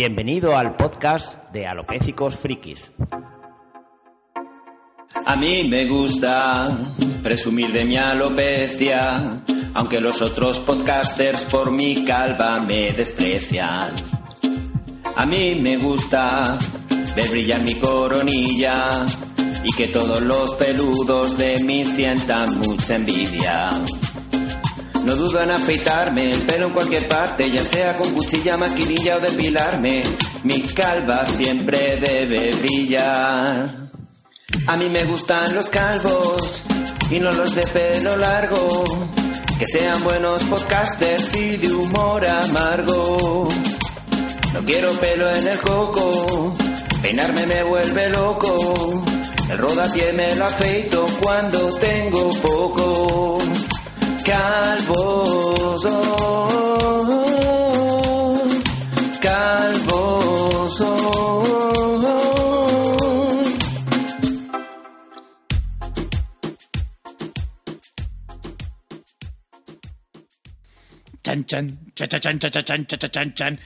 Bienvenido 0.00 0.56
al 0.56 0.76
podcast 0.76 1.34
de 1.52 1.66
Alopécicos 1.66 2.34
Frikis. 2.34 2.90
A 5.26 5.36
mí 5.36 5.64
me 5.68 5.84
gusta 5.84 6.74
presumir 7.22 7.70
de 7.70 7.84
mi 7.84 7.98
alopecia, 7.98 9.42
aunque 9.74 10.00
los 10.00 10.22
otros 10.22 10.58
podcasters 10.60 11.44
por 11.44 11.70
mi 11.70 12.02
calva 12.02 12.60
me 12.60 12.92
desprecian. 12.92 13.92
A 15.16 15.26
mí 15.26 15.56
me 15.60 15.76
gusta 15.76 16.56
ver 17.14 17.28
brillar 17.28 17.62
mi 17.62 17.74
coronilla 17.74 19.04
y 19.62 19.76
que 19.76 19.88
todos 19.88 20.22
los 20.22 20.54
peludos 20.54 21.36
de 21.36 21.62
mí 21.62 21.84
sientan 21.84 22.58
mucha 22.58 22.96
envidia. 22.96 23.68
No 25.04 25.16
dudo 25.16 25.42
en 25.42 25.50
afeitarme 25.50 26.30
el 26.30 26.42
pelo 26.42 26.66
en 26.66 26.72
cualquier 26.72 27.08
parte, 27.08 27.50
ya 27.50 27.64
sea 27.64 27.96
con 27.96 28.12
cuchilla, 28.12 28.56
maquinilla 28.56 29.16
o 29.16 29.20
depilarme. 29.20 30.02
Mi 30.44 30.60
calva 30.62 31.24
siempre 31.24 31.96
debe 31.96 32.54
brillar. 32.56 33.90
A 34.66 34.76
mí 34.76 34.88
me 34.90 35.04
gustan 35.04 35.54
los 35.54 35.66
calvos 35.66 36.62
y 37.10 37.18
no 37.18 37.32
los 37.32 37.54
de 37.54 37.66
pelo 37.68 38.16
largo. 38.16 38.84
Que 39.58 39.66
sean 39.66 40.02
buenos 40.04 40.42
podcasters 40.44 41.34
y 41.34 41.56
de 41.56 41.72
humor 41.72 42.26
amargo. 42.26 43.48
No 44.52 44.64
quiero 44.64 44.92
pelo 44.92 45.30
en 45.30 45.46
el 45.46 45.58
coco, 45.60 46.56
peinarme 47.02 47.46
me 47.46 47.62
vuelve 47.62 48.08
loco. 48.10 49.04
El 49.50 49.58
rodapié 49.58 50.12
me 50.12 50.34
lo 50.36 50.44
afeito 50.44 51.06
cuando 51.20 51.70
tengo 51.78 52.30
poco. 52.40 53.38
Calvos, 54.30 55.84
oh, 55.86 57.00
calvos, 59.20 60.80
oh. 60.80 61.10
Chan 71.22 71.44
chan 71.44 71.76
cha 71.96 72.06
cha 72.06 72.18
chan 72.18 72.38
cha 72.38 72.48
cha 72.48 72.62
chan 72.62 72.86
cha 72.86 72.96
cha 72.96 73.08
chan 73.08 73.08
chan 73.08 73.08
chan 73.08 73.08
cha 73.08 73.08
cha 73.08 73.08
chan 73.08 73.08
cha 73.08 73.08
cha 73.08 73.08
cha 73.08 73.08
cha 73.08 73.36
chan 73.36 73.58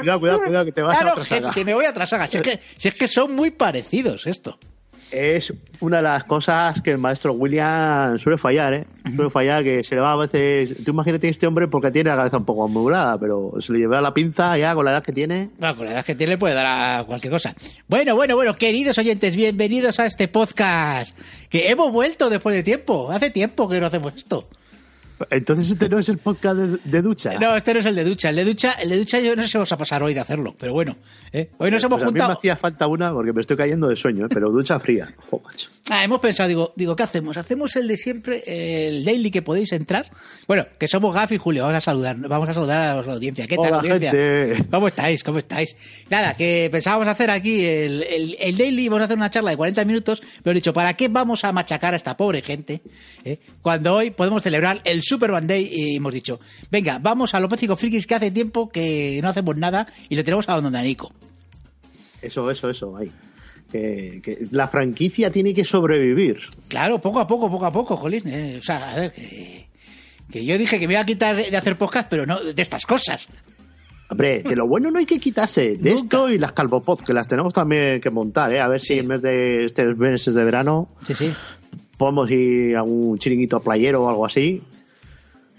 Cuidado, 0.00 0.20
cuidado, 0.20 0.42
cuidado, 0.42 0.64
que 0.64 0.72
te 0.72 0.82
vas 0.82 0.98
claro, 0.98 1.10
a 1.10 1.22
otra 1.22 1.64
me 1.64 1.74
voy 1.74 1.84
a 1.84 1.90
otra. 1.90 2.06
Si 2.06 2.38
es 2.38 2.42
que, 2.42 2.60
si 2.76 2.88
es 2.88 2.94
que 2.94 3.08
son 3.08 3.34
muy 3.34 3.50
parecidos 3.50 4.26
esto. 4.26 4.58
Es 5.10 5.54
una 5.80 5.98
de 5.98 6.02
las 6.02 6.24
cosas 6.24 6.82
que 6.82 6.90
el 6.90 6.98
maestro 6.98 7.32
William 7.32 8.18
suele 8.18 8.36
fallar, 8.36 8.74
¿eh? 8.74 8.86
Suele 9.14 9.30
fallar 9.30 9.64
que 9.64 9.82
se 9.82 9.94
le 9.94 10.02
va 10.02 10.12
a 10.12 10.16
veces... 10.16 10.84
Tú 10.84 10.90
imagínate 10.90 11.28
este 11.28 11.46
hombre 11.46 11.66
porque 11.66 11.90
tiene 11.90 12.10
la 12.10 12.16
cabeza 12.16 12.36
un 12.36 12.44
poco 12.44 12.64
amurada, 12.64 13.18
pero 13.18 13.52
se 13.60 13.72
le 13.72 13.78
lleva 13.78 14.00
la 14.02 14.12
pinza 14.12 14.58
ya 14.58 14.74
con 14.74 14.84
la 14.84 14.90
edad 14.90 15.02
que 15.02 15.12
tiene. 15.12 15.50
Bueno, 15.58 15.76
con 15.76 15.86
la 15.86 15.92
edad 15.92 16.04
que 16.04 16.14
tiene 16.14 16.34
le 16.34 16.38
puede 16.38 16.54
dar 16.54 16.66
a 17.00 17.04
cualquier 17.04 17.32
cosa. 17.32 17.54
Bueno, 17.88 18.16
bueno, 18.16 18.36
bueno, 18.36 18.52
queridos 18.54 18.98
oyentes, 18.98 19.34
bienvenidos 19.34 19.98
a 19.98 20.06
este 20.06 20.28
podcast. 20.28 21.18
Que 21.48 21.70
hemos 21.70 21.90
vuelto 21.90 22.28
después 22.28 22.54
de 22.54 22.62
tiempo. 22.62 23.10
Hace 23.10 23.30
tiempo 23.30 23.68
que 23.68 23.80
no 23.80 23.86
hacemos 23.86 24.14
esto. 24.14 24.48
Entonces 25.30 25.70
este 25.70 25.88
no 25.88 25.98
es 25.98 26.08
el 26.08 26.18
podcast 26.18 26.56
de, 26.56 26.78
de 26.84 27.02
ducha. 27.02 27.34
No, 27.38 27.56
este 27.56 27.74
no 27.74 27.80
es 27.80 27.86
el 27.86 27.94
de 27.94 28.04
ducha. 28.04 28.30
El 28.30 28.36
de 28.36 28.44
ducha, 28.44 28.72
el 28.80 28.88
de 28.88 28.98
ducha 28.98 29.18
yo 29.20 29.34
no 29.36 29.42
sé 29.42 29.48
si 29.48 29.58
vamos 29.58 29.72
a 29.72 29.76
pasar 29.76 30.02
hoy 30.02 30.14
de 30.14 30.20
hacerlo, 30.20 30.54
pero 30.58 30.72
bueno. 30.72 30.96
¿eh? 31.32 31.50
Hoy 31.58 31.70
nos 31.70 31.82
hemos 31.84 31.98
Pues 31.98 32.02
a 32.02 32.06
mí 32.06 32.12
me 32.14 32.20
juntado. 32.20 32.38
hacía 32.38 32.56
falta 32.56 32.86
una 32.86 33.12
porque 33.12 33.32
me 33.32 33.40
estoy 33.40 33.56
cayendo 33.56 33.88
de 33.88 33.96
sueño, 33.96 34.26
¿eh? 34.26 34.28
pero 34.32 34.50
ducha 34.50 34.78
fría. 34.80 35.08
Macho. 35.44 35.70
Ah, 35.90 36.04
hemos 36.04 36.20
pensado, 36.20 36.48
digo, 36.48 36.72
digo, 36.76 36.94
¿qué 36.94 37.02
hacemos? 37.02 37.36
¿Hacemos 37.36 37.74
el 37.76 37.88
de 37.88 37.96
siempre, 37.96 38.42
el 38.46 39.04
daily 39.04 39.30
que 39.30 39.40
podéis 39.42 39.72
entrar? 39.72 40.10
Bueno, 40.46 40.66
que 40.78 40.86
somos 40.86 41.14
Gaf 41.14 41.32
y 41.32 41.38
Julio, 41.38 41.62
vamos 41.62 41.78
a 41.78 41.80
saludar, 41.80 42.16
vamos 42.16 42.48
a 42.48 42.52
saludar 42.54 42.98
a 42.98 43.02
la 43.02 43.12
audiencia. 43.14 43.46
¿Qué 43.46 43.56
tal, 43.56 43.66
Hola, 43.68 43.76
audiencia? 43.78 44.10
gente. 44.12 44.64
¿Cómo 44.70 44.88
estáis? 44.88 45.24
¿Cómo 45.24 45.38
estáis? 45.38 45.76
Nada, 46.10 46.34
que 46.34 46.68
pensábamos 46.70 47.08
hacer 47.08 47.30
aquí 47.30 47.64
el, 47.64 48.02
el, 48.02 48.36
el 48.38 48.56
daily, 48.56 48.88
vamos 48.88 49.02
a 49.02 49.04
hacer 49.06 49.16
una 49.16 49.30
charla 49.30 49.50
de 49.52 49.56
40 49.56 49.84
minutos, 49.86 50.22
pero 50.42 50.52
he 50.52 50.54
dicho, 50.56 50.72
¿para 50.74 50.94
qué 50.94 51.08
vamos 51.08 51.44
a 51.44 51.52
machacar 51.52 51.94
a 51.94 51.96
esta 51.96 52.16
pobre 52.16 52.42
gente? 52.42 52.82
eh? 53.24 53.38
Cuando 53.62 53.94
hoy 53.96 54.10
podemos 54.10 54.42
celebrar 54.42 54.80
el 54.84 55.02
Superman 55.08 55.46
Day 55.46 55.68
y 55.72 55.96
hemos 55.96 56.12
dicho, 56.14 56.38
venga, 56.70 56.98
vamos 56.98 57.34
a 57.34 57.40
los 57.40 57.50
Pécicos 57.50 57.78
Frikis 57.80 58.06
que 58.06 58.14
hace 58.14 58.30
tiempo 58.30 58.68
que 58.68 59.18
no 59.22 59.28
hacemos 59.28 59.56
nada 59.56 59.86
y 60.08 60.14
lo 60.16 60.22
tenemos 60.24 60.48
a 60.48 60.60
Don 60.60 60.72
Danico. 60.72 61.12
Eso, 62.22 62.50
eso, 62.50 62.68
eso, 62.70 62.96
ahí. 62.96 63.10
Que, 63.70 64.20
que 64.22 64.46
la 64.50 64.66
franquicia 64.68 65.30
tiene 65.30 65.52
que 65.52 65.64
sobrevivir. 65.64 66.38
Claro, 66.68 66.98
poco 67.00 67.20
a 67.20 67.26
poco, 67.26 67.50
poco 67.50 67.66
a 67.66 67.72
poco, 67.72 67.96
Jolín. 67.96 68.22
eh, 68.26 68.56
o 68.58 68.62
sea, 68.62 68.90
a 68.92 68.94
ver, 68.96 69.12
que, 69.12 69.68
que 70.30 70.44
yo 70.44 70.56
dije 70.56 70.78
que 70.78 70.86
me 70.86 70.94
iba 70.94 71.02
a 71.02 71.06
quitar 71.06 71.36
de, 71.36 71.50
de 71.50 71.56
hacer 71.56 71.76
podcast, 71.76 72.08
pero 72.08 72.24
no 72.26 72.42
de 72.42 72.60
estas 72.62 72.86
cosas. 72.86 73.26
Hombre, 74.10 74.42
de 74.42 74.56
lo 74.56 74.66
bueno 74.66 74.90
no 74.90 74.98
hay 74.98 75.04
que 75.04 75.18
quitarse. 75.18 75.76
De 75.76 75.90
Nunca. 75.90 75.94
esto 75.94 76.30
y 76.30 76.38
las 76.38 76.52
calvopod, 76.52 77.00
que 77.00 77.12
las 77.12 77.28
tenemos 77.28 77.52
también 77.52 78.00
que 78.00 78.08
montar, 78.08 78.50
¿eh? 78.54 78.60
A 78.60 78.68
ver 78.68 78.80
si 78.80 78.94
en 78.98 79.06
vez 79.08 79.20
de 79.20 79.66
estos 79.66 79.98
meses 79.98 80.34
de 80.34 80.44
verano 80.44 80.88
Sí, 81.02 81.12
sí. 81.12 81.30
podemos 81.98 82.30
ir 82.30 82.74
a 82.74 82.82
un 82.84 83.18
chiringuito 83.18 83.60
playero 83.60 84.04
o 84.04 84.08
algo 84.08 84.24
así. 84.24 84.62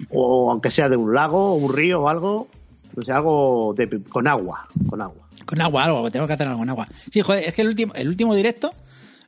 O 0.10 0.52
aunque 0.52 0.72
sea 0.72 0.90
de 0.90 0.98
un 0.98 1.14
lago 1.14 1.54
o 1.54 1.56
un 1.56 1.74
río 1.74 2.02
o 2.02 2.10
algo. 2.10 2.48
O 2.96 3.02
sea, 3.02 3.18
algo 3.18 3.74
de, 3.78 4.02
con 4.10 4.28
agua. 4.28 4.68
Con 4.90 5.02
agua. 5.02 5.28
Con 5.46 5.62
agua, 5.62 5.84
algo, 5.86 6.12
tengo 6.12 6.28
que 6.28 6.34
hacer 6.34 6.48
algo 6.48 6.60
con 6.60 6.70
agua. 6.70 6.88
Sí, 7.12 7.22
joder, 7.22 7.44
es 7.46 7.54
que 7.54 7.62
el 7.62 7.70
último, 7.70 7.94
el 7.96 8.08
último 8.08 8.36
directo 8.36 8.72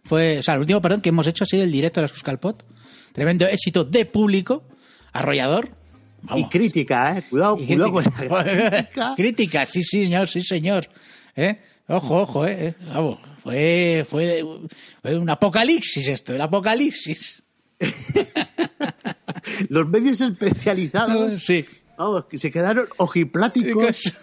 fue, 0.03 0.39
o 0.39 0.43
sea, 0.43 0.55
el 0.55 0.61
último, 0.61 0.81
perdón, 0.81 1.01
que 1.01 1.09
hemos 1.09 1.25
hecho 1.27 1.43
ha 1.43 1.47
sido 1.47 1.63
el 1.63 1.71
directo 1.71 1.99
de 1.99 2.03
la 2.03 2.07
Suscalpot. 2.09 2.63
Tremendo 3.13 3.45
éxito 3.47 3.83
de 3.83 4.05
público, 4.05 4.63
arrollador. 5.13 5.69
Y 6.35 6.45
crítica, 6.45 7.17
¿eh? 7.17 7.23
Cuidado, 7.29 7.57
Y 7.59 7.65
cuidado 7.65 7.91
con 7.91 8.03
crítica. 8.03 8.43
la 8.43 8.43
crítica. 8.69 9.13
Crítica, 9.15 9.65
sí, 9.65 9.83
sí, 9.83 10.03
señor, 10.03 10.27
sí, 10.27 10.41
señor. 10.41 10.87
¿Eh? 11.35 11.59
Ojo, 11.87 12.21
ojo, 12.21 12.45
eh. 12.45 12.67
eh. 12.67 12.75
Vamos, 12.93 13.19
fue, 13.43 14.05
fue, 14.07 14.43
fue 15.01 15.17
un 15.17 15.29
apocalipsis 15.29 16.07
esto, 16.07 16.35
el 16.35 16.41
apocalipsis. 16.41 17.41
Los 19.69 19.87
medios 19.89 20.21
especializados. 20.21 21.43
Sí. 21.43 21.65
Vamos, 21.97 22.25
que 22.25 22.37
se 22.37 22.51
quedaron 22.51 22.87
ojipláticos. 22.97 24.13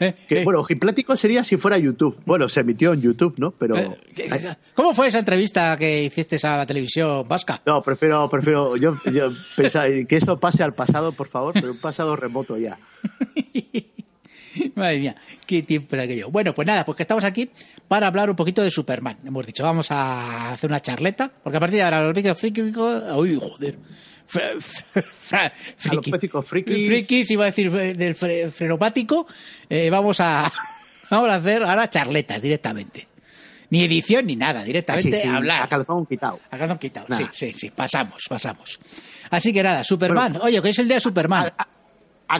Eh, 0.00 0.14
Que, 0.28 0.40
eh, 0.40 0.44
bueno, 0.44 0.58
ojiplático 0.60 1.14
sería 1.14 1.44
si 1.44 1.56
fuera 1.56 1.78
YouTube. 1.78 2.18
Bueno, 2.26 2.48
se 2.48 2.60
emitió 2.60 2.92
en 2.92 3.00
YouTube, 3.02 3.34
¿no? 3.38 3.52
Pero. 3.52 3.76
eh, 3.76 3.98
¿qué- 4.14 4.56
¿Cómo 4.74 4.94
fue 4.94 5.06
esa 5.08 5.20
entrevista 5.20 5.76
que 5.78 6.02
hiciste 6.04 6.38
a 6.44 6.56
la 6.58 6.66
televisión 6.66 7.26
vasca? 7.28 7.62
No, 7.64 7.80
prefiero, 7.82 8.28
prefiero. 8.28 8.76
Yo, 8.76 8.96
yo 9.12 9.30
pensaba 9.56 9.86
que 9.86 10.16
eso 10.16 10.38
pase 10.40 10.64
al 10.64 10.74
pasado, 10.74 11.12
por 11.12 11.28
favor, 11.28 11.52
pero 11.54 11.70
un 11.70 11.80
pasado 11.80 12.16
remoto 12.16 12.58
ya. 12.58 12.78
Madre 14.74 14.98
mía, 14.98 15.16
qué 15.46 15.62
tiempo 15.62 15.94
era 15.96 16.04
aquello. 16.04 16.30
Bueno, 16.30 16.54
pues 16.54 16.66
nada, 16.66 16.84
pues 16.84 16.96
que 16.96 17.02
estamos 17.02 17.24
aquí 17.24 17.50
para 17.88 18.06
hablar 18.06 18.30
un 18.30 18.36
poquito 18.36 18.62
de 18.62 18.70
Superman. 18.70 19.18
Hemos 19.24 19.46
dicho, 19.46 19.62
vamos 19.62 19.90
a 19.90 20.52
hacer 20.52 20.70
una 20.70 20.80
charleta, 20.80 21.30
porque 21.42 21.56
a 21.56 21.60
partir 21.60 21.78
de 21.78 21.82
ahora 21.84 22.02
los 22.02 22.14
vídeos 22.14 22.38
frikis... 22.38 22.64
Uy, 22.76 23.38
joder. 23.40 23.78
Fra- 24.26 24.52
fra- 24.60 25.02
fra- 25.02 25.52
friki. 25.76 26.10
Alopécicos 26.10 26.46
frikis. 26.46 26.86
Frikis, 26.86 27.30
iba 27.32 27.44
a 27.44 27.46
decir 27.46 27.66
eh, 27.76 27.94
del 27.94 28.16
fre- 28.16 28.48
frenopático. 28.50 29.26
Eh, 29.68 29.90
vamos 29.90 30.20
a 30.20 30.50
vamos 31.10 31.28
a 31.30 31.34
hacer 31.34 31.62
ahora 31.64 31.90
charletas 31.90 32.40
directamente. 32.40 33.08
Ni 33.70 33.84
edición 33.84 34.26
ni 34.26 34.34
nada, 34.36 34.62
directamente 34.64 35.16
Así, 35.16 35.22
sí, 35.22 35.28
hablar. 35.28 35.62
a 35.62 35.68
calzón 35.68 36.04
quitado. 36.06 36.40
A 36.50 36.58
calzón 36.58 36.78
quitado. 36.78 37.06
Sí, 37.08 37.12
Nada. 37.12 37.28
sí, 37.32 37.52
sí, 37.54 37.70
pasamos, 37.70 38.24
pasamos. 38.28 38.78
Así 39.30 39.52
que 39.52 39.62
nada, 39.62 39.84
Superman. 39.84 40.38
Oye, 40.42 40.60
que 40.62 40.70
es 40.70 40.78
el 40.80 40.86
día 40.88 40.96
de 40.96 41.00
Superman. 41.00 41.52
A, 41.56 41.62
a 41.62 41.68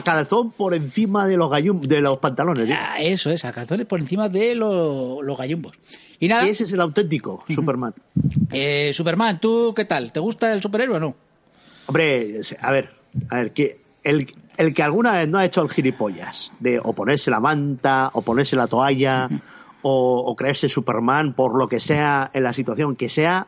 calzón 0.03 0.51
por 0.51 0.73
encima 0.73 1.27
de 1.27 1.35
los 1.35 1.49
gallum, 1.51 1.81
de 1.81 1.99
los 1.99 2.17
pantalones. 2.19 2.69
¿eh? 2.69 2.73
Ah, 2.79 2.95
eso 3.01 3.29
es, 3.29 3.43
a 3.43 3.51
calzones 3.51 3.85
por 3.85 3.99
encima 3.99 4.29
de 4.29 4.55
lo- 4.55 5.21
los 5.21 5.37
gallumbos. 5.37 5.77
Y 6.19 6.27
nada, 6.29 6.47
Ese 6.47 6.63
es 6.63 6.71
el 6.71 6.79
auténtico 6.79 7.43
Superman. 7.49 7.93
eh, 8.51 8.91
Superman, 8.93 9.39
¿tú 9.41 9.73
qué 9.75 9.85
tal? 9.85 10.11
¿Te 10.13 10.19
gusta 10.21 10.53
el 10.53 10.61
superhéroe 10.61 10.97
o 10.97 10.99
no? 10.99 11.15
Hombre, 11.87 12.39
a 12.61 12.71
ver, 12.71 12.89
a 13.29 13.35
ver, 13.37 13.51
que 13.53 13.81
el, 14.03 14.33
el 14.57 14.73
que 14.73 14.83
alguna 14.83 15.13
vez 15.13 15.27
no 15.27 15.37
ha 15.39 15.45
hecho 15.45 15.61
el 15.61 15.69
gilipollas 15.69 16.51
de 16.59 16.79
o 16.79 16.93
ponerse 16.93 17.29
la 17.31 17.39
manta 17.39 18.11
o 18.13 18.21
ponerse 18.21 18.55
la 18.55 18.67
toalla 18.67 19.27
o, 19.81 20.19
o 20.25 20.35
creerse 20.35 20.69
Superman 20.69 21.33
por 21.33 21.57
lo 21.57 21.67
que 21.67 21.79
sea 21.79 22.29
en 22.33 22.43
la 22.43 22.53
situación 22.53 22.95
que 22.95 23.09
sea 23.09 23.47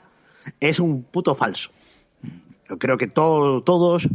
es 0.60 0.80
un 0.80 1.04
puto 1.04 1.36
falso. 1.36 1.70
Yo 2.70 2.78
creo 2.80 2.98
que 2.98 3.08
todo- 3.08 3.62
todos 3.62 4.10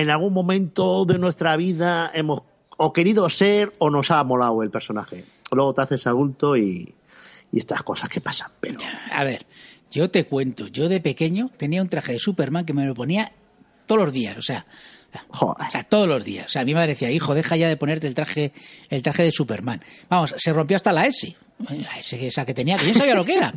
en 0.00 0.10
algún 0.10 0.32
momento 0.32 1.04
de 1.04 1.18
nuestra 1.18 1.56
vida 1.56 2.10
hemos 2.14 2.42
o 2.76 2.92
querido 2.92 3.28
ser 3.30 3.72
o 3.78 3.90
nos 3.90 4.10
ha 4.10 4.22
molado 4.24 4.62
el 4.62 4.70
personaje. 4.70 5.24
Luego 5.52 5.72
te 5.72 5.82
haces 5.82 6.06
adulto 6.06 6.56
y, 6.56 6.94
y 7.52 7.58
estas 7.58 7.82
cosas 7.82 8.10
que 8.10 8.20
pasan. 8.20 8.50
Pero 8.60 8.80
A 9.10 9.24
ver, 9.24 9.46
yo 9.90 10.10
te 10.10 10.26
cuento, 10.26 10.66
yo 10.66 10.88
de 10.88 11.00
pequeño 11.00 11.50
tenía 11.56 11.82
un 11.82 11.88
traje 11.88 12.12
de 12.12 12.18
Superman 12.18 12.66
que 12.66 12.74
me 12.74 12.86
lo 12.86 12.94
ponía 12.94 13.32
todos 13.86 14.02
los 14.02 14.12
días, 14.12 14.36
o 14.36 14.42
sea, 14.42 14.66
Joder. 15.28 15.66
o 15.66 15.70
sea, 15.70 15.82
todos 15.84 16.08
los 16.08 16.24
días. 16.24 16.46
O 16.46 16.48
sea, 16.48 16.64
mi 16.64 16.74
madre 16.74 16.88
decía, 16.88 17.10
hijo, 17.10 17.34
deja 17.34 17.56
ya 17.56 17.68
de 17.68 17.76
ponerte 17.76 18.06
el 18.06 18.14
traje, 18.14 18.52
el 18.90 19.02
traje 19.02 19.22
de 19.24 19.32
Superman. 19.32 19.82
Vamos, 20.08 20.34
se 20.36 20.52
rompió 20.52 20.76
hasta 20.76 20.92
la 20.92 21.04
S. 21.06 21.36
La 21.70 21.98
S 21.98 22.26
esa 22.26 22.44
que 22.44 22.52
tenía, 22.52 22.76
que 22.76 22.88
yo 22.88 22.94
sabía 22.94 23.14
lo 23.14 23.24
que 23.24 23.34
era. 23.34 23.54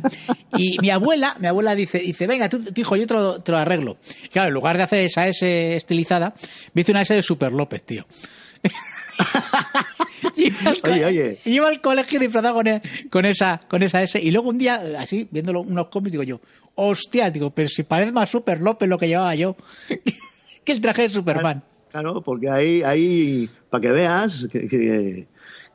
Y 0.56 0.78
mi 0.80 0.88
abuela, 0.90 1.36
mi 1.38 1.46
abuela 1.48 1.74
dice, 1.74 1.98
dice, 1.98 2.26
venga, 2.26 2.48
tú, 2.48 2.64
hijo, 2.74 2.96
yo 2.96 3.06
te 3.06 3.12
lo, 3.14 3.42
te 3.42 3.52
lo 3.52 3.58
arreglo. 3.58 3.98
Claro, 4.30 4.48
en 4.48 4.54
lugar 4.54 4.76
de 4.78 4.84
hacer 4.84 5.00
esa 5.00 5.28
S 5.28 5.76
estilizada, 5.76 6.32
me 6.72 6.80
hice 6.80 6.92
una 6.92 7.02
S 7.02 7.12
de 7.12 7.22
Super 7.22 7.52
López, 7.52 7.82
tío. 7.84 8.06
iba, 10.36 10.70
al 10.70 10.80
Oye, 10.92 11.04
oye. 11.04 11.38
iba 11.44 11.68
al 11.68 11.80
colegio 11.80 12.18
disfrazado 12.20 12.54
con, 12.54 12.66
e- 12.66 12.82
con 13.10 13.24
esa 13.26 13.60
con 13.68 13.82
esa 13.82 14.02
S 14.02 14.18
y 14.20 14.30
luego 14.30 14.48
un 14.48 14.58
día 14.58 14.82
así 14.98 15.28
viéndolo 15.30 15.60
unos 15.60 15.88
cómics 15.88 16.12
digo 16.12 16.22
yo 16.22 16.40
hostia 16.74 17.30
digo 17.30 17.50
pero 17.50 17.68
si 17.68 17.82
parece 17.82 18.12
más 18.12 18.30
Super 18.30 18.60
López 18.60 18.88
lo 18.88 18.98
que 18.98 19.08
llevaba 19.08 19.34
yo 19.34 19.56
que 20.70 20.76
el 20.76 20.80
traje 20.80 21.02
de 21.02 21.08
Superman 21.10 21.62
Claro, 21.90 22.20
porque 22.22 22.48
ahí, 22.48 22.82
ahí 22.82 23.50
para 23.68 23.80
que 23.82 23.90
veas 23.90 24.46
que, 24.50 24.60
que, 24.68 25.26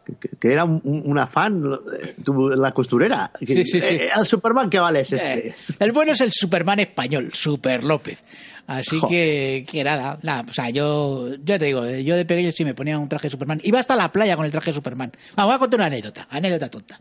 que- 0.06 0.30
que 0.40 0.52
era 0.54 0.64
un, 0.64 0.80
un- 0.84 1.02
una 1.06 1.28
fan 1.28 1.62
eh, 2.02 2.16
tu- 2.24 2.50
la 2.50 2.72
costurera. 2.72 3.32
Que, 3.40 3.54
Sí, 3.56 3.66
sí, 3.66 3.82
sí. 3.82 3.96
eh, 3.96 4.10
al 4.14 4.26
Superman, 4.26 4.70
¿qué 4.70 4.80
vale 4.80 5.02
es 5.02 5.12
este? 5.12 5.50
Eh, 5.50 5.56
el 5.80 5.92
bueno 5.92 6.14
es 6.14 6.22
el 6.22 6.32
Superman 6.32 6.80
español, 6.80 7.32
Super 7.34 7.84
López. 7.84 8.24
Así 8.68 9.00
que, 9.10 9.66
que 9.70 9.84
nada, 9.84 10.18
nada, 10.24 10.46
o 10.50 10.54
sea, 10.54 10.70
yo, 10.70 11.36
yo 11.44 11.60
te 11.60 11.66
digo, 11.66 11.84
eh, 11.86 12.04
yo 12.04 12.16
de 12.16 12.24
pequeño 12.26 12.52
sí 12.52 12.64
me 12.64 12.74
ponía 12.74 12.98
un 12.98 13.10
traje 13.10 13.28
de 13.28 13.32
Superman. 13.32 13.60
Iba 13.64 13.80
hasta 13.80 13.96
la 13.96 14.12
playa 14.12 14.36
con 14.36 14.46
el 14.46 14.52
traje 14.52 14.70
de 14.70 14.74
Superman. 14.76 15.12
Vamos, 15.36 15.50
voy 15.50 15.56
a 15.56 15.60
contar 15.60 15.80
una 15.82 15.88
anécdota, 15.88 16.28
anécdota 16.30 16.70
tonta. 16.70 17.00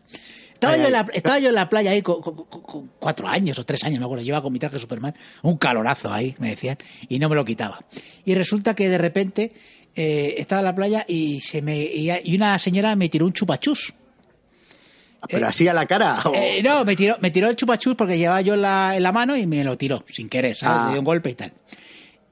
Estaba, 0.55 0.73
Ay, 0.73 0.79
yo, 0.81 0.85
en 0.87 0.91
la, 0.93 1.05
estaba 1.13 1.39
yo 1.39 1.49
en 1.49 1.55
la 1.55 1.69
playa 1.69 1.91
ahí 1.91 2.01
con, 2.01 2.21
con- 2.21 2.35
con- 2.45 2.61
con 2.61 2.91
cuatro 2.99 3.27
años 3.27 3.59
o 3.59 3.63
tres 3.65 3.83
años, 3.83 3.99
me 3.99 4.05
acuerdo. 4.05 4.23
Yo 4.23 4.29
iba 4.29 4.41
con 4.41 4.51
mi 4.51 4.57
traje 4.59 4.79
Superman, 4.79 5.13
un 5.43 5.57
calorazo 5.57 6.11
ahí, 6.11 6.35
me 6.39 6.49
decían, 6.49 6.77
y 7.07 7.19
no 7.19 7.29
me 7.29 7.35
lo 7.35 7.45
quitaba. 7.45 7.79
Y 8.25 8.33
resulta 8.35 8.73
que 8.73 8.89
de 8.89 8.97
repente 8.97 9.53
eh, 9.95 10.35
estaba 10.37 10.61
en 10.61 10.65
la 10.65 10.75
playa 10.75 11.05
y 11.07 11.39
se 11.41 11.61
me 11.61 11.77
y, 11.83 12.35
una 12.35 12.57
señora 12.59 12.95
me 12.95 13.09
tiró 13.09 13.25
un 13.25 13.33
chupachús. 13.33 13.93
Pero 15.27 15.47
así 15.47 15.67
a 15.67 15.73
la 15.73 15.85
cara. 15.87 16.21
o- 16.25 16.33
Eh, 16.35 16.61
no, 16.63 16.85
me 16.85 16.95
tiró, 16.95 17.17
me 17.19 17.31
tiró 17.31 17.49
el 17.49 17.55
chupachus 17.55 17.95
porque 17.95 18.17
llevaba 18.17 18.41
yo 18.41 18.53
en 18.53 18.61
la, 18.61 18.95
en 18.95 19.03
la 19.03 19.11
mano 19.11 19.35
y 19.35 19.45
me 19.47 19.63
lo 19.63 19.77
tiró, 19.77 20.03
sin 20.07 20.29
querer, 20.29 20.55
¿sabes? 20.55 20.77
Ah. 20.79 20.85
Le 20.87 20.91
dio 20.93 20.99
un 21.01 21.05
golpe 21.05 21.31
y 21.31 21.35
tal. 21.35 21.51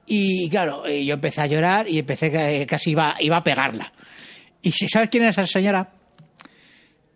Y 0.06 0.48
claro, 0.48 0.86
eh, 0.86 1.04
yo 1.04 1.14
empecé 1.14 1.40
a 1.40 1.46
llorar 1.46 1.88
y 1.88 1.98
empecé 1.98 2.30
que 2.30 2.66
casi 2.66 2.90
iba, 2.92 3.16
iba 3.20 3.36
a 3.38 3.42
pegarla. 3.44 3.92
¿Y 4.62 4.70
si 4.72 4.88
sabes 4.88 5.08
quién 5.08 5.24
es 5.24 5.30
esa 5.30 5.46
señora? 5.46 5.90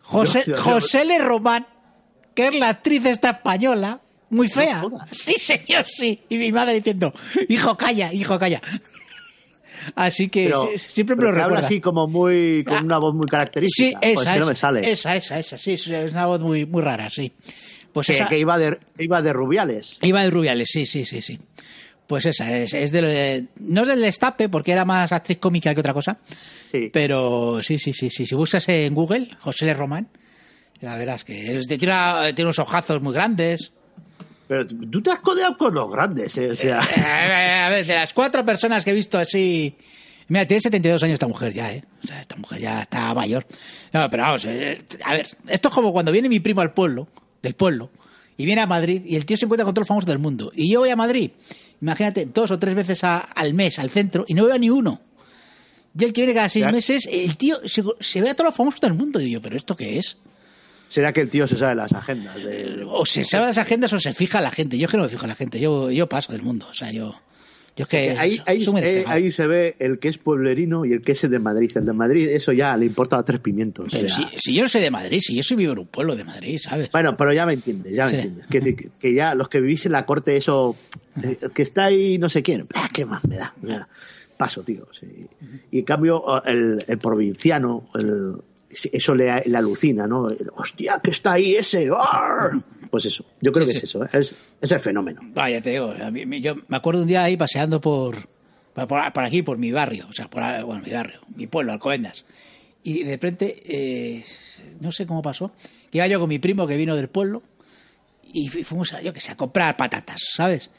José, 0.08 0.44
Yo- 0.46 0.56
yo- 0.56 0.62
José 0.62 1.04
Le 1.04 1.18
Román, 1.18 1.66
que 2.34 2.48
es 2.48 2.54
la 2.54 2.70
actriz 2.70 3.04
esta 3.04 3.30
española, 3.30 4.00
muy 4.30 4.48
fea. 4.48 4.82
sí, 5.12 5.34
señor, 5.34 5.84
sí. 5.86 6.20
Y 6.28 6.38
mi 6.38 6.50
madre 6.52 6.74
diciendo, 6.74 7.12
hijo, 7.48 7.76
calla, 7.76 8.12
hijo, 8.12 8.38
calla. 8.38 8.60
Así 9.94 10.28
que 10.28 10.46
pero- 10.46 10.68
sí, 10.72 10.78
siempre 10.78 11.16
me 11.16 11.20
pero 11.20 11.30
lo 11.32 11.36
que 11.36 11.42
habla 11.42 11.56
recuerda. 11.56 11.66
así 11.66 11.80
como 11.80 12.06
muy. 12.08 12.64
con 12.66 12.76
Ah. 12.78 12.82
una 12.84 12.98
voz 12.98 13.14
muy 13.14 13.24
Sí, 13.26 13.30
característica. 13.30 13.98
Pues 14.00 14.12
esa, 14.20 14.34
que 14.34 14.40
no 14.40 14.46
me 14.46 14.56
sale. 14.56 14.90
esa, 14.90 15.16
esa, 15.16 15.38
esa, 15.38 15.56
sí, 15.58 15.72
es 15.72 15.86
una 15.86 16.26
voz 16.26 16.40
muy, 16.40 16.66
muy 16.66 16.82
rara, 16.82 17.08
sí. 17.10 17.32
Pues 17.92 18.06
que, 18.08 18.12
esa, 18.14 18.28
que 18.28 18.38
iba, 18.38 18.58
de, 18.58 18.78
iba 18.98 19.22
de 19.22 19.32
Rubiales. 19.32 19.98
iba 20.02 20.22
de 20.22 20.30
Rubiales, 20.30 20.68
sí, 20.70 20.84
sí, 20.84 21.04
sí, 21.06 21.22
sí. 21.22 21.38
Pues 22.08 22.24
esa, 22.26 22.56
es, 22.56 22.74
es 22.74 22.90
del, 22.90 23.48
no 23.60 23.82
es 23.82 23.86
del 23.88 24.00
destape, 24.00 24.48
porque 24.48 24.72
era 24.72 24.84
más 24.84 25.12
actriz 25.12 25.38
cómica 25.38 25.72
que 25.74 25.80
otra 25.80 25.92
cosa, 25.94 26.18
Sí. 26.66 26.88
pero 26.92 27.60
sí, 27.62 27.78
sí, 27.78 27.92
sí, 27.92 28.08
sí. 28.10 28.26
Si 28.26 28.34
buscas 28.34 28.68
en 28.70 28.94
Google, 28.94 29.28
José 29.40 29.66
L. 29.66 29.74
Román, 29.74 30.08
ya 30.80 30.96
verás 30.96 31.22
que 31.24 31.56
es- 31.56 31.66
tiene, 31.68 31.84
una- 31.92 32.24
tiene 32.34 32.44
unos 32.44 32.58
ojazos 32.58 33.00
muy 33.02 33.12
grandes. 33.12 33.72
Pero 34.48 34.66
tú 34.66 35.02
te 35.02 35.10
has 35.10 35.18
codeado 35.20 35.56
con 35.58 35.74
los 35.74 35.90
grandes, 35.92 36.36
¿eh? 36.38 36.50
O 36.50 36.54
sea. 36.54 36.80
Eh, 36.96 37.02
A 37.60 37.68
ver, 37.68 37.84
de 37.84 37.94
las 37.94 38.14
cuatro 38.14 38.42
personas 38.44 38.84
que 38.84 38.92
he 38.92 38.94
visto 38.94 39.18
así... 39.18 39.76
Mira, 40.28 40.46
tiene 40.46 40.60
72 40.62 41.02
años 41.02 41.14
esta 41.14 41.26
mujer 41.28 41.52
ya, 41.52 41.72
¿eh? 41.72 41.84
O 42.02 42.06
sea, 42.06 42.20
esta 42.22 42.36
mujer 42.36 42.60
ya 42.60 42.82
está 42.82 43.12
mayor. 43.14 43.46
No, 43.92 44.08
pero 44.10 44.22
vamos, 44.22 44.44
eh, 44.46 44.78
a 45.04 45.12
ver, 45.14 45.26
esto 45.48 45.68
es 45.68 45.74
como 45.74 45.92
cuando 45.92 46.12
viene 46.12 46.28
mi 46.30 46.40
primo 46.40 46.60
al 46.62 46.72
pueblo, 46.72 47.08
del 47.42 47.54
pueblo, 47.54 47.90
y 48.38 48.44
viene 48.46 48.60
a 48.62 48.66
Madrid 48.66 49.02
y 49.06 49.16
el 49.16 49.24
tío 49.26 49.36
se 49.38 49.46
encuentra 49.46 49.64
con 49.64 49.72
todos 49.74 49.82
los 49.82 49.88
famosos 49.88 50.06
del 50.08 50.18
mundo. 50.18 50.50
Y 50.54 50.70
yo 50.70 50.80
voy 50.80 50.90
a 50.90 50.96
Madrid, 50.96 51.30
imagínate, 51.80 52.26
dos 52.26 52.50
o 52.50 52.58
tres 52.58 52.74
veces 52.74 53.04
a- 53.04 53.18
al 53.18 53.54
mes 53.54 53.78
al 53.78 53.90
centro 53.90 54.24
y 54.28 54.34
no 54.34 54.44
veo 54.44 54.54
a 54.54 54.58
ni 54.58 54.70
uno. 54.70 55.00
Y 55.98 56.04
el 56.04 56.12
que 56.12 56.20
viene 56.22 56.34
cada 56.34 56.48
seis 56.48 56.64
meses, 56.72 57.08
el 57.10 57.36
tío 57.36 57.58
se, 57.66 57.82
se 58.00 58.20
ve 58.20 58.30
a 58.30 58.34
todos 58.34 58.46
los 58.48 58.54
famosos 58.56 58.80
del 58.80 58.94
mundo. 58.94 59.20
Y 59.20 59.32
yo, 59.32 59.40
¿pero 59.42 59.56
esto 59.56 59.74
qué 59.74 59.98
es? 59.98 60.16
Será 60.88 61.12
que 61.12 61.20
el 61.20 61.28
tío 61.30 61.46
se 61.46 61.56
sabe 61.58 61.74
las 61.74 61.92
agendas. 61.92 62.36
de- 62.36 62.84
O 62.86 63.04
se 63.04 63.24
sabe 63.24 63.46
las 63.46 63.58
agendas 63.58 63.92
o 63.92 63.98
se 64.00 64.12
fija 64.12 64.40
la 64.40 64.50
gente. 64.50 64.78
Yo 64.78 64.84
es 64.86 64.90
que 64.90 64.96
no 64.96 65.02
me 65.02 65.08
fijo 65.08 65.24
en 65.24 65.30
la 65.30 65.34
gente, 65.34 65.58
yo, 65.60 65.90
yo 65.90 66.08
paso 66.08 66.32
del 66.32 66.42
mundo. 66.42 66.66
O 66.70 66.74
sea, 66.74 66.90
yo, 66.92 67.20
yo 67.78 67.82
es 67.84 67.88
que... 67.88 68.10
Ahí, 68.18 68.34
eh, 68.46 69.04
ahí 69.06 69.30
se 69.30 69.46
ve 69.46 69.76
el 69.78 69.98
que 69.98 70.08
es 70.08 70.18
pueblerino 70.18 70.84
y 70.84 70.92
el 70.92 71.00
que 71.00 71.12
es 71.12 71.24
el 71.24 71.30
de 71.30 71.38
Madrid. 71.38 71.70
El 71.74 71.86
de 71.86 71.92
Madrid, 71.94 72.28
eso 72.28 72.52
ya 72.52 72.76
le 72.76 72.84
importa 72.86 73.16
a 73.16 73.22
tres 73.22 73.40
pimientos. 73.40 73.86
o 73.86 73.90
Pero 73.96 74.08
sea. 74.10 74.28
si, 74.28 74.38
si 74.38 74.54
yo 74.54 74.62
no 74.62 74.68
soy 74.68 74.80
de 74.82 74.90
Madrid, 74.90 75.20
si 75.22 75.34
yo 75.34 75.42
soy 75.42 75.56
vivo 75.56 75.72
en 75.72 75.78
un 75.78 75.86
pueblo 75.86 76.14
de 76.16 76.24
Madrid, 76.24 76.58
¿sabes? 76.62 76.90
Bueno, 76.92 77.16
pero 77.16 77.32
ya 77.32 77.46
me 77.46 77.54
entiendes, 77.54 77.94
ya 77.94 78.04
me 78.04 78.10
Sí. 78.10 78.16
entiendes. 78.16 78.46
Que, 78.48 78.60
que, 78.60 78.90
que 78.98 79.14
ya 79.14 79.34
los 79.34 79.48
que 79.48 79.60
vivís 79.60 79.86
en 79.86 79.92
la 79.92 80.04
corte, 80.04 80.36
eso, 80.36 80.76
eh, 81.22 81.38
que 81.54 81.62
está 81.62 81.84
ahí 81.86 82.18
no 82.18 82.28
sé 82.28 82.42
quién, 82.42 82.66
ah, 82.74 82.88
¿qué 82.92 83.04
más 83.06 83.24
me 83.24 83.36
da? 83.36 83.54
Me 83.62 83.70
da. 83.70 83.88
Paso, 84.36 84.62
tío. 84.62 84.86
sí. 84.92 85.26
Y 85.70 85.78
en 85.80 85.84
cambio, 85.84 86.22
el, 86.44 86.84
el 86.86 86.98
provinciano, 86.98 87.88
el- 87.94 88.34
eso 88.70 89.14
le, 89.14 89.42
le 89.46 89.56
alucina, 89.56 90.06
¿no? 90.06 90.28
El, 90.28 90.50
Hostia, 90.54 91.00
que 91.02 91.10
está 91.10 91.32
ahí 91.32 91.54
ese. 91.56 91.88
¡ar! 91.90 92.50
Pues 92.90 93.04
eso, 93.06 93.24
yo 93.40 93.52
creo 93.52 93.66
que 93.66 93.72
es 93.72 93.82
eso, 93.84 94.04
¿eh? 94.04 94.08
es, 94.12 94.34
es 94.60 94.72
el 94.72 94.80
fenómeno. 94.80 95.20
Vaya, 95.34 95.60
te 95.60 95.70
digo, 95.70 95.94
yo 96.40 96.54
me 96.68 96.76
acuerdo 96.76 97.02
un 97.02 97.08
día 97.08 97.22
ahí 97.24 97.36
paseando 97.36 97.80
por, 97.80 98.28
por, 98.74 98.86
por 99.12 99.24
aquí, 99.24 99.42
por 99.42 99.58
mi 99.58 99.72
barrio, 99.72 100.06
o 100.08 100.12
sea, 100.12 100.28
por, 100.28 100.42
bueno, 100.64 100.82
mi 100.84 100.92
barrio, 100.92 101.20
mi 101.34 101.46
pueblo, 101.46 101.72
Alcobendas. 101.72 102.24
Y 102.82 103.02
de 103.02 103.10
repente, 103.10 103.62
eh, 103.66 104.24
no 104.80 104.92
sé 104.92 105.04
cómo 105.06 105.20
pasó, 105.20 105.52
que 105.90 105.98
iba 105.98 106.06
yo 106.06 106.20
con 106.20 106.28
mi 106.28 106.38
primo 106.38 106.66
que 106.66 106.76
vino 106.76 106.96
del 106.96 107.08
pueblo 107.08 107.42
y 108.32 108.48
fu- 108.48 108.62
fuimos 108.62 108.92
a, 108.94 109.02
yo 109.02 109.12
que 109.12 109.20
sé, 109.20 109.32
a 109.32 109.36
comprar 109.36 109.76
patatas, 109.76 110.20
¿sabes? 110.34 110.70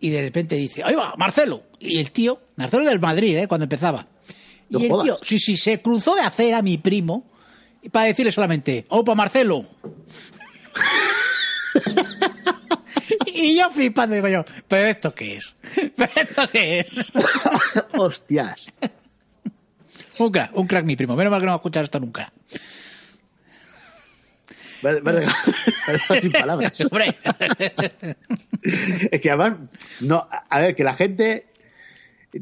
Y 0.00 0.08
de 0.10 0.22
repente 0.22 0.56
dice, 0.56 0.82
¡ahí 0.84 0.94
va, 0.94 1.14
Marcelo! 1.18 1.64
Y 1.78 1.98
el 1.98 2.10
tío, 2.12 2.40
Marcelo 2.56 2.86
del 2.88 3.00
Madrid, 3.00 3.36
¿eh? 3.36 3.48
Cuando 3.48 3.64
empezaba. 3.64 4.06
No 4.70 4.78
y 4.78 4.84
el 4.84 4.90
jodas. 4.90 5.04
tío, 5.04 5.16
sí, 5.22 5.38
sí, 5.38 5.56
se 5.56 5.82
cruzó 5.82 6.14
de 6.14 6.22
acera 6.22 6.58
a 6.58 6.62
mi 6.62 6.78
primo 6.78 7.24
para 7.90 8.06
decirle 8.06 8.30
solamente, 8.32 8.86
¡Opa, 8.88 9.14
Marcelo! 9.14 9.66
Y 13.40 13.58
yo 13.58 13.70
flipando, 13.70 14.14
digo 14.14 14.28
yo, 14.28 14.44
¿pero 14.68 14.88
esto 14.88 15.14
qué 15.14 15.36
es? 15.36 15.56
¿Pero 15.96 16.12
esto 16.16 16.42
qué 16.50 16.80
es? 16.80 17.12
Hostias. 17.98 18.66
Un 20.18 20.30
crack, 20.30 20.56
un 20.56 20.66
crack 20.66 20.84
mi 20.84 20.96
primo. 20.96 21.16
Menos 21.16 21.30
mal 21.30 21.40
que 21.40 21.46
no 21.46 21.52
va 21.52 21.56
a 21.56 21.58
escuchar 21.60 21.84
esto 21.84 21.98
nunca. 22.00 22.32
Me, 24.82 24.90
has 24.90 25.02
dejado- 25.04 26.20
sin 26.20 26.32
palabras. 26.32 26.72
Es 29.10 29.20
que 29.22 29.30
además, 29.30 29.54
no, 30.00 30.26
a 30.48 30.60
ver, 30.60 30.74
que 30.74 30.84
la 30.84 30.92
gente 30.94 31.46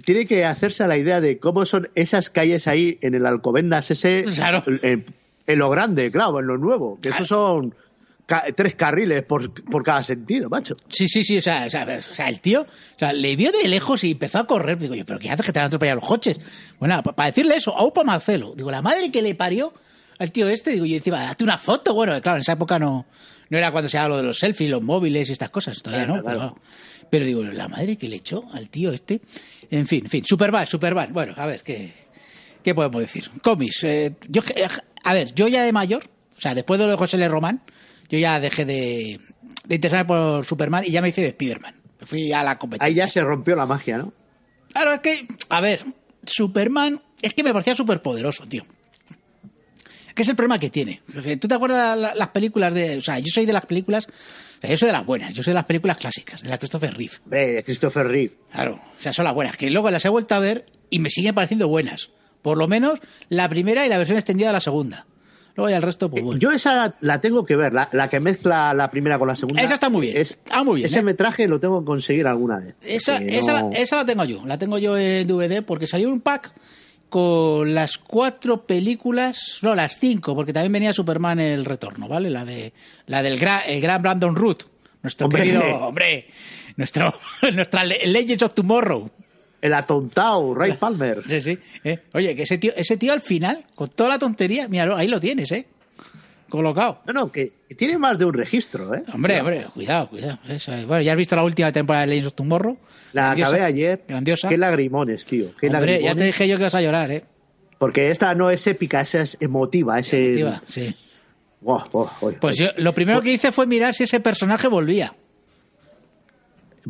tiene 0.04 0.26
que 0.26 0.44
hacerse 0.44 0.82
a 0.82 0.88
la 0.88 0.96
idea 0.96 1.20
de 1.20 1.38
cómo 1.38 1.64
son 1.66 1.88
esas 1.94 2.28
calles 2.30 2.66
ahí 2.66 2.98
en 3.02 3.14
el 3.14 3.24
Alcobendas 3.26 3.90
ese, 3.92 4.24
Claro. 4.34 4.64
en, 4.82 5.04
en 5.46 5.58
lo 5.58 5.70
grande, 5.70 6.10
claro, 6.10 6.40
en 6.40 6.46
lo 6.48 6.58
nuevo, 6.58 6.98
que 7.00 7.10
esos 7.10 7.28
son 7.28 7.74
ca- 8.28 8.44
tres 8.54 8.76
carriles 8.76 9.22
por, 9.24 9.52
por 9.64 9.82
cada 9.82 10.04
sentido, 10.04 10.48
macho. 10.48 10.76
Sí, 10.88 11.08
sí, 11.08 11.24
sí, 11.24 11.38
o 11.38 11.42
sea, 11.42 11.64
o 11.66 11.70
sea, 11.70 11.98
o 12.10 12.14
sea, 12.14 12.26
el 12.28 12.38
tío, 12.40 12.60
o 12.62 12.98
sea, 12.98 13.12
le 13.12 13.34
vio 13.34 13.50
de 13.50 13.66
lejos 13.66 14.04
y 14.04 14.12
empezó 14.12 14.38
a 14.38 14.46
correr. 14.46 14.78
Digo 14.78 14.94
yo, 14.94 15.04
¿pero 15.04 15.18
qué 15.18 15.30
haces 15.30 15.44
que 15.44 15.52
te 15.52 15.58
van 15.58 15.64
a 15.64 15.66
atropellar 15.66 15.96
los 15.96 16.06
coches? 16.06 16.38
Bueno, 16.78 17.02
para 17.02 17.26
decirle 17.30 17.56
eso, 17.56 17.76
aupa 17.76 18.04
Marcelo. 18.04 18.54
Digo, 18.54 18.70
la 18.70 18.82
madre 18.82 19.10
que 19.10 19.22
le 19.22 19.34
parió 19.34 19.72
al 20.20 20.30
tío 20.30 20.48
este, 20.48 20.70
digo 20.72 20.84
yo, 20.86 20.96
encima, 20.96 21.28
hazte 21.30 21.42
una 21.44 21.58
foto. 21.58 21.94
Bueno, 21.94 22.20
claro, 22.22 22.36
en 22.36 22.42
esa 22.42 22.52
época 22.52 22.78
no, 22.78 23.06
no 23.50 23.58
era 23.58 23.70
cuando 23.72 23.88
se 23.88 23.96
daba 23.96 24.10
lo 24.10 24.16
de 24.18 24.24
los 24.24 24.38
selfies, 24.38 24.70
los 24.70 24.82
móviles 24.82 25.28
y 25.28 25.32
estas 25.32 25.50
cosas, 25.50 25.80
todavía 25.82 26.06
Claro, 26.06 26.16
no. 26.18 26.22
claro. 26.24 26.38
Pero, 26.38 27.08
pero 27.10 27.24
digo, 27.26 27.42
la 27.44 27.68
madre 27.68 27.96
que 27.96 28.08
le 28.08 28.16
echó 28.16 28.44
al 28.52 28.68
tío 28.68 28.92
este. 28.92 29.20
En 29.70 29.86
fin, 29.86 30.04
en 30.04 30.10
fin, 30.10 30.24
Superman, 30.24 30.66
Superman. 30.66 31.12
Bueno, 31.12 31.32
a 31.36 31.46
ver, 31.46 31.62
¿qué, 31.62 31.92
qué 32.62 32.74
podemos 32.74 33.00
decir? 33.00 33.30
Cómics. 33.42 33.84
eh, 33.84 34.14
yo, 34.28 34.42
eh, 34.54 34.66
a 35.04 35.14
ver, 35.14 35.32
yo 35.34 35.46
ya 35.48 35.62
de 35.62 35.72
mayor, 35.72 36.04
o 36.36 36.40
sea, 36.40 36.54
después 36.54 36.78
de 36.80 36.86
lo 36.86 36.90
de 36.92 36.98
José 36.98 37.16
L. 37.16 37.28
Román, 37.28 37.62
yo 38.08 38.18
ya 38.18 38.38
dejé 38.40 38.64
de, 38.64 39.20
de 39.66 39.74
interesarme 39.74 40.06
por 40.06 40.44
Superman 40.44 40.84
y 40.86 40.90
ya 40.90 41.02
me 41.02 41.08
hice 41.10 41.22
de 41.22 41.30
Spiderman. 41.30 41.74
Fui 42.02 42.32
a 42.32 42.42
la 42.42 42.58
competencia. 42.58 42.86
Ahí 42.86 42.94
ya 42.94 43.08
se 43.08 43.20
rompió 43.22 43.56
la 43.56 43.66
magia, 43.66 43.98
¿no? 43.98 44.12
Claro, 44.72 44.92
es 44.92 45.00
que, 45.00 45.26
a 45.48 45.60
ver, 45.60 45.84
Superman 46.24 47.00
es 47.22 47.34
que 47.34 47.42
me 47.42 47.52
parecía 47.52 47.74
súper 47.74 48.00
poderoso, 48.02 48.46
tío. 48.46 48.64
¿Qué 50.14 50.22
es 50.22 50.28
el 50.28 50.36
problema 50.36 50.58
que 50.58 50.70
tiene? 50.70 51.00
Porque 51.12 51.36
¿Tú 51.36 51.46
te 51.48 51.54
acuerdas 51.54 51.96
la- 51.96 52.14
las 52.14 52.28
películas 52.28 52.74
de... 52.74 52.98
O 52.98 53.02
sea, 53.02 53.18
yo 53.20 53.26
soy 53.32 53.46
de 53.46 53.52
las 53.52 53.66
películas... 53.66 54.06
o 54.08 54.60
sea, 54.60 54.70
yo 54.70 54.76
soy 54.76 54.86
de 54.88 54.92
las 54.92 55.06
buenas, 55.06 55.32
yo 55.32 55.42
soy 55.44 55.52
de 55.52 55.56
las 55.56 55.64
películas 55.64 55.96
clásicas, 55.96 56.42
de 56.42 56.48
la 56.48 56.58
Christopher 56.58 56.92
Reeve. 56.96 57.12
Hombre, 57.24 57.48
de 57.52 57.62
Christopher 57.64 58.06
Reeve. 58.06 58.34
Claro, 58.52 58.80
o 58.98 59.00
sea, 59.02 59.12
son 59.12 59.24
las 59.24 59.34
buenas, 59.34 59.56
que 59.56 59.70
luego 59.70 59.90
las 59.90 60.04
he 60.04 60.08
vuelto 60.08 60.34
a 60.34 60.40
ver 60.40 60.66
y 60.90 60.98
me 60.98 61.08
siguen 61.10 61.34
pareciendo 61.36 61.68
buenas. 61.68 62.10
Por 62.42 62.58
lo 62.58 62.66
menos 62.66 62.98
la 63.28 63.48
primera 63.48 63.86
y 63.86 63.88
la 63.88 63.98
versión 63.98 64.18
extendida 64.18 64.48
de 64.48 64.52
la 64.54 64.60
segunda. 64.60 65.06
Luego 65.58 65.70
ya 65.70 65.76
el 65.76 65.82
resto, 65.82 66.08
pues 66.08 66.22
bueno. 66.22 66.38
Yo 66.40 66.52
esa 66.52 66.94
la 67.00 67.20
tengo 67.20 67.44
que 67.44 67.56
ver, 67.56 67.74
la, 67.74 67.88
la 67.92 68.08
que 68.08 68.20
mezcla 68.20 68.72
la 68.72 68.90
primera 68.90 69.18
con 69.18 69.26
la 69.28 69.34
segunda. 69.36 69.60
Esa 69.60 69.74
está 69.74 69.90
muy 69.90 70.02
bien, 70.06 70.16
Es, 70.16 70.30
está 70.30 70.62
muy 70.62 70.76
bien, 70.76 70.86
Ese 70.86 71.00
¿eh? 71.00 71.02
metraje 71.02 71.48
lo 71.48 71.58
tengo 71.58 71.80
que 71.80 71.86
conseguir 71.86 72.26
alguna 72.28 72.58
vez. 72.60 72.76
Esa, 72.80 73.18
esa, 73.18 73.62
no- 73.62 73.70
esa 73.74 73.96
la 73.96 74.04
tengo 74.06 74.24
yo, 74.24 74.46
la 74.46 74.56
tengo 74.56 74.78
yo 74.78 74.96
en 74.96 75.26
DVD 75.26 75.62
porque 75.64 75.86
salió 75.86 76.08
un 76.08 76.20
pack 76.20 76.52
con 77.08 77.74
las 77.74 77.98
cuatro 77.98 78.66
películas, 78.66 79.58
no, 79.62 79.74
las 79.74 79.98
cinco, 79.98 80.34
porque 80.34 80.52
también 80.52 80.72
venía 80.72 80.92
Superman 80.92 81.40
el 81.40 81.64
retorno, 81.64 82.06
¿vale? 82.06 82.30
La 82.30 82.44
de 82.44 82.72
la 83.06 83.22
del 83.22 83.38
gran, 83.38 83.62
el 83.66 83.80
gran 83.80 84.00
Brandon 84.02 84.36
Root, 84.36 84.62
nuestro 85.02 85.26
Hombre. 85.26 85.42
querido, 85.42 85.62
hombre, 85.80 86.26
nuestro, 86.76 87.14
nuestra 87.52 87.82
Le- 87.84 88.06
Legends 88.06 88.42
of 88.42 88.54
Tomorrow. 88.54 89.10
El 89.60 89.74
atontado, 89.74 90.54
Ray 90.54 90.74
Palmer. 90.74 91.22
Sí, 91.26 91.40
sí. 91.40 91.58
¿eh? 91.84 91.98
Oye, 92.14 92.34
que 92.36 92.42
ese 92.42 92.58
tío, 92.58 92.72
ese 92.76 92.96
tío 92.96 93.12
al 93.12 93.20
final, 93.20 93.64
con 93.74 93.88
toda 93.88 94.10
la 94.10 94.18
tontería, 94.18 94.68
mira, 94.68 94.96
ahí 94.96 95.08
lo 95.08 95.18
tienes, 95.18 95.50
¿eh? 95.52 95.66
Colocado. 96.48 97.00
No, 97.06 97.12
no, 97.12 97.32
que 97.32 97.50
tiene 97.76 97.98
más 97.98 98.18
de 98.18 98.24
un 98.24 98.32
registro, 98.32 98.94
¿eh? 98.94 99.02
Hombre, 99.12 99.40
hombre, 99.40 99.66
cuidado, 99.74 100.08
cuidado. 100.08 100.38
Eso 100.48 100.72
es. 100.72 100.86
Bueno, 100.86 101.02
ya 101.02 101.12
has 101.12 101.18
visto 101.18 101.36
la 101.36 101.42
última 101.42 101.70
temporada 101.72 102.06
de 102.06 102.10
Legends 102.10 102.28
of 102.28 102.34
Tomorrow. 102.34 102.78
La 103.12 103.22
Grandiosa, 103.22 103.50
acabé 103.50 103.64
ayer. 103.64 104.04
Grandiosa. 104.08 104.48
Qué 104.48 104.56
lagrimones, 104.56 105.26
tío. 105.26 105.50
Qué 105.60 105.68
Hombre, 105.68 106.00
ya 106.02 106.14
te 106.14 106.24
dije 106.24 106.48
yo 106.48 106.56
que 106.56 106.62
vas 106.62 106.74
a 106.74 106.80
llorar, 106.80 107.10
¿eh? 107.10 107.24
Porque 107.78 108.10
esta 108.10 108.34
no 108.34 108.50
es 108.50 108.66
épica, 108.66 109.00
esa 109.00 109.20
es 109.20 109.36
emotiva. 109.40 109.98
Ese... 109.98 110.40
Emotiva, 110.40 110.62
sí. 110.66 110.94
Buah. 111.60 111.84
Pues 112.40 112.56
yo 112.56 112.68
lo 112.76 112.92
primero 112.92 113.20
que 113.20 113.32
hice 113.32 113.52
fue 113.52 113.66
mirar 113.66 113.94
si 113.94 114.04
ese 114.04 114.20
personaje 114.20 114.68
volvía. 114.68 115.14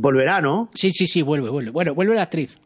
Volverá, 0.00 0.40
¿no? 0.40 0.70
Sí, 0.74 0.92
sí, 0.92 1.06
sí, 1.06 1.22
vuelve, 1.22 1.50
vuelve. 1.50 1.70
Bueno, 1.70 1.94
vuelve 1.94 2.14
la 2.14 2.22
actriz. 2.22 2.56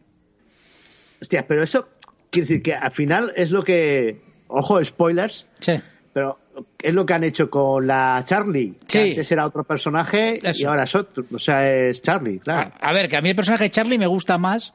Hostia, 1.21 1.47
pero 1.47 1.63
eso 1.63 1.89
quiere 2.31 2.47
decir 2.49 2.63
que 2.63 2.75
al 2.75 2.91
final 2.93 3.33
es 3.37 3.51
lo 3.53 3.63
que. 3.63 4.21
Ojo, 4.49 4.85
spoilers. 4.85 5.47
Sí. 5.61 5.73
Pero 6.13 6.39
es 6.83 6.93
lo 6.93 7.07
que 7.07 7.15
han 7.15 7.25
hecho 7.25 7.49
con 7.49 7.87
la 7.87 8.21
Charlie. 8.27 8.75
Que 8.87 9.03
Sí. 9.05 9.11
antes 9.11 9.33
era 9.33 9.47
otro 9.47 9.65
personaje 9.65 10.39
y 10.55 10.65
ahora 10.65 10.83
es 10.83 10.95
otro. 10.95 11.25
O 11.33 11.39
sea, 11.39 11.67
es 11.71 12.03
Charlie, 12.03 12.39
claro. 12.39 12.71
A, 12.81 12.89
a 12.91 12.93
ver, 12.93 13.09
que 13.09 13.17
a 13.17 13.23
mí 13.23 13.31
el 13.31 13.37
personaje 13.37 13.65
de 13.65 13.71
Charlie 13.71 13.99
me 13.99 14.07
gusta 14.07 14.37
más 14.37 14.75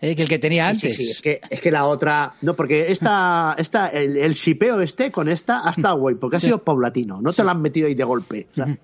eh, 0.00 0.16
que 0.16 0.22
el 0.22 0.28
que 0.28 0.40
tenía 0.40 0.64
Sí, 0.64 0.68
antes. 0.88 0.96
sí, 0.96 1.04
sí, 1.04 1.10
es 1.12 1.22
que, 1.22 1.40
es 1.48 1.60
que 1.60 1.70
la 1.70 1.84
otra. 1.86 2.34
No, 2.42 2.54
porque 2.56 2.90
esta, 2.90 3.54
esta 3.58 3.86
el, 3.88 4.16
el 4.16 4.34
shipeo 4.34 4.80
este 4.80 5.12
con 5.12 5.28
esta 5.28 5.64
ha 5.64 5.70
estado 5.70 5.96
guay, 5.98 6.16
porque 6.16 6.36
ha 6.38 6.40
sido 6.40 6.64
paulatino. 6.64 7.20
No 7.22 7.32
te 7.32 7.44
la 7.44 7.52
han 7.52 7.62
metido 7.62 7.86
ahí 7.86 7.94
de 7.94 8.04
golpe. 8.04 8.48
O 8.50 8.54
sea, 8.56 8.76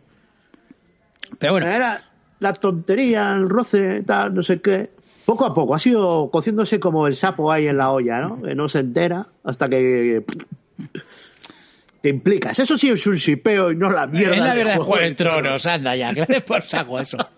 Pero 1.41 1.53
bueno, 1.55 1.67
Era 1.67 2.01
la 2.41 2.55
tontería, 2.55 3.35
el 3.35 3.49
roce, 3.49 4.03
tal, 4.03 4.35
no 4.35 4.43
sé 4.43 4.61
qué. 4.61 4.91
Poco 5.25 5.45
a 5.45 5.55
poco, 5.55 5.75
ha 5.75 5.79
sido 5.79 6.31
cociéndose 6.31 6.81
como 6.81 7.07
el 7.07 7.15
sapo 7.15 7.53
ahí 7.53 7.69
en 7.69 7.77
la 7.77 7.93
olla, 7.93 8.21
¿no? 8.21 8.43
Que 8.43 8.55
no 8.55 8.69
se 8.69 8.81
entera 8.81 9.29
hasta 9.45 9.69
que 9.69 10.25
te 12.01 12.09
implicas. 12.09 12.59
Eso 12.59 12.77
sí 12.77 12.91
es 12.91 13.07
un 13.07 13.17
shipeo 13.17 13.71
y 13.71 13.77
no 13.77 13.91
la 13.91 14.07
mierda. 14.07 14.35
es 14.35 14.41
la 14.41 14.55
de 14.55 14.65
verdad 14.65 14.73
de 14.79 14.79
Juego 14.85 15.05
de 15.05 15.15
Tronos, 15.15 15.67
anda 15.67 15.95
ya, 15.95 16.15
que 16.15 16.27
le 16.29 16.41
por 16.41 16.63
saco 16.63 16.99
eso. 16.99 17.17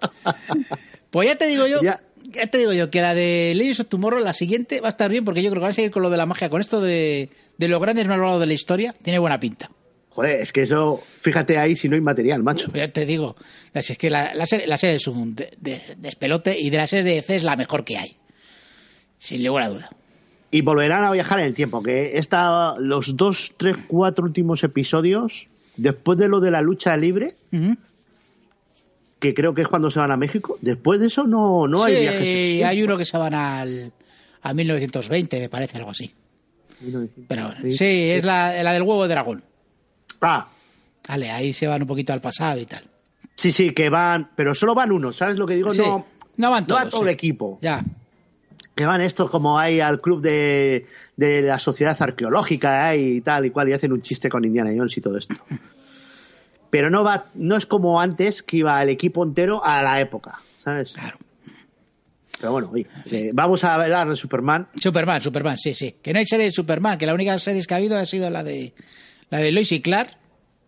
Pues 1.11 1.28
ya 1.28 1.37
te 1.37 1.47
digo 1.47 1.66
yo, 1.66 1.82
ya. 1.82 2.00
Ya. 2.23 2.47
te 2.47 2.56
digo 2.56 2.73
yo, 2.73 2.88
que 2.90 3.02
la 3.02 3.14
de 3.14 3.52
Legends 3.54 3.80
of 3.80 3.88
Tomorrow, 3.88 4.21
la 4.21 4.32
siguiente, 4.32 4.80
va 4.80 4.87
a 4.87 4.92
estar 4.92 5.11
bien, 5.11 5.26
porque 5.26 5.42
yo 5.42 5.50
creo 5.50 5.61
que 5.61 5.64
van 5.64 5.73
a 5.73 5.75
seguir 5.75 5.90
con 5.90 6.02
lo 6.02 6.09
de 6.09 6.16
la 6.16 6.25
magia, 6.25 6.49
con 6.49 6.62
esto 6.62 6.80
de, 6.80 7.28
de 7.59 7.68
los 7.68 7.82
grandes 7.82 8.06
malvados 8.06 8.40
de 8.40 8.47
la 8.47 8.54
historia, 8.54 8.94
tiene 9.02 9.18
buena 9.18 9.38
pinta. 9.38 9.68
Joder, 10.14 10.40
es 10.42 10.52
que 10.52 10.62
eso, 10.62 11.02
fíjate 11.23 11.57
ahí 11.59 11.75
si 11.75 11.88
no 11.88 11.95
hay 11.95 12.00
material, 12.02 12.42
macho. 12.42 12.71
Ya 12.75 12.92
te 12.92 13.07
digo, 13.07 13.35
es 13.73 13.97
que 13.97 14.11
la, 14.11 14.35
la 14.35 14.47
serie, 14.47 14.66
la 14.66 14.76
serie 14.76 14.97
es 14.97 15.07
un 15.07 15.35
de- 15.35 15.50
de- 15.59 15.83
despelote 15.97 16.59
y 16.59 16.69
de 16.71 16.76
las 16.76 16.90
series 16.90 17.04
de 17.07 17.14
DC 17.14 17.37
es 17.37 17.42
la 17.45 17.57
mejor 17.57 17.85
que 17.85 17.97
hay. 17.97 18.16
Sin 19.19 19.42
ninguna 19.42 19.69
duda. 19.69 19.90
Y 20.50 20.61
volverán 20.61 21.04
a 21.04 21.11
viajar 21.12 21.38
en 21.40 21.47
el 21.47 21.54
tiempo, 21.54 21.83
que 21.83 22.19
esta, 22.19 22.75
los 22.78 23.16
dos, 23.16 23.54
tres, 23.57 23.76
cuatro 23.88 24.25
últimos 24.25 24.62
episodios, 24.64 25.47
después 25.78 26.19
de 26.19 26.28
lo 26.28 26.40
de 26.40 26.50
la 26.50 26.61
lucha 26.61 26.95
libre, 26.99 27.37
que 29.19 29.33
creo 29.35 29.54
que 29.54 29.62
es 29.62 29.69
cuando 29.69 29.90
se 29.90 29.99
van 30.00 30.11
a 30.11 30.16
México, 30.16 30.59
después 30.61 31.00
de 31.00 31.07
eso 31.07 31.25
no, 31.26 31.66
no 31.69 31.85
hay 31.85 31.95
Sí, 31.95 32.00
viajes. 32.02 32.23
tiempo. 32.25 32.66
hay 32.69 32.83
uno 32.83 32.99
que 32.99 33.04
se 33.04 33.16
van 33.16 33.35
al, 33.35 33.92
a 34.42 34.52
1920, 34.52 35.40
me 35.40 35.49
parece, 35.49 35.78
algo 35.78 35.90
así. 35.90 36.12
Pero 37.28 37.47
bueno, 37.47 37.61
sí, 37.76 38.11
es 38.11 38.25
la, 38.25 38.61
la 38.62 38.73
del 38.73 38.83
huevo 38.83 39.04
de 39.04 39.09
dragón. 39.09 39.45
Ah, 40.22 40.48
Vale, 41.08 41.30
ahí 41.30 41.52
se 41.52 41.66
van 41.66 41.82
un 41.82 41.88
poquito 41.88 42.12
al 42.12 42.20
pasado 42.20 42.60
y 42.60 42.66
tal. 42.66 42.84
sí, 43.34 43.50
sí, 43.52 43.70
que 43.72 43.90
van, 43.90 44.30
pero 44.36 44.54
solo 44.54 44.74
van 44.74 44.92
uno, 44.92 45.12
¿sabes 45.12 45.36
lo 45.36 45.46
que 45.46 45.54
digo? 45.56 45.72
Sí, 45.74 45.80
No, 45.82 46.06
no 46.36 46.50
van 46.50 46.62
no 46.62 46.66
todos. 46.68 46.80
va 46.84 46.88
todo 46.88 47.00
sí. 47.00 47.06
el 47.08 47.12
equipo. 47.12 47.58
Ya. 47.60 47.84
Que 48.74 48.86
van 48.86 49.00
estos 49.02 49.28
como 49.28 49.58
hay 49.58 49.80
al 49.80 50.00
club 50.00 50.22
de, 50.22 50.86
de 51.16 51.42
la 51.42 51.58
sociedad 51.58 52.00
arqueológica 52.00 52.94
y 52.96 53.20
tal 53.20 53.44
y 53.46 53.50
cual, 53.50 53.68
y 53.68 53.72
hacen 53.72 53.92
un 53.92 54.00
chiste 54.00 54.28
con 54.28 54.44
Indiana 54.44 54.70
Jones 54.74 54.96
y 54.96 55.00
todo 55.00 55.18
esto. 55.18 55.34
Pero 56.70 56.88
no 56.88 57.04
va, 57.04 57.26
no 57.34 57.56
es 57.56 57.66
como 57.66 58.00
antes 58.00 58.42
que 58.42 58.58
iba 58.58 58.82
el 58.82 58.88
equipo 58.88 59.22
entero 59.24 59.62
a 59.64 59.82
la 59.82 60.00
época, 60.00 60.40
¿sabes? 60.56 60.94
Claro. 60.94 61.18
Pero 62.38 62.52
bueno, 62.52 62.70
oye, 62.72 62.86
eh, 63.10 63.30
vamos 63.34 63.62
a 63.64 63.74
hablar 63.74 64.08
de 64.08 64.16
Superman. 64.16 64.68
Superman, 64.76 65.20
Superman, 65.20 65.56
sí, 65.58 65.74
sí. 65.74 65.96
Que 66.00 66.12
no 66.14 66.18
hay 66.18 66.26
serie 66.26 66.46
de 66.46 66.52
Superman, 66.52 66.96
que 66.96 67.04
la 67.06 67.12
única 67.14 67.36
serie 67.38 67.62
que 67.62 67.74
ha 67.74 67.76
habido 67.76 67.98
ha 67.98 68.06
sido 68.06 68.30
la 68.30 68.42
de 68.42 68.72
la 69.32 69.38
de 69.38 69.50
Lois 69.50 69.72
y 69.72 69.80
Clark 69.82 70.16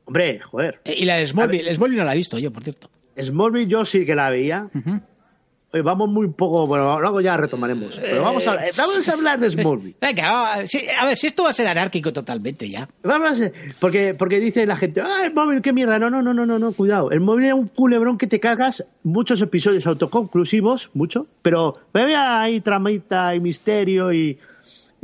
Hombre, 0.07 0.41
joder. 0.41 0.81
eh, 0.85 0.97
y 0.99 1.05
la 1.05 1.17
de 1.17 1.27
Smallville. 1.27 1.75
Smallville 1.77 1.99
no 2.01 2.05
la 2.05 2.15
he 2.15 2.17
visto 2.19 2.39
yo, 2.39 2.51
por 2.53 2.63
cierto. 2.65 2.91
Smallville 3.19 3.69
yo 3.69 3.85
sí 3.85 4.05
que 4.05 4.15
la 4.15 4.29
veía. 4.31 4.69
Oye, 5.73 5.83
vamos 5.83 6.09
muy 6.09 6.29
poco, 6.29 6.67
bueno, 6.69 7.01
luego 7.01 7.21
ya 7.21 7.37
retomaremos. 7.37 7.99
Pero 8.01 8.23
vamos 8.23 8.47
a, 8.47 8.65
eh, 8.65 8.71
vamos 8.77 9.09
a 9.09 9.13
hablar 9.13 9.41
de 9.41 9.51
Smallville. 9.51 9.97
Venga, 10.01 10.67
sí, 10.69 10.85
a 11.01 11.05
ver, 11.07 11.17
si 11.17 11.27
esto 11.27 11.43
va 11.43 11.51
a 11.51 11.53
ser 11.55 11.67
anárquico 11.67 12.13
totalmente 12.13 12.69
ya. 12.69 12.89
Vamos 13.03 13.41
a- 13.41 13.51
porque, 13.81 14.15
porque 14.15 14.39
dice 14.41 14.67
la 14.67 14.77
gente, 14.77 15.01
ah, 15.01 15.23
el 15.25 15.33
móvil, 15.35 15.63
qué 15.63 15.73
mierda. 15.73 15.99
No, 15.99 16.11
no, 16.11 16.23
no, 16.23 16.33
no, 16.33 16.47
no, 16.47 16.59
no, 16.61 16.73
cuidado. 16.73 17.11
El 17.11 17.21
móvil 17.23 17.47
era 17.47 17.55
un 17.57 17.67
culebrón 17.69 18.19
que 18.19 18.27
te 18.29 18.39
cagas, 18.39 18.87
muchos 19.03 19.41
episodios 19.43 19.87
autoconclusivos, 19.89 20.91
mucho, 20.95 21.27
pero 21.43 21.79
había 21.93 22.41
ahí 22.43 22.61
tramita 22.61 23.35
y 23.35 23.41
misterio 23.41 24.13
y. 24.13 24.39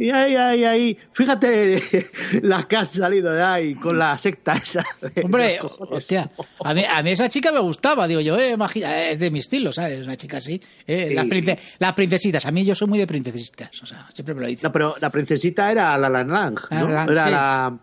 Y 0.02 0.10
ahí, 0.10 0.34
ahí, 0.34 0.64
ahí. 0.64 0.98
Fíjate 1.12 1.82
la 2.42 2.62
que 2.66 2.76
ha 2.76 2.84
salido 2.86 3.32
de 3.32 3.42
ahí 3.42 3.74
con 3.74 3.98
la 3.98 4.16
secta 4.16 4.54
esa. 4.54 4.82
Hombre, 5.22 5.58
hostia, 5.62 6.30
a 6.64 6.72
mí, 6.72 6.82
a 6.88 7.02
mí 7.02 7.10
esa 7.10 7.28
chica 7.28 7.52
me 7.52 7.58
gustaba, 7.60 8.08
digo 8.08 8.20
yo, 8.22 8.38
eh, 8.38 8.52
imagina, 8.52 9.02
es 9.08 9.18
de 9.18 9.30
mi 9.30 9.40
estilo, 9.40 9.72
¿sabes? 9.72 10.00
Una 10.00 10.16
chica 10.16 10.38
así. 10.38 10.58
eh, 10.86 11.08
Sí, 11.08 11.14
las, 11.14 11.26
prince- 11.26 11.56
sí. 11.60 11.68
las 11.78 11.92
princesitas, 11.92 12.46
a 12.46 12.50
mí 12.50 12.64
yo 12.64 12.74
soy 12.74 12.88
muy 12.88 12.98
de 12.98 13.06
princesitas, 13.06 13.70
o 13.82 13.86
sea, 13.86 14.08
siempre 14.14 14.34
me 14.34 14.40
lo 14.40 14.46
dicen. 14.46 14.62
No, 14.68 14.72
pero 14.72 14.94
la 15.00 15.10
princesita 15.10 15.70
era 15.70 15.98
la 15.98 16.08
Lan 16.08 16.28
Lang, 16.28 16.58
¿no? 16.70 16.88
La 16.88 16.94
Lang, 16.94 17.10
era 17.10 17.24
sí. 17.26 17.30
la, 17.30 17.78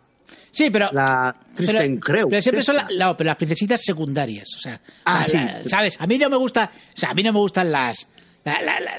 Sí, 0.52 0.70
pero... 0.72 0.90
la 0.92 1.36
Kristen 1.56 2.00
Kreu. 2.00 2.30
pero 2.30 2.42
siempre 2.42 2.64
son 2.64 2.78
la- 2.78 3.16
pero 3.16 3.28
las 3.28 3.36
princesitas 3.38 3.80
secundarias, 3.84 4.48
o 4.56 4.60
sea, 4.60 4.82
Ah, 5.06 5.24
sí. 5.24 5.38
¿sabes? 5.68 6.02
A 6.02 6.08
mí 6.08 6.18
no 6.18 6.30
me 6.32 6.38
gusta, 6.38 6.72
o 6.74 7.00
sea, 7.00 7.12
a 7.12 7.14
mí 7.14 7.22
no 7.22 7.32
me 7.32 7.38
gustan 7.40 7.72
las 7.72 8.08
la- 8.44 8.60
la- 8.62 8.80
la- 8.80 8.96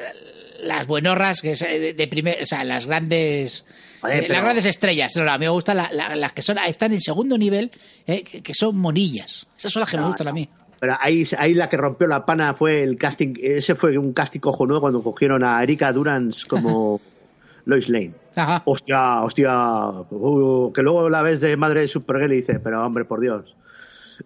las 0.59 0.87
buenorras 0.87 1.41
que 1.41 1.53
es, 1.53 1.62
eh, 1.62 1.79
de, 1.79 1.95
de 1.95 2.09
primer, 2.09 2.43
o 2.43 2.47
sea, 2.47 2.65
las 2.65 2.87
grandes 2.87 3.65
Joder, 4.00 4.17
eh, 4.17 4.21
pero- 4.23 4.35
las 4.35 4.43
grandes 4.43 4.65
estrellas, 4.67 5.12
no, 5.17 5.31
a 5.31 5.38
mí 5.38 5.45
me 5.47 5.50
gustan 5.50 5.77
la- 5.77 5.91
la- 5.93 6.15
las 6.17 6.33
que 6.33 6.43
son 6.43 6.59
están 6.59 6.93
en 6.93 7.00
segundo 7.00 7.37
nivel, 7.38 7.71
eh, 8.07 8.23
que, 8.23 8.43
que 8.43 8.55
son 8.55 8.77
monillas. 8.77 9.47
Esas 9.57 9.73
son 9.73 9.81
las 9.81 9.91
que 9.91 9.97
me 9.97 10.03
No, 10.03 10.09
gustan 10.09 10.29
a 10.29 10.33
mí. 10.33 10.49
Pero 10.81 10.97
ahí, 11.00 11.25
ahí 11.38 11.55
la 11.55 11.69
que 11.69 11.77
rompió 11.77 12.07
la 12.07 12.25
pana 12.25 12.55
fue 12.55 12.85
el 12.85 12.97
casting. 12.97 13.35
Ese 13.43 13.75
fue 13.75 13.99
un 13.99 14.12
casting 14.12 14.38
cojonudo 14.41 14.81
cuando 14.81 15.03
cogieron 15.03 15.43
a 15.43 15.61
Erika 15.62 15.93
Durans 15.93 16.45
como 16.45 17.00
Lois 17.65 17.88
Lane. 17.88 18.12
Ajá. 18.37 18.62
Hostia, 18.65 19.23
hostia. 19.23 19.91
uh, 20.11 20.73
que 20.73 20.83
luego 20.83 21.09
la 21.11 21.23
ves 21.23 21.41
de 21.41 21.57
madre 21.57 21.81
de 21.81 21.88
Supergirl 21.88 22.33
y 22.33 22.37
dice, 22.37 22.61
pero 22.61 22.87
hombre, 22.87 23.05
por 23.05 23.21
Dios. 23.21 23.57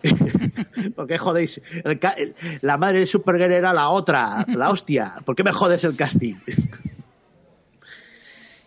¿Por 0.97 1.07
qué 1.07 1.19
jodéis? 1.19 1.61
El 1.85 1.99
ca- 1.99 2.15
el- 2.17 2.35
la 2.63 2.77
madre 2.79 3.01
de 3.01 3.07
Supergirl 3.07 3.53
era 3.53 3.73
la 3.73 3.91
otra, 3.91 4.45
la 4.49 4.71
hostia. 4.71 5.15
¿Por 5.25 5.35
qué 5.37 5.43
me 5.45 5.53
jodes 5.53 5.85
el 5.85 5.97
casting? 5.97 6.35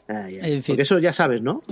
En 0.08 0.62
fin. 0.62 0.74
Porque 0.74 0.84
eso 0.84 1.00
ya 1.00 1.12
sabes, 1.14 1.42
¿no? 1.42 1.64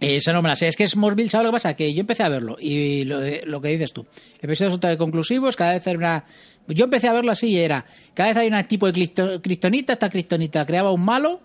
Eso 0.00 0.32
no 0.32 0.42
me 0.42 0.48
la 0.48 0.56
sé. 0.56 0.66
Es 0.68 0.76
que 0.76 0.88
Smallville, 0.88 1.30
¿sabes 1.30 1.44
lo 1.44 1.50
que 1.52 1.56
pasa? 1.56 1.74
Que 1.74 1.94
yo 1.94 2.00
empecé 2.00 2.22
a 2.24 2.28
verlo 2.28 2.56
y 2.58 3.04
lo, 3.04 3.20
que 3.60 3.68
dices 3.68 3.92
tú. 3.92 4.04
Episodios 4.40 4.74
totalmente 4.74 4.98
conclusivos, 4.98 5.54
cada 5.56 5.72
vez 5.74 5.86
era 5.86 5.96
una... 5.98 6.24
Yo 6.66 6.84
empecé 6.86 7.06
a 7.06 7.12
verlo 7.12 7.30
así 7.30 7.46
y 7.50 7.58
era... 7.58 7.86
Cada 8.14 8.30
vez 8.30 8.36
hay 8.38 8.48
un 8.48 8.64
tipo 8.66 8.90
de 8.90 9.40
kriptonita, 9.40 9.92
esta 9.92 10.10
kriptonita 10.10 10.66
creaba 10.66 10.90
un 10.90 11.04
malo 11.04 11.40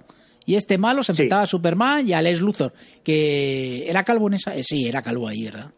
y 0.46 0.56
este 0.56 0.80
malo 0.80 1.04
se 1.04 1.14
Sí. 1.14 1.22
enfrentaba 1.22 1.44
a 1.44 1.48
Superman 1.48 2.08
y 2.10 2.14
a 2.14 2.22
Les 2.22 2.42
Luthor, 2.42 2.74
que 3.04 3.88
era 3.88 4.04
calvo 4.04 4.28
en 4.28 4.34
esa... 4.34 4.56
eh, 4.56 4.64
sí, 4.64 4.88
era 4.88 5.04
calvo 5.04 5.28
ahí, 5.28 5.44
¿verdad? 5.46 5.72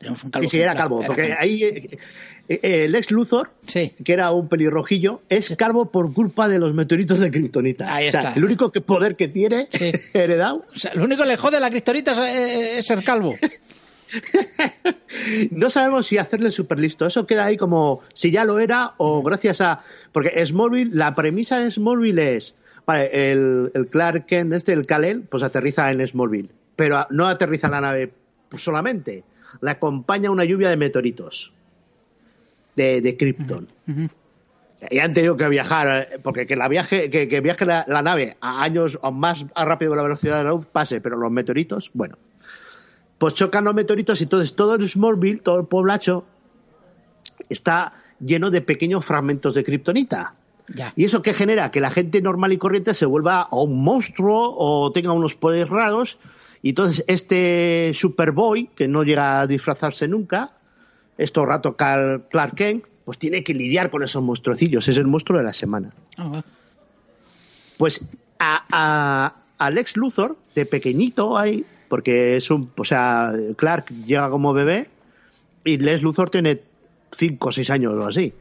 Tenemos 0.00 0.24
un 0.24 0.30
calvo. 0.30 0.48
Sí, 0.48 0.56
sí, 0.56 0.60
era 0.62 0.74
calvo. 0.74 0.98
Era 1.00 1.06
Porque 1.06 1.28
calvo. 1.28 1.36
ahí 1.40 1.62
eh, 1.62 1.98
eh, 2.48 2.84
el 2.86 2.94
ex 2.96 3.10
Luthor, 3.12 3.50
Sí. 3.68 3.92
que 4.02 4.12
era 4.12 4.32
un 4.32 4.48
pelirrojillo, 4.48 5.20
es 5.28 5.54
calvo 5.56 5.92
por 5.92 6.12
culpa 6.12 6.48
de 6.48 6.58
los 6.58 6.74
meteoritos 6.74 7.20
de 7.20 7.30
Kryptonita. 7.30 7.94
Ahí 7.94 8.06
o 8.06 8.10
sea, 8.10 8.20
está. 8.20 8.32
el 8.32 8.44
único 8.44 8.72
que 8.72 8.80
poder 8.80 9.14
que 9.14 9.28
tiene 9.28 9.68
Sí. 9.72 9.92
heredado. 10.14 10.64
O 10.74 10.78
sea, 10.78 10.94
lo 10.94 11.04
único 11.04 11.22
que 11.22 11.28
le 11.28 11.36
jode 11.36 11.58
a 11.58 11.60
la 11.60 11.70
cristonita 11.70 12.12
es, 12.12 12.18
eh, 12.36 12.78
es 12.78 12.86
ser 12.86 13.04
calvo. 13.04 13.34
No 15.52 15.70
sabemos 15.70 16.06
si 16.06 16.18
hacerle 16.18 16.50
súper 16.50 16.78
listo. 16.80 17.06
Eso 17.06 17.26
queda 17.26 17.44
ahí 17.44 17.56
como 17.56 18.00
si 18.12 18.30
ya 18.32 18.44
lo 18.44 18.58
era 18.58 18.94
o 18.96 19.22
gracias 19.22 19.60
a. 19.60 19.82
Porque 20.12 20.44
Smallville, 20.44 20.90
la 20.94 21.14
premisa 21.14 21.58
de 21.60 21.70
Smallville 21.70 22.36
es. 22.36 22.54
Vale, 22.86 23.30
el, 23.32 23.70
el 23.74 23.86
Clark 23.86 24.26
Kent, 24.26 24.52
este, 24.52 24.72
el 24.72 24.86
Kal-El, 24.86 25.22
pues 25.22 25.42
aterriza 25.44 25.90
en 25.92 26.04
Smallville. 26.06 26.50
Pero 26.74 27.06
no 27.10 27.26
aterriza 27.28 27.68
la 27.68 27.80
nave 27.80 28.12
solamente. 28.56 29.22
Le 29.60 29.70
acompaña 29.70 30.30
una 30.30 30.44
lluvia 30.44 30.70
de 30.70 30.76
meteoritos. 30.76 31.52
De, 32.76 33.00
de 33.00 33.16
Krypton. 33.16 33.68
Ujú. 33.88 34.08
Y 34.88 34.98
han 34.98 35.12
tenido 35.12 35.36
que 35.36 35.48
viajar, 35.48 36.08
porque 36.22 36.46
que 36.46 36.56
la 36.56 36.68
viaje, 36.68 37.10
que, 37.10 37.28
que 37.28 37.40
viaje 37.40 37.66
la, 37.66 37.84
la 37.86 38.00
nave 38.00 38.36
a 38.40 38.62
años 38.62 38.98
o 39.02 39.12
más 39.12 39.44
rápido 39.54 39.92
que 39.92 39.96
la 39.96 40.02
velocidad 40.02 40.38
de 40.38 40.44
la 40.44 40.50
luz 40.50 40.66
pase, 40.66 41.00
pero 41.00 41.18
los 41.18 41.30
meteoritos, 41.30 41.90
bueno. 41.92 42.16
Pues 43.18 43.34
chocan 43.34 43.64
los 43.64 43.74
meteoritos 43.74 44.20
y 44.20 44.24
entonces 44.24 44.54
todo 44.54 44.76
el 44.76 44.88
Smallville, 44.88 45.42
todo 45.42 45.60
el 45.60 45.66
poblacho, 45.66 46.24
está 47.50 47.92
lleno 48.18 48.50
de 48.50 48.62
pequeños 48.62 49.04
fragmentos 49.04 49.54
de 49.54 49.64
kriptonita. 49.64 50.34
Ya. 50.68 50.94
¿Y 50.96 51.04
eso 51.04 51.20
qué 51.20 51.34
genera? 51.34 51.70
Que 51.70 51.80
la 51.80 51.90
gente 51.90 52.22
normal 52.22 52.52
y 52.52 52.56
corriente 52.56 52.94
se 52.94 53.04
vuelva 53.04 53.48
o 53.50 53.64
un 53.64 53.82
monstruo 53.82 54.54
o 54.56 54.92
tenga 54.92 55.12
unos 55.12 55.34
poderes 55.34 55.68
raros. 55.68 56.18
Y 56.62 56.70
entonces 56.70 57.04
este 57.06 57.92
Superboy, 57.94 58.68
que 58.74 58.88
no 58.88 59.02
llega 59.02 59.40
a 59.40 59.46
disfrazarse 59.46 60.08
nunca, 60.08 60.52
esto 61.16 61.44
rato 61.44 61.76
Clark 61.76 62.54
Kent, 62.54 62.86
pues 63.04 63.18
tiene 63.18 63.42
que 63.42 63.54
lidiar 63.54 63.90
con 63.90 64.02
esos 64.02 64.22
monstruocillos. 64.22 64.86
Es 64.88 64.98
el 64.98 65.06
monstruo 65.06 65.38
de 65.38 65.44
la 65.44 65.52
semana. 65.52 65.92
Ah. 66.16 66.42
Pues 67.76 68.04
a, 68.38 68.64
a, 68.70 69.34
a 69.58 69.70
Lex 69.70 69.96
Luthor, 69.96 70.36
de 70.54 70.66
pequeñito 70.66 71.36
ahí, 71.36 71.64
porque 71.88 72.36
es 72.36 72.50
un. 72.50 72.70
O 72.76 72.84
sea, 72.84 73.32
Clark 73.56 73.90
llega 74.06 74.30
como 74.30 74.52
bebé 74.52 74.88
y 75.64 75.78
Lex 75.78 76.02
Luthor 76.02 76.30
tiene 76.30 76.62
5 77.12 77.48
o 77.48 77.52
6 77.52 77.70
años 77.70 77.94
o 77.94 78.06
así. 78.06 78.32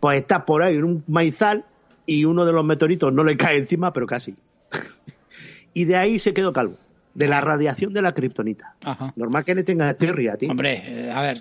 Pues 0.00 0.20
está 0.20 0.44
por 0.44 0.62
ahí 0.62 0.76
en 0.76 0.84
un 0.84 1.04
maizal 1.08 1.64
y 2.06 2.24
uno 2.24 2.44
de 2.44 2.52
los 2.52 2.64
meteoritos 2.64 3.12
no 3.12 3.24
le 3.24 3.36
cae 3.36 3.56
encima, 3.56 3.92
pero 3.92 4.06
casi. 4.06 4.34
y 5.74 5.84
de 5.84 5.96
ahí 5.96 6.18
se 6.18 6.32
quedó 6.32 6.52
calvo. 6.52 6.76
De 7.14 7.28
la 7.28 7.40
radiación 7.40 7.92
de 7.92 8.02
la 8.02 8.12
kriptonita. 8.12 8.74
Ajá. 8.82 9.12
Normal 9.16 9.44
que 9.44 9.54
le 9.54 9.62
tenga 9.62 9.92
tirria, 9.94 10.36
tío. 10.36 10.50
Hombre, 10.50 10.82
eh, 10.86 11.10
a 11.12 11.20
ver, 11.20 11.38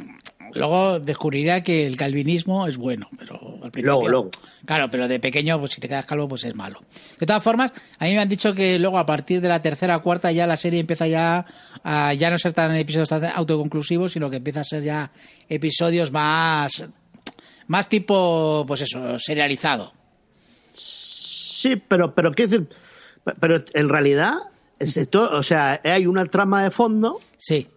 luego 0.54 1.00
descubrirá 1.00 1.64
que 1.64 1.88
el 1.88 1.96
calvinismo 1.96 2.68
es 2.68 2.78
bueno, 2.78 3.08
pero 3.18 3.36
al 3.64 3.72
principio... 3.72 3.94
Luego, 3.94 4.10
luego. 4.10 4.30
Claro, 4.66 4.90
pero 4.92 5.08
de 5.08 5.20
pequeño, 5.20 5.60
pues 5.60 5.72
si 5.72 5.82
te 5.82 5.88
quedas 5.88 6.06
calvo, 6.06 6.28
pues 6.28 6.44
es 6.44 6.54
malo. 6.54 6.82
De 7.20 7.26
todas 7.26 7.42
formas, 7.42 7.72
a 7.98 8.06
mí 8.06 8.14
me 8.14 8.20
han 8.20 8.30
dicho 8.30 8.54
que 8.54 8.78
luego 8.80 8.98
a 8.98 9.06
partir 9.06 9.40
de 9.40 9.48
la 9.48 9.62
tercera 9.62 9.98
o 9.98 10.02
cuarta 10.02 10.32
ya 10.32 10.46
la 10.46 10.58
serie 10.58 10.82
empieza 10.82 11.08
ya 11.08 11.46
a 11.84 12.14
ya 12.14 12.30
no 12.30 12.38
ser 12.38 12.52
tan 12.52 12.76
episodios 12.76 13.10
tan 13.10 13.24
autoconclusivos, 13.26 14.12
sino 14.12 14.30
que 14.30 14.38
empieza 14.38 14.62
a 14.62 14.66
ser 14.66 14.84
ya 14.84 15.12
episodios 15.48 16.12
más 16.12 16.86
más 17.72 17.88
tipo, 17.88 18.66
pues 18.68 18.82
eso, 18.82 19.18
serializado. 19.18 19.94
Sí, 20.74 21.82
pero, 21.88 22.14
pero 22.14 22.34
¿qué 22.34 22.48
decir? 22.48 22.68
Pero 23.40 23.64
en 23.74 23.88
realidad, 23.88 24.34
esto- 24.82 25.30
o 25.32 25.44
sea, 25.44 25.80
hay 25.84 26.06
una 26.08 26.26
trama 26.26 26.64
de 26.64 26.72
fondo 26.72 27.20
Sí, 27.38 27.68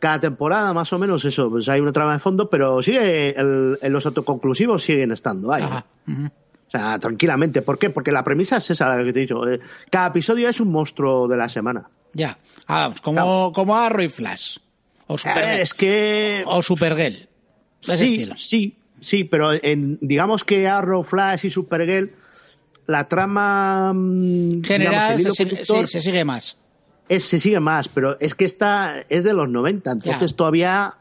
cada 0.00 0.20
temporada 0.20 0.72
más 0.72 0.92
o 0.92 0.98
menos 0.98 1.24
eso, 1.24 1.50
pues 1.50 1.68
hay 1.68 1.80
una 1.80 1.92
trama 1.92 2.12
de 2.14 2.18
fondo, 2.20 2.48
pero 2.48 2.80
sigue 2.82 3.30
el- 3.38 3.78
los 3.82 4.06
autoconclusivos 4.06 4.82
siguen 4.82 5.10
estando 5.12 5.52
ahí. 5.52 5.62
ajá. 5.62 5.84
O 6.06 6.70
sea, 6.70 6.98
tranquilamente. 6.98 7.62
¿Por 7.62 7.78
qué? 7.78 7.88
Porque 7.88 8.12
la 8.12 8.22
premisa 8.22 8.58
es 8.58 8.70
esa 8.70 8.94
la 8.94 9.02
que 9.02 9.10
te 9.12 9.20
he 9.20 9.22
dicho. 9.22 9.48
eh, 9.48 9.58
Cada 9.90 10.08
episodio 10.08 10.48
es 10.50 10.60
un 10.60 10.70
monstruo 10.70 11.26
de 11.26 11.36
la 11.38 11.48
semana. 11.48 11.88
Ya. 12.12 12.36
Ah, 12.66 12.82
vamos, 12.82 13.00
como, 13.00 13.14
Claro. 13.16 13.52
como 13.54 13.74
Arrow 13.76 14.04
y 14.04 14.08
Flash. 14.10 14.58
O 15.06 15.16
Supergirl. 15.16 15.48
Eh, 15.48 15.62
es 15.62 15.72
que 15.72 16.42
O 16.46 16.60
Supergirl. 16.62 17.26
Sí, 17.80 18.28
sí, 18.36 18.76
sí, 19.00 19.24
pero 19.24 19.52
en, 19.54 19.96
digamos 20.02 20.44
que 20.44 20.68
Arrow, 20.68 21.02
Flash 21.04 21.46
y 21.46 21.50
Supergirl, 21.50 22.10
la 22.88 23.06
trama 23.06 23.92
mm, 23.94 24.62
General 24.64 25.16
digamos, 25.16 25.36
se, 25.36 26.00
sigue 26.00 26.24
más. 26.24 26.56
es- 27.08 27.24
se 27.24 27.38
sigue 27.38 27.60
más, 27.60 27.88
pero 27.88 28.18
es 28.18 28.34
que 28.34 28.44
esta 28.44 29.04
es 29.08 29.22
de 29.22 29.32
los 29.34 29.48
90, 29.48 29.92
entonces 29.92 30.30
Ya. 30.32 30.36
todavía 30.36 30.94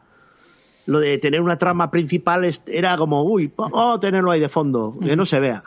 lo 0.86 1.00
de 1.00 1.18
tener 1.18 1.42
una 1.42 1.58
trama 1.58 1.90
principal 1.90 2.50
era 2.68 2.96
como, 2.98 3.24
uy, 3.24 3.52
vamos 3.58 3.98
a 3.98 4.00
tenerlo 4.00 4.32
ahí 4.32 4.40
de 4.40 4.48
fondo, 4.50 4.96
que 5.02 5.16
no 5.18 5.26
se 5.26 5.40
vea. 5.40 5.64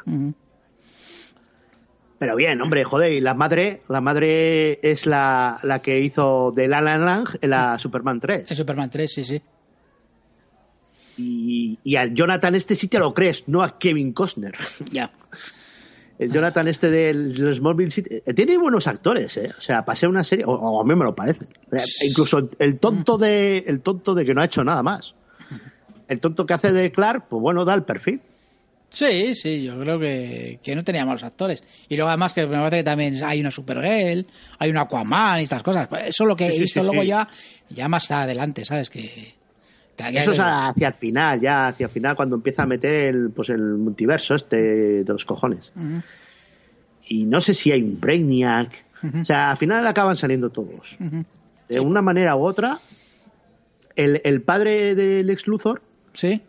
Pero 2.19 2.37
bien, 2.37 2.61
hombre, 2.61 2.85
joder, 2.85 3.13
y 3.13 3.21
la 3.21 3.33
madre, 3.35 3.83
la 3.89 4.01
madre 4.03 4.79
es 4.83 5.07
la, 5.07 5.59
la 5.63 5.81
que 5.81 6.01
hizo 6.01 6.53
de 6.55 6.69
La 6.69 6.83
La 6.83 6.99
Lang 6.99 7.27
en 7.41 7.49
la 7.51 7.79
Superman 7.79 8.21
3. 8.21 8.51
Es 8.51 8.57
Superman 8.59 8.91
3, 8.91 9.11
sí, 9.13 9.25
sí. 9.25 9.43
Y, 11.17 11.79
y 11.83 11.97
al 11.97 12.15
Jonathan 12.15 12.55
este 12.55 12.75
sí 12.77 12.89
te 12.89 12.99
lo 12.99 13.13
crees, 13.15 13.49
no 13.49 13.63
a 13.63 13.79
Kevin 13.79 14.13
Costner. 14.13 14.55
Ya. 14.91 15.11
El 16.21 16.31
Jonathan 16.31 16.69
este 16.69 16.91
del, 16.91 17.35
Smallville 17.35 17.91
City, 17.91 18.23
eh, 18.27 18.35
tiene 18.35 18.59
buenos 18.59 18.87
actores, 18.87 19.37
¿eh? 19.39 19.51
O 19.57 19.61
sea, 19.61 19.85
pasé 19.87 20.07
una 20.07 20.23
serie, 20.23 20.45
o, 20.45 20.51
o 20.53 20.83
a 20.83 20.85
mí 20.85 20.95
me 20.95 21.05
lo 21.05 21.15
parece. 21.15 21.47
Sea, 21.73 21.83
incluso 22.07 22.51
el 22.59 22.79
tonto 22.79 23.17
de, 23.17 23.65
el 23.67 23.81
tonto 23.81 24.15
de 24.15 24.25
que 24.27 24.35
no 24.35 24.43
ha 24.43 24.45
hecho 24.45 24.63
nada 24.63 24.83
más. 24.83 25.15
El 26.09 26.21
tonto 26.21 26.45
que 26.45 26.53
hace 26.55 26.73
de 26.73 26.93
Clark, 26.93 27.27
pues 27.29 27.41
bueno, 27.41 27.65
da 27.65 27.73
el 27.75 27.85
perfil. 27.85 28.21
Sí, 28.91 29.35
sí, 29.37 29.63
yo 29.63 29.79
creo 29.79 29.99
que, 29.99 30.59
que 30.63 30.75
no 30.75 30.83
tenía 30.85 31.07
malos 31.07 31.23
actores. 31.23 31.63
Y 31.89 31.95
luego 31.97 32.09
además 32.09 32.33
que 32.33 32.47
me 32.47 32.57
parece 32.59 32.79
que 32.79 32.83
también 32.85 33.23
hay 33.25 33.41
una 33.41 33.51
Supergirl, 33.51 34.27
hay 34.59 34.71
una 34.71 34.83
Aquaman 34.83 35.41
y 35.41 35.45
estas 35.45 35.63
cosas. 35.63 35.89
Eso 36.07 36.25
es 36.25 36.29
lo 36.29 36.37
que 36.37 36.51
Sí, 36.51 36.57
he 36.57 36.61
visto 36.61 36.81
sí, 36.81 36.87
luego 36.87 37.03
ya, 37.03 37.29
ya 37.71 37.89
más 37.89 38.11
adelante, 38.11 38.65
¿sabes? 38.65 38.91
Que- 38.91 39.39
Eso 40.09 40.33
es 40.33 40.39
hacia 40.41 40.89
el 40.89 40.95
final, 40.95 41.41
ya 41.41 41.69
hacia 41.69 41.87
el 41.87 41.93
final, 41.93 42.17
cuando 42.17 42.37
empieza 42.37 42.63
a 42.63 42.67
meter 42.67 42.95
el, 43.15 43.31
pues 43.31 43.49
el 43.51 43.61
multiverso 43.61 44.35
este 44.35 45.03
de 45.05 45.13
los 45.13 45.25
cojones. 45.25 45.73
Y 47.07 47.25
no 47.27 47.41
sé 47.41 47.55
si 47.55 47.73
hay 47.73 47.83
un 47.83 48.01
Brainiac. 48.01 48.85
O 49.21 49.25
sea, 49.25 49.51
al 49.53 49.57
final 49.57 49.87
acaban 49.87 50.17
saliendo 50.17 50.51
todos. 50.51 50.97
De 51.69 51.81
una 51.81 52.03
manera 52.03 52.37
u 52.37 52.45
otra, 52.45 52.81
el, 53.97 54.21
el 54.25 54.43
padre 54.43 54.95
del 54.95 55.29
ex 55.31 55.47
Luthor, 55.47 55.83
Sí. 56.13 56.41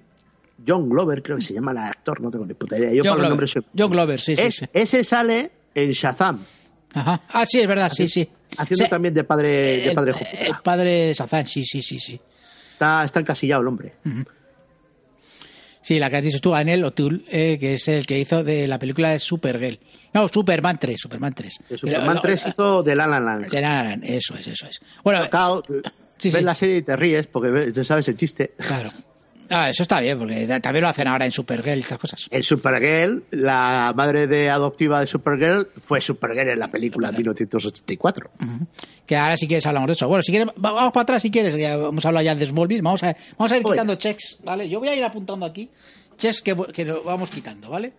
John 0.67 0.89
Glover, 0.89 1.21
creo 1.23 1.37
que 1.37 1.43
se 1.43 1.53
llama 1.53 1.71
el 1.71 1.77
actor, 1.77 2.19
no 2.21 2.29
tengo 2.31 2.45
ni 2.45 2.53
puta 2.53 2.77
idea. 2.77 2.91
Yo 2.91 3.03
John 3.03 3.03
para 3.03 3.09
los 3.09 3.17
Glover. 3.17 3.29
nombres 3.29 3.51
soy- 3.51 3.65
John 3.77 3.91
Glover, 3.91 4.19
sí, 4.19 4.35
sí, 4.35 4.41
Es- 4.41 4.55
sí. 4.55 4.65
Ese 4.73 5.03
sale 5.03 5.51
en 5.73 5.89
Shazam, 5.91 6.45
Ajá. 6.93 7.21
Ah, 7.31 7.45
sí, 7.45 7.59
es 7.59 7.67
verdad, 7.67 7.91
sí, 7.95 8.07
sí. 8.07 8.27
haciendo 8.57 8.83
Sí. 8.85 8.89
también 8.89 9.13
de 9.13 9.23
padre, 9.23 9.47
de 9.49 9.87
El- 9.89 9.95
padre 9.95 10.11
el, 10.11 10.17
Júpiter. 10.17 10.51
padre 10.63 10.89
de 11.07 11.13
Sazán, 11.15 11.47
sí, 11.47 11.63
sí, 11.63 11.81
sí, 11.81 11.97
sí. 11.99 12.19
Está, 12.81 13.03
está 13.03 13.19
encasillado 13.19 13.61
el 13.61 13.67
hombre. 13.67 13.93
Sí, 15.83 15.99
la 15.99 16.09
que 16.09 16.17
has 16.17 16.23
dicho 16.23 16.39
tú, 16.39 16.55
Anel 16.55 16.83
O'Toole, 16.83 17.23
eh, 17.29 17.57
que 17.59 17.75
es 17.75 17.87
el 17.87 18.07
que 18.07 18.17
hizo 18.17 18.43
de 18.43 18.67
la 18.67 18.79
película 18.79 19.11
de 19.11 19.19
Supergirl. 19.19 19.79
No, 20.15 20.27
Superman 20.27 20.79
3, 20.79 20.99
Superman 20.99 21.33
3. 21.35 21.53
De 21.69 21.77
Superman 21.77 22.07
Pero, 22.07 22.21
3 22.21 22.45
no, 22.45 22.49
hizo 22.51 22.83
de 22.83 22.95
La 22.95 23.05
La 23.05 23.19
Land. 23.19 23.49
de 23.51 23.61
La 23.61 23.69
La 23.75 23.83
Land, 23.83 24.03
eso 24.05 24.33
es, 24.35 24.47
eso 24.47 24.65
es. 24.67 24.79
Bueno, 25.03 25.25
Sí, 26.17 26.29
ves 26.29 26.39
sí. 26.39 26.43
la 26.45 26.55
serie 26.55 26.77
y 26.77 26.81
te 26.81 26.95
ríes 26.95 27.27
porque 27.27 27.49
ves- 27.51 27.73
ya 27.73 27.83
sabes 27.83 28.07
el 28.07 28.15
chiste. 28.15 28.53
claro. 28.57 28.89
Ah, 29.53 29.69
eso 29.69 29.83
está 29.83 29.99
bien, 29.99 30.17
porque 30.17 30.47
también 30.61 30.81
lo 30.83 30.87
hacen 30.89 31.07
ahora 31.09 31.25
en 31.25 31.31
Supergirl 31.33 31.77
y 31.77 31.81
estas 31.81 31.97
cosas. 31.99 32.25
En 32.31 32.41
Supergirl, 32.41 33.23
la 33.31 33.91
madre 33.95 34.25
de 34.25 34.49
adoptiva 34.49 35.01
de 35.01 35.07
Supergirl 35.07 35.67
fue 35.85 35.99
Supergirl 35.99 36.49
en 36.49 36.59
la 36.59 36.69
película 36.69 37.11
de 37.11 37.17
1984. 37.17 38.31
Que 39.05 39.17
ahora 39.17 39.35
si 39.35 39.47
quieres 39.47 39.65
hablamos 39.65 39.87
de 39.87 39.93
eso. 39.93 40.07
Bueno, 40.07 40.23
si 40.23 40.31
quieres, 40.31 40.47
va- 40.49 40.71
vamos 40.71 40.93
para 40.93 41.03
atrás 41.03 41.21
si 41.21 41.29
quieres. 41.29 41.53
Ya 41.57 41.73
hemos 41.73 42.05
hablado 42.05 42.23
ya 42.23 42.33
de 42.33 42.45
Smallville. 42.45 42.81
Vamos 42.81 43.03
a, 43.03 43.15
vamos 43.37 43.51
a 43.51 43.57
ir 43.57 43.63
Oye. 43.65 43.73
quitando 43.73 43.95
checks, 43.95 44.37
¿vale? 44.43 44.69
Yo 44.69 44.79
voy 44.79 44.87
a 44.87 44.95
ir 44.95 45.03
apuntando 45.03 45.45
aquí 45.45 45.69
checks 46.17 46.41
que, 46.41 46.55
que 46.73 46.85
vamos 46.85 47.29
quitando, 47.29 47.69
¿vale? 47.69 47.93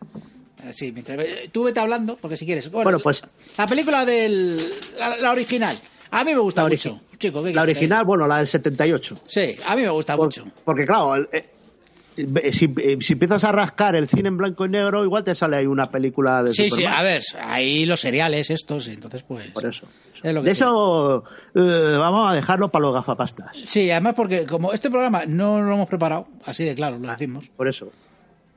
Así, 0.69 0.91
mientras, 0.93 1.19
tú 1.51 1.65
vete 1.65 1.81
hablando, 1.81 2.17
porque 2.17 2.37
si 2.37 2.47
quieres. 2.47 2.71
Bueno, 2.71 2.99
pues- 3.01 3.23
La 3.59 3.67
película 3.67 4.05
del. 4.07 4.59
La, 4.99 5.17
la 5.19 5.33
original. 5.33 5.79
A 6.13 6.25
mí 6.25 6.33
me 6.35 6.41
gusta 6.41 6.63
La, 6.63 6.69
mucho. 6.69 7.01
Chico, 7.19 7.43
¿qué 7.43 7.53
la 7.53 7.63
original, 7.63 8.05
bueno, 8.05 8.27
la 8.27 8.39
del 8.39 8.47
78. 8.47 9.19
Sí, 9.27 9.57
a 9.67 9.75
mí 9.77 9.83
me 9.83 9.89
gusta 9.91 10.17
Por- 10.17 10.27
mucho. 10.27 10.45
porque 10.65 10.85
claro, 10.85 11.15
el- 11.17 11.29
eh, 11.33 12.53
si, 12.53 12.67
eh, 12.77 12.99
si 13.01 13.15
empiezas 13.15 13.43
a 13.45 13.53
rascar 13.53 13.97
el 13.97 14.07
cine 14.09 14.29
en 14.29 14.37
blanco 14.37 14.67
y 14.67 14.69
negro, 14.69 15.03
igual 15.03 15.25
te 15.25 15.35
sale 15.35 15.57
ahí 15.57 15.67
una 15.67 15.91
película 15.91 16.43
de 16.43 16.53
Sí, 16.53 16.65
sí, 16.65 16.71
Superman. 16.71 16.95
a 16.95 17.03
ver, 17.03 17.23
ahí 17.41 17.87
los 17.87 18.01
cereales 18.01 18.51
estos, 18.51 18.87
entonces 18.89 19.23
pues. 19.23 19.51
Por 19.51 19.65
eso. 19.67 19.87
Es 20.23 20.35
lo 20.35 20.43
que 20.43 20.47
De 20.47 20.53
eso 20.53 21.25
eh, 21.55 21.97
vamos 21.99 22.31
a 22.31 22.35
dejarlo 22.35 22.69
para 22.71 22.83
los 22.83 22.95
gafapastas. 22.95 23.57
Sí, 23.57 23.91
además 23.91 24.13
porque 24.15 24.45
como 24.47 24.73
este 24.75 24.91
programa 24.91 25.25
no 25.27 25.63
lo 25.63 25.73
hemos 25.73 25.89
preparado, 25.89 26.29
así 26.45 26.65
de 26.65 26.75
claro, 26.75 26.99
lo 26.99 27.09
decimos. 27.09 27.49
Por 27.57 27.67
eso. 27.69 27.91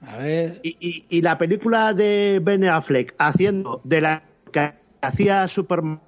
A 0.05 0.17
ver. 0.17 0.59
Y, 0.61 0.75
y- 0.85 1.05
y 1.09 1.21
la 1.21 1.37
película 1.37 1.93
de 1.93 2.39
Ben 2.43 2.65
Affleck 2.65 3.15
haciendo 3.17 3.79
de 3.85 4.01
la 4.01 4.23
que 4.51 4.73
hacía 5.01 5.47
Superman 5.47 6.01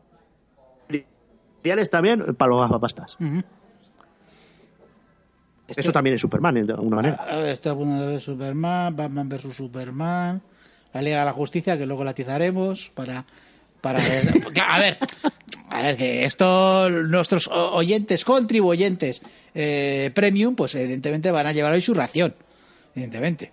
reales 1.67 1.89
también 1.89 2.36
para 2.36 2.49
los 2.49 2.62
gafapastas. 2.62 3.17
Ujú. 3.19 3.43
Eso 5.67 5.91
también 5.91 6.15
es 6.15 6.21
Superman, 6.21 6.65
de 6.65 6.73
alguna 6.73 6.95
manera. 6.95 7.15
A 7.15 7.38
ver, 7.38 7.49
estoy 7.49 7.73
a 7.73 7.75
punto 7.75 8.01
de 8.01 8.12
ver 8.13 8.21
Superman, 8.21 8.95
Batman 8.95 9.27
vs 9.27 9.53
Superman, 9.53 10.41
la 10.93 11.01
Liga 11.01 11.19
de 11.19 11.25
la 11.25 11.34
Justicia, 11.34 11.77
que 11.77 11.86
luego 11.86 12.03
la 12.03 12.12
atizaremos 12.12 12.89
para... 12.93 13.25
para 13.82 13.99
a 14.69 14.80
ver, 14.80 14.97
a 15.69 15.82
ver, 15.84 15.97
que 15.97 16.23
esto, 16.23 16.89
nuestros 16.89 17.49
oyentes, 17.49 18.23
contribuyentes 18.23 19.21
eh, 19.53 20.10
premium, 20.13 20.56
pues 20.56 20.73
evidentemente 20.75 21.32
van 21.32 21.47
a 21.47 21.51
llevar 21.51 21.73
hoy 21.73 21.82
su 21.82 21.93
ración, 21.93 22.34
evidentemente. 22.95 23.51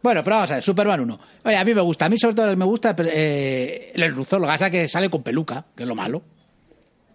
Bueno, 0.00 0.22
pero 0.22 0.36
vamos 0.36 0.50
a 0.52 0.54
ver, 0.54 0.62
Superman 0.62 1.00
1. 1.00 1.20
Oye, 1.44 1.56
a 1.56 1.64
mí 1.64 1.74
me 1.74 1.80
gusta, 1.80 2.06
a 2.06 2.08
mí 2.08 2.16
sobre 2.16 2.36
todo 2.36 2.56
me 2.56 2.64
gusta 2.64 2.94
eh, 2.98 3.90
el 3.94 4.12
Luthor, 4.12 4.40
lo 4.40 4.46
que 4.46 4.52
pasa 4.52 4.66
es 4.66 4.72
que 4.72 4.88
sale 4.88 5.10
con 5.10 5.24
peluca, 5.24 5.64
que 5.74 5.82
es 5.82 5.88
lo 5.88 5.96
malo. 5.96 6.22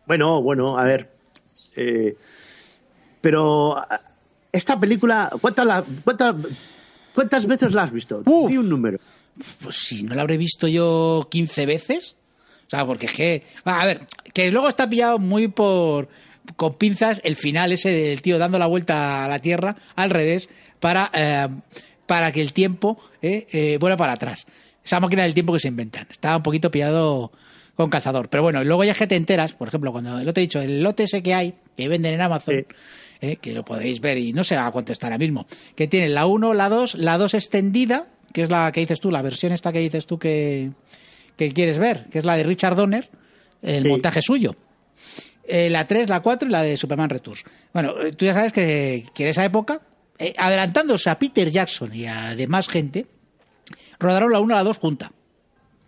Bueno, 0.06 0.42
bueno, 0.42 0.78
a 0.78 0.84
ver. 0.84 1.10
eh, 1.76 2.16
pero 3.22 3.78
ah, 3.78 4.02
esta 4.52 4.80
película, 4.80 5.32
¿cuántas, 5.42 5.66
la- 5.66 5.86
cuántas, 6.04 6.36
cuántas 7.16 7.46
veces 7.48 7.74
la 7.74 7.84
has 7.84 7.92
visto? 7.92 8.22
Uf. 8.26 8.50
Di 8.50 8.58
un 8.58 8.70
número. 8.70 9.00
Pues 9.62 9.78
si 9.78 10.04
no 10.04 10.14
la 10.14 10.22
habré 10.22 10.38
visto 10.38 10.68
yo 10.68 11.28
15 11.32 11.66
veces. 11.66 12.16
O 12.68 12.70
sea, 12.70 12.86
porque 12.86 13.08
es 13.08 13.14
que. 13.14 13.44
A 13.66 13.86
ver, 13.86 14.02
que 14.34 14.52
luego 14.52 14.70
está 14.70 14.90
pillado 14.90 15.20
muy 15.20 15.48
por. 15.48 16.10
con 16.56 16.74
pinzas 16.76 17.22
el 17.24 17.36
final 17.36 17.72
ese 17.72 17.90
del 17.90 18.22
tío 18.22 18.38
dando 18.38 18.60
la 18.60 18.68
vuelta 18.68 19.26
a 19.26 19.28
la 19.28 19.40
tierra 19.40 19.76
al 19.96 20.10
revés 20.10 20.50
para. 20.80 21.10
eh, 21.14 21.48
para 22.06 22.34
que 22.34 22.42
el 22.42 22.52
tiempo 22.52 23.00
eh, 23.22 23.48
eh, 23.54 23.78
vuelva 23.80 23.96
para 23.98 24.14
atrás. 24.14 24.46
Esa 24.84 25.00
máquina 25.00 25.24
del 25.24 25.34
tiempo 25.34 25.54
que 25.54 25.60
se 25.62 25.70
inventan. 25.70 26.06
Está 26.12 26.36
un 26.36 26.44
poquito 26.44 26.70
pillado 26.70 27.32
con 27.76 27.90
calzador. 27.90 28.30
Pero 28.30 28.44
bueno, 28.44 28.62
y 28.62 28.66
luego 28.66 28.84
ya 28.84 28.92
es 28.92 28.98
que 28.98 29.08
te 29.08 29.16
enteras, 29.16 29.54
por 29.54 29.68
ejemplo, 29.68 29.92
cuando 29.92 30.24
lo 30.24 30.34
te 30.34 30.42
he 30.42 30.44
dicho, 30.44 30.62
el 30.62 30.84
lote 30.84 31.04
ese 31.04 31.24
que 31.24 31.34
hay, 31.34 31.54
que 31.76 31.88
venden 31.88 32.14
en 32.14 32.22
Amazon, 32.22 32.56
Sí. 32.70 32.76
eh, 33.22 33.36
que 33.38 33.54
lo 33.54 33.64
podéis 33.66 34.00
ver 34.02 34.18
y 34.18 34.34
no 34.34 34.44
sé 34.44 34.56
a 34.58 34.70
cuánto 34.72 34.92
está 34.94 35.08
ahora 35.08 35.18
mismo, 35.18 35.48
que 35.76 35.88
tiene 35.88 36.10
la 36.10 36.26
1, 36.26 36.54
la 36.54 36.70
2, 36.70 36.96
la 36.96 37.18
2 37.18 37.34
extendida, 37.34 38.08
que 38.34 38.44
es 38.44 38.50
la 38.50 38.72
que 38.72 38.82
dices 38.82 39.00
tú, 39.00 39.10
la 39.12 39.22
versión 39.22 39.52
esta 39.54 39.72
que 39.72 39.80
dices 39.80 40.06
tú 40.06 40.20
que, 40.20 40.72
que 41.36 41.52
quieres 41.52 41.80
ver, 41.80 42.06
que 42.12 42.20
es 42.20 42.26
la 42.26 42.36
de 42.38 42.44
Richard 42.44 42.76
Donner, 42.76 43.10
el 43.62 43.84
Sí. 43.84 43.88
montaje 43.88 44.22
suyo. 44.22 44.56
Eh, 45.46 45.70
la 45.70 45.86
3, 45.88 46.10
la 46.10 46.22
4 46.22 46.48
y 46.48 46.52
la 46.52 46.62
de 46.64 46.78
Superman 46.78 47.10
Returns. 47.10 47.44
Bueno, 47.74 48.00
eh, 48.02 48.12
tú 48.14 48.26
ya 48.26 48.34
sabes 48.34 48.54
que, 48.54 49.06
que 49.14 49.24
en 49.24 49.30
esa 49.30 49.44
época, 49.44 49.82
eh, 50.20 50.34
adelantándose 50.38 51.10
a 51.10 51.18
Peter 51.20 51.50
Jackson 51.50 51.94
y 51.94 52.06
a 52.06 52.36
demás 52.36 52.68
gente, 52.70 53.08
rodaron 54.00 54.32
la 54.32 54.40
1 54.40 54.54
y 54.54 54.58
la 54.58 54.64
2 54.64 54.78
junta. 54.78 55.12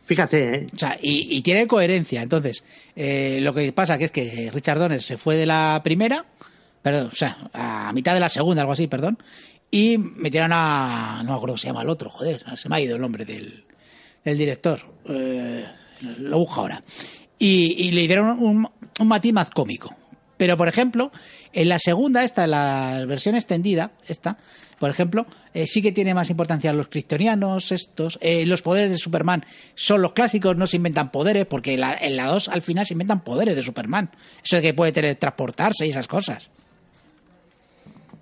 Fíjate, 0.06 0.56
¿eh? 0.56 0.68
O 0.74 0.78
sea, 0.78 0.98
y, 1.02 1.42
tiene 1.42 1.68
coherencia. 1.68 2.22
Entonces, 2.22 2.64
eh, 2.96 3.40
lo 3.42 3.54
que 3.54 3.72
pasa 3.74 3.98
que 3.98 4.06
es 4.06 4.12
que 4.12 4.52
Richard 4.54 4.78
Donner 4.78 5.02
se 5.02 5.18
fue 5.18 5.36
de 5.36 5.48
la 5.48 5.82
primera, 5.84 6.26
perdón, 6.82 7.10
o 7.12 7.16
sea, 7.16 7.50
a 7.52 7.92
mitad 7.92 8.14
de 8.14 8.20
la 8.20 8.30
segunda, 8.30 8.62
algo 8.62 8.74
así, 8.74 8.88
perdón, 8.88 9.18
y 9.72 9.98
metieron 9.98 10.52
a. 10.54 11.24
No 11.24 11.32
me 11.32 11.36
acuerdo 11.36 11.54
cómo 11.54 11.58
se 11.58 11.68
llama 11.68 11.82
el 11.82 11.90
otro, 11.90 12.12
joder, 12.12 12.44
se 12.56 12.70
me 12.70 12.76
ha 12.76 12.82
ido 12.82 12.96
el 12.96 13.02
nombre 13.02 13.26
del, 13.26 13.66
del 14.24 14.38
director. 14.38 14.80
Eh, 15.10 15.66
lo 16.20 16.38
busco 16.38 16.62
ahora. 16.62 16.84
Y, 17.40 17.88
y 17.88 17.92
le 17.92 18.02
dieron 18.06 18.40
un, 18.40 18.70
un 19.00 19.08
matiz 19.08 19.34
más 19.34 19.50
cómico. 19.50 19.94
Pero, 20.38 20.58
por 20.58 20.68
ejemplo, 20.68 21.12
en 21.54 21.70
la 21.70 21.80
segunda, 21.80 22.24
esta, 22.24 22.46
la 22.48 23.06
versión 23.08 23.36
extendida, 23.36 23.92
esta, 24.08 24.38
por 24.80 24.90
ejemplo, 24.90 25.26
eh, 25.54 25.66
sí 25.68 25.82
que 25.82 25.94
tiene 25.94 26.14
más 26.14 26.30
importancia 26.30 26.74
los 26.74 26.90
kryptonianos, 26.90 27.72
estos. 27.72 28.18
eh, 28.22 28.46
los 28.46 28.62
poderes 28.62 28.90
de 28.90 28.98
Superman 28.98 29.46
son 29.76 30.02
los 30.02 30.12
clásicos, 30.14 30.58
no 30.58 30.68
se 30.68 30.76
inventan 30.78 31.12
poderes, 31.12 31.46
porque 31.46 31.78
la- 31.78 31.98
en 32.00 32.18
la 32.18 32.26
2 32.28 32.50
al 32.50 32.62
final 32.62 32.86
se 32.86 32.94
inventan 32.94 33.24
poderes 33.24 33.56
de 33.56 33.62
Superman. 33.62 34.12
Eso 34.44 34.58
de 34.58 34.62
que 34.62 34.74
puede 34.74 34.92
teletransportarse 34.92 35.86
y 35.86 35.90
esas 35.92 36.08
cosas. 36.08 36.50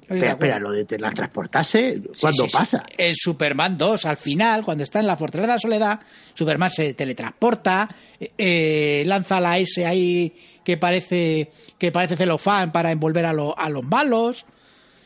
Espera, 0.10 0.32
espera, 0.32 0.60
lo 0.60 0.72
de 0.72 0.86
teletransportarse, 0.86 1.96
Sí, 1.96 2.04
¿cuándo 2.20 2.44
sí, 2.44 2.50
sí. 2.50 2.58
pasa? 2.58 2.86
En 2.98 3.16
Superman 3.16 3.78
2, 3.78 4.06
al 4.06 4.18
final, 4.18 4.64
cuando 4.64 4.84
está 4.84 5.00
en 5.00 5.08
la 5.08 5.18
Fortaleza 5.18 5.48
de 5.48 5.54
la 5.54 5.60
Soledad, 5.60 6.00
Superman 6.34 6.70
se 6.72 6.94
teletransporta, 6.94 7.88
eh, 8.20 8.32
eh, 8.38 9.04
lanza 9.06 9.40
la 9.40 9.58
S 9.58 9.86
ahí 9.86 10.34
que 10.64 10.78
parece 10.78 11.52
que 11.78 11.92
parece 11.92 12.16
celofán 12.18 12.72
para 12.72 12.92
envolver 12.92 13.26
a, 13.26 13.34
lo- 13.34 13.58
a 13.58 13.70
los 13.70 13.84
malos. 13.84 14.46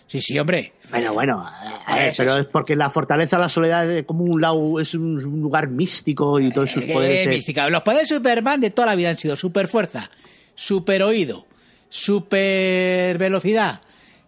Sí, 0.07 0.21
sí, 0.21 0.39
hombre. 0.39 0.73
Bueno, 0.89 1.13
bueno, 1.13 1.45
a 1.45 1.95
ver, 1.95 2.09
Eso 2.09 2.23
pero 2.23 2.37
es. 2.37 2.45
porque 2.45 2.75
la 2.77 2.89
fortaleza 2.89 3.35
de 3.35 3.41
la 3.41 3.49
soledad 3.49 3.91
es 3.91 4.05
como 4.05 4.23
un 4.23 4.39
lado, 4.39 4.79
es 4.79 4.95
un, 4.95 5.15
lugar 5.21 5.67
místico 5.69 6.39
y 6.39 6.49
todos 6.51 6.71
sus 6.71 6.83
Eh, 6.85 6.93
poderes. 6.93 7.23
se- 7.23 7.29
mística. 7.29 7.67
Los 7.69 7.81
poderes 7.83 8.07
de 8.09 8.15
Superman 8.15 8.61
de 8.61 8.69
toda 8.69 8.85
la 8.87 8.95
vida 8.95 9.09
han 9.09 9.17
sido 9.17 9.35
super 9.35 9.67
fuerza, 9.67 10.09
super 10.55 11.03
oído, 11.03 11.45
super 11.89 13.17
velocidad, 13.17 13.81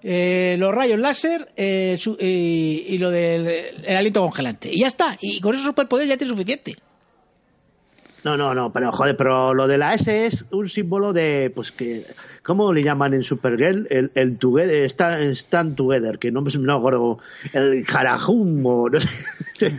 eh, 0.04 0.56
los 0.60 0.74
rayos 0.74 1.00
láser 1.00 1.50
eh, 1.58 1.98
su- 2.00 2.18
y, 2.20 2.86
y 2.88 2.98
lo 2.98 3.10
del 3.10 3.48
el 3.84 3.98
aliento 3.98 4.22
congelante. 4.22 4.70
Y 4.72 4.80
ya 4.82 4.88
está. 4.88 5.18
Y 5.22 5.40
con 5.42 5.54
esos 5.54 5.66
superpoderes 5.66 6.10
ya 6.10 6.18
tiene 6.18 6.32
suficiente. 6.32 6.76
No, 8.24 8.36
no, 8.36 8.54
no, 8.54 8.74
pero 8.74 8.92
joder, 8.92 9.16
pero 9.16 9.54
lo 9.54 9.66
de 9.66 9.78
la 9.78 9.94
S 9.94 10.26
es 10.26 10.46
un 10.52 10.68
símbolo 10.68 11.14
de, 11.14 11.50
pues 11.56 11.72
que, 11.72 12.06
¿cómo 12.44 12.74
le 12.74 12.84
llaman 12.84 13.14
en 13.14 13.24
Supergirl? 13.24 13.88
El, 13.90 14.12
el 14.14 14.38
together, 14.38 14.84
stand, 14.90 15.32
stand 15.38 15.76
together, 15.78 16.20
que 16.20 16.30
no 16.30 16.42
me, 16.42 16.52
no 16.60 16.74
acuerdo, 16.76 17.20
el 17.54 17.86
Jarajum 17.86 18.66
o 18.66 18.90
no 18.90 19.00
sé. 19.00 19.74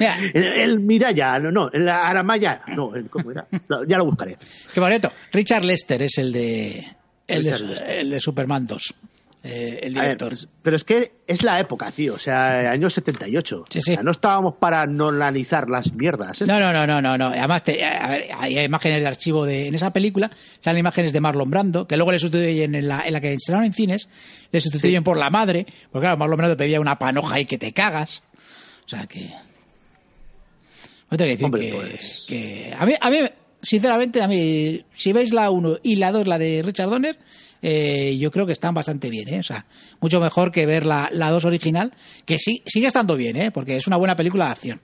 Mira, 0.00 0.16
El, 0.32 0.42
el 0.44 0.80
Miraya, 0.80 1.38
no, 1.40 1.52
no, 1.52 1.70
el 1.72 1.86
Aramaya, 1.86 2.62
no, 2.74 2.94
el- 2.94 3.10
¿cómo 3.10 3.30
era? 3.30 3.46
No, 3.68 3.84
ya 3.84 3.98
lo 3.98 4.06
buscaré. 4.06 4.38
Qué 4.72 4.80
bonito. 4.80 5.12
Richard 5.30 5.64
Lester 5.66 6.02
es 6.04 6.16
el 6.16 6.32
de 6.32 6.86
el, 7.28 7.42
de, 7.42 8.00
el 8.00 8.08
de 8.10 8.18
Superman 8.18 8.66
2. 8.66 8.94
Eh, 9.46 9.78
el 9.82 9.92
ver, 9.94 10.02
director. 10.18 10.32
pero 10.62 10.74
es 10.74 10.84
que 10.84 11.12
es 11.26 11.42
la 11.42 11.60
época, 11.60 11.90
tío, 11.92 12.14
o 12.14 12.18
sea, 12.18 12.70
años 12.70 12.94
78. 12.94 13.64
Sí, 13.68 13.78
O 13.78 13.82
sí. 13.82 13.92
sea, 13.94 14.02
no 14.02 14.10
estábamos 14.10 14.54
para 14.58 14.86
nolanizar 14.86 15.68
las 15.68 15.92
mierdas. 15.92 16.40
¿eh? 16.40 16.46
No, 16.48 16.58
no, 16.58 16.72
no, 16.72 16.86
no, 16.86 17.02
no, 17.02 17.18
no. 17.18 17.26
Además, 17.28 17.62
te- 17.62 17.84
a 17.84 18.08
ver, 18.08 18.24
hay 18.38 18.58
imágenes 18.58 19.02
de 19.02 19.06
archivo 19.06 19.44
de 19.44 19.66
en 19.68 19.74
esa 19.74 19.92
película, 19.92 20.30
salen 20.60 20.80
imágenes 20.80 21.12
de 21.12 21.20
Marlon 21.20 21.50
Brando, 21.50 21.86
que 21.86 21.96
luego 21.98 22.10
le 22.12 22.18
sustituyen 22.18 22.74
en 22.74 22.88
la, 22.88 23.06
en 23.06 23.12
la 23.12 23.20
que 23.20 23.34
estrenaron 23.34 23.66
en 23.66 23.74
cines, 23.74 24.08
le 24.50 24.60
sustituyen 24.62 25.04
por 25.04 25.18
la 25.18 25.28
madre, 25.28 25.66
porque 25.92 26.04
claro, 26.06 26.16
Marlon 26.16 26.38
Brando 26.38 26.56
pedía 26.56 26.80
una 26.80 26.98
panoja 26.98 27.38
y 27.38 27.44
que 27.44 27.58
te 27.58 27.72
cagas. 27.72 28.22
O 28.86 28.88
sea 28.88 29.06
que. 29.06 29.30
No 31.10 31.16
tengo 31.18 31.28
que 31.28 31.32
decir 31.32 31.44
Hombre, 31.44 31.66
que, 31.70 31.72
pues. 31.76 32.24
que- 32.26 32.74
A 32.76 32.86
mí, 32.86 32.94
a 33.00 33.10
mí, 33.10 33.18
sinceramente, 33.62 34.22
a 34.22 34.28
mí, 34.28 34.84
si 34.94 35.12
veis 35.12 35.32
la 35.32 35.50
1 35.50 35.78
y 35.82 35.96
la 35.96 36.12
2, 36.12 36.26
la 36.26 36.38
de 36.38 36.62
Richard 36.64 36.88
Donner, 36.90 37.18
eh, 37.66 38.16
yo 38.18 38.30
creo 38.30 38.44
que 38.44 38.52
están 38.52 38.74
bastante 38.74 39.08
bien, 39.08 39.28
¿eh? 39.32 39.38
O 39.40 39.42
sea, 39.42 39.64
mucho 40.00 40.20
mejor 40.20 40.52
que 40.52 40.66
ver 40.66 40.84
la, 40.84 41.08
la 41.10 41.30
2 41.30 41.46
original, 41.46 41.92
que 42.26 42.38
sí, 42.38 42.62
sigue 42.66 42.86
estando 42.88 43.16
bien, 43.16 43.36
¿eh? 43.36 43.50
Porque 43.50 43.76
es 43.78 43.86
una 43.86 43.96
buena 43.96 44.14
película 44.14 44.44
de 44.46 44.50
acción. 44.52 44.80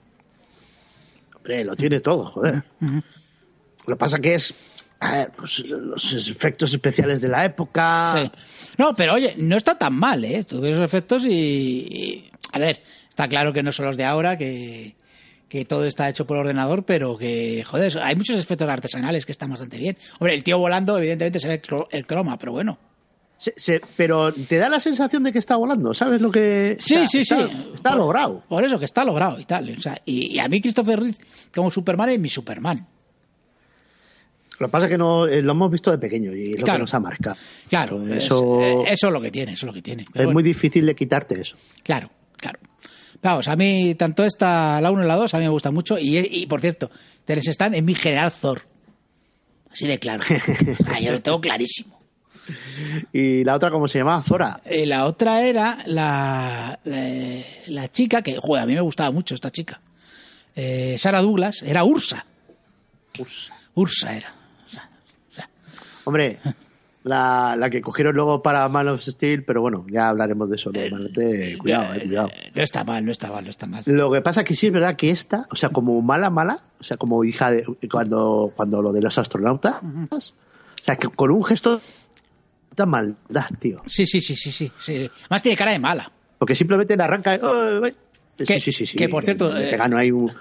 Hombre, 1.35 1.63
lo 1.63 1.75
tiene 1.75 1.99
todo, 1.99 2.25
joder. 2.25 2.63
Lo 2.79 3.95
que 3.95 3.95
pasa 3.95 4.19
que 4.19 4.33
es 4.35 4.53
a 4.99 5.13
ver, 5.13 5.31
pues, 5.35 5.59
los 5.65 6.13
efectos 6.29 6.71
especiales 6.71 7.21
de 7.21 7.29
la 7.29 7.45
época. 7.45 8.13
Sí. 8.23 8.31
No, 8.77 8.95
pero 8.95 9.13
oye, 9.15 9.33
no 9.37 9.57
está 9.57 9.75
tan 9.77 9.93
mal, 9.93 10.23
¿eh? 10.23 10.45
Los 10.51 10.79
efectos 10.79 11.25
y, 11.25 11.29
y- 11.31 12.31
A 12.53 12.59
ver, 12.59 12.81
está 13.09 13.27
claro 13.27 13.51
que 13.53 13.63
no 13.63 13.71
son 13.71 13.85
los 13.87 13.97
de 13.97 14.05
ahora, 14.05 14.37
que, 14.37 14.95
que 15.51 15.65
todo 15.65 15.83
está 15.83 16.07
hecho 16.07 16.25
por 16.25 16.37
ordenador, 16.37 16.85
pero 16.85 17.17
que, 17.17 17.61
joder, 17.67 17.99
hay 18.01 18.15
muchos 18.15 18.39
efectos 18.39 18.69
artesanales 18.69 19.25
que 19.25 19.33
están 19.33 19.49
bastante 19.49 19.77
bien. 19.77 19.97
Hombre, 20.17 20.33
el 20.33 20.43
tío 20.45 20.57
volando, 20.57 20.97
evidentemente 20.97 21.41
se 21.41 21.49
ve 21.49 21.55
el 21.55 21.61
cro- 21.61 21.87
el 21.91 22.05
croma, 22.07 22.37
pero 22.37 22.53
bueno. 22.53 22.77
Se- 23.35 23.53
se- 23.57 23.81
pero 23.97 24.31
te 24.31 24.55
da 24.57 24.69
la 24.69 24.79
sensación 24.79 25.23
de 25.23 25.33
que 25.33 25.39
está 25.39 25.57
volando, 25.57 25.93
¿sabes 25.93 26.21
lo 26.21 26.31
que...? 26.31 26.77
Sí, 26.79 26.93
está- 26.95 27.07
sí, 27.07 27.17
está- 27.23 27.47
sí. 27.49 27.71
Está 27.75 27.89
Por- 27.89 27.99
logrado. 27.99 28.43
Por 28.47 28.63
eso, 28.63 28.79
que 28.79 28.85
está 28.85 29.03
logrado 29.03 29.39
y 29.41 29.43
tal. 29.45 29.69
O 29.77 29.81
sea, 29.81 29.99
y, 30.05 30.35
y 30.35 30.39
a 30.39 30.47
mí 30.47 30.61
Christopher 30.61 30.99
Reeve 31.01 31.17
como 31.53 31.69
Superman 31.69 32.09
es 32.11 32.19
mi 32.21 32.29
Superman. 32.29 32.87
Lo 34.59 34.67
que 34.67 34.71
pasa 34.71 34.85
es 34.85 34.91
que 34.91 34.97
no, 34.97 35.27
eh, 35.27 35.41
lo 35.41 35.51
hemos 35.51 35.69
visto 35.71 35.91
de 35.91 35.97
pequeño 35.97 36.33
y 36.35 36.53
es 36.53 36.59
lo 36.61 36.65
que 36.65 36.77
nos 36.79 36.93
ha 36.93 36.99
marcado. 37.01 37.35
Claro, 37.67 38.01
es- 38.07 38.23
Eso- 38.25 38.61
eh, 38.61 38.83
eso 38.87 39.07
es 39.07 39.13
lo 39.13 39.19
que 39.19 39.31
tiene, 39.31 39.53
eso 39.53 39.65
es 39.65 39.67
lo 39.67 39.73
que 39.73 39.81
tiene. 39.81 40.03
Es 40.13 40.27
muy 40.27 40.43
difícil 40.43 40.85
de 40.85 40.95
quitarte 40.95 41.41
eso. 41.41 41.57
Claro, 41.83 42.09
claro. 42.37 42.59
Vamos, 43.21 43.47
a 43.47 43.55
mí 43.55 43.95
tanto 43.95 44.25
esta, 44.25 44.81
la 44.81 44.91
1 44.91 45.03
y 45.03 45.07
la 45.07 45.15
2, 45.15 45.33
a 45.33 45.37
mí 45.37 45.43
me 45.43 45.49
gusta 45.51 45.71
mucho. 45.71 45.97
Y, 45.99 46.17
y 46.17 46.45
por 46.47 46.61
cierto, 46.61 46.89
Teres 47.25 47.47
Stan 47.47 47.73
es 47.75 47.83
mi 47.83 47.93
general 47.95 48.31
Thor. 48.31 48.63
Así 49.71 49.87
de 49.87 49.99
claro. 49.99 50.23
O 50.79 50.83
sea, 50.83 50.99
yo 50.99 51.11
lo 51.11 51.21
tengo 51.21 51.39
clarísimo. 51.39 52.01
Y 53.13 53.43
la 53.43 53.55
otra, 53.55 53.69
¿cómo 53.69 53.87
se 53.87 53.99
llamaba? 53.99 54.23
Zora. 54.23 54.61
Eh, 54.65 54.85
la 54.85 55.05
otra 55.05 55.43
era 55.43 55.77
la, 55.85 56.79
la, 56.83 57.45
la 57.67 57.91
chica, 57.91 58.21
que, 58.21 58.37
joder, 58.37 58.63
a 58.63 58.65
mí 58.65 58.73
me 58.73 58.81
gustaba 58.81 59.11
mucho 59.11 59.35
esta 59.35 59.51
chica. 59.51 59.79
Eh, 60.55 60.95
Sara 60.97 61.21
Douglas, 61.21 61.61
era 61.61 61.83
Ursa. 61.83 62.25
Ursa. 63.19 63.53
Ursa 63.75 64.17
era. 64.17 64.33
O 64.65 64.69
sea, 64.69 64.89
o 65.29 65.33
sea, 65.33 65.49
Hombre, 66.03 66.39
la, 67.03 67.55
la 67.57 67.69
que 67.69 67.81
cogieron 67.81 68.15
luego 68.15 68.41
para 68.41 68.67
Man 68.69 68.87
of 68.87 69.01
Steel, 69.01 69.43
pero 69.43 69.61
bueno, 69.61 69.85
ya 69.91 70.09
hablaremos 70.09 70.49
de 70.49 70.55
eso. 70.55 70.71
normalmente. 70.71 71.57
cuidado, 71.57 71.95
eh, 71.95 72.03
cuidado. 72.03 72.29
No 72.53 72.63
está 72.63 72.83
mal, 72.83 73.05
no 73.05 73.11
está 73.11 73.31
mal, 73.31 73.43
no 73.43 73.49
está 73.49 73.65
mal. 73.65 73.83
Lo 73.85 74.11
que 74.11 74.21
pasa 74.21 74.43
que 74.43 74.53
sí 74.53 74.67
es 74.67 74.73
verdad 74.73 74.95
que 74.95 75.09
esta, 75.09 75.47
o 75.49 75.55
sea, 75.55 75.69
como 75.69 76.01
mala, 76.01 76.29
mala, 76.29 76.63
o 76.79 76.83
sea, 76.83 76.97
como 76.97 77.23
hija 77.23 77.51
de 77.51 77.65
cuando, 77.91 78.53
cuando 78.55 78.81
lo 78.81 78.91
de 78.91 79.01
los 79.01 79.17
astronautas, 79.17 79.81
o 79.83 80.83
sea, 80.83 80.95
que 80.95 81.07
con 81.07 81.31
un 81.31 81.43
gesto 81.43 81.81
puta 82.71 82.85
maldad, 82.85 83.49
tío. 83.59 83.81
Sí, 83.85 84.05
sí, 84.05 84.21
sí, 84.21 84.35
sí, 84.35 84.51
sí. 84.51 84.71
sí. 84.79 85.09
Más 85.29 85.41
tiene 85.41 85.57
cara 85.57 85.71
de 85.71 85.79
mala. 85.79 86.09
Porque 86.37 86.55
simplemente 86.55 86.95
le 86.95 87.03
arranca. 87.03 87.37
oh, 87.41 87.81
oh, 87.83 87.87
sí, 88.45 88.59
sí, 88.59 88.71
sí, 88.71 88.85
sí. 88.85 88.97
que, 88.97 89.09
por 89.09 89.23
cierto, 89.23 89.53
Le 89.53 89.67
eh, 89.67 89.71
pegan 89.71 89.93
ahí 89.93 90.09
un. 90.09 90.31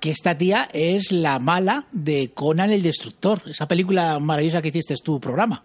Que 0.00 0.10
esta 0.10 0.36
tía 0.36 0.68
es 0.72 1.12
la 1.12 1.38
mala 1.38 1.84
de 1.92 2.32
Conan 2.34 2.70
el 2.70 2.82
Destructor, 2.82 3.42
esa 3.46 3.68
película 3.68 4.18
maravillosa 4.18 4.62
que 4.62 4.68
hiciste 4.68 4.94
es 4.94 5.02
tu 5.02 5.20
programa. 5.20 5.62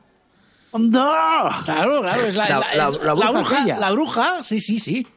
¡Onda! 0.72 1.62
Claro, 1.64 2.02
claro, 2.02 2.22
es 2.26 2.36
la, 2.36 2.50
La- 2.50 2.60
la- 2.60 2.90
la- 2.90 3.14
la 3.16 3.32
bruja. 3.32 3.66
La 3.80 3.92
bruja, 3.92 4.44
sí, 4.44 4.60
sí, 4.60 4.80
sí. 4.80 5.08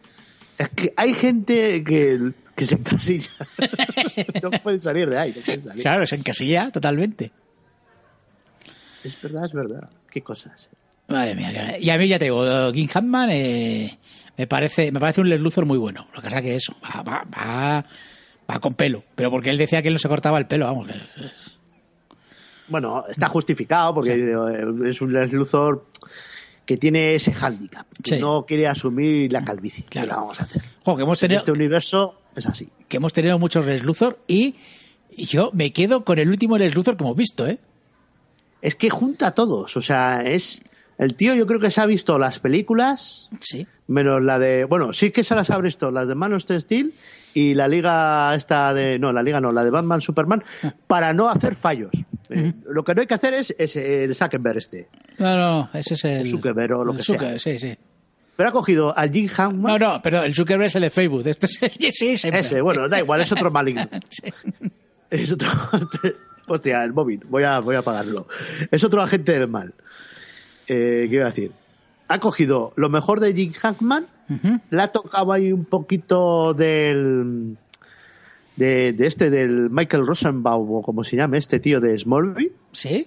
Es 0.56 0.68
que 0.70 0.92
hay 0.96 1.14
gente 1.14 1.82
que, 1.82 2.32
que 2.54 2.64
se 2.64 2.76
encasilla. 2.76 3.30
no 4.42 4.50
puede 4.62 4.78
salir 4.78 5.08
de 5.10 5.18
ahí, 5.18 5.34
no 5.36 5.42
puede 5.44 5.62
salir. 5.62 5.82
Claro, 5.82 6.06
se 6.06 6.14
encasilla 6.16 6.70
totalmente. 6.70 7.32
Es 9.02 9.20
verdad, 9.20 9.44
es 9.46 9.52
verdad. 9.52 9.90
Qué 10.10 10.22
cosas. 10.22 10.68
Madre 11.08 11.34
mía. 11.34 11.78
Y 11.80 11.90
a 11.90 11.96
mí 11.98 12.06
ya 12.08 12.18
te 12.18 12.26
digo, 12.26 12.70
King 12.72 12.88
Hatman 12.92 13.30
eh, 13.30 13.98
me 14.36 14.46
parece 14.46 14.92
me 14.92 15.00
parece 15.00 15.20
un 15.20 15.28
Les 15.30 15.40
Luthor 15.40 15.64
muy 15.66 15.78
bueno. 15.78 16.06
Lo 16.14 16.20
que 16.20 16.28
pasa 16.28 16.42
que 16.42 16.54
eso, 16.56 16.74
va, 16.84 17.02
va, 17.02 17.24
va, 17.24 17.84
va 18.50 18.58
con 18.60 18.74
pelo. 18.74 19.04
Pero 19.14 19.30
porque 19.30 19.50
él 19.50 19.58
decía 19.58 19.82
que 19.82 19.88
él 19.88 19.94
no 19.94 19.98
se 19.98 20.08
cortaba 20.08 20.38
el 20.38 20.46
pelo, 20.46 20.66
vamos. 20.66 20.88
Bueno, 22.68 23.04
está 23.08 23.28
justificado 23.28 23.94
porque 23.94 24.34
es 24.86 25.00
un 25.00 25.12
Les 25.12 25.32
Luthor 25.32 25.86
que 26.66 26.76
tiene 26.76 27.14
ese 27.14 27.32
hándicap, 27.32 27.86
que 28.02 28.16
Sí. 28.16 28.20
no 28.20 28.44
quiere 28.44 28.66
asumir 28.66 29.32
la 29.32 29.42
calvicie. 29.42 29.84
¿Qué 29.84 30.00
Claro. 30.00 30.06
le 30.08 30.14
vamos 30.16 30.40
a 30.40 30.44
hacer? 30.44 30.62
Jo, 30.84 30.96
que 30.96 31.02
hemos 31.02 31.22
En 31.22 31.28
tenido, 31.28 31.38
este 31.38 31.52
universo 31.52 32.20
es 32.36 32.46
así. 32.46 32.68
que 32.88 32.98
hemos 32.98 33.14
tenido 33.14 33.38
muchos 33.38 33.64
Les 33.64 33.82
Luthor 33.82 34.18
y 34.26 34.54
yo 35.16 35.50
me 35.54 35.72
quedo 35.72 36.04
con 36.04 36.18
el 36.18 36.28
último 36.28 36.58
Les 36.58 36.74
Luthor 36.74 36.98
que 36.98 37.04
hemos 37.04 37.16
visto, 37.16 37.46
¿eh? 37.46 37.58
Es 38.60 38.74
que 38.74 38.90
junta 38.90 39.28
a 39.28 39.30
todos, 39.32 39.76
o 39.76 39.82
sea, 39.82 40.22
es... 40.22 40.62
El 40.98 41.14
tío 41.14 41.32
yo 41.34 41.46
creo 41.46 41.60
que 41.60 41.70
se 41.70 41.80
ha 41.80 41.86
visto 41.86 42.18
las 42.18 42.40
películas, 42.40 43.30
Sí. 43.40 43.66
menos 43.86 44.22
la 44.22 44.38
de... 44.40 44.64
Bueno, 44.64 44.92
sí 44.92 45.10
que 45.12 45.22
se 45.22 45.34
las 45.36 45.48
ha 45.50 45.58
visto, 45.58 45.90
las 45.92 46.08
de 46.08 46.16
Man 46.16 46.32
of 46.34 46.42
Steel 46.42 46.92
y 47.38 47.54
la 47.54 47.68
liga 47.68 48.34
esta 48.34 48.74
de... 48.74 48.98
No, 48.98 49.12
la 49.12 49.22
liga 49.22 49.40
no, 49.40 49.52
la 49.52 49.62
de 49.62 49.70
Batman 49.70 50.00
Superman, 50.00 50.42
para 50.88 51.12
no 51.12 51.28
hacer 51.28 51.54
fallos. 51.54 51.90
Eh, 52.30 52.52
Lo 52.68 52.82
que 52.82 52.94
no 52.94 53.00
hay 53.02 53.06
que 53.06 53.14
hacer 53.14 53.34
es, 53.34 53.54
es 53.56 53.76
el 53.76 54.12
Zuckerberg 54.14 54.58
este. 54.58 54.88
No, 55.18 55.36
no, 55.36 55.70
ese 55.72 55.94
es 55.94 56.04
el. 56.04 56.18
El 56.20 56.26
Zuckerberg 56.26 56.72
o 56.72 56.84
lo 56.84 56.92
el 56.92 56.98
que 56.98 57.04
sea. 57.04 57.16
Zucker, 57.16 57.40
Sí, 57.40 57.58
sí. 57.58 57.76
Pero 58.36 58.48
ha 58.48 58.52
cogido 58.52 58.96
al 58.96 59.12
Jim 59.12 59.28
Hackman, 59.28 59.62
No, 59.62 59.78
no, 59.78 60.02
perdón, 60.02 60.24
el 60.24 60.34
Zuckerberg 60.34 60.66
es 60.66 60.74
el 60.74 60.82
de 60.82 60.90
Facebook. 60.90 61.26
Este 61.26 61.46
es 61.46 61.58
el, 61.62 61.92
sí, 61.92 62.28
ese, 62.32 62.60
bueno, 62.60 62.88
da 62.88 62.98
igual, 62.98 63.20
es 63.20 63.30
otro 63.30 63.50
maligno. 63.50 63.88
Sí. 64.08 64.32
Es 65.10 65.32
otro. 65.32 65.48
Hostia, 66.48 66.82
el 66.82 66.92
móvil, 66.92 67.20
voy 67.28 67.44
a, 67.44 67.60
voy 67.60 67.76
a 67.76 67.78
apagarlo. 67.80 68.26
Es 68.70 68.82
otro 68.82 69.00
agente 69.00 69.38
del 69.38 69.48
mal. 69.48 69.74
Eh, 70.66 71.06
¿Qué 71.08 71.14
iba 71.16 71.26
a 71.26 71.28
decir? 71.28 71.52
Ha 72.08 72.18
cogido 72.20 72.72
lo 72.76 72.88
mejor 72.88 73.20
de 73.20 73.34
Jim 73.34 73.52
Hackman, 73.52 74.06
Ujú. 74.30 74.60
le 74.70 74.82
ha 74.82 74.88
tocado 74.92 75.32
ahí 75.32 75.52
un 75.52 75.64
poquito 75.64 76.54
del. 76.54 77.56
De, 78.56 78.92
de 78.92 79.06
este, 79.06 79.30
del 79.30 79.70
Michael 79.70 80.04
Rosenbaum, 80.04 80.68
o 80.72 80.82
como 80.82 81.04
se 81.04 81.16
llame, 81.16 81.38
este 81.38 81.60
tío 81.60 81.80
de 81.80 81.96
Smallville. 81.96 82.52
Sí. 82.72 83.06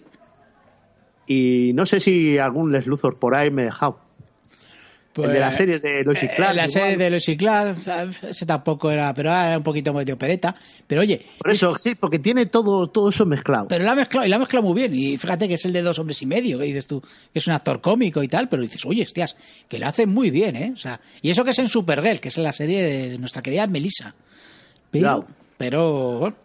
Y 1.28 1.72
no 1.74 1.86
sé 1.86 2.00
si 2.00 2.38
algún 2.38 2.72
Les 2.72 2.88
Luthor 2.88 3.18
por 3.20 3.36
ahí 3.36 3.52
me 3.52 3.64
he 3.64 3.66
dejado. 3.66 4.00
Pues, 5.13 5.28
el 5.28 5.34
de 5.34 5.39
las 5.41 5.56
series 5.56 5.82
de 5.82 5.89
y 6.06 6.26
eh, 6.26 6.32
Clark. 6.36 6.56
La 6.56 6.65
igual. 6.67 6.69
serie 6.69 7.10
de 7.10 7.38
Clark, 7.38 7.78
eh, 7.86 8.10
ese 8.30 8.45
tampoco 8.45 8.89
era, 8.89 9.13
pero 9.13 9.30
era 9.30 9.58
un 9.58 9.63
poquito 9.63 9.93
medio 9.93 10.15
opereta. 10.15 10.56
Pero 10.88 11.02
oye, 11.02 11.26
Por 11.38 11.52
eso, 11.52 11.78
sí, 11.78 11.95
porque 11.95 12.19
tiene 12.19 12.45
todo, 12.45 12.88
todo 12.88 13.10
eso 13.10 13.26
mezclado. 13.26 13.67
pero 13.67 13.84
la 13.84 13.91
ha 13.91 13.95
mezclado, 13.95 14.26
y 14.26 14.30
la 14.30 14.38
ha 14.38 14.39
mezclado 14.39 14.65
muy 14.65 14.76
bien. 14.76 14.95
Y 14.95 15.17
fíjate 15.17 15.47
que 15.50 15.56
es 15.56 15.65
el 15.65 15.74
de 15.74 15.82
dos 15.82 16.00
hombres 16.00 16.21
y 16.21 16.26
medio, 16.26 16.58
que 16.58 16.65
dices 16.65 16.88
tú, 16.88 17.02
que 17.02 17.39
es 17.39 17.47
un 17.47 17.54
actor 17.54 17.82
cómico 17.82 18.24
y 18.24 18.30
tal, 18.30 18.47
pero 18.47 18.62
dices, 18.62 18.86
oye, 18.86 19.04
hostias, 19.04 19.36
que 19.67 19.80
lo 19.80 19.88
hace 19.88 20.06
muy 20.06 20.32
bien, 20.32 20.56
¿eh? 20.56 20.71
O 20.74 20.78
sea, 20.78 21.02
y 21.21 21.30
eso 21.30 21.43
que 21.43 21.52
es 21.52 21.60
en 21.60 21.67
Supergirl, 21.67 22.19
que 22.21 22.30
es 22.30 22.38
en 22.38 22.43
la 22.43 22.54
serie 22.54 22.82
de, 22.82 23.10
de 23.10 23.17
nuestra 23.17 23.41
querida 23.41 23.67
Melissa. 23.67 24.15
Pero, 24.91 24.91
Cuidado. 24.91 25.28
pero 25.58 26.19
bueno, 26.19 26.36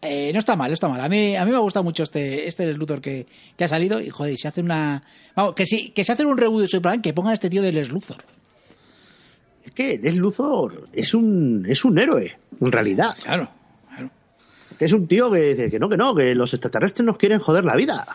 eh, 0.00 0.30
no 0.32 0.38
está 0.38 0.54
mal, 0.54 0.70
no 0.70 0.74
está 0.74 0.88
mal. 0.88 1.00
A 1.00 1.08
mí, 1.08 1.34
a 1.34 1.44
mí 1.44 1.50
me 1.50 1.56
ha 1.56 1.60
gustado 1.60 1.82
mucho 1.82 2.04
este, 2.04 2.46
este 2.46 2.72
Luthor 2.74 3.00
que, 3.00 3.26
que 3.56 3.64
ha 3.64 3.68
salido 3.68 4.00
y, 4.00 4.10
joder, 4.10 4.36
se 4.38 4.46
hace 4.46 4.60
una... 4.60 5.02
Vamos, 5.34 5.54
que 5.54 5.66
si, 5.66 5.90
que 5.90 6.04
se 6.04 6.12
hace 6.12 6.24
un 6.24 6.38
reboot 6.38 6.62
de 6.62 6.68
Superman, 6.68 7.02
que 7.02 7.12
pongan 7.12 7.32
a 7.32 7.34
este 7.34 7.50
tío 7.50 7.62
de 7.62 7.72
Les 7.72 7.90
Luthor. 7.90 8.22
Es 9.64 9.72
que 9.72 9.98
Les 9.98 10.16
Luthor 10.16 10.88
es 10.92 11.14
un, 11.14 11.66
es 11.68 11.84
un 11.84 11.98
héroe, 11.98 12.38
en 12.60 12.72
realidad. 12.72 13.16
Claro, 13.22 13.50
claro. 13.88 14.10
Que 14.78 14.84
es 14.84 14.92
un 14.92 15.08
tío 15.08 15.32
que 15.32 15.40
dice 15.40 15.70
que 15.70 15.80
no, 15.80 15.88
que 15.88 15.96
no, 15.96 16.14
que 16.14 16.34
los 16.34 16.54
extraterrestres 16.54 17.04
nos 17.04 17.16
quieren 17.16 17.40
joder 17.40 17.64
la 17.64 17.74
vida. 17.74 18.06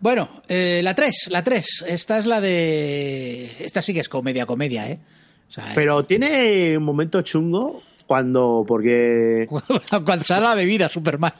Bueno, 0.00 0.42
eh, 0.46 0.80
la 0.84 0.94
3, 0.94 1.28
la 1.30 1.42
3. 1.42 1.84
Esta 1.88 2.18
es 2.18 2.26
la 2.26 2.40
de... 2.40 3.56
Esta 3.58 3.82
sí 3.82 3.92
que 3.92 4.00
es 4.00 4.08
comedia, 4.08 4.46
comedia, 4.46 4.88
¿eh? 4.88 5.00
O 5.48 5.52
sea, 5.52 5.72
Pero 5.74 6.04
tiene 6.04 6.78
un 6.78 6.84
momento 6.84 7.22
chungo 7.22 7.82
cuando, 8.08 8.64
porque, 8.66 9.46
cuando 10.04 10.24
sale 10.24 10.42
la 10.42 10.54
bebida, 10.56 10.88
Superman. 10.88 11.32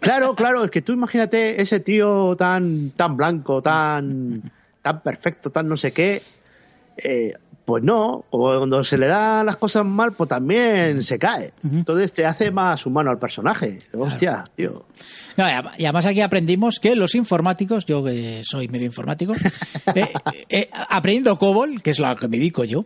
claro, 0.00 0.34
claro, 0.34 0.64
es 0.64 0.70
que 0.72 0.82
tú 0.82 0.92
imagínate 0.94 1.60
ese 1.62 1.78
tío 1.80 2.34
tan, 2.34 2.90
tan 2.96 3.16
blanco, 3.16 3.62
tan, 3.62 4.42
tan 4.82 5.00
perfecto, 5.02 5.50
tan 5.50 5.68
no 5.68 5.76
sé 5.76 5.92
qué, 5.92 6.22
eh, 6.96 7.34
pues 7.64 7.82
no, 7.82 8.24
cuando 8.30 8.84
se 8.84 8.98
le 8.98 9.06
dan 9.06 9.46
las 9.46 9.56
cosas 9.56 9.84
mal, 9.86 10.12
pues 10.12 10.28
también 10.28 11.02
se 11.02 11.18
cae. 11.18 11.52
Entonces 11.62 12.12
te 12.12 12.26
hace 12.26 12.50
más 12.50 12.84
humano 12.84 13.10
al 13.10 13.18
personaje. 13.18 13.78
Hostia, 13.94 14.44
tío. 14.54 14.84
No, 15.38 15.48
y 15.48 15.52
adem- 15.52 15.72
y 15.78 15.84
además 15.84 16.04
aquí 16.06 16.20
aprendimos 16.20 16.78
que 16.78 16.94
los 16.94 17.14
informáticos, 17.14 17.86
yo 17.86 18.04
que 18.04 18.42
soy 18.44 18.68
medio 18.68 18.84
informático, 18.86 19.32
eh, 19.94 20.08
eh, 20.50 20.68
aprendiendo 20.90 21.36
COBOL, 21.38 21.82
que 21.82 21.90
es 21.92 21.98
lo 21.98 22.14
que 22.16 22.28
me 22.28 22.36
dedico 22.36 22.64
yo, 22.64 22.84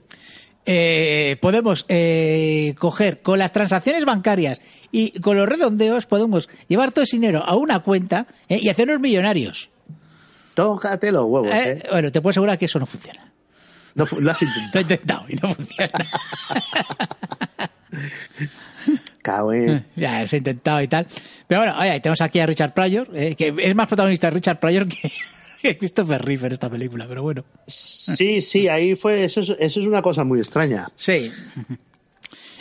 eh, 0.70 1.36
podemos 1.40 1.86
eh, 1.88 2.74
coger 2.78 3.22
con 3.22 3.38
las 3.38 3.52
transacciones 3.52 4.04
bancarias 4.04 4.60
y 4.92 5.18
con 5.20 5.36
los 5.38 5.48
redondeos 5.48 6.04
podemos 6.04 6.46
llevar 6.68 6.92
todo 6.92 7.04
ese 7.04 7.16
dinero 7.16 7.42
a 7.42 7.56
una 7.56 7.78
cuenta 7.80 8.26
eh, 8.50 8.58
y 8.60 8.68
hacernos 8.68 9.00
millonarios. 9.00 9.70
Tócate 10.54 11.10
los 11.10 11.24
huevos, 11.24 11.52
Eh, 11.54 11.78
¿eh? 11.82 11.82
Bueno, 11.90 12.12
te 12.12 12.20
puedo 12.20 12.30
asegurar 12.30 12.58
que 12.58 12.66
eso 12.66 12.78
no 12.78 12.84
funciona. 12.86 13.32
No, 13.94 14.04
lo 14.20 14.30
has 14.30 14.42
Lo 14.42 14.48
intentado. 14.48 14.78
he 14.78 14.82
intentado 14.82 15.24
y 15.28 15.34
no 15.36 15.54
funciona. 15.54 16.06
Cago 19.22 19.52
en- 19.52 19.86
ya, 19.96 20.20
lo 20.22 20.28
he 20.30 20.36
intentado 20.36 20.80
y 20.82 20.88
tal. 20.88 21.06
Pero 21.46 21.60
bueno, 21.62 21.78
oye, 21.78 22.00
tenemos 22.00 22.20
aquí 22.20 22.40
a 22.40 22.46
Richard 22.46 22.74
Pryor, 22.74 23.08
que 23.10 23.54
es 23.58 23.74
más 23.74 23.86
protagonista 23.86 24.30
Richard 24.30 24.58
Pryor 24.60 24.86
que, 24.88 25.10
que 25.72 25.78
Christopher 25.78 26.22
Reeve 26.22 26.46
en 26.46 26.52
esta 26.52 26.70
película, 26.70 27.06
pero 27.08 27.22
bueno. 27.22 27.44
Sí, 27.66 28.40
sí, 28.40 28.68
ahí 28.68 28.94
fue. 28.94 29.24
Eso 29.24 29.40
es, 29.40 29.50
eso 29.58 29.80
es 29.80 29.86
una 29.86 30.02
cosa 30.02 30.24
muy 30.24 30.38
extraña. 30.38 30.88
Sí. 30.96 31.30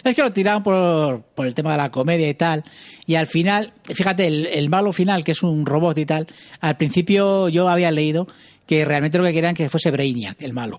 Es 0.03 0.15
que 0.15 0.21
lo 0.21 0.31
tiraron 0.31 0.63
por, 0.63 1.21
por 1.21 1.47
el 1.47 1.55
tema 1.55 1.71
de 1.71 1.77
la 1.77 1.91
comedia 1.91 2.29
y 2.29 2.33
tal. 2.33 2.63
Y 3.05 3.15
al 3.15 3.27
final, 3.27 3.73
fíjate, 3.83 4.27
el, 4.27 4.45
el 4.47 4.69
malo 4.69 4.93
final, 4.93 5.23
que 5.23 5.31
es 5.31 5.43
un 5.43 5.65
robot 5.65 5.97
y 5.97 6.05
tal, 6.05 6.27
al 6.61 6.77
principio 6.77 7.49
yo 7.49 7.67
había 7.67 7.91
leído 7.91 8.27
que 8.65 8.85
realmente 8.85 9.17
lo 9.17 9.23
que 9.23 9.33
querían 9.33 9.55
que 9.55 9.69
fuese 9.69 9.91
Brainiac, 9.91 10.41
el 10.41 10.53
malo. 10.53 10.77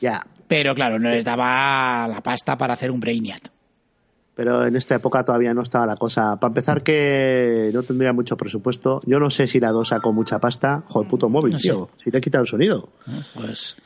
Ya. 0.00 0.26
Pero 0.48 0.74
claro, 0.74 0.98
no 0.98 1.10
les 1.10 1.24
daba 1.24 2.06
la 2.08 2.22
pasta 2.22 2.58
para 2.58 2.74
hacer 2.74 2.90
un 2.90 3.00
Brainiac. 3.00 3.50
Pero 4.34 4.66
en 4.66 4.74
esta 4.74 4.96
época 4.96 5.24
todavía 5.24 5.54
no 5.54 5.62
estaba 5.62 5.86
la 5.86 5.96
cosa. 5.96 6.36
Para 6.40 6.48
empezar, 6.50 6.82
que 6.82 7.70
no 7.72 7.82
tendría 7.84 8.12
mucho 8.12 8.36
presupuesto. 8.36 9.00
Yo 9.06 9.20
no 9.20 9.30
sé 9.30 9.46
si 9.46 9.60
la 9.60 9.70
2 9.70 9.86
sacó 9.88 10.12
mucha 10.12 10.40
pasta. 10.40 10.82
Joder, 10.88 11.08
puto 11.08 11.28
móvil, 11.28 11.52
No 11.52 11.58
sé. 11.58 11.68
tío. 11.68 11.88
Si 12.02 12.10
te 12.10 12.18
ha 12.18 12.20
quitado 12.20 12.42
el 12.42 12.48
sonido. 12.48 12.88
Pues. 13.34 13.76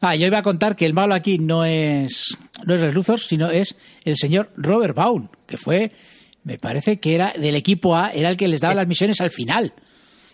Ah, 0.00 0.14
yo 0.14 0.26
iba 0.26 0.38
a 0.38 0.42
contar 0.42 0.76
que 0.76 0.84
el 0.86 0.92
malo 0.94 1.14
aquí 1.14 1.38
no 1.38 1.64
es 1.64 2.36
no 2.66 2.74
es 2.74 2.82
Les 2.82 2.94
Luthor, 2.94 3.18
sino 3.18 3.50
es 3.50 3.76
el 4.04 4.16
señor 4.16 4.50
Robert 4.56 4.94
Vaughn, 4.94 5.30
que 5.46 5.56
fue, 5.56 5.90
me 6.44 6.58
parece 6.58 7.00
que 7.00 7.14
era 7.14 7.32
del 7.36 7.56
equipo 7.56 7.96
A, 7.96 8.10
era 8.10 8.28
el 8.30 8.36
que 8.36 8.46
les 8.46 8.60
daba 8.60 8.74
las 8.74 8.86
misiones 8.86 9.20
al 9.20 9.30
final. 9.30 9.72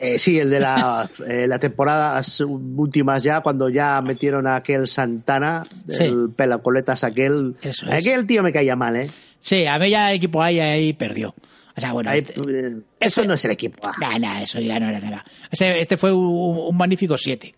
Eh, 0.01 0.19
sí, 0.19 0.39
el 0.39 0.51
de 0.51 0.61
la, 0.61 1.09
eh, 1.29 1.47
la 1.47 1.59
temporadas 1.59 2.41
últimas 2.41 3.23
ya, 3.23 3.41
cuando 3.41 3.69
ya 3.69 4.01
metieron 4.03 4.47
a 4.47 4.57
aquel 4.57 4.89
Santana, 4.89 5.65
Sí. 5.89 6.05
el 6.05 6.31
pelacoletas 6.35 7.05
aquel. 7.05 7.55
Eso 7.63 7.87
es. 7.87 7.93
Aquel 7.93 8.27
tío 8.27 8.43
me 8.43 8.53
caía 8.53 8.77
mal, 8.77 8.97
¿eh? 8.97 9.11
Sí, 9.41 9.67
a 9.67 9.79
mí 9.79 9.91
ya 9.91 10.11
el 10.11 10.17
equipo 10.17 10.43
A 10.43 10.51
y 10.53 10.61
ahí 10.61 10.93
perdió. 10.95 11.35
O 11.77 11.81
sea, 11.81 11.93
bueno, 11.93 12.11
Ahí, 12.11 12.21
este- 12.21 12.41
eh, 12.41 12.83
eso 13.01 13.25
no 13.25 13.35
es 13.35 13.45
el 13.45 13.51
equipo. 13.51 13.79
ah. 13.87 13.93
Nah, 14.01 14.19
nah, 14.19 14.43
eso 14.43 14.61
ya 14.61 14.79
no 14.79 14.89
era 14.89 15.01
nada. 15.01 15.25
Este, 15.51 15.81
este 15.81 15.97
fue 15.97 16.13
un, 16.13 16.25
un 16.69 16.77
magnífico 16.77 17.17
7. 17.19 17.55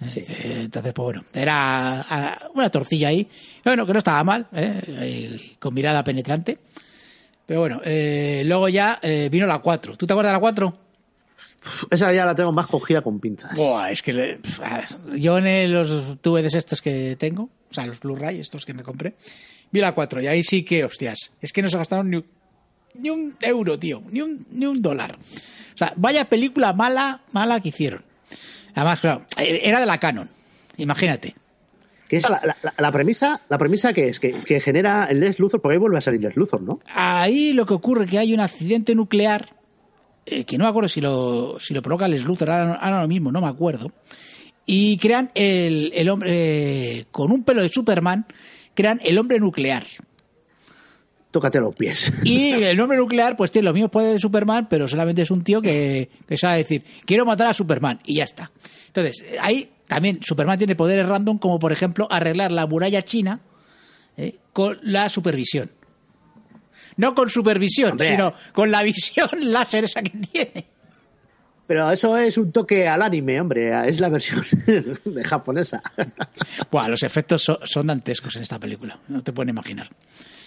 Entonces, 0.00 0.92
pues 0.92 1.04
bueno, 1.04 1.24
era 1.32 2.46
una 2.54 2.70
torcilla 2.70 3.08
ahí. 3.08 3.26
Bueno, 3.64 3.86
que 3.86 3.92
no 3.94 3.98
estaba 3.98 4.22
mal, 4.24 4.46
¿eh? 4.52 5.56
Con 5.58 5.72
mirada 5.74 6.04
penetrante. 6.04 6.58
Pero 7.46 7.60
bueno, 7.60 7.80
eh, 7.84 8.42
luego 8.44 8.68
ya 8.68 8.98
eh, 9.02 9.28
vino 9.30 9.46
la 9.46 9.58
4. 9.60 9.96
¿Tú 9.96 10.06
te 10.06 10.12
acuerdas 10.12 10.32
de 10.32 10.36
la 10.36 10.40
4? 10.40 10.78
Esa 11.90 12.12
ya 12.12 12.24
la 12.24 12.34
tengo 12.34 12.52
más 12.52 12.66
cogida 12.66 13.02
con 13.02 13.18
pinzas. 13.20 13.54
Buah, 13.56 13.90
es 13.90 14.02
que 14.02 14.12
le- 14.12 14.38
yo 15.16 15.38
en 15.38 15.72
los 15.72 16.20
DVDs 16.22 16.54
estos 16.54 16.80
que 16.82 17.16
tengo, 17.18 17.50
o 17.70 17.74
sea, 17.74 17.86
los 17.86 18.00
Blu-ray 18.00 18.40
estos 18.40 18.64
que 18.64 18.74
me 18.74 18.82
compré, 18.82 19.14
vi 19.70 19.80
la 19.80 19.92
4 19.92 20.22
y 20.22 20.26
ahí 20.26 20.42
sí 20.42 20.62
que, 20.64 20.84
hostias, 20.84 21.32
es 21.40 21.52
que 21.52 21.62
no 21.62 21.68
se 21.68 21.76
gastaron 21.78 22.10
ni, 22.10 22.22
ni 22.94 23.10
un 23.10 23.36
euro, 23.40 23.78
tío, 23.78 24.02
ni 24.10 24.20
un, 24.22 24.46
ni 24.50 24.66
un 24.66 24.80
dólar. 24.80 25.16
O 25.74 25.78
sea, 25.78 25.92
vaya 25.96 26.24
película 26.26 26.72
mala, 26.72 27.20
mala 27.32 27.60
que 27.60 27.68
hicieron. 27.70 28.02
Además, 28.74 29.00
claro, 29.00 29.24
era 29.38 29.80
de 29.80 29.86
la 29.86 29.98
Canon, 29.98 30.28
imagínate. 30.76 31.34
Que 32.08 32.18
es 32.18 32.28
la, 32.28 32.40
la- 32.62 32.74
la 32.78 32.92
premisa, 32.92 33.40
la 33.48 33.58
premisa 33.58 33.92
que 33.92 34.08
es 34.08 34.20
que, 34.20 34.32
que 34.44 34.60
genera 34.60 35.06
el 35.06 35.18
Les 35.20 35.38
Luthor, 35.40 35.60
porque 35.60 35.74
ahí 35.74 35.80
vuelve 35.80 35.98
a 35.98 36.00
salir 36.00 36.22
Les 36.22 36.36
Luthor, 36.36 36.62
¿no? 36.62 36.78
Ahí 36.94 37.52
lo 37.52 37.66
que 37.66 37.74
ocurre 37.74 38.04
es 38.04 38.10
que 38.10 38.18
hay 38.18 38.32
un 38.32 38.38
accidente 38.40 38.94
nuclear, 38.94 39.56
eh, 40.26 40.44
que 40.44 40.58
no 40.58 40.64
me 40.64 40.70
acuerdo 40.70 40.88
si 40.88 41.00
lo, 41.00 41.58
si 41.60 41.72
lo 41.72 41.80
provoca 41.80 42.08
Les 42.08 42.24
Luthor, 42.24 42.50
ahora, 42.50 42.74
ahora 42.74 43.02
lo 43.02 43.08
mismo, 43.08 43.30
no 43.30 43.40
me 43.40 43.48
acuerdo. 43.48 43.92
Y 44.66 44.98
crean 44.98 45.30
el, 45.34 45.92
el 45.94 46.08
hombre, 46.08 46.98
eh, 46.98 47.06
con 47.12 47.30
un 47.30 47.44
pelo 47.44 47.62
de 47.62 47.68
Superman, 47.68 48.26
crean 48.74 49.00
el 49.04 49.18
hombre 49.18 49.38
nuclear. 49.38 49.84
Tócate 51.30 51.60
los 51.60 51.74
pies. 51.74 52.12
Y 52.24 52.52
el 52.64 52.80
hombre 52.80 52.98
nuclear, 52.98 53.36
pues 53.36 53.52
tiene 53.52 53.66
los 53.66 53.74
mismos 53.74 53.92
poderes 53.92 54.14
de 54.14 54.20
Superman, 54.20 54.66
pero 54.68 54.88
solamente 54.88 55.22
es 55.22 55.30
un 55.30 55.42
tío 55.42 55.62
que, 55.62 56.10
que 56.26 56.36
sabe 56.36 56.58
decir, 56.58 56.82
quiero 57.04 57.24
matar 57.24 57.46
a 57.46 57.54
Superman, 57.54 58.00
y 58.04 58.16
ya 58.16 58.24
está. 58.24 58.50
Entonces, 58.88 59.24
ahí 59.40 59.70
también 59.86 60.20
Superman 60.22 60.58
tiene 60.58 60.74
poderes 60.74 61.06
random, 61.06 61.38
como 61.38 61.58
por 61.58 61.72
ejemplo 61.72 62.08
arreglar 62.10 62.50
la 62.50 62.66
muralla 62.66 63.02
china 63.02 63.40
¿eh? 64.16 64.36
con 64.52 64.78
la 64.82 65.08
supervisión. 65.08 65.70
No 66.96 67.14
con 67.14 67.28
supervisión, 67.30 67.92
Hombre. 67.92 68.08
sino 68.10 68.34
con 68.52 68.70
la 68.70 68.82
visión 68.82 69.28
láser 69.40 69.84
esa 69.84 70.02
que 70.02 70.10
tiene. 70.10 70.66
Pero 71.66 71.90
eso 71.90 72.16
es 72.16 72.38
un 72.38 72.52
toque 72.52 72.86
al 72.86 73.02
anime, 73.02 73.40
hombre. 73.40 73.88
Es 73.88 73.98
la 74.00 74.08
versión 74.08 74.44
de 75.04 75.24
japonesa. 75.24 75.82
Buah, 76.70 76.88
los 76.88 77.02
efectos 77.02 77.42
so- 77.42 77.58
son 77.64 77.88
dantescos 77.88 78.36
en 78.36 78.42
esta 78.42 78.58
película, 78.58 78.98
no 79.08 79.22
te 79.22 79.32
pueden 79.32 79.48
imaginar. 79.50 79.90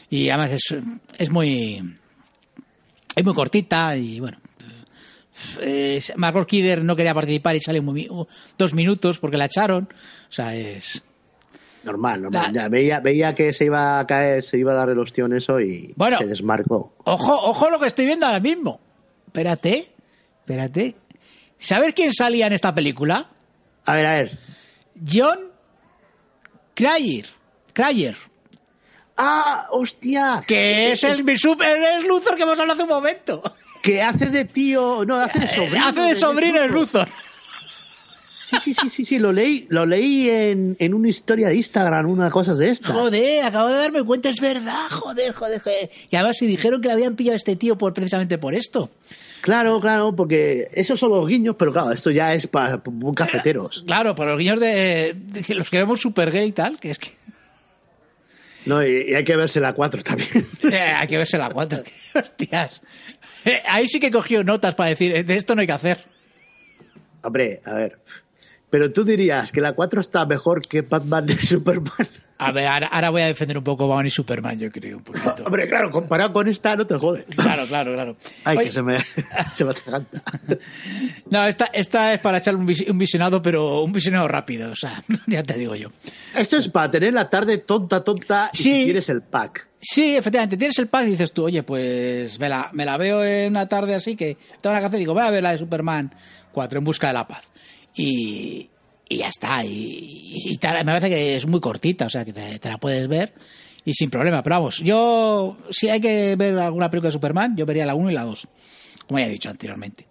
Y 0.10 0.30
además 0.30 0.52
es, 0.54 0.76
es 1.18 1.30
muy 1.30 1.98
es 3.16 3.24
muy 3.26 3.34
cortita 3.34 3.96
y 3.98 4.20
bueno. 4.20 4.38
Es, 5.62 6.12
Margot 6.18 6.48
Kidder 6.48 6.84
no 6.84 6.96
quería 6.96 7.14
participar 7.14 7.56
y 7.56 7.62
sale 7.62 7.80
un 7.80 7.90
uh, 7.90 8.28
dos 8.58 8.74
minutos 8.74 9.20
porque 9.20 9.38
la 9.38 9.46
echaron. 9.46 9.88
O 10.30 10.32
sea, 10.32 10.56
es. 10.56 11.04
Normal, 11.84 12.22
normal. 12.24 12.54
La- 12.54 12.64
Ya, 12.64 12.70
veía, 12.70 13.00
veía 13.00 13.34
que 13.36 13.54
se 13.54 13.66
iba 13.66 14.00
a 14.00 14.06
caer, 14.08 14.44
se 14.44 14.58
iba 14.58 14.74
a 14.74 14.76
dar 14.76 14.90
el 14.90 15.00
ostión 15.00 15.34
eso 15.34 15.60
y 15.60 15.94
Bueno. 15.96 16.18
se 16.18 16.26
desmarcó. 16.26 16.94
Ojo, 17.06 17.34
ojo 17.34 17.70
lo 17.70 17.80
que 17.80 17.88
estoy 17.88 18.06
viendo 18.06 18.26
ahora 18.26 18.40
mismo. 18.40 18.80
Espérate, 19.28 19.92
espérate. 20.42 20.96
¿Sabes 21.58 21.94
quién 21.94 22.14
salía 22.14 22.48
en 22.48 22.54
esta 22.54 22.74
película? 22.74 23.30
A 23.86 23.94
ver, 23.96 24.06
a 24.06 24.14
ver. 24.16 24.40
John 25.10 25.40
Cryer. 26.74 27.26
Cryer. 27.74 28.18
¡Ah, 29.18 29.68
hostia! 29.72 30.42
Que 30.48 30.94
es 30.94 31.04
el 31.04 31.24
mi 31.26 31.38
super 31.38 31.78
es 31.78 32.06
Luthor 32.06 32.36
que 32.38 32.44
hemos 32.44 32.58
hablado 32.60 32.74
hace 32.74 32.84
un 32.84 32.90
momento. 32.90 33.42
Que 33.82 34.02
hace 34.02 34.28
de 34.30 34.46
tío. 34.46 35.04
No, 35.06 35.18
hace 35.18 35.40
de 35.40 35.48
sobrino. 35.48 35.86
Hace 35.88 36.02
de 36.02 36.16
sobrino 36.16 36.60
el 36.62 36.72
Luthor. 36.72 37.08
Sí, 38.50 38.58
sí, 38.64 38.74
sí, 38.74 38.90
sí, 38.90 39.06
sí, 39.06 39.20
lo 39.20 39.32
leí, 39.32 39.68
lo 39.70 39.86
leí 39.86 40.28
en, 40.28 40.76
en 40.80 40.94
una 40.96 41.08
historia 41.08 41.50
de 41.50 41.56
Instagram, 41.56 42.10
una 42.10 42.32
cosa 42.32 42.56
de 42.56 42.70
estas. 42.72 42.94
Joder, 42.94 43.44
acabo 43.44 43.70
de 43.70 43.76
darme 43.78 44.04
cuenta, 44.04 44.30
es 44.30 44.40
verdad, 44.42 44.90
joder, 44.90 45.34
joder, 45.34 45.62
joder. 45.62 45.90
Y 46.10 46.16
además 46.16 46.38
si 46.38 46.48
dijeron 46.48 46.82
que 46.82 46.88
le 46.88 46.96
habían 46.96 47.16
pillado 47.16 47.36
a 47.36 47.38
este 47.38 47.56
tío 47.56 47.78
por, 47.78 47.94
precisamente 47.94 48.40
por 48.40 48.56
esto. 48.56 48.90
Claro, 49.42 49.80
claro, 49.80 50.16
porque 50.16 50.68
esos 50.72 51.00
son 51.00 51.12
los 51.12 51.28
guiños, 51.28 51.56
pero 51.60 51.72
claro, 51.72 51.92
esto 51.92 52.10
ya 52.10 52.34
es 52.34 52.48
para 52.48 52.82
cafeteros. 53.16 53.84
Claro, 53.88 54.16
por 54.16 54.28
los 54.28 54.40
guiños 54.40 54.60
de, 54.60 55.16
de 55.16 55.56
los 55.56 55.70
que 55.70 55.78
vemos 55.78 56.00
super 56.00 56.32
gay 56.32 56.48
y 56.48 56.52
tal, 56.52 56.80
que 56.80 56.90
es 56.92 56.98
que 56.98 57.12
No, 58.66 58.84
y, 58.84 59.12
y 59.12 59.14
hay 59.14 59.24
que 59.24 59.36
verse 59.36 59.60
la 59.60 59.74
4 59.74 60.02
también. 60.02 60.48
eh, 60.72 60.94
hay 60.96 61.08
que 61.08 61.18
verse 61.18 61.38
la 61.38 61.50
cuatro. 61.50 61.84
Hostias. 62.16 62.82
Eh, 63.46 63.62
ahí 63.68 63.88
sí 63.88 64.00
que 64.00 64.10
cogió 64.10 64.44
notas 64.44 64.74
para 64.74 64.90
decir, 64.90 65.24
de 65.24 65.36
esto 65.36 65.54
no 65.54 65.62
hay 65.62 65.68
que 65.68 65.74
hacer. 65.74 66.04
Hombre, 67.22 67.62
a 67.66 67.74
ver. 67.74 68.00
Pero 68.70 68.92
tú 68.92 69.04
dirías 69.04 69.52
que 69.52 69.62
la 69.62 69.74
4 69.74 70.00
está 70.00 70.26
mejor 70.26 70.62
que 70.62 70.82
Batman 70.84 71.26
de 71.26 71.36
Superman. 71.38 71.92
A 72.42 72.52
ver, 72.54 72.68
ahora, 72.68 72.88
ahora 72.88 73.10
voy 73.10 73.22
a 73.24 73.26
defender 73.26 73.58
un 73.58 73.64
poco 73.64 73.88
Batman 73.88 74.06
y 74.06 74.10
Superman, 74.12 74.58
yo 74.60 74.70
creo, 74.72 74.98
un 74.98 75.04
poquito. 75.04 75.44
Hombre, 75.44 75.68
claro, 75.68 75.90
comparado 75.92 76.32
con 76.32 76.48
esta 76.48 76.76
no 76.76 76.86
te 76.88 76.96
jodes. 76.96 77.26
Claro, 77.36 77.66
claro, 77.68 77.94
claro. 77.94 78.16
Ay, 78.46 78.58
Oye, 78.58 78.66
que 78.68 78.72
se 78.72 78.82
me, 78.84 78.98
se 79.54 79.66
me 79.66 79.72
atraganta. 79.72 80.22
No, 81.32 81.46
esta, 81.48 81.66
esta 81.66 82.14
es 82.14 82.20
para 82.22 82.38
echar 82.40 82.56
un, 82.56 82.66
vis- 82.66 82.88
un 82.90 82.98
visionado, 82.98 83.42
pero 83.42 83.82
un 83.84 83.92
visionado 83.92 84.28
rápido, 84.28 84.72
o 84.72 84.76
sea, 84.76 85.04
ya 85.28 85.44
te 85.44 85.54
digo 85.56 85.76
yo. 85.76 85.90
Esto 86.36 86.58
es 86.58 86.68
para 86.70 86.90
tener 86.92 87.14
la 87.14 87.30
tarde 87.30 87.58
tonta, 87.60 88.02
tonta 88.04 88.50
y 88.54 88.58
Sí. 88.58 88.64
si 88.80 88.84
quieres 88.86 89.10
el 89.10 89.22
pack. 89.22 89.68
Sí, 89.82 90.16
efectivamente, 90.16 90.58
tienes 90.58 90.78
el 90.80 90.88
pack 90.88 91.08
y 91.08 91.12
dices 91.12 91.32
tú, 91.32 91.46
oye, 91.46 91.64
pues 91.64 92.40
me 92.40 92.50
la, 92.50 92.70
me 92.74 92.86
la 92.86 92.98
veo 92.98 93.24
en 93.24 93.50
una 93.52 93.68
tarde 93.68 93.96
así 93.96 94.16
que 94.16 94.38
tengo 94.62 94.74
una 94.76 94.82
casa 94.82 94.96
y 94.98 95.00
digo, 95.00 95.14
voy 95.14 95.24
a 95.24 95.30
ver 95.30 95.44
la 95.44 95.52
de 95.54 95.58
Superman 95.58 96.14
4 96.52 96.80
en 96.80 96.86
busca 96.86 97.08
de 97.08 97.14
la 97.14 97.28
paz. 97.28 97.44
Y, 97.96 98.70
y 99.08 99.18
ya 99.18 99.28
está. 99.28 99.64
Y, 99.66 100.58
me 100.62 100.84
parece 100.86 101.10
que 101.10 101.36
es 101.36 101.48
muy 101.48 101.60
cortita, 101.60 102.06
o 102.06 102.10
sea, 102.10 102.24
que 102.26 102.34
te, 102.34 102.60
te 102.60 102.70
la 102.70 102.78
puedes 102.78 103.08
ver 103.08 103.34
y 103.86 103.94
sin 103.94 104.10
problema. 104.10 104.44
Pero 104.44 104.58
vamos, 104.58 104.78
yo, 104.80 105.58
si 105.70 105.90
hay 105.90 106.00
que 106.00 106.36
ver 106.36 106.58
alguna 106.60 106.90
película 106.90 107.10
de 107.10 107.14
Superman, 107.14 107.56
yo 107.56 107.66
vería 107.66 107.86
la 107.86 107.96
1 107.96 108.12
y 108.12 108.14
la 108.14 108.24
2, 108.24 108.48
como 109.08 109.20
ya 109.20 109.26
he 109.26 109.30
dicho 109.30 109.50
anteriormente. 109.50 110.08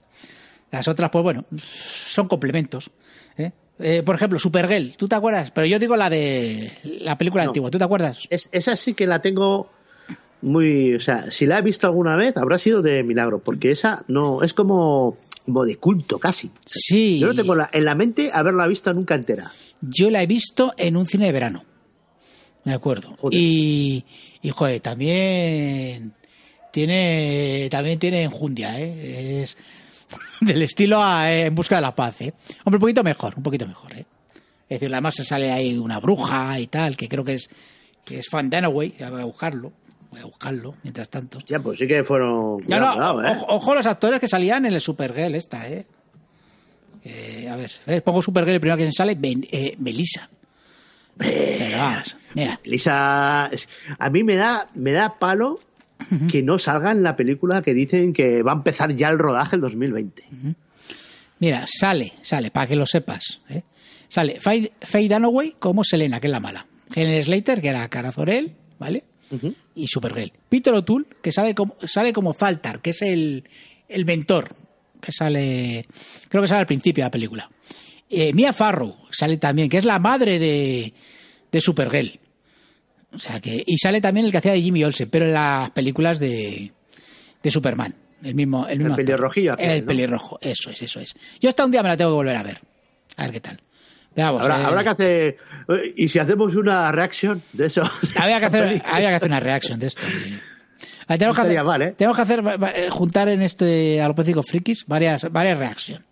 Las 0.70 0.86
otras, 0.88 1.10
pues 1.10 1.22
bueno, 1.22 1.46
son 1.56 2.28
complementos. 2.28 2.90
¿eh? 3.38 3.52
Eh, 3.78 4.02
por 4.04 4.16
ejemplo, 4.16 4.38
Supergirl, 4.38 4.96
¿tú 4.96 5.08
te 5.08 5.14
acuerdas? 5.14 5.50
Pero 5.52 5.66
yo 5.66 5.78
digo 5.78 5.96
la 5.96 6.10
de 6.10 6.72
la 7.00 7.16
película 7.16 7.44
No. 7.44 7.50
antigua, 7.50 7.70
¿tú 7.70 7.78
te 7.78 7.84
acuerdas? 7.84 8.26
Es, 8.28 8.48
esa 8.52 8.76
sí 8.76 8.92
que 8.94 9.06
la 9.06 9.22
tengo 9.22 9.70
muy. 10.42 10.94
O 10.94 11.00
sea, 11.00 11.30
si 11.30 11.46
la 11.46 11.58
he 11.58 11.62
visto 11.62 11.86
alguna 11.86 12.16
vez, 12.16 12.36
habrá 12.36 12.58
sido 12.58 12.82
de 12.82 13.02
milagro, 13.02 13.38
porque 13.42 13.70
esa 13.70 14.04
no. 14.08 14.42
Es 14.42 14.52
como, 14.52 15.16
como 15.48 15.64
de 15.64 15.76
culto 15.76 16.18
casi. 16.18 16.50
Sí. 16.66 17.18
Yo 17.18 17.28
no 17.28 17.34
tengo 17.34 17.54
la- 17.54 17.70
en 17.72 17.84
la 17.86 17.94
mente 17.94 18.30
haberla 18.32 18.66
visto 18.66 18.92
nunca 18.92 19.14
entera. 19.14 19.50
Yo 19.80 20.10
la 20.10 20.22
he 20.22 20.26
visto 20.26 20.74
en 20.76 20.94
un 20.96 21.06
cine 21.06 21.24
de 21.26 21.32
verano. 21.32 21.64
De 22.64 22.74
acuerdo. 22.74 23.16
Joder. 23.18 23.38
Y, 23.40 24.04
y, 24.42 24.50
joder, 24.50 24.80
también 24.80 26.12
tiene 26.70 27.68
también 27.70 27.98
tiene 27.98 28.24
enjundia, 28.24 28.78
¿eh? 28.78 29.42
Es 29.42 29.56
del 30.42 30.60
estilo 30.62 31.02
a, 31.02 31.32
eh, 31.32 31.46
En 31.46 31.54
busca 31.54 31.76
de 31.76 31.82
la 31.82 31.94
paz, 31.94 32.20
¿eh? 32.20 32.34
Hombre, 32.64 32.76
un 32.76 32.80
poquito 32.80 33.02
mejor, 33.02 33.34
un 33.36 33.42
poquito 33.42 33.66
mejor, 33.66 33.94
¿eh? 33.96 34.04
Es 34.68 34.80
decir, 34.80 34.92
además 34.92 35.14
se 35.14 35.24
sale 35.24 35.50
ahí 35.50 35.78
una 35.78 35.98
bruja 35.98 36.60
y 36.60 36.66
tal, 36.66 36.94
que 36.94 37.08
creo 37.08 37.24
que 37.24 37.34
es 37.34 37.48
que 38.04 38.18
es 38.18 38.28
Fan 38.28 38.50
voy 38.70 38.94
a 39.00 39.24
buscarlo, 39.24 39.72
voy 40.10 40.20
a 40.20 40.24
buscarlo 40.24 40.74
mientras 40.82 41.08
tanto. 41.08 41.38
Ya, 41.46 41.60
pues 41.60 41.78
sí 41.78 41.86
que 41.86 42.04
fueron. 42.04 42.58
No, 42.66 42.78
no, 42.80 42.92
cuidado, 42.92 43.24
¿eh? 43.24 43.30
ojo, 43.30 43.46
ojo 43.48 43.74
los 43.74 43.86
actores 43.86 44.20
que 44.20 44.28
salían 44.28 44.66
en 44.66 44.74
el 44.74 44.80
Supergirl 44.80 45.34
esta, 45.34 45.68
¿eh? 45.68 45.86
Eh, 47.04 47.48
a 47.50 47.56
ver, 47.56 47.70
eh, 47.86 48.00
pongo 48.00 48.22
Supergirl, 48.22 48.54
el 48.54 48.60
primero 48.60 48.76
que 48.78 48.86
me 48.86 48.92
sale, 48.92 49.14
Ben- 49.14 49.46
eh, 49.50 49.74
Melissa. 49.78 50.28
Vamos, 51.76 52.16
mira, 52.34 52.60
es- 52.64 53.68
a 53.98 54.10
mí 54.10 54.22
me 54.24 54.36
da, 54.36 54.68
me 54.74 54.92
da 54.92 55.18
palo 55.18 55.60
que 56.30 56.42
no 56.44 56.58
salga 56.58 56.92
en 56.92 57.02
la 57.02 57.16
película 57.16 57.60
que 57.60 57.74
dicen 57.74 58.12
que 58.12 58.42
va 58.44 58.52
a 58.52 58.54
empezar 58.54 58.94
ya 58.94 59.08
el 59.08 59.18
rodaje 59.18 59.56
el 59.56 59.62
2020. 59.62 60.24
mira, 61.40 61.64
sale, 61.66 62.14
sale, 62.22 62.50
para 62.52 62.66
que 62.68 62.76
lo 62.76 62.86
sepas. 62.86 63.40
¿eh? 63.48 63.62
Sale 64.08 64.38
Faye, 64.40 64.72
Faye 64.80 65.08
Dunaway 65.08 65.56
como 65.58 65.82
Selena, 65.84 66.20
que 66.20 66.28
es 66.28 66.32
la 66.32 66.40
mala. 66.40 66.66
Helen 66.94 67.22
Slater, 67.22 67.60
que 67.60 67.68
era 67.68 67.88
Cara 67.88 68.12
Zorel, 68.12 68.54
¿vale? 68.78 69.04
Y 69.74 69.86
Supergirl. 69.86 70.32
Peter 70.48 70.72
O'Toole, 70.74 71.06
que 71.22 71.32
sale 71.32 71.54
como, 71.54 71.76
sale 71.84 72.12
como 72.12 72.32
Zaltar, 72.34 72.80
que 72.80 72.90
es 72.90 73.02
el, 73.02 73.44
el 73.88 74.04
mentor, 74.04 74.54
que 75.00 75.12
sale, 75.12 75.86
creo 76.28 76.42
que 76.42 76.48
sale 76.48 76.60
al 76.60 76.66
principio 76.66 77.02
de 77.02 77.06
la 77.06 77.10
película. 77.10 77.50
Eh, 78.10 78.32
Mia 78.32 78.52
Farrow 78.52 78.96
sale 79.10 79.36
también, 79.36 79.68
que 79.68 79.78
es 79.78 79.84
la 79.84 79.98
madre 79.98 80.38
de, 80.38 80.92
de 81.52 81.60
Supergirl. 81.60 82.18
O 83.12 83.18
sea 83.18 83.40
que, 83.40 83.62
y 83.66 83.76
sale 83.78 84.00
también 84.00 84.26
el 84.26 84.32
que 84.32 84.38
hacía 84.38 84.52
de 84.52 84.62
Jimmy 84.62 84.84
Olsen, 84.84 85.08
pero 85.10 85.26
en 85.26 85.32
las 85.32 85.70
películas 85.70 86.18
de, 86.18 86.72
de 87.42 87.50
Superman. 87.50 87.94
El 88.22 88.34
mismo, 88.34 88.66
el 88.66 88.78
mismo 88.78 88.94
actor. 88.94 89.04
pelirrojillo 89.06 89.56
El 89.58 89.80
¿no? 89.82 89.86
pelirrojo, 89.86 90.38
eso 90.42 90.70
es, 90.70 90.82
eso 90.82 91.00
es. 91.00 91.14
Yo 91.40 91.48
hasta 91.48 91.64
un 91.64 91.70
día 91.70 91.82
me 91.82 91.88
la 91.88 91.96
tengo 91.96 92.10
que 92.10 92.16
volver 92.16 92.36
a 92.36 92.42
ver. 92.42 92.60
A 93.16 93.22
ver 93.24 93.32
qué 93.32 93.40
tal. 93.40 93.60
Pero 94.14 94.26
vamos, 94.28 94.42
Habrá, 94.42 94.60
eh, 94.60 94.64
habrá 94.64 94.82
que 94.82 94.88
hacer. 94.90 95.36
eh, 95.68 95.94
¿Y 95.96 96.08
si 96.08 96.18
hacemos 96.18 96.56
una 96.56 96.90
reaction 96.92 97.42
de 97.52 97.66
eso? 97.66 97.82
había 98.16 98.40
que 98.40 98.46
hacer, 98.46 98.82
había 98.86 99.08
que 99.10 99.14
hacer 99.14 99.28
una 99.28 99.40
reaction 99.40 99.78
de 99.78 99.86
esto. 99.88 100.02
A 101.06 101.14
ver, 101.14 101.18
Tenemos 101.18 101.36
que, 101.38 101.42
hacer, 101.42 101.64
mal, 101.64 101.82
¿eh? 101.82 101.94
tenemos 101.96 102.16
que 102.16 102.22
hacer, 102.22 102.42
eh, 102.74 102.88
juntar 102.90 103.28
en 103.28 103.40
este 103.42 104.00
alopécico 104.02 104.42
frikis 104.42 104.84
varias, 104.86 105.30
varias 105.32 105.58
reacciones. 105.58 106.06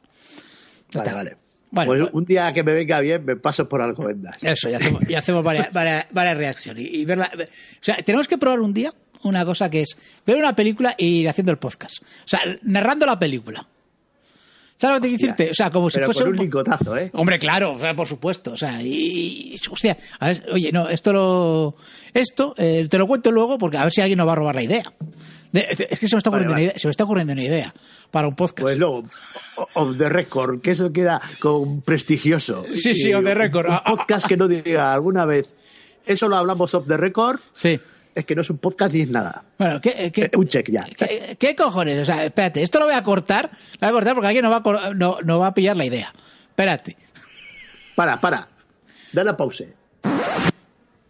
Vale, 0.94 1.12
vale. 1.12 1.36
Pues 1.70 1.86
pues- 1.86 2.02
un 2.12 2.24
día 2.24 2.52
que 2.54 2.62
me 2.62 2.72
venga 2.72 3.00
bien, 3.00 3.24
me 3.24 3.36
paso 3.36 3.68
por 3.68 3.82
Alcobendas. 3.82 4.42
Eso, 4.42 4.70
y 4.70 4.74
hacemos, 4.74 5.10
y 5.10 5.14
hacemos 5.14 5.44
varias, 5.44 5.70
varias, 5.72 6.06
varias 6.12 6.36
reacciones. 6.38 6.84
Y, 6.84 7.00
y 7.00 7.04
verla, 7.04 7.28
o 7.34 7.44
sea, 7.80 7.96
tenemos 7.96 8.26
que 8.28 8.38
probar 8.38 8.60
un 8.60 8.72
día 8.72 8.94
una 9.24 9.44
cosa 9.44 9.68
que 9.68 9.82
es 9.82 9.96
ver 10.24 10.36
una 10.36 10.54
película 10.54 10.94
y 10.96 11.20
ir 11.20 11.28
haciendo 11.28 11.52
el 11.52 11.58
podcast. 11.58 11.96
O 12.02 12.28
sea, 12.28 12.40
narrando 12.62 13.04
la 13.04 13.18
película. 13.18 13.66
¿Sabes 14.78 14.96
lo 14.96 15.00
que 15.02 15.08
te 15.08 15.16
quiero 15.16 15.32
decirte? 15.32 15.50
O 15.50 15.54
sea, 15.54 15.70
como 15.70 15.88
si 15.88 15.94
Pero 15.94 16.06
fuese 16.08 16.20
con 16.20 16.28
un 16.32 16.38
un 16.38 16.44
licotazo, 16.44 16.96
¿eh? 16.98 17.10
Hombre, 17.14 17.38
claro, 17.38 17.72
o 17.74 17.78
sea, 17.80 17.94
por 17.94 18.06
supuesto. 18.06 18.52
O 18.52 18.56
sea, 18.56 18.82
y, 18.82 19.56
hostia, 19.70 19.96
a 20.20 20.28
ver, 20.28 20.44
oye, 20.52 20.70
no, 20.70 20.88
esto 20.88 21.12
lo, 21.14 21.76
esto 22.12 22.54
eh, 22.58 22.86
te 22.90 22.98
lo 22.98 23.06
cuento 23.06 23.30
luego 23.32 23.56
porque 23.58 23.78
a 23.78 23.84
ver 23.84 23.92
si 23.92 24.02
alguien 24.02 24.18
nos 24.18 24.28
va 24.28 24.32
a 24.32 24.36
robar 24.36 24.54
la 24.54 24.62
idea. 24.62 24.92
De- 25.50 25.66
es 25.70 25.98
que 25.98 26.08
se 26.08 26.16
me 26.16 26.18
está 26.18 26.28
ocurriendo 26.28 26.52
vale. 26.52 26.64
una 26.64 26.70
idea, 26.72 26.78
se 26.78 26.86
me 26.88 26.90
está 26.90 27.04
ocurriendo 27.04 27.32
una 27.32 27.44
idea 27.44 27.74
para 28.10 28.28
un 28.28 28.34
podcast. 28.36 28.60
Pues 28.62 28.78
luego, 28.78 29.04
o- 29.56 29.68
off 29.74 29.96
the 29.96 30.08
record, 30.10 30.60
que 30.60 30.72
eso 30.72 30.92
queda 30.92 31.20
con 31.40 31.80
prestigioso. 31.80 32.64
Sí, 32.74 32.94
sí, 32.94 33.08
Y 33.08 33.14
off 33.14 33.24
the 33.24 33.34
record. 33.34 33.68
Un 33.70 33.78
podcast 33.96 34.26
que 34.26 34.36
no 34.36 34.46
diga 34.46 34.92
alguna 34.92 35.24
vez, 35.24 35.54
eso 36.04 36.28
lo 36.28 36.36
hablamos 36.36 36.74
off 36.74 36.86
the 36.86 36.98
record, 36.98 37.40
sí. 37.54 37.80
Es 38.16 38.24
que 38.26 38.34
no 38.34 38.40
es 38.40 38.50
un 38.50 38.58
podcast 38.58 38.92
ni 38.94 39.02
es 39.02 39.10
nada. 39.10 39.44
Bueno, 39.58 39.80
¿qué, 39.80 40.10
qué, 40.12 40.24
Eh, 40.24 40.30
un 40.36 40.48
check 40.48 40.70
ya. 40.70 40.84
qué- 40.84 41.36
qué 41.38 41.54
cojones? 41.54 42.00
O 42.00 42.04
sea, 42.04 42.24
espérate, 42.24 42.62
esto 42.62 42.78
lo 42.80 42.86
voy 42.86 42.94
a 42.94 43.02
cortar, 43.02 43.50
lo 43.74 43.78
voy 43.80 43.88
a 43.88 43.92
cortar 43.92 44.14
porque 44.14 44.26
alguien 44.28 44.44
no 44.44 44.50
va 44.50 44.62
a, 44.86 44.94
no, 44.94 45.18
no 45.22 45.38
va 45.38 45.48
a 45.48 45.54
pillar 45.54 45.76
la 45.76 45.86
idea. 45.86 46.12
Espérate. 46.48 46.96
Para, 47.94 48.20
para. 48.20 48.48
Dale 49.12 49.30
a 49.30 49.36
pause. 49.36 49.68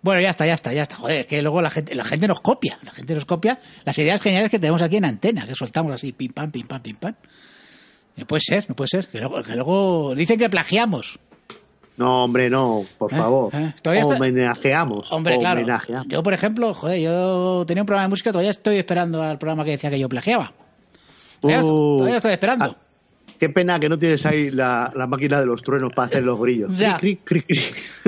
Bueno, 0.02 0.20
ya 0.20 0.30
está, 0.30 0.46
ya 0.46 0.54
está, 0.54 0.72
ya 0.72 0.82
está. 0.82 0.96
Joder, 0.96 1.16
es 1.20 1.26
que 1.26 1.42
luego 1.42 1.60
la 1.60 1.70
gente, 1.70 1.94
la 1.94 2.04
gente 2.04 2.28
nos 2.28 2.40
copia. 2.40 2.78
La 2.82 2.92
gente 2.92 3.14
nos 3.14 3.24
copia 3.24 3.58
las 3.84 3.98
ideas 3.98 4.20
geniales 4.22 4.50
que 4.50 4.58
tenemos 4.60 4.80
aquí 4.82 4.96
en 4.98 5.04
antena, 5.04 5.46
que 5.46 5.54
soltamos 5.56 5.92
así, 5.92 6.12
pim 6.12 6.32
pam, 6.32 6.50
pim 6.52 6.66
pam, 6.66 6.80
pim 6.80 6.96
pam. 6.96 7.14
No 8.14 8.26
puede 8.26 8.40
ser, 8.40 8.66
no 8.68 8.76
puede 8.76 8.88
ser. 8.88 9.08
Que 9.08 9.18
luego, 9.18 9.42
que 9.42 9.52
luego 9.52 10.14
dicen 10.14 10.38
que 10.38 10.48
plagiamos. 10.48 11.18
No, 11.96 12.24
hombre, 12.24 12.50
no, 12.50 12.84
por 12.98 13.12
Eh, 13.12 13.16
favor. 13.16 13.52
eh, 13.54 13.72
Homenajeamos. 14.04 15.10
Hombre, 15.12 15.38
claro. 15.38 15.60
homenajeamos. 15.60 16.08
Yo, 16.08 16.22
por 16.22 16.34
ejemplo, 16.34 16.74
joder, 16.74 17.00
yo 17.00 17.64
tenía 17.66 17.82
un 17.82 17.86
programa 17.86 18.04
de 18.04 18.10
música, 18.10 18.32
todavía 18.32 18.50
estoy 18.50 18.76
esperando 18.76 19.22
al 19.22 19.38
programa 19.38 19.64
que 19.64 19.72
decía 19.72 19.88
que 19.90 19.98
yo 19.98 20.08
plagiaba. 20.08 20.52
Todavía, 21.40 21.64
Uh, 21.64 21.96
todavía 21.98 22.16
estoy 22.16 22.32
esperando. 22.32 22.64
ah, 22.64 22.76
qué 23.38 23.48
pena 23.48 23.78
que 23.80 23.88
no 23.88 23.98
tienes 23.98 24.24
ahí 24.26 24.50
la, 24.50 24.92
la 24.94 25.06
máquina 25.06 25.40
de 25.40 25.46
los 25.46 25.62
truenos 25.62 25.92
para 25.94 26.08
hacer 26.08 26.22
los 26.22 26.38
grillos. 26.40 26.70
Ya. 26.76 26.98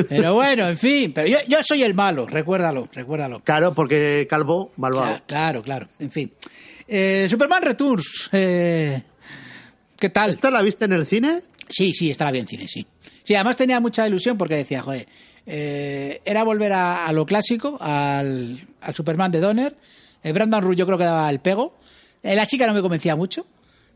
Pero 0.08 0.34
bueno, 0.34 0.68
en 0.68 0.76
fin, 0.78 1.12
pero 1.14 1.26
yo, 1.28 1.38
yo 1.48 1.58
soy 1.62 1.82
el 1.82 1.94
malo, 1.94 2.26
recuérdalo, 2.26 2.88
recuérdalo. 2.92 3.40
Claro, 3.40 3.72
porque 3.74 4.26
Calvo, 4.28 4.72
malvado. 4.76 5.16
Cla- 5.16 5.22
Claro, 5.26 5.62
claro, 5.62 5.88
en 5.98 6.10
fin. 6.10 6.30
Eh, 6.86 7.26
Superman 7.28 7.62
Returns, 7.62 8.28
eh, 8.32 9.02
¿qué 9.98 10.08
tal? 10.10 10.30
¿Esta 10.30 10.50
la 10.50 10.62
viste 10.62 10.84
en 10.86 10.92
el 10.92 11.06
cine? 11.06 11.40
Sí, 11.68 11.92
sí, 11.92 12.10
estaba 12.10 12.30
bien 12.30 12.46
cine, 12.46 12.66
sí. 12.66 12.86
Sí, 13.28 13.34
además 13.34 13.58
tenía 13.58 13.78
mucha 13.78 14.06
ilusión 14.08 14.38
porque 14.38 14.54
decía, 14.56 14.80
joder, 14.80 15.06
eh, 15.44 16.22
era 16.24 16.44
volver 16.44 16.72
a, 16.72 17.04
a 17.04 17.12
lo 17.12 17.26
clásico, 17.26 17.76
al, 17.78 18.66
al 18.80 18.94
Superman 18.94 19.30
de 19.30 19.38
Donner. 19.40 19.76
Eh, 20.22 20.32
Brandon 20.32 20.62
Root 20.62 20.78
yo 20.78 20.86
creo 20.86 20.96
que 20.96 21.04
daba 21.04 21.28
el 21.28 21.38
pego. 21.40 21.74
Eh, 22.22 22.34
la 22.34 22.46
chica 22.46 22.66
no 22.66 22.72
me 22.72 22.80
convencía 22.80 23.16
mucho. 23.16 23.44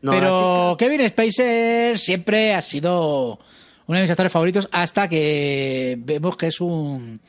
No, 0.03 0.11
pero 0.11 0.75
Kevin 0.77 1.07
Spacer 1.09 1.97
siempre 1.97 2.53
ha 2.53 2.61
sido 2.61 3.39
uno 3.87 3.97
de 3.97 4.03
mis 4.03 4.11
actores 4.11 4.31
favoritos 4.31 4.69
hasta 4.71 5.09
que 5.09 5.95
vemos 5.97 6.37
que 6.37 6.45
es 6.47 6.61
un 6.61 7.19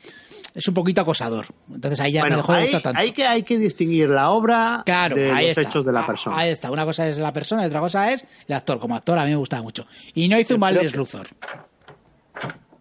es 0.53 0.67
un 0.67 0.73
poquito 0.75 1.01
acosador. 1.01 1.47
Entonces 1.73 1.99
ahí 1.99 2.11
ya 2.11 2.21
me 2.23 2.29
bueno, 2.29 2.37
dejó 2.43 2.53
de 2.53 2.59
hay, 2.59 2.71
tanto. 2.71 2.91
hay 2.99 3.11
que, 3.13 3.25
hay 3.25 3.41
que 3.41 3.57
distinguir 3.57 4.09
la 4.09 4.29
obra 4.29 4.83
Claro, 4.85 5.15
de 5.15 5.29
los 5.31 5.39
está. 5.41 5.61
hechos 5.63 5.85
de 5.85 5.91
la 5.91 6.01
Ah, 6.01 6.05
persona. 6.07 6.37
Ahí 6.37 6.49
está. 6.51 6.69
Una 6.69 6.85
cosa 6.85 7.07
es 7.09 7.17
la 7.17 7.33
persona 7.33 7.63
y 7.63 7.65
otra 7.65 7.79
cosa 7.79 8.11
es 8.11 8.23
el 8.47 8.53
actor. 8.55 8.79
Como 8.79 8.95
actor 8.95 9.17
a 9.17 9.23
mí 9.25 9.31
me 9.31 9.35
gustaba 9.37 9.63
mucho. 9.63 9.87
Y 10.13 10.29
no 10.29 10.39
hizo 10.39 10.53
un 10.53 10.59
mal 10.61 10.79
Luthor. 10.93 11.27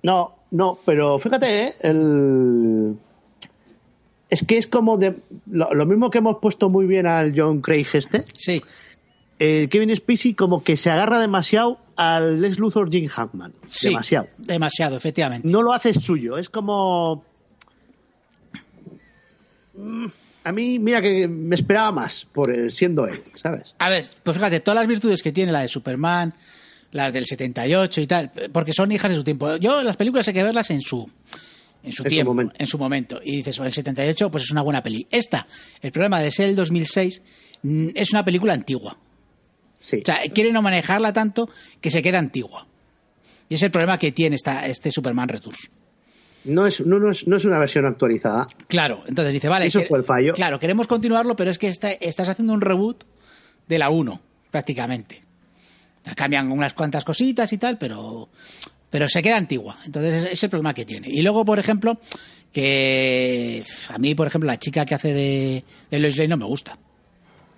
No, 0.05 0.37
no, 0.53 0.79
pero 0.87 1.19
fíjate, 1.19 1.65
¿eh? 1.65 1.75
el... 1.81 2.97
es 4.31 4.45
que 4.47 4.59
es 4.59 4.69
como 4.69 4.97
de 4.99 5.17
lo, 5.51 5.75
lo 5.75 5.87
mismo 5.87 6.11
que 6.11 6.19
hemos 6.19 6.39
puesto 6.39 6.69
muy 6.69 6.87
bien 6.87 7.07
al 7.07 7.33
John 7.37 7.61
Craig 7.61 7.89
este. 7.95 8.25
Sí. 8.37 8.63
Kevin 9.39 9.95
Spacey 9.95 10.35
como 10.35 10.63
que 10.63 10.77
se 10.77 10.91
agarra 10.91 11.19
demasiado 11.19 11.79
al 11.97 12.41
Lex 12.41 12.59
Luthor 12.59 12.91
Jim 12.91 13.09
Hackman. 13.09 13.53
Sí, 13.67 13.89
Demasiado. 13.89 14.29
Demasiado, 14.39 14.97
efectivamente. 14.97 15.49
No 15.49 15.63
lo 15.63 15.73
hace 15.73 15.93
suyo, 15.93 16.39
es 16.39 16.49
como... 16.49 17.25
A 20.45 20.53
mí, 20.53 20.79
mira 20.79 21.03
que 21.03 21.27
me 21.27 21.55
esperaba 21.57 21.91
más 21.91 22.27
por 22.27 22.71
siendo 22.71 23.07
él, 23.07 23.23
¿sabes? 23.35 23.75
A 23.79 23.89
ver, 23.89 24.07
pues 24.23 24.37
fíjate, 24.37 24.61
todas 24.61 24.81
las 24.81 24.87
virtudes 24.87 25.23
que 25.23 25.33
tiene 25.33 25.51
la 25.51 25.63
de 25.63 25.69
Superman, 25.69 26.35
las 26.95 27.13
del 27.13 27.27
78 27.27 28.01
y 28.01 28.07
tal, 28.07 28.33
porque 28.53 28.73
son 28.73 28.91
hijas 28.93 29.11
de 29.11 29.17
su 29.19 29.25
tiempo. 29.25 29.57
Yo 29.57 29.83
las 29.83 29.97
películas 29.97 30.27
hay 30.29 30.35
que 30.35 30.43
verlas 30.43 30.71
en 30.71 30.81
su 30.81 31.07
en 31.83 31.93
su 31.93 32.03
En 32.05 32.09
tiempo, 32.09 32.35
en 32.57 32.67
su 32.67 32.79
momento. 32.79 33.21
Y 33.23 33.37
dices, 33.39 33.59
el 33.59 33.71
78 33.73 34.31
pues 34.31 34.45
es 34.45 34.51
una 34.53 34.63
buena 34.63 34.83
peli. 34.83 35.07
Esta, 35.11 35.47
el 35.83 35.93
problema 35.93 36.21
de 36.21 36.31
ser 36.31 36.49
el 36.49 36.57
2006 36.57 37.21
mm, 37.63 37.89
es 37.95 38.11
una 38.13 38.25
película 38.25 38.55
antigua. 38.55 38.97
Sí. 39.81 39.99
O 39.99 40.07
sea, 40.07 40.21
quiere 40.33 40.51
no 40.53 40.63
manejarla 40.63 41.13
tanto 41.13 41.51
que 41.83 41.91
se 41.91 42.01
queda 42.01 42.19
antigua. 42.19 42.67
Y 43.51 43.57
es 43.57 43.63
el 43.63 43.71
problema 43.73 43.99
que 43.99 44.13
tiene 44.13 44.37
esta, 44.37 44.65
este 44.67 44.91
Superman 44.91 45.29
Returns. 45.29 45.69
no, 46.45 46.67
es, 46.67 46.81
no, 46.87 46.99
no, 47.01 47.11
es, 47.11 47.27
no 47.27 47.37
es 47.37 47.45
una 47.45 47.59
versión 47.59 47.85
actualizada. 47.87 48.47
Claro, 48.69 49.03
entonces 49.09 49.35
dice, 49.35 49.49
vale. 49.49 49.67
Eso 49.67 49.81
que- 49.81 49.87
fue 49.87 49.99
el 49.99 50.05
fallo. 50.05 50.33
Claro, 50.35 50.59
queremos 50.61 50.87
continuarlo, 50.87 51.35
pero 51.37 51.51
es 51.51 51.59
que 51.59 51.67
está- 51.69 51.91
estás 51.93 52.29
haciendo 52.29 52.53
un 52.55 52.61
reboot 52.63 53.03
de 53.69 53.79
la 53.79 53.91
1, 53.91 54.21
prácticamente. 54.53 55.24
Cambian 56.15 56.51
unas 56.53 56.75
cuantas 56.75 57.05
cositas 57.05 57.53
y 57.53 57.59
tal, 57.59 57.79
pero, 57.79 58.29
pero 58.91 59.09
se 59.09 59.23
queda 59.23 59.37
antigua. 59.37 59.79
Entonces 59.87 60.29
es 60.33 60.43
el 60.45 60.51
problema 60.51 60.75
que 60.75 60.85
tiene. 60.85 61.09
Y 61.11 61.23
luego, 61.23 61.45
por 61.45 61.59
ejemplo, 61.59 61.99
que 62.53 63.65
a 63.89 63.99
mí, 63.99 64.15
por 64.15 64.27
ejemplo, 64.27 64.47
la 64.47 64.59
chica 64.59 64.85
que 64.87 64.95
hace 64.95 65.13
de, 65.13 65.65
de 65.91 65.99
Lois 65.99 66.17
Lane 66.17 66.29
no 66.29 66.37
me 66.37 66.45
gusta. 66.47 66.77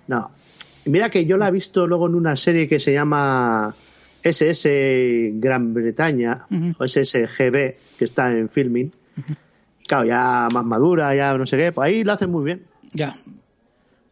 No. 0.07 0.31
Mira 0.85 1.09
que 1.09 1.25
yo 1.25 1.37
la 1.37 1.49
he 1.49 1.51
visto 1.51 1.85
luego 1.85 2.07
en 2.07 2.15
una 2.15 2.35
serie 2.35 2.67
que 2.67 2.79
se 2.79 2.93
llama 2.93 3.75
SS 4.23 5.31
Gran 5.33 5.73
Bretaña, 5.73 6.45
Ujú. 6.49 6.73
o 6.79 6.87
SSGB, 6.87 7.75
que 7.97 8.05
está 8.05 8.31
en 8.31 8.49
filming. 8.49 8.91
Claro, 9.87 10.05
ya 10.07 10.47
más 10.53 10.65
madura, 10.65 11.13
ya 11.15 11.37
no 11.37 11.45
sé 11.45 11.57
qué, 11.57 11.71
pues 11.71 11.87
ahí 11.87 12.03
lo 12.03 12.13
hacen 12.13 12.31
muy 12.31 12.45
bien. 12.45 12.63
Ya. 12.93 13.17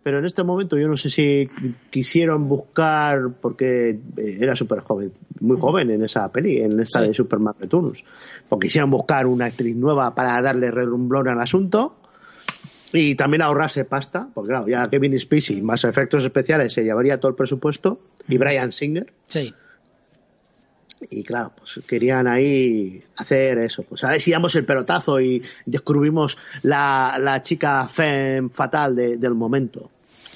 Pero 0.05 0.19
en 0.19 0.25
este 0.25 0.43
momento 0.43 0.77
yo 0.77 0.87
no 0.87 0.97
sé 0.97 1.09
si 1.09 1.49
quisieron 1.89 2.47
buscar, 2.47 3.21
porque 3.41 3.89
eh, 4.17 4.37
era 4.39 4.55
súper 4.55 4.81
joven, 4.81 5.11
muy 5.39 5.59
joven 5.59 5.89
en 5.89 6.03
esa 6.03 6.31
peli, 6.31 6.61
en 6.61 6.79
esta 6.79 7.01
Sí. 7.01 7.07
de 7.07 7.13
Superman 7.15 7.55
Returns, 7.59 8.03
o 8.49 8.59
quisieron 8.59 8.91
buscar 8.91 9.25
una 9.25 9.45
actriz 9.45 9.75
nueva 9.75 10.13
para 10.13 10.39
darle 10.43 10.69
redumblón 10.69 11.27
al 11.27 11.41
asunto 11.41 11.95
y 12.93 13.15
también 13.15 13.41
ahorrarse 13.41 13.83
pasta, 13.85 14.29
porque 14.31 14.49
claro, 14.49 14.67
ya 14.67 14.87
Kevin 14.91 15.17
Spacey 15.19 15.63
más 15.63 15.83
efectos 15.85 16.23
especiales 16.23 16.71
se 16.71 16.83
llevaría 16.83 17.19
todo 17.19 17.29
el 17.29 17.35
presupuesto 17.35 17.99
y 18.27 18.37
Brian 18.37 18.73
Singer 18.73 19.11
Sí. 19.25 19.51
y 21.09 21.23
claro, 21.23 21.51
pues 21.57 21.79
querían 21.87 22.27
ahí 22.27 23.03
hacer 23.17 23.57
eso, 23.57 23.81
pues 23.81 24.03
a 24.03 24.11
ver 24.11 24.21
si 24.21 24.29
damos 24.29 24.55
el 24.55 24.65
pelotazo 24.65 25.19
y 25.19 25.41
descubrimos 25.65 26.37
la, 26.61 27.17
la 27.19 27.41
chica 27.41 27.87
femme 27.87 28.49
fatal 28.51 28.95
de- 28.95 29.17
del 29.17 29.33
momento. 29.33 29.89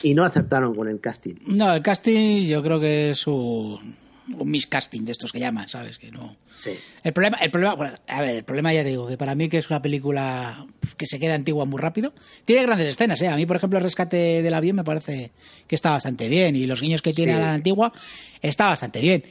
Y 0.03 0.13
no 0.13 0.23
acertaron 0.23 0.73
con 0.75 0.87
el 0.87 0.99
casting. 0.99 1.35
No, 1.47 1.73
el 1.73 1.81
casting 1.81 2.45
yo 2.47 2.61
creo 2.63 2.79
que 2.79 3.11
es 3.11 3.27
un, 3.27 3.95
un 4.37 4.49
miscasting 4.49 5.03
de 5.05 5.11
estos 5.11 5.31
que 5.31 5.39
llaman, 5.39 5.67
¿sabes? 5.69 5.97
Que 5.97 6.11
no... 6.11 6.37
Sí. 6.57 6.71
El 7.03 7.13
problema, 7.13 7.37
el 7.37 7.51
problema, 7.51 7.75
bueno, 7.75 7.93
a 8.07 8.21
ver, 8.21 8.35
el 8.37 8.43
problema 8.43 8.73
ya 8.73 8.83
te 8.83 8.89
digo, 8.89 9.07
que 9.07 9.17
para 9.17 9.33
mí 9.33 9.47
que 9.47 9.59
es 9.59 9.69
una 9.69 9.81
película 9.81 10.65
que 10.97 11.05
se 11.05 11.17
queda 11.17 11.33
antigua 11.35 11.63
muy 11.65 11.79
rápido. 11.81 12.13
Tiene 12.43 12.63
grandes 12.63 12.87
escenas, 12.89 13.21
¿eh? 13.21 13.29
A 13.29 13.35
mí, 13.37 13.45
por 13.45 13.55
ejemplo, 13.55 13.79
el 13.79 13.83
rescate 13.83 14.41
del 14.41 14.53
avión 14.53 14.75
me 14.75 14.83
parece 14.83 15.31
que 15.67 15.75
está 15.75 15.91
bastante 15.91 16.27
bien 16.27 16.55
y 16.57 16.65
los 16.65 16.81
guiños 16.81 17.01
que 17.01 17.13
tiene 17.13 17.31
Sí. 17.33 17.37
a 17.37 17.41
la 17.41 17.53
antigua 17.53 17.93
está 18.41 18.67
bastante 18.67 18.99
bien. 18.99 19.23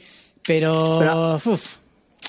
Pero, 0.45 0.97
Pero- 0.99 1.35
uf, 1.53 1.77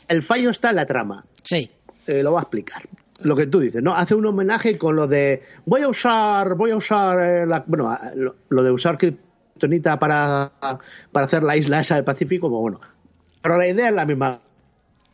El 0.08 0.22
fallo 0.22 0.50
está 0.50 0.70
en 0.70 0.76
la 0.76 0.84
trama. 0.86 1.24
sí, 1.44 1.70
Eh, 2.06 2.22
lo 2.22 2.32
voy 2.32 2.38
a 2.40 2.42
explicar. 2.42 2.82
Lo 3.22 3.36
que 3.36 3.46
tú 3.46 3.60
dices, 3.60 3.82
¿no? 3.82 3.94
Hace 3.94 4.14
un 4.14 4.24
homenaje 4.26 4.78
con 4.78 4.96
lo 4.96 5.06
de 5.06 5.42
voy 5.66 5.82
a 5.82 5.88
usar, 5.88 6.54
voy 6.56 6.70
a 6.70 6.76
usar 6.76 7.18
eh, 7.20 7.46
la, 7.46 7.62
bueno, 7.66 7.96
lo, 8.14 8.36
lo 8.48 8.62
de 8.62 8.70
usar 8.70 8.96
kriptonita 8.96 9.98
para, 9.98 10.52
para 11.12 11.26
hacer 11.26 11.42
la 11.42 11.56
isla 11.56 11.80
esa 11.80 11.96
del 11.96 12.04
Pacífico, 12.04 12.48
pues 12.48 12.60
bueno. 12.60 12.80
Pero 13.42 13.58
la 13.58 13.68
idea 13.68 13.88
es 13.88 13.94
la 13.94 14.06
misma. 14.06 14.40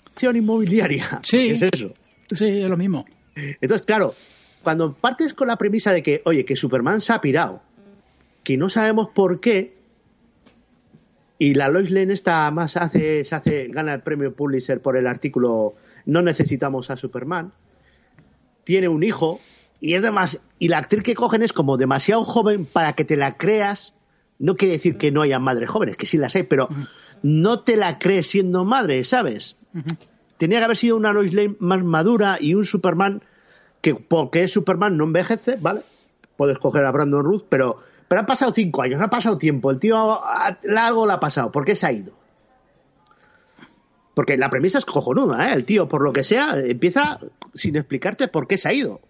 Acción 0.06 0.36
inmobiliaria. 0.36 1.20
Sí. 1.22 1.48
¿Qué 1.48 1.52
es 1.52 1.62
eso? 1.62 1.92
sí, 2.28 2.62
es 2.62 2.68
lo 2.68 2.76
mismo. 2.76 3.04
Entonces, 3.34 3.86
claro, 3.86 4.14
cuando 4.62 4.94
partes 4.94 5.34
con 5.34 5.48
la 5.48 5.56
premisa 5.56 5.92
de 5.92 6.02
que, 6.02 6.22
oye, 6.24 6.44
que 6.44 6.56
Superman 6.56 7.00
se 7.00 7.12
ha 7.12 7.20
pirado, 7.20 7.62
que 8.42 8.56
no 8.56 8.68
sabemos 8.68 9.10
por 9.14 9.40
qué, 9.40 9.76
y 11.38 11.54
la 11.54 11.68
Lois 11.68 11.90
Lane 11.90 12.14
esta 12.14 12.50
más 12.50 12.76
hace, 12.76 13.24
se 13.24 13.34
hace, 13.34 13.68
gana 13.68 13.94
el 13.94 14.00
premio 14.00 14.34
Pulitzer 14.34 14.80
por 14.80 14.96
el 14.96 15.06
artículo 15.06 15.74
No 16.06 16.22
necesitamos 16.22 16.90
a 16.90 16.96
Superman, 16.96 17.52
tiene 18.66 18.88
un 18.88 19.04
hijo, 19.04 19.40
y 19.80 19.94
es 19.94 20.02
demás, 20.02 20.40
y 20.58 20.66
la 20.66 20.78
actriz 20.78 21.04
que 21.04 21.14
cogen 21.14 21.42
es 21.42 21.52
como 21.52 21.76
demasiado 21.76 22.24
joven 22.24 22.66
para 22.66 22.94
que 22.94 23.04
te 23.04 23.16
la 23.16 23.36
creas. 23.36 23.94
No 24.40 24.56
quiere 24.56 24.74
decir 24.74 24.98
que 24.98 25.12
no 25.12 25.22
haya 25.22 25.38
madres 25.38 25.70
jóvenes, 25.70 25.96
que 25.96 26.04
sí 26.04 26.18
las 26.18 26.34
hay, 26.34 26.42
pero 26.42 26.68
no 27.22 27.60
te 27.60 27.76
la 27.76 28.00
crees 28.00 28.26
siendo 28.26 28.64
madre, 28.64 29.04
¿sabes? 29.04 29.56
tenía 30.36 30.58
que 30.58 30.64
haber 30.64 30.76
sido 30.76 30.96
una 30.96 31.12
Lois 31.12 31.32
Lane 31.32 31.56
más 31.60 31.84
madura 31.84 32.38
y 32.40 32.54
un 32.54 32.64
Superman 32.64 33.22
que 33.80 33.94
porque 33.94 34.42
es 34.42 34.52
Superman 34.52 34.96
no 34.96 35.04
envejece, 35.04 35.56
¿vale? 35.60 35.82
Puedes 36.36 36.58
coger 36.58 36.84
a 36.84 36.90
Brandon 36.90 37.24
Ruth, 37.24 37.44
pero, 37.48 37.78
pero 38.08 38.20
han 38.20 38.26
pasado 38.26 38.52
cinco 38.52 38.82
años, 38.82 39.00
ha 39.00 39.08
pasado 39.08 39.38
tiempo, 39.38 39.70
el 39.70 39.78
tío 39.78 40.20
algo 40.24 41.06
le 41.06 41.12
ha 41.12 41.20
pasado, 41.20 41.52
¿por 41.52 41.64
qué 41.64 41.76
se 41.76 41.86
ha 41.86 41.92
ido? 41.92 42.12
Porque 44.16 44.38
la 44.38 44.48
premisa 44.48 44.78
es 44.78 44.86
cojonuda, 44.86 45.50
¿eh? 45.50 45.52
El 45.52 45.64
tío, 45.66 45.86
por 45.88 46.02
lo 46.02 46.10
que 46.10 46.24
sea, 46.24 46.54
empieza 46.56 47.18
sin 47.54 47.76
explicarte 47.76 48.28
por 48.28 48.48
qué 48.48 48.56
se 48.56 48.70
ha 48.70 48.72
ido. 48.72 49.02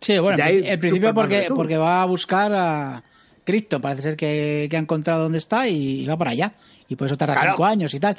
Sí, 0.00 0.16
bueno, 0.20 0.38
en 0.46 0.78
principio 0.78 1.12
porque, 1.12 1.48
porque 1.52 1.76
va 1.76 2.02
a 2.02 2.06
buscar 2.06 2.52
a 2.54 3.02
Krypton, 3.42 3.82
parece 3.82 4.02
ser 4.02 4.16
que, 4.16 4.68
que 4.70 4.76
ha 4.76 4.78
encontrado 4.78 5.24
dónde 5.24 5.38
está 5.38 5.66
y, 5.66 6.06
va 6.06 6.16
para 6.16 6.30
allá. 6.30 6.54
Y 6.88 6.94
por 6.94 7.08
eso 7.08 7.16
tarda 7.16 7.34
Claro. 7.34 7.50
cinco 7.54 7.64
años 7.64 7.94
y 7.94 7.98
tal. 7.98 8.16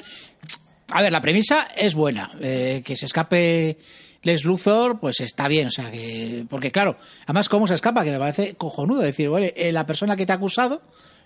A 0.90 1.00
ver, 1.00 1.10
la 1.10 1.22
premisa 1.22 1.68
es 1.74 1.94
buena. 1.94 2.30
eh, 2.38 2.82
que 2.84 2.96
se 2.96 3.06
escape 3.06 3.78
Les 4.22 4.44
Luthor, 4.44 5.00
pues 5.00 5.20
está 5.20 5.48
bien. 5.48 5.68
O 5.68 5.70
sea, 5.70 5.90
que. 5.90 6.44
Porque 6.50 6.70
claro, 6.70 6.98
además, 7.24 7.48
¿cómo 7.48 7.66
se 7.66 7.72
escapa? 7.74 8.04
Que 8.04 8.10
me 8.10 8.18
parece 8.18 8.56
cojonudo. 8.56 9.00
decir, 9.00 9.28
oye, 9.30 9.54
eh, 9.56 9.72
la 9.72 9.86
persona 9.86 10.16
que 10.16 10.26
te 10.26 10.32
ha 10.32 10.36
acusado 10.36 10.82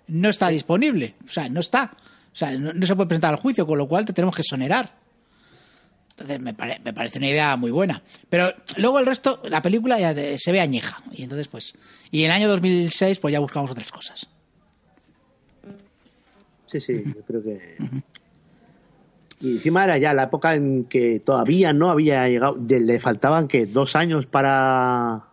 no 0.06 0.28
está 0.28 0.48
disponible. 0.50 1.16
O 1.26 1.32
sea, 1.32 1.48
no 1.48 1.58
está. 1.58 1.96
O 2.32 2.36
sea, 2.36 2.52
no, 2.52 2.72
no 2.72 2.86
se 2.86 2.94
puede 2.94 3.08
presentar 3.08 3.32
al 3.32 3.40
juicio, 3.40 3.66
con 3.66 3.76
lo 3.76 3.88
cual 3.88 4.04
te 4.04 4.12
tenemos 4.12 4.36
que 4.36 4.44
sonerar. 4.44 4.99
Entonces 6.20 6.40
me, 6.40 6.52
pare- 6.54 6.80
me 6.84 6.92
parece 6.92 7.18
una 7.18 7.28
idea 7.28 7.56
muy 7.56 7.70
buena. 7.70 8.02
Pero 8.28 8.52
luego 8.76 8.98
el 8.98 9.06
resto, 9.06 9.40
la 9.44 9.62
película 9.62 9.98
ya 9.98 10.12
de- 10.14 10.38
se 10.38 10.52
ve 10.52 10.60
añeja. 10.60 11.02
Y 11.12 11.22
entonces, 11.22 11.48
pues. 11.48 11.72
Y 12.10 12.20
en 12.20 12.26
el 12.26 12.32
año 12.32 12.48
2006, 12.48 13.18
pues 13.18 13.32
ya 13.32 13.40
buscamos 13.40 13.70
otras 13.70 13.90
cosas. 13.90 14.26
Sí, 16.66 16.80
sí, 16.80 17.02
yo 17.04 17.22
creo 17.22 17.42
que. 17.42 17.76
Y 19.40 19.52
encima 19.56 19.84
era 19.84 19.98
ya 19.98 20.12
la 20.12 20.24
época 20.24 20.54
en 20.54 20.84
que 20.84 21.18
todavía 21.20 21.72
no 21.72 21.90
había 21.90 22.28
llegado, 22.28 22.58
le 22.68 23.00
faltaban 23.00 23.48
que 23.48 23.66
dos 23.66 23.96
años 23.96 24.26
para. 24.26 25.24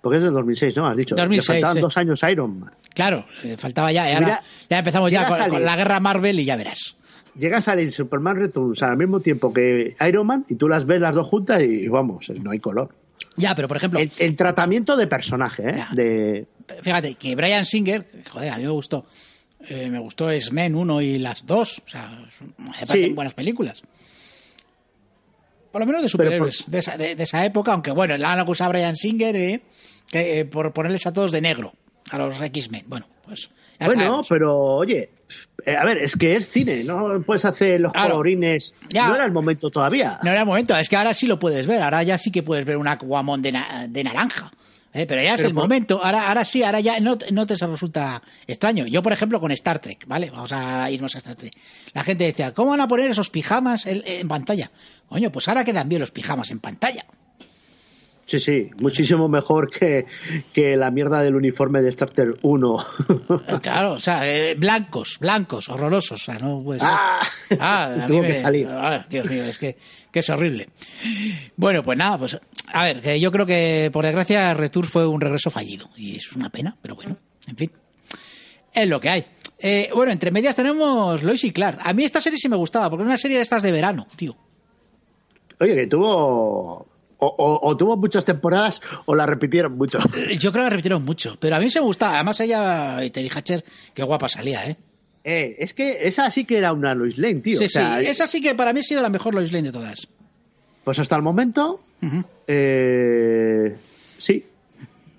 Porque 0.00 0.16
es 0.16 0.22
del 0.22 0.32
2006, 0.32 0.76
¿no? 0.76 0.86
Has 0.86 0.96
dicho. 0.96 1.14
2006, 1.14 1.48
le 1.48 1.54
faltaban 1.54 1.74
sí. 1.76 1.80
dos 1.80 1.96
años 1.98 2.24
a 2.24 2.30
Iron 2.30 2.60
Man. 2.60 2.72
Claro, 2.94 3.26
faltaba 3.58 3.92
ya. 3.92 4.10
Y 4.10 4.14
ahora 4.14 4.42
ya 4.68 4.78
empezamos 4.78 5.10
ya 5.12 5.28
con 5.28 5.62
la 5.64 5.76
guerra 5.76 6.00
Marvel 6.00 6.40
y 6.40 6.44
ya 6.44 6.56
verás. 6.56 6.96
Llega 7.38 7.58
a 7.58 7.60
salir 7.60 7.92
Superman 7.92 8.36
Returns 8.36 8.82
al 8.82 8.96
mismo 8.96 9.20
tiempo 9.20 9.52
que 9.52 9.94
Iron 10.08 10.26
Man 10.26 10.44
y 10.48 10.56
tú 10.56 10.68
las 10.68 10.84
ves 10.86 11.00
las 11.00 11.14
dos 11.14 11.26
juntas 11.28 11.62
y 11.62 11.86
vamos, 11.88 12.28
no 12.30 12.50
hay 12.50 12.58
color. 12.58 12.94
Ya, 13.36 13.54
pero 13.54 13.68
por 13.68 13.76
ejemplo, 13.76 13.98
El, 14.00 14.10
el 14.18 14.36
tratamiento 14.36 14.96
de 14.96 15.06
personaje, 15.06 15.68
¿eh? 15.68 15.74
Ya. 15.76 15.88
De, 15.92 16.46
fíjate 16.82 17.14
que 17.14 17.34
Brian 17.36 17.64
Singer, 17.64 18.06
joder, 18.30 18.50
a 18.50 18.56
mí 18.58 18.64
me 18.64 18.70
gustó. 18.70 19.06
Eh, 19.60 19.88
me 19.90 19.98
gustó 19.98 20.30
X-Men 20.30 20.74
1 20.74 21.00
y 21.02 21.18
las 21.18 21.44
2. 21.46 21.82
O 21.86 21.88
sea, 21.88 22.26
son- 22.36 22.54
me 22.58 22.70
parecen 22.70 23.04
Sí. 23.04 23.10
buenas 23.12 23.34
películas. 23.34 23.82
Por 25.72 25.80
lo 25.80 25.86
menos 25.86 26.02
de 26.02 26.08
superhéroes 26.08 26.64
de, 26.68 26.78
esa, 26.78 26.96
de- 26.96 27.14
de 27.14 27.22
esa 27.22 27.44
época, 27.44 27.72
aunque 27.72 27.90
bueno, 27.90 28.16
la 28.16 28.32
han 28.32 28.40
acusado 28.40 28.70
a 28.70 28.72
Brian 28.72 28.96
Singer 28.96 29.36
eh, 29.36 29.62
que, 30.10 30.40
eh, 30.40 30.44
por 30.44 30.72
ponerles 30.72 31.06
a 31.06 31.12
todos 31.12 31.30
de 31.32 31.40
negro, 31.40 31.72
a 32.10 32.18
los 32.18 32.40
X-Men. 32.40 32.84
Bueno, 32.86 33.06
pues. 33.24 33.50
Bueno, 33.78 33.94
sabemos. 34.02 34.26
pero 34.28 34.56
oye, 34.56 35.10
a 35.66 35.84
ver, 35.84 35.98
es 35.98 36.16
que 36.16 36.36
es 36.36 36.48
cine, 36.48 36.84
no 36.84 37.20
puedes 37.22 37.44
hacer 37.44 37.80
los 37.80 37.92
Claro. 37.92 38.10
colorines. 38.12 38.74
Ya. 38.90 39.08
No 39.08 39.14
era 39.16 39.24
el 39.24 39.32
momento 39.32 39.70
todavía. 39.70 40.18
No 40.22 40.30
era 40.30 40.40
el 40.40 40.46
momento, 40.46 40.76
es 40.76 40.88
que 40.88 40.96
ahora 40.96 41.12
sí 41.14 41.26
lo 41.26 41.38
puedes 41.38 41.66
ver, 41.66 41.82
ahora 41.82 42.02
ya 42.02 42.16
sí 42.18 42.30
que 42.30 42.42
puedes 42.42 42.64
ver 42.64 42.76
un 42.76 42.88
Aquaman 42.88 43.42
de, 43.42 43.52
na- 43.52 43.86
de 43.88 44.04
naranja. 44.04 44.50
¿eh? 44.94 45.04
Pero 45.06 45.22
ya 45.22 45.34
es 45.34 45.36
Pero 45.36 45.48
el 45.50 45.54
por- 45.54 45.64
momento, 45.64 46.00
ahora, 46.02 46.28
ahora 46.28 46.44
sí, 46.46 46.62
ahora 46.62 46.80
ya 46.80 46.98
no, 47.00 47.18
te- 47.18 47.30
no 47.30 47.46
te 47.46 47.54
resulta 47.56 48.22
extraño. 48.46 48.86
Yo, 48.86 49.02
por 49.02 49.12
ejemplo, 49.12 49.38
con 49.40 49.50
Star 49.52 49.78
Trek, 49.80 50.04
¿vale? 50.06 50.30
Vamos 50.30 50.50
a 50.52 50.90
irnos 50.90 51.14
a 51.14 51.18
Star 51.18 51.36
Trek. 51.36 51.52
La 51.92 52.02
gente 52.02 52.24
decía, 52.24 52.54
¿cómo 52.54 52.70
van 52.70 52.80
a 52.80 52.88
poner 52.88 53.10
esos 53.10 53.28
pijamas 53.28 53.84
en, 53.86 54.02
en 54.06 54.26
pantalla? 54.26 54.70
Coño, 55.08 55.30
pues 55.30 55.46
ahora 55.48 55.64
quedan 55.64 55.88
bien 55.88 56.00
los 56.00 56.10
pijamas 56.10 56.50
en 56.50 56.60
pantalla. 56.60 57.04
Sí, 58.28 58.38
sí, 58.40 58.68
muchísimo 58.78 59.26
mejor 59.26 59.70
que, 59.70 60.04
que 60.52 60.76
la 60.76 60.90
mierda 60.90 61.22
del 61.22 61.34
uniforme 61.34 61.80
de 61.80 61.88
Star 61.88 62.10
Trek 62.10 62.36
1. 62.42 62.76
Eh, 63.48 63.58
Claro, 63.62 63.92
o 63.94 64.00
sea, 64.00 64.20
eh, 64.30 64.54
blancos, 64.54 65.16
blancos, 65.18 65.70
horrorosos, 65.70 66.20
o 66.20 66.24
sea, 66.26 66.38
no 66.38 66.62
puede 66.62 66.78
ser. 66.80 66.88
Ah, 66.92 67.20
Ah, 67.58 68.04
tuvo 68.06 68.20
que 68.20 68.28
me- 68.28 68.34
salir. 68.34 68.68
Dios 69.08 69.30
mío, 69.30 69.44
es 69.44 69.56
que, 69.56 69.78
que 70.12 70.18
es 70.18 70.28
horrible. 70.28 70.68
Bueno, 71.56 71.82
pues 71.82 71.96
nada, 71.98 72.18
pues 72.18 72.38
a 72.70 72.84
ver, 72.84 73.00
que 73.00 73.18
yo 73.18 73.32
creo 73.32 73.46
que 73.46 73.88
por 73.90 74.04
desgracia 74.04 74.52
Retour 74.52 74.84
fue 74.86 75.06
un 75.06 75.22
regreso 75.22 75.48
fallido 75.50 75.88
y 75.96 76.16
es 76.16 76.30
una 76.36 76.50
pena, 76.50 76.76
pero 76.82 76.96
bueno, 76.96 77.16
en 77.46 77.56
fin. 77.56 77.72
Es 78.74 78.86
lo 78.86 79.00
que 79.00 79.08
hay. 79.08 79.24
Eh, 79.58 79.88
bueno, 79.94 80.12
entre 80.12 80.30
medias 80.30 80.54
tenemos 80.54 81.22
Lois 81.22 81.42
y 81.44 81.50
Clark. 81.50 81.78
A 81.82 81.94
mí 81.94 82.04
esta 82.04 82.20
serie 82.20 82.38
sí 82.38 82.50
me 82.50 82.56
gustaba, 82.56 82.90
porque 82.90 83.04
es 83.04 83.08
una 83.08 83.16
serie 83.16 83.38
de 83.38 83.42
estas 83.42 83.62
de 83.62 83.72
verano, 83.72 84.06
tío. 84.16 84.36
Oye, 85.60 85.74
que 85.74 85.86
tuvo. 85.86 86.86
O, 87.20 87.26
o- 87.26 87.68
o 87.68 87.76
tuvo 87.76 87.96
muchas 87.96 88.24
temporadas 88.24 88.80
o 89.06 89.14
la 89.14 89.26
repitieron 89.26 89.76
mucho. 89.76 89.98
Eh, 90.16 90.36
Yo 90.38 90.52
creo 90.52 90.62
que 90.62 90.66
la 90.66 90.70
repitieron 90.70 91.04
mucho, 91.04 91.36
pero 91.40 91.56
a 91.56 91.58
mí 91.58 91.68
se 91.68 91.80
me 91.80 91.86
gustaba. 91.86 92.14
Además 92.14 92.38
ella, 92.40 92.98
Terry 93.12 93.28
Hatcher, 93.34 93.64
qué 93.92 94.02
guapa 94.04 94.28
salía, 94.28 94.64
¿eh? 94.66 94.76
Eh, 95.24 95.56
es 95.58 95.74
que 95.74 96.06
esa 96.08 96.30
sí 96.30 96.44
que 96.44 96.58
era 96.58 96.72
una 96.72 96.94
Lois 96.94 97.18
Lane, 97.18 97.40
tío. 97.40 97.58
sí, 97.58 97.64
o 97.64 97.68
sea, 97.68 97.98
sí, 97.98 98.06
esa 98.06 98.26
sí 98.28 98.40
que 98.40 98.54
para 98.54 98.72
mí 98.72 98.80
ha 98.80 98.82
sido 98.84 99.02
la 99.02 99.08
mejor 99.08 99.34
Lois 99.34 99.50
Lane 99.52 99.64
de 99.68 99.72
todas. 99.72 100.06
Pues 100.84 100.98
hasta 101.00 101.16
el 101.16 101.22
momento. 101.22 101.82
Eh, 102.46 103.76
sí. 104.16 104.44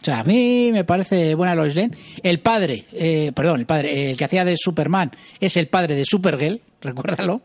O 0.01 0.05
sea, 0.05 0.19
a 0.19 0.23
mí 0.23 0.71
me 0.71 0.85
parece 0.85 1.35
buena 1.35 1.53
Lois 1.55 1.75
Lane. 1.75 1.91
El 2.23 2.39
padre, 2.39 2.85
eh, 2.93 3.31
perdón, 3.35 3.59
el 3.59 3.65
padre, 3.65 4.11
el 4.11 4.17
que 4.17 4.23
hacía 4.25 4.45
de 4.45 4.55
Superman 4.57 5.11
es 5.39 5.57
el 5.57 5.67
padre 5.67 5.95
de 5.95 6.05
Supergirl, 6.05 6.61
recuérdalo. 6.81 7.41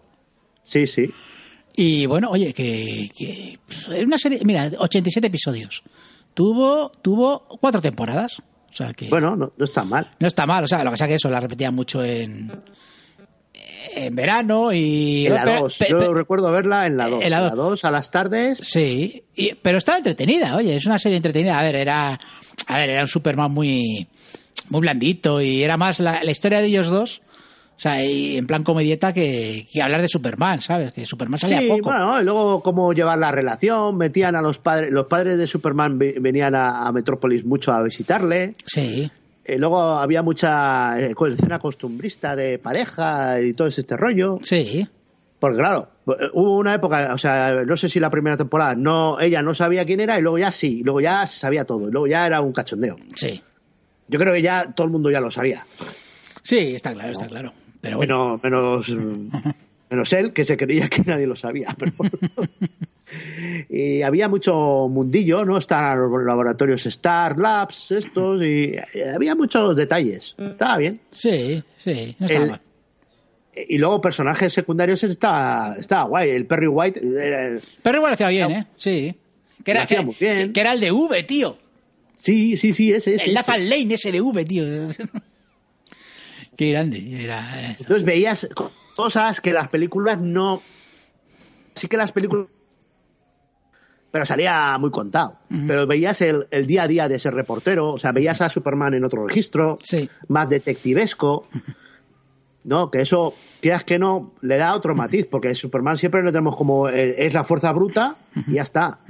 Sí, 0.63 0.87
sí. 0.87 1.11
Y 1.77 2.07
bueno, 2.07 2.29
oye, 2.31 2.53
que, 2.55 3.11
que 3.17 3.59
pff, 3.67 3.91
es 3.91 4.05
una 4.05 4.19
serie, 4.19 4.41
mira, 4.45 4.71
87 4.79 5.27
episodios. 5.27 5.83
Tuvo, 6.35 6.91
tuvo 7.03 7.47
cuatro 7.61 7.81
temporadas. 7.81 8.39
O 8.73 8.77
sea 8.77 8.93
que 8.93 9.09
Bueno, 9.09 9.37
no, 9.37 9.53
no 9.57 9.65
está 9.65 9.85
mal. 9.85 10.11
no 10.19 10.27
está 10.27 10.47
mal. 10.47 10.65
O 10.65 10.67
sea, 10.67 10.79
lo 10.79 10.91
que 10.91 10.95
pasa 10.95 11.07
que 11.09 11.15
eso 11.15 11.29
la 11.31 11.39
repetía 11.41 11.71
mucho 11.71 12.03
en, 12.05 12.51
en 13.95 14.15
verano 14.15 14.73
y. 14.73 15.27
En 15.27 15.35
la 15.35 15.45
pero- 15.45 15.61
2. 15.63 15.79
pe- 15.79 15.87
Yo 15.91 15.99
pe- 16.01 16.15
recuerdo 16.15 16.51
verla 16.51 16.87
en 16.87 16.97
la 16.97 17.09
2. 17.09 17.23
en 17.23 17.31
la 17.31 17.39
En 17.39 17.45
la 17.45 17.51
dos. 17.51 17.71
2 17.71 17.85
a 17.85 17.91
las 17.91 18.11
tardes. 18.11 18.59
Sí, 18.59 19.25
y- 19.35 19.55
pero 19.55 19.79
estaba 19.79 19.99
entretenida, 19.99 20.57
oye, 20.57 20.77
es 20.77 20.87
una 20.87 20.99
serie 20.99 21.17
entretenida. 21.17 21.59
A 21.59 21.63
ver, 21.63 21.77
era, 21.77 22.19
a 22.67 22.79
ver, 22.79 22.91
era 22.91 23.03
un 23.03 23.09
Superman 23.09 23.53
muy, 23.53 24.09
muy 24.71 24.81
blandito 24.81 25.41
y 25.41 25.63
era 25.63 25.77
más 25.77 26.01
la, 26.01 26.23
la 26.25 26.31
historia 26.31 26.61
de 26.61 26.67
ellos 26.67 26.89
dos, 26.89 27.23
o 27.77 27.81
sea, 27.81 28.05
y 28.05 28.37
en 28.37 28.47
plan 28.47 28.63
comedieta 28.63 29.13
que, 29.13 29.67
que 29.73 29.83
hablar 29.83 30.01
de 30.01 30.09
Superman, 30.09 30.61
¿sabes? 30.61 30.93
Que 30.93 31.05
Superman 31.05 31.39
salía 31.41 31.61
Sí, 31.61 31.69
poco. 31.69 31.91
bueno, 31.91 32.21
y 32.21 32.25
luego 32.25 32.63
cómo 32.63 32.93
llevar 32.93 33.19
la 33.19 33.33
relación, 33.33 33.97
metían 33.97 34.37
a 34.37 34.43
los 34.43 34.59
padres, 34.59 34.91
los 34.93 35.07
padres 35.07 35.37
de 35.39 35.47
Superman 35.47 35.99
ve- 35.99 36.17
venían 36.21 36.55
a, 36.55 36.87
a 36.87 36.93
Metrópolis 36.93 37.45
mucho 37.45 37.73
a 37.73 37.83
visitarle, 37.83 38.55
Sí, 38.65 39.11
Eh, 39.47 39.59
luego 39.59 39.79
había 39.79 40.23
mucha 40.23 40.99
eh, 40.99 41.15
escena 41.33 41.59
costumbrista 41.59 42.35
de 42.35 42.59
pareja 42.59 43.41
y 43.43 43.53
todo 43.53 43.67
este 43.69 43.95
rollo, 43.97 44.39
sí, 44.43 44.89
porque 45.39 45.59
claro, 45.59 45.89
eh, 46.07 46.31
hubo 46.33 46.57
una 46.57 46.73
época, 46.75 47.13
o 47.13 47.19
sea, 47.19 47.53
no 47.67 47.77
sé 47.77 47.91
si 47.91 48.01
la 48.01 48.09
primera 48.09 48.37
temporada, 48.39 48.75
no, 48.75 49.21
ella 49.21 49.43
no 49.43 49.53
sabía 49.55 49.85
quién 49.85 50.01
era 50.01 50.19
y 50.19 50.23
luego 50.23 50.39
ya 50.39 50.51
sí, 50.53 50.81
luego 50.83 51.01
ya 51.03 51.27
se 51.27 51.39
sabía 51.41 51.65
todo, 51.67 51.89
y 51.89 51.91
luego 51.93 52.07
ya 52.07 52.27
era 52.27 52.41
un 52.41 52.53
cachondeo. 52.53 52.97
sí. 53.17 53.43
Yo 54.09 54.19
creo 54.19 54.33
que 54.33 54.43
ya 54.43 54.73
todo 54.75 54.87
el 54.87 54.93
mundo 54.93 55.11
ya 55.11 55.21
lo 55.21 55.31
sabía, 55.31 55.67
Sí, 56.43 56.75
está 56.75 56.93
claro, 56.93 57.11
está 57.13 57.27
claro. 57.27 57.53
Pero 57.85 57.99
bueno, 57.99 58.41
menos, 58.43 58.89
menos, 58.89 59.55
menos 59.91 60.13
él, 60.15 60.33
que 60.33 60.43
se 60.45 60.57
creía 60.57 60.89
que 60.89 61.03
nadie 61.03 61.27
lo 61.27 61.37
sabía. 61.37 61.77
Pero 61.79 61.93
bueno. 61.99 62.13
y 63.69 64.01
había 64.03 64.27
mucho 64.29 64.89
mundillo, 64.91 65.45
¿no? 65.45 65.59
Están 65.59 65.99
los 65.99 66.25
laboratorios 66.25 66.87
Star 66.87 67.39
Labs, 67.39 67.93
estos, 67.93 68.43
y 68.43 68.73
había 69.15 69.35
muchos 69.35 69.77
detalles. 69.77 70.35
Estaba 70.39 70.79
bien. 70.79 70.99
sí, 71.13 71.63
sí, 71.77 72.17
no 72.19 72.27
está 72.27 72.43
El- 72.43 72.51
mal. 72.51 72.61
Y 73.69 73.79
luego 73.79 74.01
personajes 74.01 74.53
secundarios 74.53 75.05
estaba, 75.05 75.77
estaba 75.79 76.05
guay. 76.09 76.31
El 76.31 76.45
Perry 76.47 76.67
White 76.67 77.01
era- 77.01 77.61
Pero 77.85 77.99
igual 77.99 78.15
hacía 78.15 78.29
bien, 78.29 78.51
¿eh? 78.51 78.67
Sí. 78.77 79.15
Que 79.63 79.71
era, 79.71 79.83
hacía 79.85 79.99
que, 79.99 80.05
muy 80.07 80.17
bien. 80.19 80.53
que 80.53 80.61
era 80.61 80.73
el 80.73 80.81
de 80.81 80.91
V, 80.91 81.23
tío. 81.23 81.57
Sí, 82.17 82.57
sí, 82.57 82.73
sí, 82.73 82.91
ese, 82.93 83.15
ese. 83.15 83.27
El 83.27 83.31
ese. 83.31 83.33
Nathan 83.35 83.69
Lane 83.69 83.95
ese 83.95 84.11
de 84.11 84.21
V, 84.21 84.45
tío. 84.45 84.65
Qué 86.57 86.71
grande. 86.71 87.23
Era, 87.25 87.71
Entonces 87.79 88.05
veías 88.05 88.49
cosas 88.97 89.41
que 89.41 89.53
las 89.53 89.69
películas 89.69 90.21
no. 90.23 90.63
Sí 91.75 91.89
que 91.89 91.97
las 91.97 92.13
películas. 92.13 92.47
Pero 94.11 94.25
salía 94.25 94.79
muy 94.79 94.91
contado. 94.93 95.39
Pero 95.67 95.89
veías 95.89 96.21
el, 96.21 96.47
el 96.53 96.69
día 96.69 96.85
a 96.85 96.89
día 96.89 97.09
de 97.09 97.17
ese 97.17 97.33
reportero. 97.33 97.89
O 97.91 97.99
sea, 97.99 98.13
veías 98.13 98.41
a 98.41 98.49
Superman 98.49 98.95
en 98.95 99.05
otro 99.05 99.27
registro. 99.27 99.79
Sí. 99.83 100.09
Más 100.29 100.49
detectivesco. 100.49 101.49
¿No? 102.63 102.91
Que 102.93 103.01
eso, 103.01 103.35
quieras 103.61 103.83
que 103.83 103.99
no, 103.99 104.33
le 104.41 104.57
da 104.57 104.77
otro 104.77 104.95
matiz. 104.95 105.27
Porque 105.27 105.53
Superman 105.57 105.97
siempre 105.97 106.23
lo 106.23 106.31
tenemos 106.31 106.57
como. 106.57 106.89
eh, 106.89 107.27
es 107.27 107.35
la 107.35 107.43
fuerza 107.43 107.73
bruta 107.73 108.17
y 108.47 108.55
ya 108.55 108.63
está. 108.63 109.01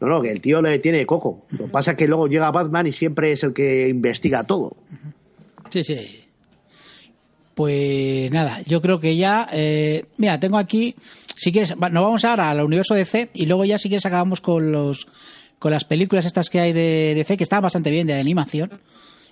No, 0.00 0.06
no, 0.06 0.22
que 0.22 0.30
el 0.30 0.40
tío 0.40 0.62
le 0.62 0.78
tiene 0.78 1.04
coco. 1.06 1.46
Lo 1.50 1.64
que 1.66 1.70
pasa 1.72 1.90
es 1.90 1.96
que 1.96 2.06
luego 2.06 2.28
llega 2.28 2.52
Batman 2.52 2.86
y 2.86 2.92
siempre 2.92 3.32
es 3.32 3.42
el 3.42 3.52
que 3.52 3.88
investiga 3.88 4.44
todo. 4.44 4.76
Sí, 5.70 5.82
sí. 5.82 6.24
Pues 7.60 8.30
nada, 8.30 8.62
yo 8.66 8.80
creo 8.80 9.00
que 9.00 9.16
ya. 9.16 9.46
eh, 9.52 10.06
mira, 10.16 10.40
tengo 10.40 10.56
aquí. 10.56 10.94
Si 11.36 11.52
quieres, 11.52 11.76
nos 11.76 11.92
vamos 11.92 12.24
ahora 12.24 12.48
al 12.50 12.62
universo 12.64 12.94
de 12.94 13.04
C 13.04 13.28
y 13.34 13.44
luego 13.44 13.66
ya, 13.66 13.76
si 13.78 13.88
quieres, 13.90 14.06
acabamos 14.06 14.40
con 14.40 14.72
los 14.72 15.06
con 15.58 15.70
las 15.70 15.84
películas 15.84 16.24
estas 16.24 16.48
que 16.48 16.58
hay 16.58 16.72
de 16.72 17.12
DC 17.14 17.36
que 17.36 17.44
están 17.44 17.60
bastante 17.60 17.90
bien 17.90 18.06
de 18.06 18.14
animación. 18.14 18.70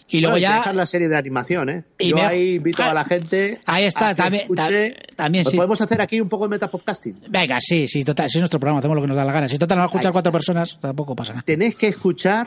Y 0.09 0.21
luego 0.21 0.35
Bueno, 0.35 0.43
ya... 0.47 0.57
dejar 0.57 0.75
la 0.75 0.85
serie 0.85 1.09
de 1.09 1.17
animación, 1.17 1.71
¿eh? 1.71 1.85
Y 1.99 2.11
Yo 2.11 2.17
me- 2.17 2.23
ahí 2.27 2.55
invito 2.57 2.83
Ah, 2.83 2.91
a 2.91 2.95
la 2.95 3.05
gente. 3.07 3.61
ahí 3.65 3.85
está, 3.85 4.11
a 4.11 4.15
que 4.15 4.23
también- 4.23 4.45
escuche- 4.47 4.95
también 5.17 5.45
sí. 5.47 5.57
Podemos 5.57 5.81
hacer 5.81 6.01
aquí 6.03 6.21
un 6.21 6.29
poco 6.29 6.45
de 6.45 6.51
metapodcasting. 6.51 7.21
Venga, 7.31 7.59
sí, 7.63 7.89
sí, 7.89 8.05
total, 8.05 8.29
si 8.31 8.37
es 8.37 8.43
nuestro 8.43 8.61
programa, 8.61 8.81
hacemos 8.81 8.95
lo 8.97 9.01
que 9.01 9.09
nos 9.09 9.17
da 9.17 9.25
la 9.25 9.33
gana. 9.33 9.49
Si 9.49 9.57
total 9.59 9.79
nos 9.79 9.83
va 9.85 9.87
a 9.87 9.91
escuchar 9.93 10.13
cuatro 10.13 10.33
personas, 10.33 10.79
tampoco 10.83 11.17
pasa 11.17 11.33
nada. 11.33 11.45
Tenéis 11.47 11.77
que 11.77 11.89
escuchar 11.89 12.47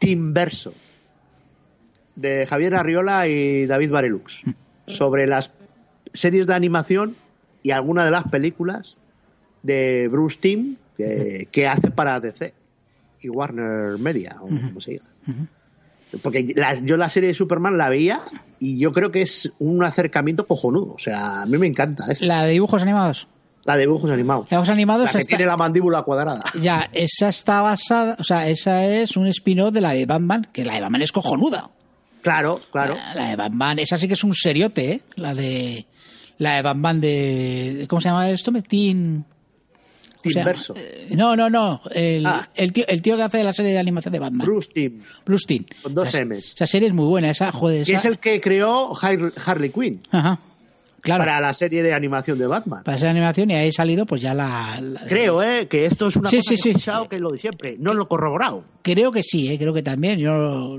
Timverso 0.00 0.74
de 2.16 2.46
Javier 2.46 2.74
Arriola 2.74 3.28
y 3.28 3.66
David 3.66 3.90
Barelux 3.92 4.42
sobre 4.86 5.26
las 5.26 5.52
series 6.12 6.46
de 6.46 6.54
animación 6.54 7.14
y 7.62 7.70
algunas 7.72 8.04
de 8.06 8.10
las 8.10 8.24
películas 8.30 8.96
de 9.62 10.08
Bruce 10.08 10.38
Timm 10.40 10.76
que, 10.96 11.48
que 11.52 11.66
hace 11.66 11.90
para 11.90 12.18
DC 12.20 12.54
y 13.20 13.28
Warner 13.28 13.98
Media, 13.98 14.36
o 14.40 14.46
como 14.48 14.80
se 14.80 14.92
diga. 14.92 15.04
Porque 16.22 16.54
yo 16.84 16.96
la 16.96 17.08
serie 17.08 17.28
de 17.28 17.34
Superman 17.34 17.76
la 17.76 17.88
veía 17.88 18.22
y 18.60 18.78
yo 18.78 18.92
creo 18.92 19.10
que 19.10 19.22
es 19.22 19.52
un 19.58 19.82
acercamiento 19.84 20.46
cojonudo. 20.46 20.94
O 20.94 20.98
sea, 20.98 21.42
a 21.42 21.46
mí 21.46 21.58
me 21.58 21.66
encanta. 21.66 22.06
Es 22.08 22.22
La 22.22 22.44
de 22.44 22.52
dibujos 22.52 22.80
animados. 22.80 23.26
la 23.64 23.74
de 23.74 23.80
dibujos 23.80 24.10
animados. 24.10 24.48
Dibujos 24.48 24.68
animados 24.68 25.06
La 25.06 25.12
que 25.12 25.18
está- 25.18 25.28
tiene 25.36 25.46
la 25.46 25.56
mandíbula 25.56 26.02
cuadrada. 26.02 26.44
Ya, 26.60 26.88
esa 26.92 27.28
está 27.28 27.60
basada, 27.62 28.16
o 28.20 28.24
sea, 28.24 28.48
esa 28.48 28.86
es 28.86 29.16
un 29.16 29.26
spin-off 29.26 29.72
de 29.74 29.80
la 29.80 29.90
de 29.92 30.06
Batman, 30.06 30.46
que 30.52 30.64
la 30.64 30.74
de 30.76 30.80
Batman 30.82 31.02
es 31.02 31.10
cojonuda. 31.12 31.70
Claro, 32.26 32.60
claro. 32.72 32.94
La, 32.96 33.14
la 33.14 33.30
de 33.30 33.36
Batman, 33.36 33.78
esa 33.78 33.96
sí 33.98 34.08
que 34.08 34.14
es 34.14 34.24
un 34.24 34.34
seriote, 34.34 34.90
¿eh? 34.90 35.00
La 35.14 35.32
de 35.34 35.86
la 36.38 36.56
de 36.56 36.62
Batman 36.62 37.00
de 37.00 37.86
¿cómo 37.88 38.00
se 38.00 38.08
llama 38.08 38.28
esto? 38.30 38.52
Teen 38.68 39.24
o 40.24 40.30
sea, 40.30 40.54
eh, 40.74 41.08
no, 41.12 41.36
no, 41.36 41.48
no, 41.48 41.82
el, 41.92 42.26
Ah. 42.26 42.48
el, 42.56 42.72
tío, 42.72 42.84
el 42.88 43.00
tío 43.00 43.16
que 43.16 43.22
hace 43.22 43.44
la 43.44 43.52
serie 43.52 43.70
de 43.70 43.78
animación 43.78 44.10
de 44.12 44.18
Batman. 44.18 44.44
Bruce 44.44 44.70
Timm. 44.74 45.00
Bruce 45.24 45.44
Timm. 45.46 45.64
Con 45.84 45.94
dos 45.94 46.12
Ms. 46.14 46.54
Esa 46.56 46.66
serie 46.66 46.88
es 46.88 46.94
muy 46.94 47.04
buena, 47.06 47.30
esa, 47.30 47.52
joder, 47.52 47.82
esa- 47.82 47.92
es 47.96 48.04
el 48.06 48.18
que 48.18 48.40
creó 48.40 48.92
Har- 48.92 49.32
Harley 49.46 49.70
Quinn 49.70 50.00
Ajá. 50.10 50.40
Claro. 51.06 51.24
para 51.24 51.40
la 51.40 51.54
serie 51.54 51.82
de 51.82 51.94
animación 51.94 52.38
de 52.38 52.46
Batman. 52.46 52.82
Para 52.84 52.96
hacer 52.96 53.08
animación 53.08 53.50
y 53.50 53.54
ahí 53.54 53.68
ha 53.68 53.72
salido 53.72 54.04
pues 54.04 54.20
ya 54.20 54.34
la, 54.34 54.78
la- 54.82 55.00
Creo, 55.06 55.42
¿eh? 55.42 55.66
Que 55.68 55.86
esto 55.86 56.08
es 56.08 56.16
una 56.16 56.28
Sí, 56.28 56.36
cosa 56.36 56.48
sí, 56.50 56.56
que 56.72 56.78
sí. 56.80 56.90
que 57.08 57.16
es 57.16 57.22
lo 57.22 57.30
de 57.30 57.38
siempre. 57.38 57.76
No 57.78 57.94
lo 57.94 58.02
he 58.02 58.06
corroborado. 58.08 58.64
Creo 58.82 59.10
que 59.12 59.22
sí, 59.22 59.48
¿eh? 59.48 59.56
creo 59.58 59.72
que 59.72 59.82
también. 59.82 60.18
Yo, 60.18 60.78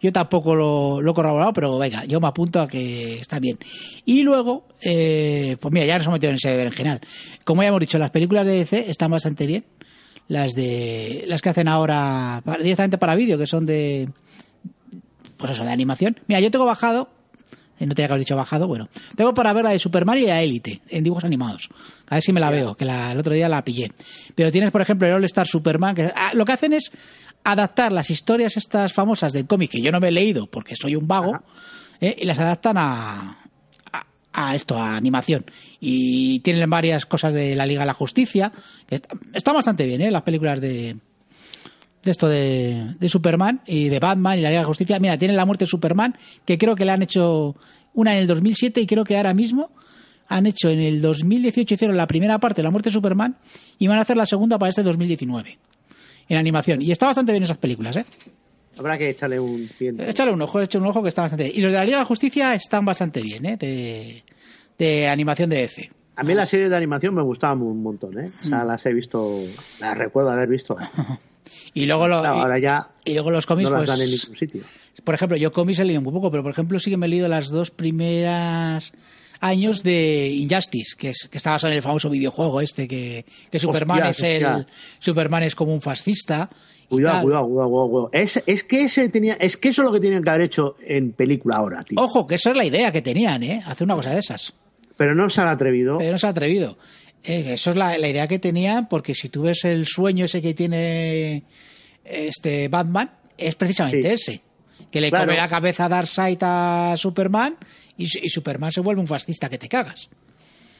yo 0.00 0.12
tampoco 0.12 0.54
lo, 0.54 1.00
lo 1.00 1.10
he 1.12 1.14
corroborado, 1.14 1.52
pero 1.52 1.78
venga, 1.78 2.04
yo 2.06 2.20
me 2.20 2.26
apunto 2.26 2.60
a 2.60 2.66
que 2.66 3.20
está 3.20 3.38
bien. 3.38 3.58
Y 4.04 4.22
luego, 4.22 4.66
eh, 4.82 5.56
pues 5.60 5.72
mira, 5.72 5.86
ya 5.86 5.96
nos 5.98 6.06
hemos 6.06 6.16
metido 6.16 6.30
en 6.30 6.36
ese 6.36 6.56
berenjenal. 6.56 7.00
Como 7.44 7.62
ya 7.62 7.68
hemos 7.68 7.80
dicho, 7.80 7.98
las 7.98 8.10
películas 8.10 8.44
de 8.46 8.52
DC 8.54 8.90
están 8.90 9.10
bastante 9.10 9.46
bien. 9.46 9.64
Las 10.28 10.54
de 10.54 11.22
las 11.28 11.40
que 11.40 11.50
hacen 11.50 11.68
ahora 11.68 12.42
directamente 12.60 12.98
para 12.98 13.14
vídeo, 13.14 13.38
que 13.38 13.46
son 13.46 13.64
de 13.64 14.08
pues 15.36 15.52
eso, 15.52 15.64
de 15.64 15.70
animación. 15.70 16.18
Mira, 16.28 16.40
yo 16.40 16.50
tengo 16.50 16.64
bajado, 16.64 17.08
no 17.80 17.94
tenía 17.94 18.06
que 18.08 18.12
haber 18.14 18.20
dicho 18.20 18.36
bajado, 18.36 18.66
bueno, 18.68 18.88
tengo 19.16 19.34
para 19.34 19.52
ver 19.52 19.64
la 19.64 19.70
de 19.70 19.78
Superman 19.78 20.16
y 20.18 20.22
la 20.22 20.40
Élite 20.42 20.80
en 20.88 21.04
dibujos 21.04 21.24
animados. 21.24 21.68
A 22.08 22.14
ver 22.16 22.22
si 22.22 22.32
me 22.32 22.40
la 22.40 22.50
veo, 22.50 22.74
que 22.76 22.84
la- 22.84 23.12
el 23.12 23.18
otro 23.18 23.34
día 23.34 23.48
la 23.48 23.62
pillé. 23.64 23.92
Pero 24.34 24.50
tienes, 24.50 24.70
por 24.70 24.80
ejemplo, 24.80 25.06
el 25.08 25.14
All 25.14 25.24
Star 25.24 25.46
Superman, 25.46 25.94
que 25.94 26.10
ah, 26.14 26.30
lo 26.34 26.44
que 26.44 26.52
hacen 26.52 26.72
es 26.72 26.90
adaptar 27.44 27.92
las 27.92 28.08
historias 28.10 28.56
estas 28.56 28.92
famosas 28.92 29.32
del 29.32 29.46
cómic 29.46 29.70
que 29.72 29.80
yo 29.82 29.92
no 29.92 30.00
me 30.00 30.08
he 30.08 30.12
leído 30.12 30.46
porque 30.46 30.74
soy 30.76 30.96
un 30.96 31.06
vago, 31.06 31.42
eh, 32.00 32.14
y 32.18 32.24
las 32.24 32.38
adaptan 32.38 32.76
a, 32.78 33.38
a, 33.92 34.06
a 34.32 34.54
esto, 34.56 34.76
a 34.78 34.96
animación. 34.96 35.44
Y 35.80 36.40
tienen 36.40 36.68
varias 36.68 37.06
cosas 37.06 37.32
de 37.34 37.54
la 37.54 37.66
Liga 37.66 37.80
de 37.80 37.86
la 37.86 37.94
Justicia. 37.94 38.52
que 38.88 38.96
está, 38.96 39.16
está 39.34 39.52
bastante 39.52 39.84
bien, 39.86 40.00
¿eh? 40.00 40.10
Las 40.10 40.22
películas 40.22 40.60
de, 40.60 40.96
de 42.06 42.10
esto 42.12 42.28
de, 42.28 42.94
de 42.98 43.08
Superman 43.08 43.60
y 43.66 43.88
de 43.90 43.98
Batman 43.98 44.38
y 44.38 44.42
la 44.42 44.48
Liga 44.48 44.60
de 44.60 44.64
la 44.64 44.68
Justicia. 44.68 44.98
Mira, 44.98 45.18
tienen 45.18 45.36
la 45.36 45.44
muerte 45.44 45.64
de 45.64 45.68
Superman, 45.70 46.16
que 46.44 46.56
creo 46.58 46.74
que 46.74 46.84
le 46.84 46.92
han 46.92 47.02
hecho 47.02 47.54
una 47.94 48.14
en 48.14 48.20
el 48.20 48.26
2007 48.26 48.80
y 48.80 48.86
creo 48.86 49.04
que 49.04 49.16
ahora 49.16 49.34
mismo 49.34 49.70
han 50.28 50.46
hecho 50.46 50.68
en 50.70 50.80
el 50.80 51.00
2018 51.00 51.74
hicieron 51.74 51.96
la 51.96 52.06
primera 52.06 52.38
parte 52.38 52.56
de 52.56 52.64
la 52.64 52.70
muerte 52.70 52.88
de 52.90 52.94
Superman 52.94 53.36
y 53.78 53.86
van 53.86 53.98
a 53.98 54.02
hacer 54.02 54.16
la 54.16 54.26
segunda 54.26 54.58
para 54.58 54.70
este 54.70 54.82
2019 54.82 55.58
en 56.28 56.36
animación. 56.36 56.82
Y 56.82 56.90
está 56.90 57.06
bastante 57.06 57.30
bien 57.32 57.44
esas 57.44 57.58
películas, 57.58 57.96
¿eh? 57.96 58.04
Habrá 58.78 58.98
que 58.98 59.08
echarle 59.08 59.38
un 59.40 59.70
tiento. 59.78 60.02
Échale 60.02 60.32
un 60.32 60.42
ojo, 60.42 60.60
échale 60.60 60.82
un 60.84 60.90
ojo 60.90 61.02
que 61.02 61.08
está 61.08 61.22
bastante 61.22 61.44
bien. 61.44 61.56
Y 61.56 61.60
los 61.62 61.72
de 61.72 61.78
la 61.78 61.84
Liga 61.84 61.96
de 61.98 62.02
la 62.02 62.06
Justicia 62.06 62.52
están 62.54 62.84
bastante 62.84 63.22
bien, 63.22 63.46
¿eh? 63.46 63.56
De, 63.56 64.22
de 64.78 65.08
animación 65.08 65.48
de 65.48 65.64
EC. 65.64 65.92
A 66.16 66.22
mí 66.24 66.34
las 66.34 66.48
series 66.48 66.70
de 66.70 66.76
animación 66.76 67.14
me 67.14 67.22
gustaban 67.22 67.62
un 67.62 67.82
montón, 67.82 68.18
¿eh? 68.18 68.30
O 68.40 68.44
sea, 68.44 68.64
Mm. 68.64 68.66
las 68.68 68.84
he 68.86 68.92
visto, 68.92 69.40
las 69.80 69.96
recuerdo 69.96 70.30
haber 70.30 70.48
visto. 70.48 70.76
Y 71.74 71.86
luego, 71.86 72.06
lo- 72.08 72.20
Claro, 72.20 72.36
ahora 72.40 72.58
ya 72.58 72.90
y 73.04 73.14
luego 73.14 73.30
los 73.30 73.46
cómics, 73.46 73.70
no 73.70 73.76
las 73.76 73.86
pues, 73.86 73.98
dan 73.98 74.00
en 74.06 74.10
ningún 74.12 74.36
sitio. 74.36 74.62
por 75.04 75.14
ejemplo, 75.14 75.36
yo 75.36 75.52
cómics 75.52 75.78
he 75.78 75.84
leído 75.84 76.00
muy 76.02 76.12
poco, 76.12 76.30
pero 76.30 76.42
por 76.42 76.52
ejemplo 76.52 76.78
sí 76.78 76.90
que 76.90 76.96
me 76.96 77.06
he 77.06 77.08
leído 77.08 77.28
las 77.28 77.48
dos 77.48 77.70
primeras 77.70 78.92
años 79.40 79.82
de 79.82 80.28
Injustice, 80.28 80.96
que, 80.96 81.10
es, 81.10 81.28
que 81.30 81.36
está 81.38 81.50
basado 81.50 81.70
en 81.72 81.76
el 81.76 81.82
famoso 81.82 82.08
videojuego 82.10 82.60
este, 82.60 82.88
que, 82.88 83.24
que 83.50 83.58
Superman 83.60 83.98
Hostias, 84.08 84.18
es 84.18 84.24
el 84.40 84.44
hostias. 84.46 84.76
Superman 84.98 85.42
es 85.42 85.54
como 85.54 85.74
un 85.74 85.82
fascista. 85.82 86.48
Cuidado, 86.88 87.22
cuidado, 87.22 87.46
cuidado, 87.48 87.68
cuidado, 87.68 87.88
cuidado. 87.90 88.10
Es, 88.12 88.42
es 88.46 88.62
que 88.64 88.84
ese 88.84 89.08
tenía, 89.08 89.34
es 89.34 89.56
que 89.56 89.68
eso 89.68 89.82
es 89.82 89.86
lo 89.86 89.92
que 89.92 90.00
tenían 90.00 90.22
que 90.22 90.30
haber 90.30 90.42
hecho 90.42 90.76
en 90.86 91.12
película 91.12 91.56
ahora, 91.56 91.82
tío. 91.82 92.00
Ojo, 92.00 92.26
que 92.26 92.36
eso 92.36 92.50
es 92.50 92.56
la 92.56 92.64
idea 92.64 92.92
que 92.92 93.02
tenían, 93.02 93.42
¿eh? 93.42 93.62
Hacer 93.66 93.84
una 93.84 93.96
cosa 93.96 94.10
de 94.10 94.20
esas. 94.20 94.52
Pero 94.96 95.14
no 95.14 95.28
se 95.28 95.40
han 95.42 95.48
atrevido. 95.48 95.98
Pero 95.98 96.12
no 96.12 96.18
se 96.18 96.26
ha 96.26 96.30
atrevido. 96.30 96.78
Eh, 97.26 97.54
eso 97.54 97.70
es 97.70 97.76
la, 97.76 97.98
la 97.98 98.08
idea 98.08 98.26
que 98.28 98.38
tenían, 98.38 98.88
porque 98.88 99.14
si 99.14 99.28
tú 99.28 99.42
ves 99.42 99.64
el 99.64 99.86
sueño 99.86 100.24
ese 100.26 100.40
que 100.40 100.54
tiene 100.54 101.42
este 102.04 102.68
Batman, 102.68 103.10
es 103.36 103.54
precisamente 103.56 104.16
Sí. 104.16 104.32
ese. 104.32 104.42
Que 104.90 105.00
le 105.00 105.10
Claro. 105.10 105.26
come 105.26 105.36
la 105.36 105.48
cabeza 105.48 105.86
a 105.86 105.88
Darkseid 105.88 106.38
a 106.42 106.94
Superman 106.96 107.56
y, 107.96 108.06
su- 108.08 108.18
y 108.22 108.28
Superman 108.28 108.70
se 108.70 108.80
vuelve 108.80 109.00
un 109.00 109.06
fascista 109.08 109.48
que 109.48 109.58
te 109.58 109.68
cagas. 109.68 110.08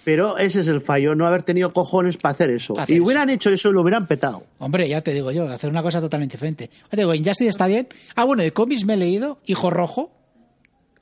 Pero 0.04 0.38
ese 0.38 0.60
es 0.60 0.68
el 0.68 0.80
fallo, 0.82 1.16
no 1.16 1.26
haber 1.26 1.42
tenido 1.42 1.72
cojones 1.72 2.16
para 2.16 2.34
hacer 2.34 2.50
eso. 2.50 2.78
Hacer 2.78 2.90
y 2.92 2.94
eso. 2.98 3.04
hubieran 3.04 3.28
hecho 3.28 3.50
eso 3.50 3.70
y 3.70 3.72
lo 3.72 3.80
hubieran 3.82 4.06
petado. 4.06 4.44
Hombre, 4.58 4.88
ya 4.88 5.00
te 5.00 5.12
digo 5.12 5.32
yo, 5.32 5.48
hacer 5.48 5.68
una 5.68 5.82
cosa 5.82 6.00
totalmente 6.00 6.34
diferente. 6.36 6.70
Te 6.88 6.96
digo, 6.96 7.12
Injustice 7.12 7.50
está 7.50 7.66
bien. 7.66 7.88
Ah, 8.14 8.22
bueno, 8.22 8.44
de 8.44 8.52
cómics 8.52 8.84
me 8.84 8.94
he 8.94 8.96
leído 8.98 9.40
Hijo 9.46 9.68
Rojo. 9.70 10.12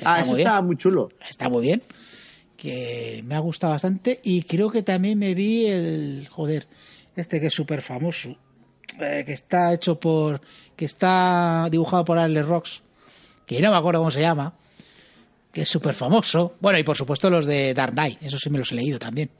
ah, 0.02 0.20
está 0.20 0.20
ese 0.20 0.30
muy 0.30 0.40
estaba 0.40 0.62
muy 0.62 0.76
chulo. 0.78 1.08
Está 1.28 1.50
muy 1.50 1.60
bien. 1.62 1.82
Que 2.56 3.22
me 3.26 3.34
ha 3.34 3.40
gustado 3.40 3.72
bastante. 3.72 4.20
Y 4.22 4.42
creo 4.42 4.70
que 4.70 4.82
también 4.82 5.18
me 5.18 5.34
vi 5.34 5.66
el. 5.66 6.28
Joder, 6.30 6.66
este 7.16 7.40
que 7.40 7.48
es 7.48 7.54
súper 7.54 7.82
famoso. 7.82 8.36
eh, 9.00 9.22
que 9.26 9.32
está 9.32 9.72
hecho 9.74 9.98
por. 9.98 10.40
Que 10.76 10.84
está 10.84 11.66
dibujado 11.70 12.04
por 12.04 12.18
Alex 12.18 12.46
Rocks. 12.46 12.82
Que 13.46 13.60
no 13.60 13.70
me 13.70 13.76
acuerdo 13.76 14.00
cómo 14.00 14.10
se 14.10 14.20
llama. 14.20 14.54
Que 15.52 15.62
es 15.62 15.68
súper 15.68 15.94
famoso. 15.94 16.54
Bueno, 16.60 16.78
y 16.78 16.84
por 16.84 16.96
supuesto 16.96 17.28
los 17.30 17.46
de 17.46 17.74
Dark 17.74 17.92
Knight. 17.92 18.22
Eso 18.22 18.38
sí 18.38 18.50
me 18.50 18.58
los 18.58 18.72
he 18.72 18.76
leído 18.76 18.98
también. 18.98 19.30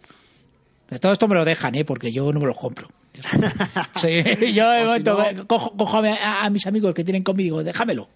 De 0.90 0.98
todo 0.98 1.12
esto 1.12 1.26
me 1.26 1.34
lo 1.34 1.44
dejan, 1.44 1.74
¿eh? 1.76 1.84
Porque 1.84 2.12
yo 2.12 2.30
no 2.32 2.40
me 2.40 2.46
los 2.46 2.58
compro. 2.58 2.88
Sí, 4.00 4.08
yo 4.52 4.70
de 4.70 4.80
si 4.80 4.84
momento 4.86 5.32
no- 5.32 5.46
cojo, 5.46 5.76
cojo 5.76 5.96
a, 5.98 6.02
mi- 6.02 6.08
a- 6.08 6.44
a 6.44 6.50
mis 6.50 6.66
amigos 6.66 6.92
que 6.94 7.04
tienen 7.04 7.22
conmigo, 7.22 7.62
déjamelo. 7.64 8.08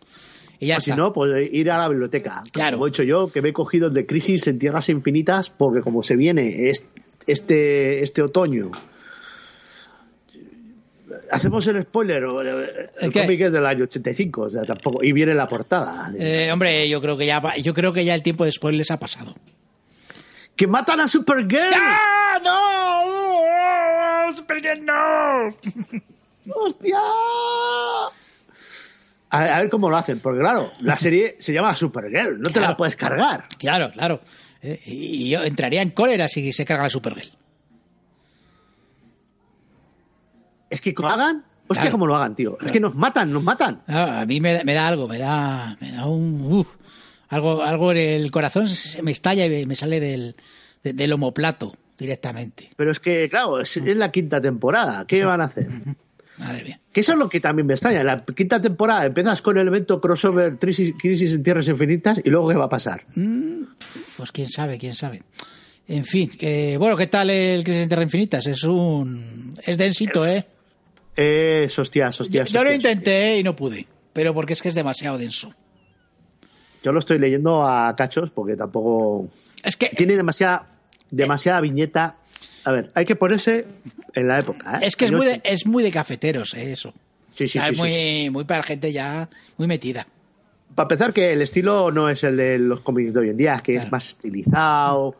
Y 0.60 0.66
ya 0.66 0.78
O 0.78 0.80
si 0.80 0.90
no, 0.92 1.12
pues 1.12 1.48
ir 1.52 1.70
a 1.70 1.78
la 1.78 1.88
biblioteca. 1.88 2.42
Claro. 2.52 2.76
Como 2.76 2.86
he 2.86 2.90
hecho 2.90 3.02
yo, 3.04 3.30
que 3.30 3.42
me 3.42 3.50
he 3.50 3.52
cogido 3.52 3.88
el 3.88 3.94
de 3.94 4.06
Crisis 4.06 4.46
en 4.48 4.58
Tierras 4.58 4.88
Infinitas, 4.88 5.50
porque 5.50 5.82
como 5.82 6.02
se 6.02 6.16
viene 6.16 6.70
es- 6.70 6.84
este, 7.26 8.02
este 8.02 8.22
otoño. 8.22 8.70
Hacemos 11.30 11.66
el 11.66 11.82
spoiler, 11.82 12.24
o 12.24 12.40
el, 12.40 13.12
cómic 13.12 13.40
es 13.40 13.52
del 13.52 13.66
año 13.66 13.84
85, 13.84 14.40
o 14.42 14.50
sea, 14.50 14.62
tampoco, 14.62 15.02
y 15.04 15.12
viene 15.12 15.34
la 15.34 15.46
portada. 15.46 16.10
Eh, 16.18 16.50
hombre, 16.52 16.88
yo 16.88 17.00
creo 17.02 17.16
que 17.18 17.26
ya 17.26 17.40
yo 17.62 17.74
creo 17.74 17.92
que 17.92 18.04
ya 18.04 18.14
el 18.14 18.22
tiempo 18.22 18.44
de 18.44 18.52
spoilers 18.52 18.90
ha 18.90 18.98
pasado. 18.98 19.34
¡Que 20.56 20.66
matan 20.66 21.00
a 21.00 21.08
Supergirl! 21.08 21.72
¡Ah, 21.74 22.38
no! 22.42 24.36
¡Supergirl, 24.36 24.84
no! 24.84 25.54
¡Hostia! 26.54 26.98
A, 29.30 29.56
a 29.56 29.60
ver 29.60 29.68
cómo 29.70 29.90
lo 29.90 29.96
hacen, 29.96 30.20
porque 30.20 30.40
claro, 30.40 30.72
la 30.80 30.96
serie 30.98 31.36
se 31.38 31.52
llama 31.52 31.74
Supergirl, 31.74 32.38
no 32.38 32.46
te 32.46 32.54
Claro. 32.54 32.68
la 32.70 32.76
puedes 32.76 32.96
cargar. 32.96 33.44
Claro, 33.58 33.90
claro. 33.92 34.20
Eh, 34.62 34.80
y 34.86 35.28
yo 35.30 35.42
entraría 35.44 35.82
en 35.82 35.90
cólera 35.90 36.28
si 36.28 36.52
se 36.52 36.64
carga 36.64 36.84
la 36.84 36.88
Supergirl. 36.90 37.30
Es 40.70 40.80
que 40.80 40.94
como 40.94 41.08
lo 41.08 41.14
hagan, 41.14 41.44
hostia, 41.66 41.82
Claro. 41.82 41.92
cómo 41.92 42.06
lo 42.06 42.16
hagan, 42.16 42.34
tío. 42.34 42.58
Es 42.60 42.72
que 42.72 42.80
nos 42.80 42.94
matan, 42.94 43.32
nos 43.32 43.42
matan. 43.42 43.82
Ah, 43.86 44.20
a 44.20 44.26
mí 44.26 44.40
me, 44.40 44.54
da- 44.54 44.64
me 44.64 44.74
da 44.74 44.86
algo, 44.88 45.08
me 45.08 45.18
da, 45.18 45.76
me 45.80 45.92
da 45.92 46.06
un... 46.06 46.66
algo, 47.28 47.62
algo 47.62 47.92
en 47.92 47.96
el 47.98 48.30
corazón 48.30 48.68
se 48.68 49.02
me 49.02 49.10
estalla 49.10 49.46
y 49.46 49.64
me 49.66 49.74
sale 49.76 50.00
del, 50.00 50.36
de- 50.82 50.92
del 50.92 51.12
homoplato 51.12 51.74
directamente. 51.96 52.70
Pero 52.76 52.90
es 52.92 53.00
que, 53.00 53.28
claro, 53.30 53.60
es, 53.60 53.76
es 53.76 53.96
la 53.96 54.10
quinta 54.12 54.40
temporada. 54.40 55.06
¿Qué 55.06 55.24
van 55.24 55.40
a 55.40 55.44
hacer? 55.44 55.68
Madre 56.38 56.64
mía. 56.64 56.80
Que 56.92 57.00
eso 57.00 57.12
es 57.12 57.18
lo 57.18 57.28
que 57.28 57.40
también 57.40 57.66
me 57.66 57.74
extraña. 57.74 58.04
La 58.04 58.24
quinta 58.24 58.60
temporada 58.60 59.06
empiezas 59.06 59.42
con 59.42 59.58
el 59.58 59.66
evento 59.66 60.00
crossover 60.00 60.56
Crisis, 60.58 60.94
Crisis 60.98 61.34
en 61.34 61.42
Tierras 61.42 61.68
Infinitas 61.68 62.20
y 62.24 62.30
luego 62.30 62.48
¿qué 62.48 62.54
va 62.56 62.64
a 62.66 62.68
pasar? 62.68 63.04
Mm, 63.16 63.62
Pues 64.16 64.30
quién 64.32 64.48
sabe, 64.48 64.78
quién 64.78 64.94
sabe. 64.94 65.22
En 65.88 66.04
fin, 66.04 66.30
bueno, 66.78 66.96
¿qué 66.96 67.06
tal 67.06 67.30
el 67.30 67.64
Crisis 67.64 67.82
en 67.82 67.88
Tierra 67.88 68.02
Infinitas? 68.04 68.46
Es 68.46 68.62
un... 68.64 69.54
Es 69.64 69.78
densito, 69.78 70.26
¿eh? 70.26 70.44
Es, 71.16 71.76
hostias, 71.78 72.20
hostias. 72.20 72.50
yo 72.50 72.62
lo 72.62 72.70
hostias. 72.70 72.92
intenté 72.94 73.38
y 73.38 73.42
no 73.42 73.56
pude, 73.56 73.86
pero 74.12 74.32
porque 74.32 74.52
es 74.52 74.62
que 74.62 74.68
es 74.68 74.74
demasiado 74.74 75.18
denso. 75.18 75.52
Yo 76.84 76.92
lo 76.92 77.00
estoy 77.00 77.18
leyendo 77.18 77.66
a 77.66 77.94
cachos 77.96 78.30
porque 78.30 78.54
tampoco. 78.54 79.28
Es 79.64 79.76
que 79.76 79.88
Tiene 79.88 80.14
demasiada, 80.14 80.68
demasiada 81.10 81.60
viñeta. 81.60 82.18
A 82.64 82.72
ver, 82.72 82.90
hay 82.94 83.04
que 83.04 83.16
ponerse 83.16 83.66
en 84.14 84.28
la 84.28 84.38
época. 84.40 84.76
¿eh? 84.78 84.86
es 84.86 84.96
que 84.96 85.06
es 85.06 85.12
muy 85.12 85.26
de, 85.26 85.40
es 85.44 85.66
muy 85.66 85.82
de 85.82 85.90
cafeteros, 85.90 86.54
eh, 86.54 86.72
eso. 86.72 86.92
Sí, 87.32 87.46
sí, 87.48 87.58
O 87.58 87.62
sea, 87.62 87.68
sí, 87.68 87.72
es 87.74 87.78
muy, 87.78 87.90
sí. 87.90 88.30
muy 88.30 88.44
para 88.44 88.62
gente 88.62 88.92
ya 88.92 89.28
muy 89.56 89.66
metida. 89.68 90.06
Para 90.74 90.84
empezar, 90.86 91.12
que 91.12 91.32
el 91.32 91.42
estilo 91.42 91.90
no 91.90 92.08
es 92.08 92.22
el 92.24 92.36
de 92.36 92.58
los 92.58 92.80
cómics 92.80 93.12
de 93.14 93.20
hoy 93.20 93.28
en 93.30 93.36
día, 93.36 93.60
que 93.64 93.72
Claro. 93.72 93.86
es 93.86 93.92
más 93.92 94.08
estilizado 94.08 95.14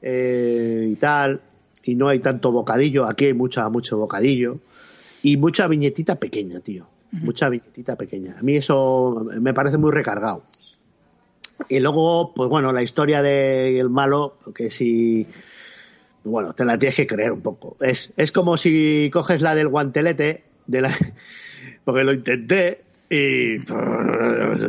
eh, 0.00 0.88
y 0.90 0.94
tal. 0.96 1.40
Y 1.84 1.94
no 1.94 2.08
hay 2.08 2.20
tanto 2.20 2.52
bocadillo. 2.52 3.04
Aquí 3.06 3.26
hay 3.26 3.34
mucha, 3.34 3.68
mucho 3.68 3.96
bocadillo. 3.98 4.58
Y 5.22 5.36
mucha 5.36 5.66
viñetita 5.66 6.16
pequeña, 6.16 6.60
tío. 6.60 6.86
Mucha 7.10 7.48
viñetita 7.48 7.96
pequeña. 7.96 8.36
A 8.38 8.42
mí 8.42 8.56
eso 8.56 9.26
me 9.40 9.52
parece 9.52 9.78
muy 9.78 9.90
recargado. 9.92 10.42
Y 11.68 11.80
luego, 11.80 12.32
pues 12.34 12.48
bueno, 12.48 12.72
la 12.72 12.82
historia 12.82 13.22
del 13.22 13.90
malo, 13.90 14.36
que 14.54 14.70
si. 14.70 15.26
Bueno, 16.24 16.52
te 16.54 16.64
la 16.64 16.78
tienes 16.78 16.94
que 16.96 17.06
creer 17.06 17.32
un 17.32 17.40
poco. 17.42 17.76
Es, 17.80 18.12
es 18.16 18.30
como 18.32 18.56
si 18.56 19.10
coges 19.12 19.40
la 19.42 19.54
del 19.54 19.68
guantelete, 19.68 20.44
de 20.66 20.80
la, 20.80 20.96
porque 21.84 22.04
lo 22.04 22.12
intenté 22.12 22.82
y. 23.10 23.58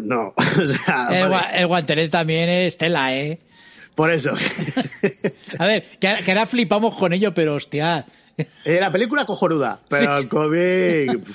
No. 0.03 0.33
O 0.61 0.65
sea, 0.65 1.07
El, 1.11 1.29
vale, 1.29 1.35
gua- 1.35 1.49
el 1.53 1.67
guantelete 1.67 2.09
también 2.09 2.49
es 2.49 2.77
tela, 2.77 3.15
¿eh? 3.15 3.39
por 3.95 4.09
eso. 4.11 4.31
A 5.59 5.67
ver, 5.67 5.83
que, 5.99 6.15
que 6.25 6.31
ahora 6.31 6.45
flipamos 6.47 6.95
con 6.95 7.13
ello, 7.13 7.33
pero 7.33 7.55
hostia. 7.55 8.05
Eh, 8.37 8.79
la 8.79 8.91
película 8.91 9.25
cojonuda, 9.25 9.81
pero 9.87 10.17
Sí. 10.17 10.23
el 10.23 10.29
cómic. 10.29 11.27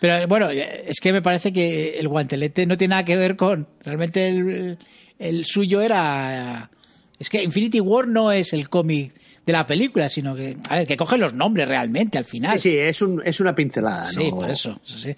Pero 0.00 0.26
bueno, 0.28 0.48
es 0.50 1.00
que 1.00 1.12
me 1.12 1.22
parece 1.22 1.52
que 1.52 1.98
el 1.98 2.08
guantelete 2.08 2.66
no 2.66 2.76
tiene 2.78 2.92
nada 2.92 3.04
que 3.04 3.16
ver 3.16 3.36
con. 3.36 3.66
Realmente 3.82 4.28
el, 4.28 4.78
el 5.18 5.44
suyo 5.46 5.80
era. 5.82 6.70
Es 7.18 7.30
que 7.30 7.42
Infinity 7.42 7.80
War 7.80 8.08
no 8.08 8.32
es 8.32 8.52
el 8.52 8.68
cómic 8.68 9.14
de 9.46 9.52
la 9.52 9.66
película, 9.66 10.08
sino 10.08 10.34
que. 10.34 10.56
A 10.68 10.78
ver, 10.78 10.86
que 10.86 10.96
coge 10.96 11.18
los 11.18 11.34
nombres 11.34 11.68
realmente 11.68 12.18
al 12.18 12.24
final. 12.24 12.58
Sí, 12.58 12.70
sí, 12.70 12.78
es, 12.78 13.02
un, 13.02 13.22
es 13.24 13.40
una 13.40 13.54
pincelada, 13.54 14.06
Sí, 14.06 14.30
por 14.30 14.50
eso, 14.50 14.80
eso 14.84 14.98
sí. 14.98 15.14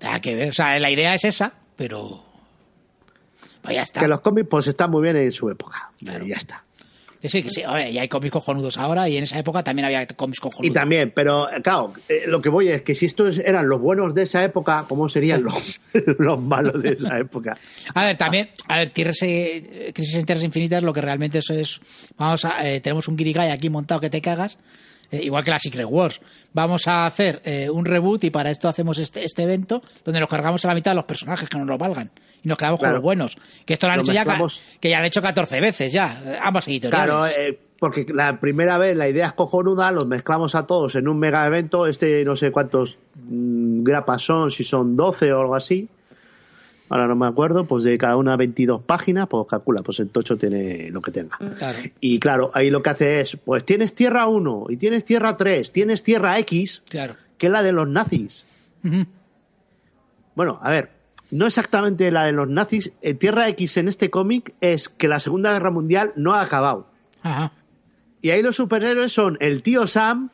Nada 0.00 0.20
que 0.20 0.34
ver. 0.34 0.50
O 0.50 0.52
sea, 0.52 0.78
la 0.78 0.90
idea 0.90 1.14
es 1.14 1.24
esa, 1.24 1.52
pero. 1.76 2.24
Pues 3.62 3.76
ya 3.76 3.82
está. 3.82 4.00
Que 4.00 4.08
los 4.08 4.20
cómics 4.20 4.48
pues 4.50 4.66
están 4.66 4.90
muy 4.90 5.02
bien 5.02 5.16
en 5.16 5.32
su 5.32 5.48
época. 5.50 5.90
Claro. 5.98 6.26
Ya 6.26 6.36
está. 6.36 6.64
Sí, 7.24 7.42
que 7.42 7.50
sí. 7.50 7.62
A 7.62 7.72
ver, 7.72 7.90
ya 7.92 8.02
hay 8.02 8.08
cómics 8.08 8.32
cojonudos 8.32 8.76
ahora 8.76 9.08
y 9.08 9.16
en 9.16 9.22
esa 9.22 9.38
época 9.38 9.62
también 9.62 9.86
había 9.86 10.06
cómics 10.06 10.38
Y 10.38 10.42
cojonudos. 10.42 10.74
también, 10.74 11.12
pero 11.14 11.46
claro, 11.62 11.92
eh, 12.08 12.24
lo 12.26 12.42
que 12.42 12.48
voy 12.50 12.68
es 12.68 12.82
que 12.82 12.94
si 12.94 13.06
estos 13.06 13.38
eran 13.38 13.68
los 13.68 13.80
buenos 13.80 14.14
de 14.14 14.22
esa 14.24 14.44
época, 14.44 14.84
¿cómo 14.88 15.08
serían 15.08 15.42
los, 15.42 15.80
los 16.18 16.40
malos 16.40 16.82
de 16.82 16.90
esa 16.90 17.18
época? 17.18 17.56
A 17.94 18.04
ver, 18.06 18.16
también, 18.16 18.50
a 18.68 18.78
ver, 18.78 18.92
Crisis, 18.92 19.22
eh, 19.22 19.92
Crisis 19.94 20.16
en 20.16 20.26
Tierras 20.26 20.44
Infinitas, 20.44 20.82
lo 20.82 20.92
que 20.92 21.00
realmente 21.00 21.38
eso 21.38 21.54
es, 21.54 21.80
vamos 22.16 22.44
a, 22.44 22.68
eh, 22.68 22.80
tenemos 22.80 23.08
un 23.08 23.16
Guirigay 23.16 23.50
aquí 23.50 23.70
montado 23.70 24.00
que 24.00 24.10
te 24.10 24.20
cagas, 24.20 24.58
eh, 25.14 25.24
igual 25.24 25.44
que 25.44 25.50
la 25.50 25.58
Secret 25.58 25.86
Wars. 25.88 26.20
Vamos 26.52 26.86
a 26.86 27.06
hacer 27.06 27.40
eh, 27.44 27.68
un 27.70 27.84
reboot 27.84 28.24
y 28.24 28.30
para 28.30 28.50
esto 28.50 28.68
hacemos 28.68 28.98
este, 28.98 29.24
este 29.24 29.42
evento 29.42 29.82
donde 30.04 30.20
nos 30.20 30.28
cargamos 30.28 30.64
a 30.64 30.68
la 30.68 30.74
mitad 30.74 30.92
de 30.92 30.96
los 30.96 31.04
personajes 31.04 31.48
que 31.48 31.58
no 31.58 31.64
nos 31.64 31.78
valgan 31.78 32.10
y 32.42 32.48
nos 32.48 32.58
quedamos 32.58 32.78
Claro. 32.80 32.92
con 32.92 32.94
los 32.96 33.02
buenos. 33.02 33.36
Que 33.64 33.74
esto 33.74 33.86
lo 33.86 33.92
han 33.92 33.98
Lo 33.98 34.04
hecho 34.04 34.12
ya, 34.12 34.24
que 34.80 34.88
ya 34.90 34.98
han 34.98 35.04
hecho 35.04 35.22
14 35.22 35.60
veces 35.60 35.92
ya, 35.92 36.38
ambas 36.42 36.68
editoriales. 36.68 37.06
Claro, 37.06 37.26
eh, 37.26 37.58
porque 37.78 38.06
la 38.12 38.38
primera 38.40 38.78
vez 38.78 38.96
la 38.96 39.08
idea 39.08 39.26
es 39.26 39.32
cojonuda, 39.32 39.90
los 39.92 40.06
mezclamos 40.06 40.54
a 40.54 40.66
todos 40.66 40.94
en 40.94 41.08
un 41.08 41.18
mega 41.18 41.46
evento, 41.46 41.86
este 41.86 42.24
no 42.24 42.36
sé 42.36 42.50
cuántos 42.50 42.98
mm, 43.14 43.82
grapas 43.82 44.22
son, 44.22 44.50
si 44.50 44.64
son 44.64 44.96
12 44.96 45.32
o 45.32 45.40
algo 45.40 45.54
así. 45.54 45.88
Ahora 46.90 47.06
no 47.08 47.16
me 47.16 47.26
acuerdo, 47.26 47.64
pues 47.66 47.82
de 47.84 47.96
cada 47.98 48.16
una 48.16 48.36
22 48.36 48.82
páginas, 48.82 49.26
pues 49.28 49.46
calcula, 49.48 49.82
pues 49.82 50.00
el 50.00 50.10
tocho 50.10 50.36
tiene 50.36 50.90
lo 50.90 51.00
que 51.00 51.10
tenga. 51.12 51.38
Claro. 51.58 51.78
Y 52.00 52.18
claro, 52.18 52.50
ahí 52.54 52.70
lo 52.70 52.82
que 52.82 52.90
hace 52.90 53.20
es, 53.20 53.36
pues 53.42 53.64
tienes 53.64 53.94
tierra 53.94 54.26
1 54.28 54.66
y 54.68 54.76
tienes 54.76 55.04
tierra 55.04 55.36
3, 55.36 55.72
tienes 55.72 56.02
tierra 56.02 56.38
X, 56.40 56.82
Claro. 56.88 57.16
que 57.38 57.46
es 57.46 57.52
la 57.52 57.62
de 57.62 57.72
los 57.72 57.88
nazis. 57.88 58.44
Bueno, 60.34 60.58
a 60.60 60.70
ver, 60.70 60.90
no 61.30 61.46
exactamente 61.46 62.10
la 62.10 62.26
de 62.26 62.32
los 62.32 62.48
nazis. 62.48 62.92
Eh, 63.02 63.14
tierra 63.14 63.48
X 63.48 63.76
en 63.78 63.88
este 63.88 64.10
cómic 64.10 64.54
es 64.60 64.88
que 64.88 65.08
la 65.08 65.20
Segunda 65.20 65.52
Guerra 65.52 65.70
Mundial 65.70 66.12
no 66.16 66.34
ha 66.34 66.42
acabado. 66.42 66.86
Ajá. 67.22 67.52
Y 68.20 68.30
ahí 68.30 68.42
los 68.42 68.56
superhéroes 68.56 69.12
son 69.12 69.36
el 69.40 69.62
tío 69.62 69.86
Sam 69.86 70.30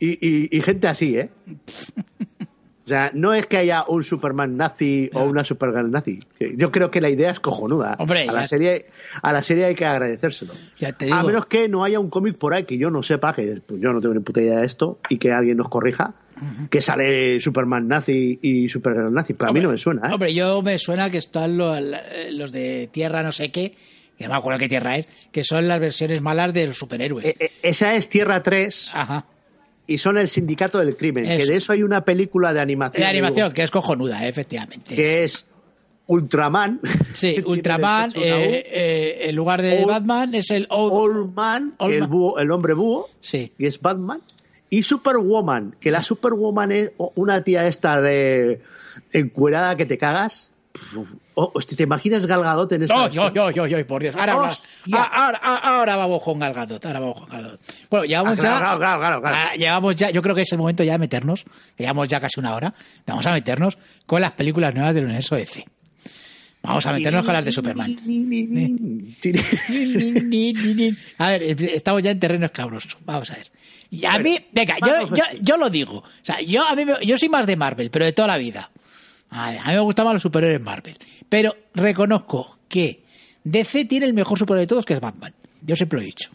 y, 0.00 0.10
y- 0.26 0.48
y 0.56 0.60
gente 0.60 0.88
así, 0.88 1.16
¿eh? 1.16 1.30
O 2.86 2.88
sea, 2.88 3.10
no 3.14 3.34
es 3.34 3.46
que 3.46 3.56
haya 3.56 3.84
un 3.88 4.04
Superman 4.04 4.56
nazi 4.56 5.10
o 5.12 5.24
una 5.24 5.42
Supergirl 5.42 5.90
nazi. 5.90 6.20
Yo 6.56 6.70
creo 6.70 6.88
que 6.88 7.00
la 7.00 7.10
idea 7.10 7.32
es 7.32 7.40
cojonuda. 7.40 7.96
Hombre, 7.98 8.28
a 8.28 8.32
la 8.32 8.46
serie, 8.46 8.86
a 9.22 9.32
la 9.32 9.42
serie 9.42 9.64
hay 9.64 9.74
que 9.74 9.84
agradecérselo. 9.84 10.54
Ya 10.78 10.92
te 10.92 11.06
digo. 11.06 11.16
A 11.16 11.24
menos 11.24 11.46
que 11.46 11.68
no 11.68 11.82
haya 11.82 11.98
un 11.98 12.10
cómic 12.10 12.38
por 12.38 12.54
ahí 12.54 12.62
que 12.62 12.78
yo 12.78 12.88
no 12.90 13.02
sepa, 13.02 13.34
que 13.34 13.60
pues, 13.66 13.80
yo 13.80 13.92
no 13.92 14.00
tengo 14.00 14.14
ni 14.14 14.20
puta 14.20 14.40
idea 14.40 14.60
de 14.60 14.66
esto, 14.66 15.00
y 15.08 15.18
que 15.18 15.32
alguien 15.32 15.56
nos 15.56 15.68
corrija, 15.68 16.14
que 16.70 16.80
sale 16.80 17.40
Superman 17.40 17.88
nazi 17.88 18.38
y 18.40 18.68
Supergirl 18.68 19.12
nazi. 19.12 19.34
Pero 19.34 19.50
a 19.50 19.52
mí 19.52 19.58
no 19.60 19.70
me 19.70 19.78
suena, 19.78 20.08
¿eh? 20.08 20.12
Hombre, 20.14 20.32
yo 20.32 20.62
me 20.62 20.78
suena 20.78 21.10
que 21.10 21.18
están 21.18 21.56
lo- 21.58 21.74
los 22.30 22.52
de 22.52 22.88
tierra 22.92 23.24
no 23.24 23.32
sé 23.32 23.50
qué, 23.50 23.74
que 24.16 24.24
no 24.24 24.30
me 24.30 24.36
acuerdo 24.36 24.60
qué 24.60 24.68
tierra 24.68 24.96
es, 24.96 25.08
que 25.32 25.42
son 25.42 25.66
las 25.66 25.80
versiones 25.80 26.22
malas 26.22 26.52
de 26.54 26.68
los 26.68 26.76
superhéroes. 26.78 27.26
Eh, 27.26 27.34
eh, 27.40 27.50
esa 27.62 27.94
es 27.96 28.08
Tierra 28.08 28.44
3 28.44 28.90
Ajá. 28.94 29.26
Y 29.86 29.98
son 29.98 30.18
el 30.18 30.28
Sindicato 30.28 30.78
del 30.78 30.96
Crimen, 30.96 31.24
que 31.24 31.46
de 31.46 31.56
eso 31.56 31.72
hay 31.72 31.82
una 31.82 32.04
película 32.04 32.52
de 32.52 32.60
animación. 32.60 33.02
La 33.02 33.08
animación, 33.10 33.46
digo, 33.48 33.54
que 33.54 33.62
es 33.62 33.70
cojonuda, 33.70 34.24
eh, 34.24 34.28
efectivamente. 34.28 34.94
que 34.94 35.24
es 35.24 35.46
Ultraman. 36.08 36.80
Sí, 37.14 37.36
Ultraman, 37.46 38.10
U. 38.16 38.20
eh, 38.20 38.64
eh, 38.66 39.28
en 39.28 39.36
lugar 39.36 39.62
de 39.62 39.78
Old- 39.82 39.86
Batman, 39.88 40.34
es 40.34 40.50
el 40.50 40.66
Old... 40.70 40.92
Old 40.92 41.34
Man, 41.34 41.74
Old 41.78 41.92
el, 41.94 42.00
Man. 42.02 42.10
búho- 42.10 42.40
el 42.40 42.50
hombre 42.50 42.74
búho, 42.74 43.08
Sí. 43.20 43.52
y 43.58 43.66
es 43.66 43.80
Batman. 43.80 44.20
Y 44.70 44.82
Superwoman, 44.82 45.76
que 45.80 45.90
la 45.92 46.02
Superwoman 46.02 46.72
es 46.72 46.90
una 47.14 47.42
tía 47.44 47.66
esta 47.68 48.00
de 48.00 48.60
encuerada 49.12 49.76
que 49.76 49.86
te 49.86 49.96
cagas. 49.98 50.50
Oh, 51.34 51.52
¿te 51.60 51.82
imaginas 51.82 52.26
Gal 52.26 52.42
Gadot 52.42 52.72
en 52.72 52.82
esa 52.82 52.94
No, 52.94 53.10
yo, 53.10 53.32
yo, 53.32 53.50
yo, 53.50 53.66
yo, 53.66 53.86
por 53.86 54.02
Dios. 54.02 54.14
Ahora, 54.16 54.50
ah, 54.92 55.10
ahora, 55.12 55.40
ah, 55.42 55.60
ahora 55.64 55.96
vamos 55.96 56.22
con 56.22 56.38
Galgadot, 56.38 56.84
ahora 56.84 57.00
vamos 57.00 57.20
con 57.20 57.28
Galgadot. 57.28 57.60
Bueno, 57.90 58.04
llegamos 58.06 58.38
Ah, 58.42 59.50
ya... 59.52 59.56
llegamos 59.56 59.96
ya, 59.96 60.10
yo 60.10 60.22
creo 60.22 60.34
que 60.34 60.42
es 60.42 60.52
el 60.52 60.58
momento 60.58 60.84
ya 60.84 60.92
de 60.92 60.98
meternos, 60.98 61.44
llevamos 61.76 62.08
ya 62.08 62.20
casi 62.20 62.40
una 62.40 62.54
hora, 62.54 62.74
vamos 63.06 63.26
a 63.26 63.32
meternos 63.32 63.76
con 64.06 64.20
las 64.20 64.32
películas 64.32 64.74
nuevas 64.74 64.94
del 64.94 65.04
universo 65.04 65.36
DC. 65.36 65.64
Vamos 66.62 66.84
a 66.86 66.92
meternos 66.92 67.24
con 67.24 67.34
las 67.34 67.44
de 67.44 67.52
Superman. 67.52 67.96
A 71.18 71.30
ver, 71.30 71.42
estamos 71.42 72.02
ya 72.02 72.10
en 72.10 72.18
terreno 72.18 72.46
escabroso. 72.46 72.88
Vamos 73.04 73.30
a 73.30 73.36
ver. 73.36 73.50
Y 73.90 74.04
a 74.04 74.18
mí, 74.18 74.36
venga, 74.52 74.76
yo, 74.84 75.14
yo, 75.14 75.22
yo 75.40 75.56
lo 75.56 75.70
digo. 75.70 75.98
O 75.98 76.24
sea, 76.24 76.40
yo, 76.40 76.66
a 76.66 76.74
mí 76.74 76.84
yo 77.04 77.18
soy 77.18 77.28
más 77.28 77.46
de 77.46 77.54
Marvel, 77.54 77.90
pero 77.90 78.04
de 78.04 78.12
toda 78.12 78.28
la 78.28 78.36
vida. 78.36 78.70
A, 79.36 79.50
ver, 79.50 79.60
a 79.60 79.64
mí 79.66 79.72
me 79.74 79.80
gustan 79.80 80.04
más 80.06 80.14
los 80.14 80.22
superhéroes 80.22 80.60
Marvel. 80.60 80.96
Pero 81.28 81.54
reconozco 81.74 82.58
que 82.68 83.04
DC 83.44 83.84
tiene 83.84 84.06
el 84.06 84.14
mejor 84.14 84.38
superhéroe 84.38 84.62
de 84.62 84.66
todos, 84.68 84.84
que 84.86 84.94
es 84.94 85.00
Batman. 85.00 85.34
Yo 85.62 85.76
siempre 85.76 85.98
lo 85.98 86.02
he 86.02 86.06
dicho. 86.06 86.30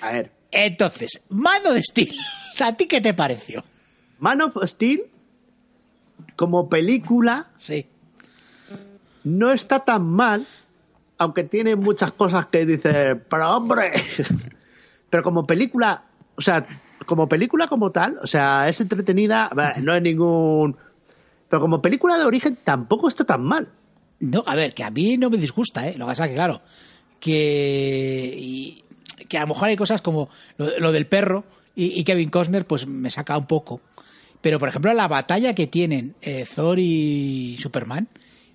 A 0.00 0.12
ver, 0.12 0.30
Entonces, 0.50 1.20
Man 1.28 1.66
of 1.66 1.76
Steel, 1.78 2.14
¿a 2.60 2.72
ti 2.76 2.86
qué 2.86 3.00
te 3.00 3.14
pareció? 3.14 3.64
Man 4.18 4.40
of 4.42 4.56
Steel, 4.64 5.02
como 6.36 6.68
película, 6.68 7.46
Sí. 7.56 7.86
no 9.24 9.52
está 9.52 9.80
tan 9.84 10.04
mal, 10.06 10.46
aunque 11.18 11.44
tiene 11.44 11.76
muchas 11.76 12.12
cosas 12.12 12.46
que 12.46 12.64
dice, 12.66 13.16
pero 13.16 13.56
hombre, 13.56 13.92
pero 15.10 15.22
como 15.22 15.46
película, 15.46 16.04
o 16.36 16.40
sea, 16.42 16.66
como 17.06 17.28
película 17.28 17.66
como 17.68 17.90
tal, 17.90 18.16
o 18.22 18.26
sea, 18.26 18.68
es 18.68 18.80
entretenida, 18.80 19.50
no 19.82 19.94
es 19.94 20.02
ningún, 20.02 20.76
pero 21.54 21.62
como 21.62 21.80
película 21.80 22.18
de 22.18 22.24
origen 22.24 22.58
tampoco 22.64 23.06
está 23.06 23.22
tan 23.22 23.44
mal. 23.44 23.70
No, 24.18 24.42
a 24.44 24.56
ver, 24.56 24.74
que 24.74 24.82
a 24.82 24.90
mí 24.90 25.16
no 25.16 25.30
me 25.30 25.36
disgusta, 25.36 25.86
¿eh? 25.86 25.94
Lo 25.96 26.04
que 26.04 26.10
pasa 26.10 26.24
es 26.24 26.30
que, 26.30 26.34
claro, 26.34 26.62
que, 27.20 28.82
que 29.28 29.38
a 29.38 29.42
lo 29.42 29.46
mejor 29.46 29.68
hay 29.68 29.76
cosas 29.76 30.02
como 30.02 30.28
lo, 30.56 30.90
del 30.90 31.06
perro 31.06 31.44
y, 31.76 32.02
Kevin 32.02 32.28
Costner, 32.28 32.66
pues 32.66 32.88
me 32.88 33.08
saca 33.08 33.38
un 33.38 33.46
poco. 33.46 33.80
Pero, 34.40 34.58
por 34.58 34.68
ejemplo, 34.68 34.92
la 34.94 35.06
batalla 35.06 35.54
que 35.54 35.68
tienen 35.68 36.16
eh, 36.22 36.44
Thor 36.52 36.80
y 36.80 37.56
Superman 37.60 38.08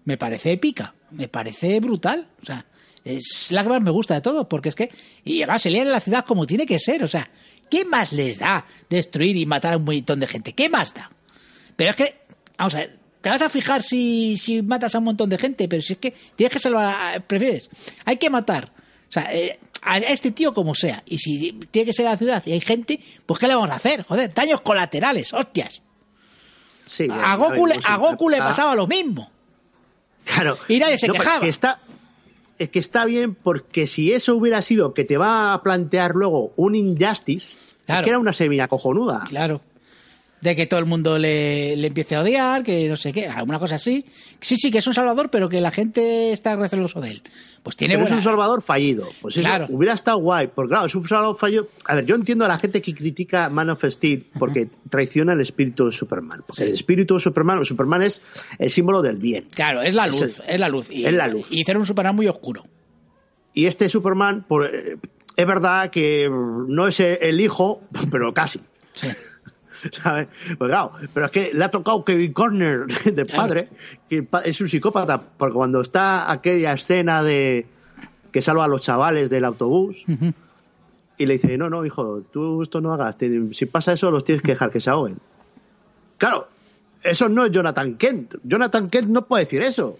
me 0.04 0.18
parece 0.18 0.52
épica, 0.52 0.94
me 1.12 1.30
parece 1.30 1.80
brutal. 1.80 2.28
O 2.42 2.46
sea, 2.46 2.66
es 3.06 3.50
la 3.52 3.64
que 3.64 3.70
más 3.70 3.82
me 3.82 3.92
gusta 3.92 4.16
de 4.16 4.20
todo, 4.20 4.50
porque 4.50 4.68
es 4.68 4.76
que. 4.76 4.90
Y 5.24 5.42
además 5.42 5.62
se 5.62 5.70
en 5.70 5.90
la 5.90 6.02
ciudad 6.02 6.26
como 6.26 6.46
tiene 6.46 6.66
que 6.66 6.80
ser. 6.80 7.02
O 7.02 7.08
sea, 7.08 7.32
¿qué 7.70 7.86
más 7.86 8.12
les 8.12 8.40
da 8.40 8.66
destruir 8.90 9.38
y 9.38 9.46
matar 9.46 9.76
a 9.76 9.78
un 9.78 9.86
montón 9.86 10.20
de 10.20 10.28
gente? 10.28 10.52
¿Qué 10.52 10.68
más 10.68 10.94
da? 10.94 11.10
Pero 11.78 11.92
es 11.92 11.96
que, 11.96 12.19
vamos 12.60 12.76
a 12.76 12.80
ver, 12.80 13.00
te 13.22 13.30
vas 13.30 13.42
a 13.42 13.50
fijar 13.50 13.82
si, 13.82 14.38
si 14.38 14.62
matas 14.62 14.94
a 14.96 15.00
un 15.00 15.06
montón 15.06 15.30
de 15.30 15.38
gente, 15.38 15.68
pero 15.68 15.82
si 15.82 15.94
es 15.94 16.00
que 16.00 16.14
tienes 16.36 16.54
que 16.54 16.60
salvar, 16.60 17.16
a- 17.16 17.20
prefieres, 17.20 17.70
hay 18.06 18.18
que 18.18 18.30
matar. 18.30 18.72
O 19.10 19.12
sea, 19.12 19.34
eh, 19.34 19.60
a 19.82 19.98
este 19.98 20.32
tío 20.32 20.54
como 20.54 20.76
sea. 20.76 21.02
Y 21.06 21.18
si 21.18 21.52
tiene 21.72 21.88
que 21.88 21.94
ser 21.94 22.06
a 22.08 22.12
la 22.12 22.18
ciudad 22.18 22.44
y 22.46 22.52
hay 22.52 22.62
gente, 22.62 23.00
pues 23.26 23.40
¿qué 23.40 23.48
le 23.48 23.56
vamos 23.56 23.72
a 23.72 23.76
hacer? 23.76 24.04
Joder, 24.04 24.34
daños 24.34 24.62
colaterales, 24.62 25.34
hostias. 25.34 25.82
Sí, 26.86 27.08
A 27.12 27.36
Goku, 27.36 27.66
le, 27.68 27.76
ver, 27.76 27.84
a 27.88 27.96
Goku 27.98 28.30
le 28.30 28.38
pasaba 28.40 28.76
lo 28.76 28.88
mismo. 28.88 29.30
Claro. 30.26 30.58
Y 30.68 30.80
nadie 30.80 30.98
se 30.98 31.08
No, 31.08 31.14
pero 31.14 31.24
quejaba. 31.24 31.42
que 31.42 31.50
está, 31.50 31.80
es 32.58 32.70
que 32.70 32.80
está 32.80 33.06
bien 33.06 33.36
porque 33.36 33.88
si 33.88 34.12
eso 34.12 34.36
hubiera 34.36 34.62
sido 34.62 34.94
que 34.94 35.04
te 35.06 35.18
va 35.18 35.54
a 35.54 35.64
plantear 35.64 36.12
luego 36.14 36.52
un 36.56 36.76
Injustice, 36.76 37.56
Claro. 37.86 38.02
es 38.02 38.04
que 38.06 38.10
era 38.12 38.20
una 38.20 38.34
semilla 38.34 38.68
cojonuda. 38.68 39.26
Claro. 39.30 39.62
De 40.42 40.56
que 40.56 40.66
todo 40.68 40.80
el 40.80 40.86
mundo 40.86 41.18
le, 41.18 41.76
le 41.76 41.88
empiece 41.88 42.16
a 42.16 42.22
odiar, 42.22 42.64
que 42.64 42.88
no 42.88 42.96
sé 42.96 43.12
qué, 43.12 43.28
alguna 43.28 43.60
cosa 43.60 43.76
así. 43.76 44.06
Sí, 44.40 44.56
sí, 44.56 44.72
que 44.72 44.78
es 44.78 44.88
un 44.88 44.94
salvador, 44.94 45.30
pero 45.30 45.50
que 45.50 45.60
la 45.60 45.70
gente 45.72 46.32
está 46.32 46.56
receloso 46.56 47.02
de 47.02 47.10
él. 47.12 47.22
Pues 47.62 47.76
tiene 47.76 47.96
Pero 47.96 48.06
es 48.06 48.12
un 48.14 48.22
Salvador 48.22 48.62
fallido. 48.62 49.10
Pues 49.22 49.36
eso 49.36 49.46
Claro. 49.46 49.68
hubiera 49.70 49.94
estado 49.94 50.18
guay. 50.20 50.48
Porque 50.48 50.70
claro, 50.70 50.86
es 50.86 50.96
un 50.96 51.06
Salvador 51.06 51.38
fallido. 51.38 51.68
A 51.86 51.96
ver, 51.96 52.06
yo 52.06 52.16
entiendo 52.16 52.46
a 52.46 52.48
la 52.48 52.58
gente 52.58 52.82
que 52.82 52.94
critica 52.96 53.50
Man 53.50 53.70
of 53.70 53.84
Steel 53.84 54.28
porque 54.40 54.70
traiciona 54.90 55.34
el 55.34 55.42
espíritu 55.42 55.86
de 55.88 55.92
Superman. 55.92 56.42
Porque 56.48 56.64
el 56.64 56.70
espíritu 56.74 57.16
de 57.16 57.20
Superman, 57.20 57.66
Superman 57.66 58.04
es 58.04 58.22
el 58.58 58.70
símbolo 58.72 59.02
del 59.02 59.18
bien. 59.18 59.46
Claro, 59.54 59.82
es 59.82 59.94
la 59.94 60.06
Es 60.06 60.12
luz, 60.12 60.22
el- 60.48 60.54
es 60.54 60.60
la 60.62 60.70
luz. 60.70 60.90
Y, 60.90 61.06
es 61.06 61.12
la 61.14 61.28
luz. 61.28 61.52
Y 61.52 61.60
hicieron 61.62 61.82
un 61.82 61.86
Superman 61.88 62.16
muy 62.16 62.28
oscuro. 62.28 62.64
Y 63.54 63.66
este 63.66 63.90
Superman, 63.90 64.46
pues, 64.48 64.70
eh, 64.74 64.96
es 65.36 65.46
verdad 65.46 65.92
que 65.92 66.30
no 66.30 66.88
es 66.88 67.02
el 67.02 67.42
hijo, 67.42 67.82
pero 68.10 68.34
casi. 68.34 68.62
Sí. 68.94 69.10
¿sabes? 69.92 70.28
Pues 70.58 70.70
claro, 70.70 70.92
pero 71.14 71.26
es 71.28 71.32
que 71.32 71.52
le 71.54 71.64
ha 71.64 71.72
tocado 71.72 72.04
Kevin 72.04 72.34
Corner 72.34 72.88
de 73.04 73.26
padre, 73.26 73.70
que 74.10 74.28
es 74.46 74.62
un 74.62 74.70
psicópata, 74.70 75.22
porque 75.22 75.54
cuando 75.54 75.82
está 75.82 76.32
aquella 76.32 76.74
escena 76.74 77.24
de 77.24 77.66
que 78.32 78.42
salva 78.42 78.66
a 78.66 78.68
los 78.68 78.82
chavales 78.82 79.30
del 79.30 79.46
autobús 79.46 80.06
y 81.18 81.26
le 81.26 81.34
dice, 81.34 81.58
no, 81.58 81.70
no, 81.70 81.86
hijo, 81.86 82.22
tú 82.32 82.62
esto 82.62 82.80
no 82.80 82.94
hagas, 82.94 83.18
si 83.52 83.66
pasa 83.66 83.94
eso 83.94 84.12
los 84.12 84.24
tienes 84.24 84.42
que 84.42 84.52
dejar 84.52 84.72
que 84.72 84.80
se 84.80 84.90
ahoguen. 84.90 85.18
Claro, 86.18 86.48
eso 87.04 87.30
no 87.30 87.46
es 87.46 87.52
Jonathan 87.52 87.96
Kent. 87.98 88.36
Jonathan 88.44 88.90
Kent 88.90 89.08
no 89.08 89.26
puede 89.26 89.46
decir 89.46 89.62
eso. 89.62 89.98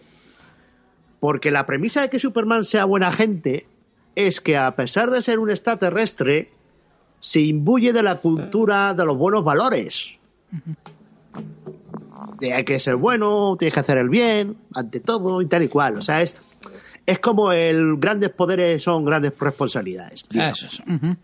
Porque 1.20 1.52
la 1.52 1.66
premisa 1.66 2.02
de 2.02 2.10
que 2.10 2.20
Superman 2.20 2.64
sea 2.64 2.86
buena 2.86 3.12
gente 3.12 3.68
es 4.16 4.42
que 4.42 4.58
a 4.58 4.76
pesar 4.76 5.12
de 5.12 5.22
ser 5.22 5.40
un 5.40 5.50
extraterrestre, 5.50 6.52
se 7.20 7.42
imbuye 7.42 7.94
de 7.94 8.04
la 8.04 8.16
cultura 8.18 8.94
de 8.94 9.06
los 9.06 9.18
buenos 9.18 9.44
valores. 9.44 10.16
De 12.40 12.54
hay 12.54 12.64
que 12.64 12.80
ser 12.80 12.96
bueno, 12.96 13.56
tienes 13.58 13.74
que 13.74 13.80
hacer 13.80 13.98
el 13.98 14.10
bien, 14.10 14.58
ante 14.74 15.00
todo 15.00 15.42
y 15.42 15.48
tal 15.48 15.64
y 15.64 15.68
cual. 15.68 15.98
O 15.98 16.02
sea, 16.02 16.22
es, 16.22 16.36
es 17.06 17.20
como 17.20 17.52
el 17.52 17.98
grandes 17.98 18.30
poderes 18.32 18.82
son 18.84 19.06
grandes 19.06 19.34
responsabilidades. 19.38 20.26
Ah, 20.36 20.50
Eso 20.50 20.68
es. 20.68 20.80
Ujú. 20.80 21.16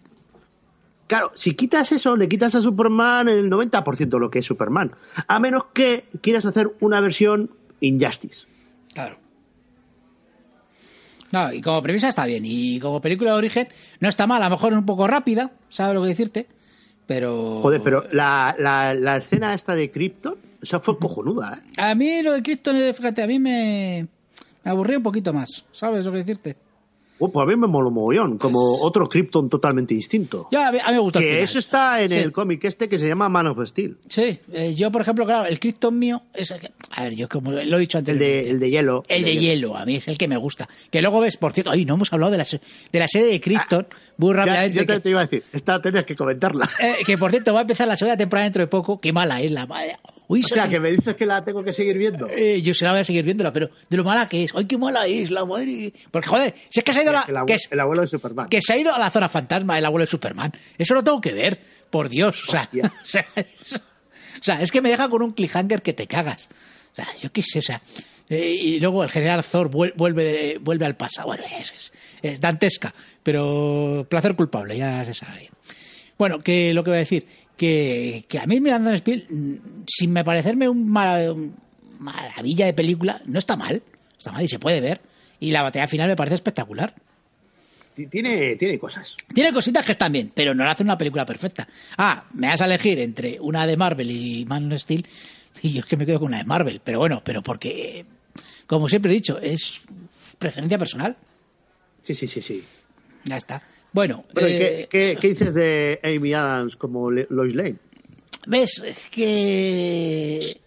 Claro, 1.07 1.31
si 1.35 1.53
quitas 1.53 1.91
eso, 1.91 2.15
le 2.17 2.27
quitas 2.27 2.55
a 2.55 2.61
Superman 2.61 3.29
el 3.29 3.49
90% 3.49 4.09
de 4.09 4.19
lo 4.19 4.31
que 4.31 4.39
es 4.39 4.45
Superman. 4.45 4.91
A 5.27 5.39
menos 5.39 5.65
que 5.73 6.05
quieras 6.21 6.45
hacer 6.45 6.71
una 6.79 6.99
versión 6.99 7.51
Injustice. 7.79 8.47
Claro. 8.93 9.17
No, 11.31 11.51
y 11.51 11.61
como 11.61 11.81
premisa 11.81 12.07
está 12.07 12.25
bien. 12.25 12.43
Y 12.45 12.79
como 12.79 13.01
película 13.01 13.31
de 13.31 13.37
origen 13.37 13.67
no 13.99 14.09
está 14.09 14.27
mal. 14.27 14.41
A 14.41 14.49
lo 14.49 14.55
mejor 14.55 14.73
es 14.73 14.79
un 14.79 14.85
poco 14.85 15.07
rápida, 15.07 15.51
¿sabes 15.69 15.95
lo 15.95 16.01
que 16.03 16.09
decirte? 16.09 16.47
Pero. 17.07 17.59
Joder, 17.61 17.81
pero 17.83 18.05
la, 18.11 18.55
la, 18.57 18.93
la 18.93 19.17
escena 19.17 19.53
esta 19.53 19.75
de 19.75 19.91
Krypton, 19.91 20.35
esa 20.61 20.79
fue 20.79 20.97
cojonuda, 20.97 21.61
¿eh? 21.61 21.81
A 21.81 21.93
mí 21.95 22.21
lo 22.21 22.33
de 22.33 22.41
Krypton, 22.41 22.75
fíjate, 22.93 23.21
a 23.21 23.27
mí 23.27 23.39
me, 23.39 24.07
me 24.63 24.71
aburrió 24.71 24.97
un 24.97 25.03
poquito 25.03 25.33
más. 25.33 25.65
¿Sabes 25.71 26.05
lo 26.05 26.11
que 26.11 26.19
decirte? 26.19 26.55
Uh, 27.17 27.31
pues 27.31 27.43
a 27.43 27.47
mí 27.47 27.55
me 27.55 27.67
moló 27.67 27.91
mogollón, 27.91 28.37
como 28.37 28.59
otro 28.81 29.07
Krypton 29.07 29.49
totalmente 29.49 29.93
distinto. 29.93 30.47
Ya, 30.51 30.67
a 30.67 30.71
mí, 30.71 30.79
a 30.83 30.87
mí 30.89 30.93
me 30.93 30.99
gustó. 30.99 31.19
el 31.19 31.25
Que 31.25 31.41
eso 31.43 31.59
está 31.59 32.01
en 32.01 32.09
Sí. 32.09 32.17
el 32.17 32.31
cómic 32.31 32.63
este 32.65 32.89
que 32.89 32.97
se 32.97 33.07
llama 33.07 33.29
Man 33.29 33.47
of 33.47 33.65
Steel. 33.67 33.97
Sí, 34.09 34.37
eh, 34.51 34.75
yo 34.75 34.91
por 34.91 35.01
ejemplo, 35.01 35.25
claro, 35.25 35.45
el 35.45 35.59
Krypton 35.59 35.97
mío 35.97 36.23
es 36.33 36.51
el 36.51 36.59
que- 36.59 36.71
A 36.91 37.03
ver, 37.03 37.15
yo 37.15 37.29
como 37.29 37.51
lo 37.51 37.77
he 37.77 37.79
dicho 37.79 37.97
antes. 37.97 38.13
El 38.13 38.19
de, 38.19 38.49
el 38.49 38.59
de 38.59 38.69
hielo. 38.69 39.03
El 39.07 39.23
de 39.23 39.37
hielo, 39.37 39.77
a 39.77 39.85
mí 39.85 39.95
es 39.95 40.07
el 40.07 40.17
que 40.17 40.27
me 40.27 40.37
gusta. 40.37 40.67
Que 40.91 41.01
luego 41.01 41.19
ves, 41.21 41.37
por 41.37 41.53
cierto, 41.53 41.71
ay, 41.71 41.85
no 41.85 41.93
hemos 41.93 42.11
hablado 42.11 42.31
de 42.33 42.37
la, 42.39 42.45
de 42.91 42.99
la 42.99 43.07
serie 43.07 43.27
de 43.27 43.39
Krypton, 43.39 43.87
muy 44.17 44.31
Ya, 44.33 44.37
rápidamente. 44.37 44.77
yo 44.79 44.85
te, 44.85 44.93
que- 44.95 44.99
te 44.99 45.09
iba 45.09 45.19
a 45.21 45.25
decir, 45.25 45.43
esta 45.53 45.81
tenías 45.81 46.03
que 46.05 46.15
comentarla. 46.15 46.69
Eh, 46.81 46.97
que 47.05 47.17
por 47.17 47.31
cierto 47.31 47.53
va 47.53 47.59
a 47.59 47.61
empezar 47.61 47.87
la 47.87 47.95
segunda 47.97 48.17
temporada 48.17 48.43
dentro 48.45 48.61
de 48.61 48.67
poco. 48.67 48.99
Qué 48.99 49.13
mala 49.13 49.41
es 49.41 49.51
la 49.51 49.65
madre. 49.65 49.97
Uy, 50.27 50.41
O 50.43 50.47
sea, 50.47 50.67
que 50.67 50.79
me 50.79 50.91
dices 50.91 51.15
que 51.15 51.25
la 51.25 51.43
tengo 51.43 51.63
que 51.63 51.71
seguir 51.71 51.97
viendo. 51.97 52.27
Eh, 52.27 52.61
yo 52.61 52.73
se 52.73 52.83
la 52.85 52.91
voy 52.91 53.01
a 53.01 53.03
seguir 53.03 53.23
viéndola, 53.23 53.53
pero 53.53 53.69
de 53.89 53.97
lo 53.97 54.03
mala 54.03 54.27
que 54.27 54.43
es. 54.43 54.51
Ay, 54.55 54.65
qué 54.65 54.77
mala 54.77 55.05
es 55.05 55.29
la 55.31 55.45
madre. 55.45 55.93
Porque 56.11 56.27
joder, 56.27 56.55
si 56.69 56.79
es 56.79 56.83
que 56.83 56.93
se 56.93 56.99
ha 56.99 57.03
ido 57.03 57.11
a 57.11 57.13
la, 57.13 57.25
el, 57.27 57.35
abue- 57.35 57.45
que, 57.47 57.53
es- 57.53 57.67
el 57.71 57.79
abuelo 57.79 58.01
de 58.01 58.07
Superman. 58.07 58.49
que 58.49 58.61
se 58.61 58.73
ha 58.73 58.77
ido 58.77 58.93
a 58.93 58.97
la 58.99 59.09
zona 59.11 59.29
fantasma 59.29 59.77
el 59.77 59.85
abuelo 59.85 60.05
de 60.05 60.11
Superman. 60.11 60.51
Eso 60.77 60.93
lo 60.95 61.03
tengo 61.03 61.21
que 61.21 61.33
ver, 61.33 61.59
por 61.89 62.09
Dios. 62.09 62.43
O 62.47 62.51
sea, 62.51 62.69
o 62.83 63.05
sea, 63.05 63.25
es, 63.35 63.73
o 63.75 64.43
sea, 64.43 64.61
es 64.61 64.71
que 64.71 64.81
me 64.81 64.89
deja 64.89 65.09
con 65.09 65.21
un 65.21 65.31
cliffhanger 65.33 65.81
que 65.81 65.93
te 65.93 66.07
cagas. 66.07 66.49
O 66.91 66.95
sea, 66.95 67.07
yo 67.21 67.31
qué 67.31 67.41
sé, 67.43 67.59
o 67.59 67.61
sea. 67.61 67.81
eh, 68.29 68.49
y 68.59 68.79
luego 68.79 69.03
el 69.03 69.09
general 69.09 69.43
Thor 69.43 69.69
vuel- 69.69 69.93
vuelve, 69.95 70.57
vuelve 70.59 70.85
al 70.85 70.95
pasado. 70.95 71.27
Bueno, 71.27 71.43
es, 71.59 71.71
es, 71.71 71.91
es 72.21 72.41
dantesca, 72.41 72.93
pero 73.21 74.07
placer 74.09 74.35
culpable, 74.35 74.77
ya 74.77 75.03
se 75.05 75.13
sabe. 75.13 75.49
Bueno, 76.17 76.39
que 76.39 76.73
lo 76.73 76.83
que 76.83 76.91
voy 76.91 76.97
a 76.97 76.99
decir, 76.99 77.27
que, 77.57 78.25
que 78.27 78.39
a 78.39 78.45
mí 78.45 78.59
Mirando 78.59 78.89
en 78.89 78.97
Spiel, 78.97 79.61
sin 79.87 80.11
me 80.11 80.23
parecerme 80.23 80.67
un, 80.69 80.87
mara- 80.89 81.31
un 81.33 81.55
maravilla 81.99 82.65
de 82.65 82.73
película, 82.73 83.21
no 83.25 83.39
está 83.39 83.55
mal. 83.55 83.81
Está 84.17 84.31
mal 84.31 84.43
y 84.43 84.47
se 84.47 84.59
puede 84.59 84.81
ver. 84.81 85.01
Y 85.39 85.51
la 85.51 85.63
batalla 85.63 85.87
final 85.87 86.07
me 86.09 86.15
parece 86.15 86.35
espectacular. 86.35 86.93
Ti- 87.95 88.07
Tiene, 88.07 88.55
tiene 88.55 88.77
cosas. 88.79 89.15
Tiene 89.33 89.53
cositas 89.53 89.85
que 89.85 89.93
están 89.93 90.11
bien, 90.11 90.31
pero 90.33 90.53
no 90.53 90.63
le 90.63 90.69
hacen 90.69 90.87
una 90.87 90.97
película 90.97 91.25
perfecta. 91.25 91.67
Ah, 91.97 92.25
me 92.33 92.47
vas 92.47 92.61
a 92.61 92.65
elegir 92.65 92.99
entre 92.99 93.39
una 93.39 93.65
de 93.67 93.77
Marvel 93.77 94.11
y 94.11 94.45
Man 94.45 94.71
of 94.71 94.79
Steel, 94.81 95.05
y 95.61 95.71
yo 95.73 95.79
es 95.81 95.85
que 95.85 95.95
me 95.97 96.05
quedo 96.05 96.19
con 96.19 96.27
una 96.27 96.39
de 96.39 96.43
Marvel. 96.45 96.81
Pero 96.83 96.99
bueno, 96.99 97.21
pero 97.23 97.41
porque, 97.41 98.05
como 98.67 98.89
siempre 98.89 99.11
he 99.11 99.15
dicho, 99.15 99.39
es 99.39 99.79
preferencia 100.37 100.77
personal. 100.77 101.15
Sí, 102.01 102.13
sí, 102.15 102.27
sí, 102.27 102.41
sí. 102.41 102.63
Ya 103.23 103.37
está. 103.37 103.61
Bueno, 103.95 104.25
¿y 104.35 104.39
eh, 104.43 104.87
qué, 104.91 104.99
qué- 105.13 105.17
qué 105.21 105.27
dices 105.29 105.53
de 105.53 105.99
Amy 106.03 106.33
Adams 106.33 106.75
como 106.75 107.09
Lois 107.09 107.55
Lane? 107.55 107.77
¿Ves? 108.45 108.81
Es 108.85 108.97
que. 109.09 110.59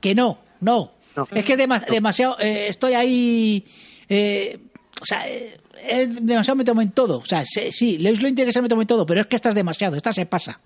Que 0.00 0.14
no, 0.14 0.38
no. 0.60 0.92
No. 1.16 1.28
Es 1.30 1.44
que 1.44 1.52
es 1.52 1.58
dema- 1.58 1.84
demasiado. 1.88 2.36
eh, 2.40 2.66
estoy 2.68 2.94
ahí. 2.94 3.64
eh, 4.08 4.58
o 5.00 5.04
sea, 5.04 5.22
es 5.28 6.26
demasiado 6.26 6.56
me 6.56 6.64
tomo 6.64 6.82
en 6.82 6.90
todo. 6.90 7.18
O 7.18 7.24
sea, 7.24 7.44
se- 7.46 7.70
sí, 7.70 7.98
Lois 7.98 8.20
Lane 8.20 8.34
tiene 8.34 8.48
que 8.48 8.52
ser 8.52 8.62
me 8.62 8.68
tomo 8.68 8.82
en 8.82 8.88
todo, 8.88 9.06
pero 9.06 9.20
es 9.20 9.26
que 9.28 9.36
esta 9.36 9.50
es 9.50 9.54
demasiado. 9.54 9.94
Esta 9.96 10.12
se 10.12 10.26
pasa. 10.26 10.60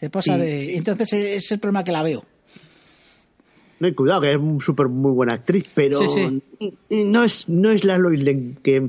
Se 0.00 0.10
pasa 0.10 0.34
Sí, 0.34 0.40
de. 0.40 0.62
sí. 0.62 0.74
Entonces 0.74 1.12
es 1.12 1.52
el 1.52 1.60
problema 1.60 1.84
que 1.84 1.92
la 1.92 2.02
veo. 2.02 2.24
No 3.78 3.86
hay 3.86 3.94
cuidado, 3.94 4.20
que 4.22 4.30
es 4.32 4.36
un 4.36 4.60
súper 4.60 4.88
muy 4.88 5.12
buena 5.12 5.34
actriz, 5.34 5.70
pero 5.74 6.00
Sí, 6.08 6.42
no 6.90 7.22
es 7.24 7.48
no 7.48 7.70
es 7.70 7.84
la 7.84 7.98
Lois 7.98 8.22
Lane 8.22 8.54
que... 8.62 8.88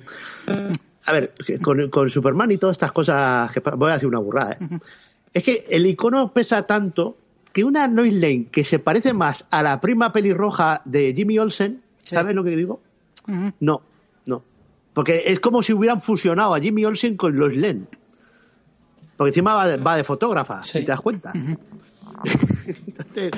A 1.05 1.11
ver, 1.11 1.33
con, 1.61 1.89
con 1.89 2.09
Superman 2.09 2.51
y 2.51 2.57
todas 2.57 2.75
estas 2.75 2.91
cosas, 2.91 3.51
que 3.51 3.59
voy 3.59 3.89
a 3.89 3.93
decir 3.93 4.07
una 4.07 4.19
burrada, 4.19 4.53
¿eh? 4.53 4.79
es 5.33 5.43
que 5.43 5.65
el 5.69 5.85
icono 5.85 6.31
pesa 6.31 6.63
tanto 6.65 7.17
que 7.51 7.63
una 7.63 7.87
Lois 7.87 8.13
Lane 8.13 8.47
que 8.51 8.63
se 8.63 8.79
parece 8.79 9.13
más 9.13 9.47
a 9.51 9.61
la 9.63 9.79
prima 9.81 10.11
pelirroja 10.13 10.81
de 10.85 11.13
Jimmy 11.15 11.37
Olsen, 11.39 11.81
¿sabes 12.03 12.35
lo 12.35 12.43
que 12.43 12.55
digo? 12.55 12.81
No, 13.59 13.81
no. 14.25 14.43
Porque 14.93 15.23
es 15.27 15.39
como 15.39 15.61
si 15.61 15.73
hubieran 15.73 16.01
fusionado 16.01 16.55
a 16.55 16.59
Jimmy 16.59 16.85
Olsen 16.85 17.15
con 17.17 17.35
Lois 17.35 17.57
Lane. 17.57 17.83
Porque 19.17 19.29
encima 19.29 19.53
va 19.55 19.67
de, 19.67 19.77
va 19.77 19.95
de 19.97 20.03
fotógrafa, 20.03 20.63
Sí. 20.63 20.79
si 20.79 20.85
te 20.85 20.91
das 20.91 21.01
cuenta. 21.01 21.31
Entonces, 22.25 23.31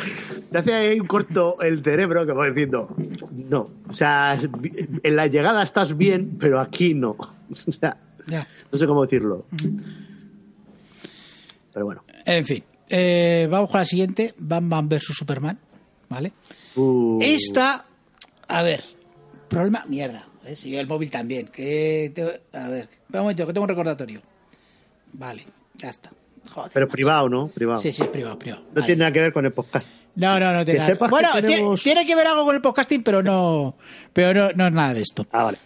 te 0.51 0.57
hace 0.57 0.73
ahí 0.73 0.99
un 0.99 1.07
corto 1.07 1.59
el 1.61 1.83
cerebro 1.83 2.25
que 2.25 2.33
va 2.33 2.47
diciendo, 2.47 2.95
no, 3.31 3.69
o 3.89 3.93
sea, 3.93 4.37
en 5.03 5.15
la 5.15 5.27
llegada 5.27 5.63
estás 5.63 5.97
bien, 5.97 6.37
pero 6.39 6.59
aquí 6.59 6.93
no. 6.93 7.15
O 7.67 7.71
sea, 7.71 7.97
Ya. 8.27 8.47
no 8.71 8.77
sé 8.77 8.87
cómo 8.87 9.03
decirlo. 9.03 9.45
Pero 11.73 11.85
bueno. 11.85 12.03
En 12.25 12.45
fin. 12.45 12.63
eh, 12.89 13.47
vamos 13.49 13.69
con 13.69 13.79
la 13.79 13.85
siguiente: 13.85 14.33
Batman 14.37 14.87
vs 14.89 15.03
Superman. 15.13 15.59
¿Vale? 16.09 16.33
Uh, 16.75 17.19
Esta, 17.21 17.85
a 18.47 18.63
ver, 18.63 18.83
problema, 19.47 19.85
mierda. 19.87 20.27
¿ves? 20.43 20.63
Y 20.65 20.75
el 20.75 20.87
móvil 20.87 21.09
también. 21.09 21.47
Que 21.47 22.11
te- 22.13 22.57
a 22.57 22.67
ver, 22.69 22.87
un 23.11 23.19
momento, 23.19 23.47
que 23.47 23.53
tengo 23.53 23.63
un 23.63 23.69
recordatorio. 23.69 24.21
Vale, 25.13 25.45
ya 25.75 25.89
está. 25.89 26.11
Joder, 26.53 26.69
pero 26.71 26.87
privado, 26.87 27.27
¿no? 27.27 27.47
Privado. 27.47 27.81
Sí, 27.81 27.91
sí, 27.91 28.03
privado, 28.03 28.37
privado. 28.37 28.61
No 28.67 28.73
Vale. 28.75 28.85
tiene 28.85 28.99
nada 28.99 29.11
que 29.11 29.19
ver 29.21 29.33
con 29.33 29.45
el 29.45 29.51
podcast. 29.51 29.89
No, 30.15 30.39
no, 30.39 30.53
no 30.53 30.63
tiene 30.63 30.79
Que 30.79 30.85
nada. 30.85 30.97
que 30.97 31.07
Bueno, 31.09 31.29
tiene- 31.33 31.47
tenemos- 31.47 31.83
tiene, 31.83 32.05
que 32.05 32.15
ver 32.15 32.27
algo 32.27 32.45
con 32.45 32.55
el 32.55 32.61
podcasting, 32.61 33.03
pero 33.03 33.23
no, 33.23 33.75
pero 34.13 34.33
no, 34.33 34.53
no 34.55 34.67
es 34.67 34.73
nada 34.73 34.93
de 34.93 35.01
esto. 35.01 35.25
Ah, 35.31 35.43
vale. 35.45 35.57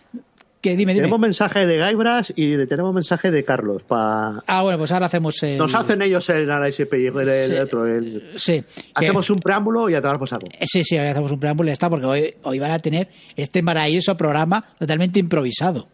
Que 0.61 0.71
dime, 0.75 0.91
dime. 0.93 1.03
Tenemos 1.03 1.19
mensaje 1.21 1.65
de 1.65 1.77
Gaibras 1.77 2.33
y 2.35 2.49
de- 2.51 2.67
tenemos 2.67 2.93
mensaje 2.93 3.31
de 3.31 3.45
Carlos. 3.45 3.81
Pa... 3.83 4.43
Ah, 4.45 4.61
bueno, 4.61 4.77
pues 4.77 4.91
ahora 4.91 5.05
hacemos 5.05 5.41
el... 5.41 5.57
Nos 5.57 5.73
hacen 5.73 6.01
ellos 6.01 6.29
el 6.29 6.51
análisis 6.51 6.85
y 6.91 7.05
el, 7.05 7.29
el 7.29 7.51
Sí. 7.51 7.57
otro. 7.57 7.87
el- 7.87 8.23
Sí. 8.37 8.61
que- 8.61 8.83
Hacemos 8.93 9.29
un 9.29 9.39
preámbulo 9.39 9.87
y 9.89 9.93
ya 9.93 10.01
te 10.01 10.17
por 10.17 10.27
saco. 10.27 10.47
Eh, 10.47 10.65
Sí, 10.67 10.83
sí, 10.83 10.97
hoy 10.99 11.07
hacemos 11.07 11.31
un 11.31 11.39
preámbulo 11.39 11.67
y 11.67 11.69
ya 11.69 11.73
está, 11.73 11.89
porque 11.89 12.05
hoy, 12.05 12.33
hoy 12.43 12.59
van 12.59 12.71
a 12.71 12.79
tener 12.79 13.07
este 13.37 13.61
maravilloso 13.61 14.17
programa 14.17 14.65
totalmente 14.77 15.17
improvisado. 15.19 15.87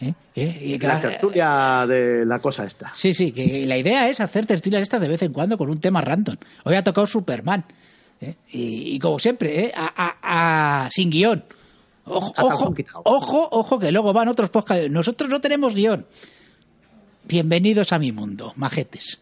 ¿Eh? 0.00 0.14
¿Eh? 0.36 0.58
Y 0.62 0.78
La 0.78 0.94
la- 0.94 1.00
tertulia 1.02 1.84
de 1.86 2.24
la 2.24 2.38
cosa 2.38 2.64
esta. 2.64 2.92
Sí, 2.94 3.12
sí, 3.12 3.32
que 3.32 3.66
la 3.66 3.76
idea 3.76 4.08
es 4.08 4.20
hacer 4.20 4.46
tertulias 4.46 4.80
estas 4.82 5.02
de 5.02 5.08
vez 5.08 5.20
en 5.22 5.32
cuando 5.34 5.58
con 5.58 5.68
un 5.68 5.80
tema 5.80 6.00
random. 6.00 6.36
Hoy 6.64 6.76
ha 6.76 6.82
tocado 6.84 7.06
Superman. 7.06 7.66
¿eh? 8.22 8.36
Y, 8.52 8.94
y 8.94 8.98
como 9.00 9.18
siempre, 9.18 9.66
¿eh? 9.66 9.72
a, 9.76 9.92
a- 10.22 10.84
a- 10.86 10.90
sin 10.90 11.10
guion. 11.10 11.44
Ojo, 12.08 12.32
ojo, 12.36 12.74
ojo, 13.04 13.48
ojo, 13.52 13.78
que 13.78 13.92
luego 13.92 14.12
van 14.12 14.28
otros 14.28 14.50
podcasts. 14.50 14.90
Nosotros 14.90 15.28
no 15.30 15.40
tenemos 15.40 15.74
guion. 15.74 16.06
Bienvenidos 17.24 17.92
a 17.92 17.98
mi 17.98 18.12
mundo, 18.12 18.52
majetes. 18.56 19.20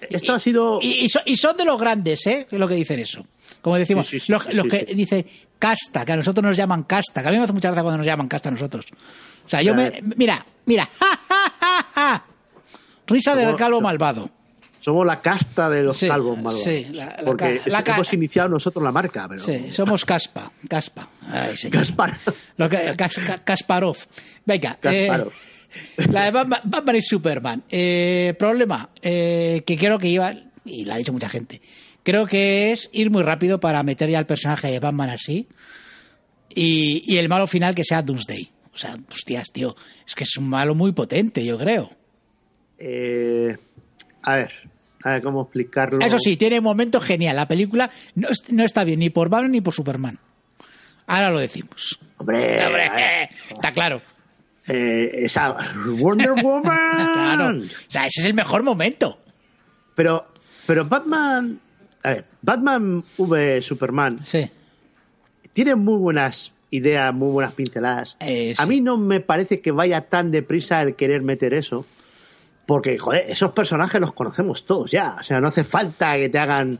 Esto 0.00 0.32
ha 0.32 0.40
sido. 0.40 0.78
Y, 0.80 1.04
y 1.04 1.08
so- 1.10 1.20
y 1.26 1.36
son 1.36 1.56
de 1.56 1.64
los 1.64 1.78
grandes, 1.78 2.26
¿eh? 2.26 2.46
Lo 2.52 2.66
que 2.66 2.74
dicen 2.74 2.98
eso. 3.00 3.26
Como 3.60 3.76
decimos, 3.76 4.06
Sí, 4.06 4.18
sí, 4.18 4.26
sí, 4.26 4.32
los, 4.32 4.46
que 4.46 4.86
sí. 4.88 4.94
dice 4.94 5.26
casta, 5.58 6.04
que 6.06 6.12
a 6.12 6.16
nosotros 6.16 6.42
nos 6.42 6.56
llaman 6.56 6.84
casta, 6.84 7.20
que 7.22 7.28
a 7.28 7.30
mí 7.30 7.36
me 7.36 7.44
hace 7.44 7.52
mucha 7.52 7.68
gracia 7.68 7.82
cuando 7.82 7.98
nos 7.98 8.06
llaman 8.06 8.28
casta 8.28 8.48
a 8.48 8.52
nosotros. 8.52 8.86
O 9.44 9.48
sea, 9.50 9.60
yo 9.60 9.74
me. 9.74 10.00
Mira, 10.16 10.44
mira. 10.64 10.88
¡Ja, 10.98 11.20
ja, 11.28 11.52
ja, 11.60 11.86
ja! 11.94 12.24
Risa 13.06 13.34
del 13.34 13.56
calvo 13.56 13.80
malvado. 13.82 14.30
Somos 14.80 15.06
la 15.06 15.20
casta 15.20 15.68
de 15.70 15.82
los 15.82 15.96
Sí, 15.98 16.08
calvos 16.08 16.36
malvados. 16.36 16.62
sí, 16.64 16.86
la- 16.92 17.06
la 17.06 17.22
porque 17.24 17.60
la 17.66 17.84
hemos 17.86 18.12
iniciado 18.14 18.48
nosotros 18.48 18.82
la 18.82 18.90
marca, 18.92 19.26
pero. 19.28 19.42
Sí, 19.44 19.72
somos 19.72 20.04
Caspa. 20.04 20.50
Caspa. 20.68 21.08
Ay, 21.28 21.56
señor. 21.56 21.78
Gaspar. 21.78 22.16
Lo 22.56 22.68
que, 22.68 22.94
Kas- 22.96 23.24
Ka- 23.26 23.44
Kasparov. 23.44 23.96
Venga. 24.46 24.78
eh, 24.82 25.06
Kasparov. 25.06 25.32
la 26.10 26.24
de 26.24 26.30
Batman, 26.30 26.60
Batman 26.64 26.96
y 26.96 27.02
Superman. 27.02 27.62
Eh, 27.68 28.34
problema 28.38 28.88
eh, 29.02 29.62
que 29.66 29.76
creo 29.76 29.98
que 29.98 30.08
iba, 30.08 30.32
y 30.64 30.84
lo 30.84 30.94
ha 30.94 30.96
dicho 30.96 31.12
mucha 31.12 31.28
gente, 31.28 31.60
creo 32.02 32.26
que 32.26 32.72
es 32.72 32.88
ir 32.92 33.10
muy 33.10 33.22
rápido 33.22 33.60
para 33.60 33.82
meter 33.82 34.08
ya 34.08 34.18
el 34.18 34.26
personaje 34.26 34.68
de 34.68 34.80
Batman 34.80 35.10
así 35.10 35.46
y, 36.54 37.02
y 37.06 37.18
el 37.18 37.28
malo 37.28 37.46
final 37.46 37.74
que 37.74 37.84
sea 37.84 38.02
Doomsday. 38.02 38.50
O 38.72 38.78
sea, 38.78 38.96
hostias, 39.12 39.50
tío, 39.52 39.76
es 40.06 40.14
que 40.14 40.24
es 40.24 40.36
un 40.38 40.48
malo 40.48 40.74
muy 40.74 40.92
potente, 40.92 41.44
yo 41.44 41.58
creo. 41.58 41.90
Eh, 42.78 43.56
a 44.22 44.34
ver, 44.36 44.52
a 45.04 45.10
ver 45.12 45.22
cómo 45.22 45.42
explicarlo. 45.42 46.00
Eso 46.04 46.18
sí, 46.18 46.36
tiene 46.36 46.58
un 46.58 46.64
momento 46.64 47.00
genial. 47.00 47.36
La 47.36 47.48
película 47.48 47.90
no, 48.14 48.28
no 48.50 48.64
está 48.64 48.84
bien 48.84 49.00
ni 49.00 49.10
por 49.10 49.28
Batman 49.28 49.52
ni 49.52 49.60
por 49.60 49.74
Superman. 49.74 50.18
Ahora 51.06 51.30
lo 51.30 51.40
decimos. 51.40 51.98
Hombre, 52.18 52.64
Hombre, 52.64 52.88
ver, 52.90 53.28
está 53.50 53.72
claro. 53.72 54.00
eh, 54.68 55.10
esa 55.24 55.56
Wonder 55.98 56.32
Woman. 56.42 57.12
Claro. 57.12 57.58
O 57.58 57.90
sea, 57.90 58.02
ese 58.06 58.20
es 58.20 58.24
el 58.26 58.34
mejor 58.34 58.62
momento. 58.62 59.18
Pero, 59.94 60.26
pero 60.66 60.84
Batman. 60.86 61.60
A 62.02 62.10
ver, 62.10 62.24
Batman 62.40 63.04
v 63.18 63.60
Superman 63.60 64.20
Sí. 64.24 64.48
tiene 65.52 65.74
muy 65.74 65.98
buenas 65.98 66.54
ideas, 66.70 67.12
muy 67.12 67.30
buenas 67.32 67.52
pinceladas. 67.52 68.16
Eh, 68.20 68.54
A 68.56 68.64
mí 68.66 68.80
no 68.80 68.96
me 68.96 69.20
parece 69.20 69.60
que 69.60 69.70
vaya 69.72 70.02
tan 70.02 70.30
deprisa 70.30 70.80
el 70.82 70.94
querer 70.94 71.22
meter 71.22 71.52
eso. 71.52 71.84
Porque, 72.70 72.96
joder, 72.98 73.28
esos 73.28 73.50
personajes 73.50 74.00
los 74.00 74.12
conocemos 74.12 74.64
todos 74.64 74.92
ya. 74.92 75.16
O 75.18 75.24
sea, 75.24 75.40
no 75.40 75.48
hace 75.48 75.64
falta 75.64 76.16
que 76.16 76.28
te 76.28 76.38
hagan 76.38 76.78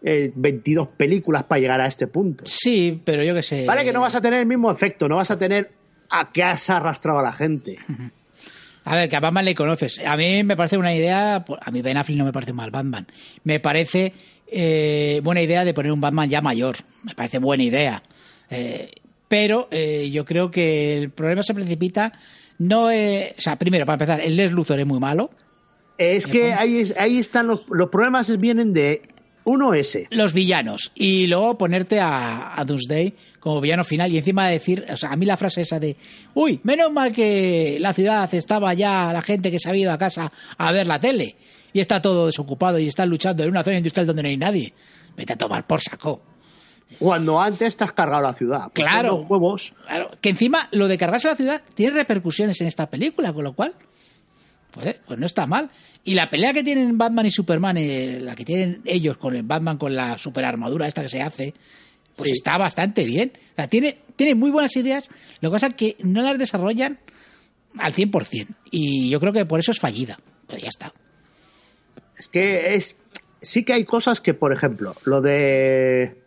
eh, 0.00 0.30
22 0.32 0.86
películas 0.96 1.42
para 1.42 1.60
llegar 1.60 1.80
a 1.80 1.88
este 1.88 2.06
punto. 2.06 2.44
Sí, 2.46 3.02
pero 3.04 3.24
yo 3.24 3.34
qué 3.34 3.42
sé. 3.42 3.66
Vale 3.66 3.82
que 3.82 3.92
no 3.92 4.00
vas 4.00 4.14
a 4.14 4.20
tener 4.20 4.38
el 4.38 4.46
mismo 4.46 4.70
efecto, 4.70 5.08
no 5.08 5.16
vas 5.16 5.32
a 5.32 5.36
tener 5.36 5.72
a 6.08 6.30
qué 6.30 6.44
has 6.44 6.70
arrastrado 6.70 7.18
a 7.18 7.22
la 7.24 7.32
gente. 7.32 7.80
A 8.84 8.94
ver, 8.94 9.08
que 9.08 9.16
a 9.16 9.20
Batman 9.20 9.44
le 9.44 9.56
conoces. 9.56 10.00
A 10.06 10.16
mí 10.16 10.44
me 10.44 10.56
parece 10.56 10.76
una 10.76 10.94
idea. 10.94 11.44
A 11.60 11.70
mí 11.72 11.82
Ben 11.82 11.96
Affleck 11.96 12.18
no 12.18 12.26
me 12.26 12.32
parece 12.32 12.52
un 12.52 12.58
mal 12.58 12.70
Batman. 12.70 13.08
Me 13.42 13.58
parece 13.58 14.12
eh, 14.46 15.20
buena 15.24 15.42
idea 15.42 15.64
de 15.64 15.74
poner 15.74 15.90
un 15.90 16.00
Batman 16.00 16.30
ya 16.30 16.42
mayor. 16.42 16.76
Me 17.02 17.14
parece 17.16 17.38
buena 17.38 17.64
idea. 17.64 18.04
Eh, 18.50 18.92
pero 19.26 19.66
eh, 19.72 20.10
yo 20.12 20.24
creo 20.24 20.52
que 20.52 20.96
el 20.96 21.10
problema 21.10 21.42
se 21.42 21.54
precipita. 21.54 22.12
No 22.58 22.90
es- 22.90 23.32
O 23.38 23.40
sea, 23.40 23.56
primero, 23.56 23.84
para 23.86 23.94
empezar, 23.94 24.20
el 24.20 24.36
Les 24.36 24.52
Luthor 24.52 24.78
es 24.80 24.86
muy 24.86 25.00
malo. 25.00 25.30
Es 25.98 26.26
que 26.26 26.52
ahí, 26.52 26.78
es- 26.78 26.96
ahí 26.96 27.18
están 27.18 27.46
los, 27.46 27.68
los 27.70 27.88
problemas, 27.88 28.36
vienen 28.38 28.72
de 28.72 29.02
uno 29.44 29.74
ese. 29.74 30.08
los 30.10 30.32
villanos 30.32 30.90
y 30.94 31.26
luego 31.26 31.58
ponerte 31.58 32.00
a, 32.00 32.58
a 32.58 32.64
Doomsday 32.64 33.12
como 33.40 33.60
villano 33.60 33.84
final 33.84 34.10
y 34.10 34.16
encima 34.18 34.48
decir, 34.48 34.84
o 34.90 34.96
sea, 34.96 35.10
a 35.10 35.16
mí 35.16 35.26
la 35.26 35.36
frase 35.36 35.60
esa 35.60 35.78
de, 35.78 35.96
uy, 36.32 36.60
menos 36.64 36.90
mal 36.90 37.12
que 37.12 37.76
la 37.78 37.92
ciudad 37.92 38.32
estaba 38.34 38.72
ya 38.72 39.12
la 39.12 39.20
gente 39.22 39.50
que 39.50 39.58
se 39.60 39.68
ha 39.70 39.76
ido 39.76 39.92
a 39.92 39.98
casa 39.98 40.32
a 40.56 40.72
ver 40.72 40.86
la 40.86 40.98
tele 40.98 41.36
y 41.74 41.80
está 41.80 42.00
todo 42.00 42.26
desocupado 42.26 42.78
y 42.78 42.88
están 42.88 43.10
luchando 43.10 43.42
en 43.42 43.50
una 43.50 43.62
zona 43.62 43.76
industrial 43.76 44.06
donde 44.06 44.22
no 44.22 44.28
hay 44.30 44.36
nadie. 44.38 44.72
Vete 45.16 45.34
a 45.34 45.36
tomar 45.36 45.66
por 45.66 45.80
saco. 45.82 46.22
Cuando 46.98 47.40
antes 47.40 47.76
te 47.76 47.84
has 47.84 47.92
cargado 47.92 48.22
la 48.22 48.32
ciudad. 48.34 48.70
Pues 48.74 48.86
Claro. 48.88 49.18
los 49.18 49.30
huevos. 49.30 49.72
Claro, 49.86 50.10
que 50.20 50.30
encima 50.30 50.68
lo 50.72 50.88
de 50.88 50.98
cargarse 50.98 51.28
la 51.28 51.36
ciudad 51.36 51.62
tiene 51.74 51.92
repercusiones 51.94 52.60
en 52.60 52.66
esta 52.66 52.88
película, 52.88 53.32
con 53.32 53.44
lo 53.44 53.52
cual, 53.54 53.74
pues, 54.70 54.86
eh, 54.86 55.00
pues 55.06 55.18
no 55.18 55.26
está 55.26 55.46
mal. 55.46 55.70
Y 56.04 56.14
la 56.14 56.28
pelea 56.30 56.52
que 56.52 56.62
tienen 56.64 56.96
Batman 56.98 57.26
y 57.26 57.30
Superman, 57.30 57.76
eh, 57.78 58.18
la 58.20 58.34
que 58.34 58.44
tienen 58.44 58.80
ellos 58.84 59.16
con 59.16 59.34
el 59.34 59.42
Batman 59.42 59.78
con 59.78 59.94
la 59.94 60.18
super 60.18 60.44
armadura 60.44 60.86
esta 60.88 61.02
que 61.02 61.08
se 61.08 61.22
hace, 61.22 61.54
pues 62.16 62.28
Sí. 62.30 62.32
está 62.36 62.58
bastante 62.58 63.04
bien. 63.04 63.32
O 63.52 63.54
sea, 63.56 63.68
tiene, 63.68 63.98
tiene 64.16 64.34
muy 64.34 64.50
buenas 64.50 64.76
ideas, 64.76 65.08
lo 65.40 65.50
que 65.50 65.54
pasa 65.54 65.66
es 65.68 65.74
que 65.74 65.96
no 66.04 66.22
las 66.22 66.38
desarrollan 66.38 66.98
al 67.78 67.92
100%. 67.92 68.54
Y 68.70 69.08
yo 69.10 69.18
creo 69.20 69.32
que 69.32 69.46
por 69.46 69.58
eso 69.60 69.72
es 69.72 69.80
fallida. 69.80 70.18
Pero 70.46 70.60
ya 70.60 70.68
está. 70.68 70.92
Es 72.16 72.28
que 72.28 72.74
es. 72.74 72.96
Sí 73.40 73.64
que 73.64 73.72
hay 73.72 73.84
cosas 73.84 74.20
que, 74.20 74.32
por 74.34 74.52
ejemplo, 74.52 74.94
lo 75.04 75.20
de. 75.20 76.22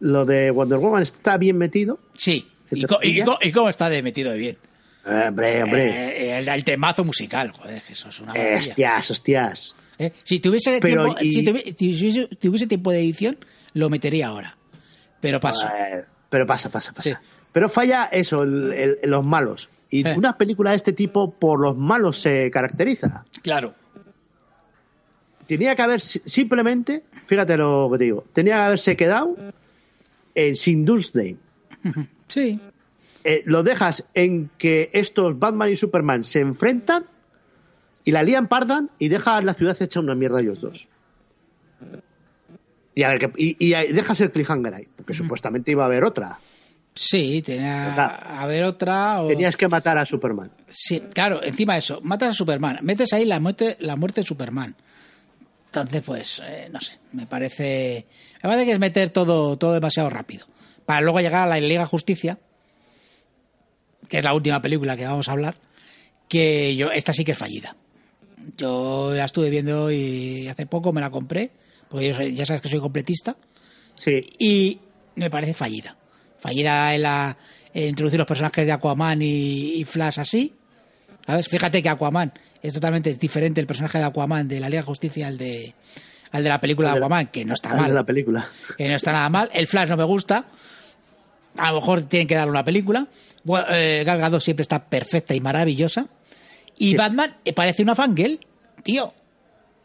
Lo 0.00 0.24
de 0.24 0.50
Wonder 0.50 0.78
Woman 0.78 1.02
está 1.02 1.36
bien 1.38 1.56
metido. 1.58 1.98
Sí. 2.14 2.46
¿Y, 2.70 2.74
¿Entre 2.74 2.88
co- 2.88 2.98
y 3.02 3.18
comillas? 3.20 3.26
co- 3.26 3.38
y 3.40 3.52
cómo 3.52 3.68
está 3.70 3.88
de 3.88 4.02
metido 4.02 4.32
de 4.32 4.38
bien? 4.38 4.58
Eh, 5.06 5.24
hombre, 5.28 5.62
hombre. 5.62 5.88
Eh, 6.32 6.38
el, 6.38 6.48
el 6.48 6.64
temazo 6.64 7.04
musical, 7.04 7.52
joder, 7.52 7.82
eso 7.88 8.08
es 8.08 8.20
una 8.20 8.32
hostias, 8.58 9.10
hostias. 9.10 9.74
¿Eh? 9.98 10.12
Si 10.24 10.40
tuviese, 10.40 10.78
Pero, 10.80 11.04
tiempo, 11.14 11.20
y- 11.22 11.32
si 11.32 11.44
tuvi- 11.46 11.74
tuviese, 11.76 12.26
tuviese 12.36 12.66
tiempo 12.66 12.90
de 12.90 12.98
edición, 13.00 13.38
lo 13.72 13.88
metería 13.88 14.26
ahora. 14.28 14.56
Pero 15.20 15.40
paso. 15.40 15.66
Eh, 15.66 16.04
pero 16.28 16.44
pasa, 16.44 16.70
pasa, 16.70 16.92
pasa. 16.92 17.08
Sí. 17.08 17.14
Pero 17.52 17.68
falla 17.70 18.06
eso, 18.12 18.42
el- 18.42 18.72
el- 18.72 18.96
los 19.04 19.24
malos. 19.24 19.70
Y 19.88 20.06
una 20.08 20.36
película 20.36 20.70
de 20.70 20.76
este 20.76 20.92
tipo 20.92 21.30
por 21.30 21.60
los 21.60 21.76
malos 21.76 22.18
se 22.20 22.50
caracteriza. 22.50 23.24
Claro. 23.42 23.72
Tenía 25.46 25.76
que 25.76 25.82
haber 25.82 26.00
si- 26.00 26.20
simplemente, 26.24 27.04
fíjate 27.26 27.56
lo 27.56 27.88
que 27.92 27.98
te 27.98 28.04
digo, 28.04 28.24
tenía 28.32 28.56
que 28.56 28.62
haberse 28.62 28.96
quedado 28.96 29.36
en 30.36 30.54
sin 30.54 30.84
Doomsday. 30.84 31.36
Sí. 32.28 32.58
Eh, 33.22 33.42
lo 33.44 33.62
dejas 33.62 34.08
en 34.12 34.50
que 34.58 34.90
estos 34.92 35.38
Batman 35.38 35.70
y 35.70 35.76
Superman 35.76 36.24
se 36.24 36.40
enfrentan 36.40 37.06
y 38.04 38.10
la 38.10 38.24
lían 38.24 38.48
pardan 38.48 38.90
y 38.98 39.08
dejas 39.08 39.44
la 39.44 39.54
ciudad 39.54 39.80
hecha 39.80 40.00
una 40.00 40.16
mierda 40.16 40.40
ellos 40.40 40.60
dos. 40.60 40.88
Y, 42.96 43.04
a 43.04 43.10
ver, 43.10 43.30
y, 43.36 43.56
y 43.64 43.92
dejas 43.92 44.20
el 44.22 44.32
cliffhanger 44.32 44.74
ahí, 44.74 44.88
porque 44.96 45.14
supuestamente 45.14 45.70
iba 45.70 45.84
a 45.84 45.86
haber 45.86 46.02
otra. 46.02 46.40
Sí, 46.96 47.42
tenía 47.42 48.42
a 48.42 48.46
ver 48.46 48.64
otra. 48.64 49.22
O... 49.22 49.28
Tenías 49.28 49.56
que 49.56 49.68
matar 49.68 49.98
a 49.98 50.06
Superman. 50.06 50.50
Sí, 50.68 51.00
claro, 51.12 51.44
encima 51.44 51.74
de 51.74 51.80
eso, 51.80 52.00
matas 52.02 52.30
a 52.30 52.32
Superman, 52.32 52.78
metes 52.82 53.12
ahí 53.12 53.24
la 53.24 53.38
muerte, 53.38 53.76
la 53.80 53.94
muerte 53.96 54.22
de 54.22 54.26
Superman. 54.26 54.74
Entonces, 55.80 56.02
pues, 56.04 56.42
eh, 56.44 56.68
no 56.72 56.80
sé, 56.80 56.98
me 57.12 57.26
parece. 57.26 58.06
Me 58.42 58.48
parece 58.48 58.66
que 58.66 58.72
es 58.72 58.78
meter 58.78 59.10
todo, 59.10 59.56
todo 59.58 59.74
demasiado 59.74 60.08
rápido. 60.10 60.46
Para 60.84 61.00
luego 61.00 61.20
llegar 61.20 61.42
a 61.42 61.46
la 61.46 61.60
Liga 61.60 61.84
Justicia, 61.86 62.38
que 64.08 64.18
es 64.18 64.24
la 64.24 64.34
última 64.34 64.62
película 64.62 64.96
que 64.96 65.04
vamos 65.04 65.28
a 65.28 65.32
hablar, 65.32 65.56
que 66.28 66.76
yo, 66.76 66.90
esta 66.92 67.12
sí 67.12 67.24
que 67.24 67.32
es 67.32 67.38
fallida. 67.38 67.76
Yo 68.56 69.12
la 69.14 69.24
estuve 69.24 69.50
viendo 69.50 69.90
y 69.90 70.48
hace 70.48 70.66
poco 70.66 70.92
me 70.92 71.00
la 71.00 71.10
compré, 71.10 71.50
porque 71.88 72.08
yo 72.08 72.14
soy- 72.14 72.34
ya 72.34 72.46
sabes 72.46 72.62
que 72.62 72.68
soy 72.68 72.80
completista, 72.80 73.36
Sí, 73.96 74.20
y 74.38 74.78
me 75.14 75.30
parece 75.30 75.54
fallida. 75.54 75.96
Fallida 76.38 76.94
en, 76.94 77.02
la, 77.02 77.36
en 77.72 77.88
introducir 77.88 78.18
los 78.18 78.28
personajes 78.28 78.64
de 78.66 78.72
Aquaman 78.72 79.22
y, 79.22 79.74
y 79.76 79.84
Flash 79.84 80.20
así. 80.20 80.52
¿Sabes? 81.26 81.48
Fíjate 81.48 81.82
que 81.82 81.88
Aquaman 81.88 82.32
es 82.62 82.72
totalmente 82.74 83.12
diferente 83.14 83.60
el 83.60 83.66
personaje 83.66 83.98
de 83.98 84.04
Aquaman 84.04 84.46
de 84.48 84.60
la 84.60 84.68
Liga 84.68 84.82
de 84.82 84.86
Justicia 84.86 85.26
al 85.26 85.36
de, 85.38 85.74
al 86.30 86.42
de 86.42 86.48
la 86.48 86.60
película 86.60 86.88
de 86.88 87.00
la- 87.00 87.06
Aquaman, 87.06 87.26
que 87.28 87.44
no 87.44 87.54
está 87.54 87.70
al 87.70 87.76
de 87.78 87.88
la 87.88 87.94
mal. 87.94 88.04
película. 88.06 88.48
Que 88.76 88.88
no 88.88 88.94
está 88.96 89.12
nada 89.12 89.28
mal. 89.28 89.50
El 89.52 89.66
Flash 89.66 89.88
no 89.88 89.96
me 89.96 90.04
gusta. 90.04 90.46
A 91.58 91.72
lo 91.72 91.80
mejor 91.80 92.02
tienen 92.02 92.28
que 92.28 92.34
darle 92.36 92.50
una 92.50 92.64
película. 92.64 93.08
Bueno, 93.42 93.66
eh, 93.70 94.02
Gal 94.04 94.18
Gadot 94.18 94.40
siempre 94.40 94.62
está 94.62 94.84
perfecta 94.84 95.34
y 95.34 95.40
maravillosa. 95.40 96.06
Y 96.78 96.90
Sí. 96.90 96.96
Batman 96.96 97.36
eh, 97.44 97.52
parece 97.54 97.82
una 97.82 97.94
fangirl, 97.94 98.38
tío. 98.82 99.12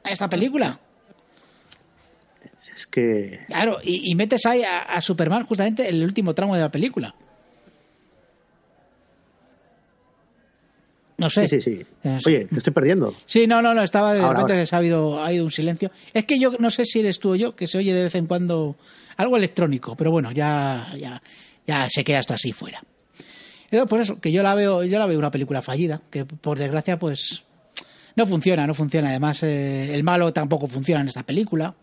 a 0.04 0.10
Esta 0.12 0.28
película. 0.30 0.80
Es 2.76 2.88
que. 2.88 3.40
Claro, 3.48 3.78
y, 3.84 4.12
y 4.12 4.16
metes 4.16 4.46
ahí 4.46 4.64
a, 4.64 4.80
a 4.80 5.02
Superman 5.02 5.46
justamente 5.46 5.88
en 5.88 5.96
el 5.96 6.04
último 6.04 6.34
tramo 6.34 6.56
de 6.56 6.62
la 6.62 6.70
película. 6.72 7.16
No 11.22 11.30
sé. 11.30 11.48
Sí, 11.48 11.62
sí, 11.62 11.78
sí. 11.78 11.86
Eh, 12.04 12.18
Oye, 12.26 12.46
te 12.48 12.58
estoy 12.58 12.74
perdiendo. 12.74 13.16
Sí, 13.26 13.48
no, 13.48 13.62
no, 13.62 13.74
no, 13.74 13.84
estaba 13.84 14.14
de 14.14 14.20
Ahora, 14.22 14.40
repente 14.40 14.54
ahora. 14.54 14.64
que 14.64 14.66
se 14.66 14.76
ha 14.76 14.80
habido, 14.80 15.22
ha 15.24 15.28
habido 15.28 15.46
un 15.46 15.52
silencio. 15.52 15.92
Es 16.14 16.26
que 16.26 16.40
yo 16.40 16.52
no 16.60 16.70
sé 16.70 16.84
si 16.86 17.00
eres 17.00 17.20
tú 17.20 17.32
o 17.32 17.36
yo, 17.36 17.56
que 17.56 17.68
se 17.68 17.78
oye 17.78 17.94
de 17.94 18.04
vez 18.04 18.16
en 18.16 18.26
cuando 18.28 18.76
algo 19.18 19.38
electrónico, 19.38 19.96
pero 19.96 20.12
bueno, 20.12 20.32
ya, 20.32 20.94
ya, 20.98 21.22
ya 21.68 21.88
se 21.90 22.04
queda 22.04 22.20
esto 22.20 22.34
así 22.34 22.52
fuera. 22.54 22.82
Pero 23.70 23.86
por 23.88 24.02
eso, 24.02 24.20
que 24.20 24.32
yo 24.32 24.44
la 24.44 24.54
veo, 24.56 24.84
yo 24.84 25.00
la 25.00 25.06
veo 25.06 25.18
una 25.20 25.32
película 25.32 25.62
fallida, 25.62 26.02
que 26.10 26.26
por 26.26 26.58
desgracia, 26.60 26.98
pues, 27.00 27.44
no 28.16 28.26
funciona, 28.28 28.68
no 28.68 28.74
funciona. 28.74 29.10
Además, 29.10 29.44
eh, 29.44 29.94
el 29.96 30.04
malo 30.04 30.34
tampoco 30.34 30.68
funciona 30.68 31.02
en 31.02 31.08
esta 31.08 31.24
película. 31.24 31.74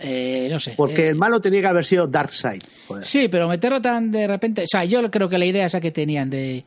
Eh, 0.00 0.48
no 0.50 0.58
sé. 0.60 0.74
Porque 0.76 1.06
Eh, 1.06 1.08
el 1.10 1.16
malo 1.16 1.40
tenía 1.40 1.60
que 1.60 1.66
haber 1.66 1.84
sido 1.84 2.06
Darkseid. 2.06 2.62
Joder. 2.86 3.04
Sí, 3.04 3.28
pero 3.28 3.48
meterlo 3.48 3.82
tan 3.82 4.10
de 4.12 4.26
repente. 4.28 4.62
O 4.62 4.66
sea, 4.68 4.84
yo 4.84 5.08
creo 5.10 5.28
que 5.28 5.38
la 5.38 5.44
idea 5.44 5.66
esa 5.66 5.80
que 5.80 5.90
tenían 5.90 6.30
de. 6.30 6.64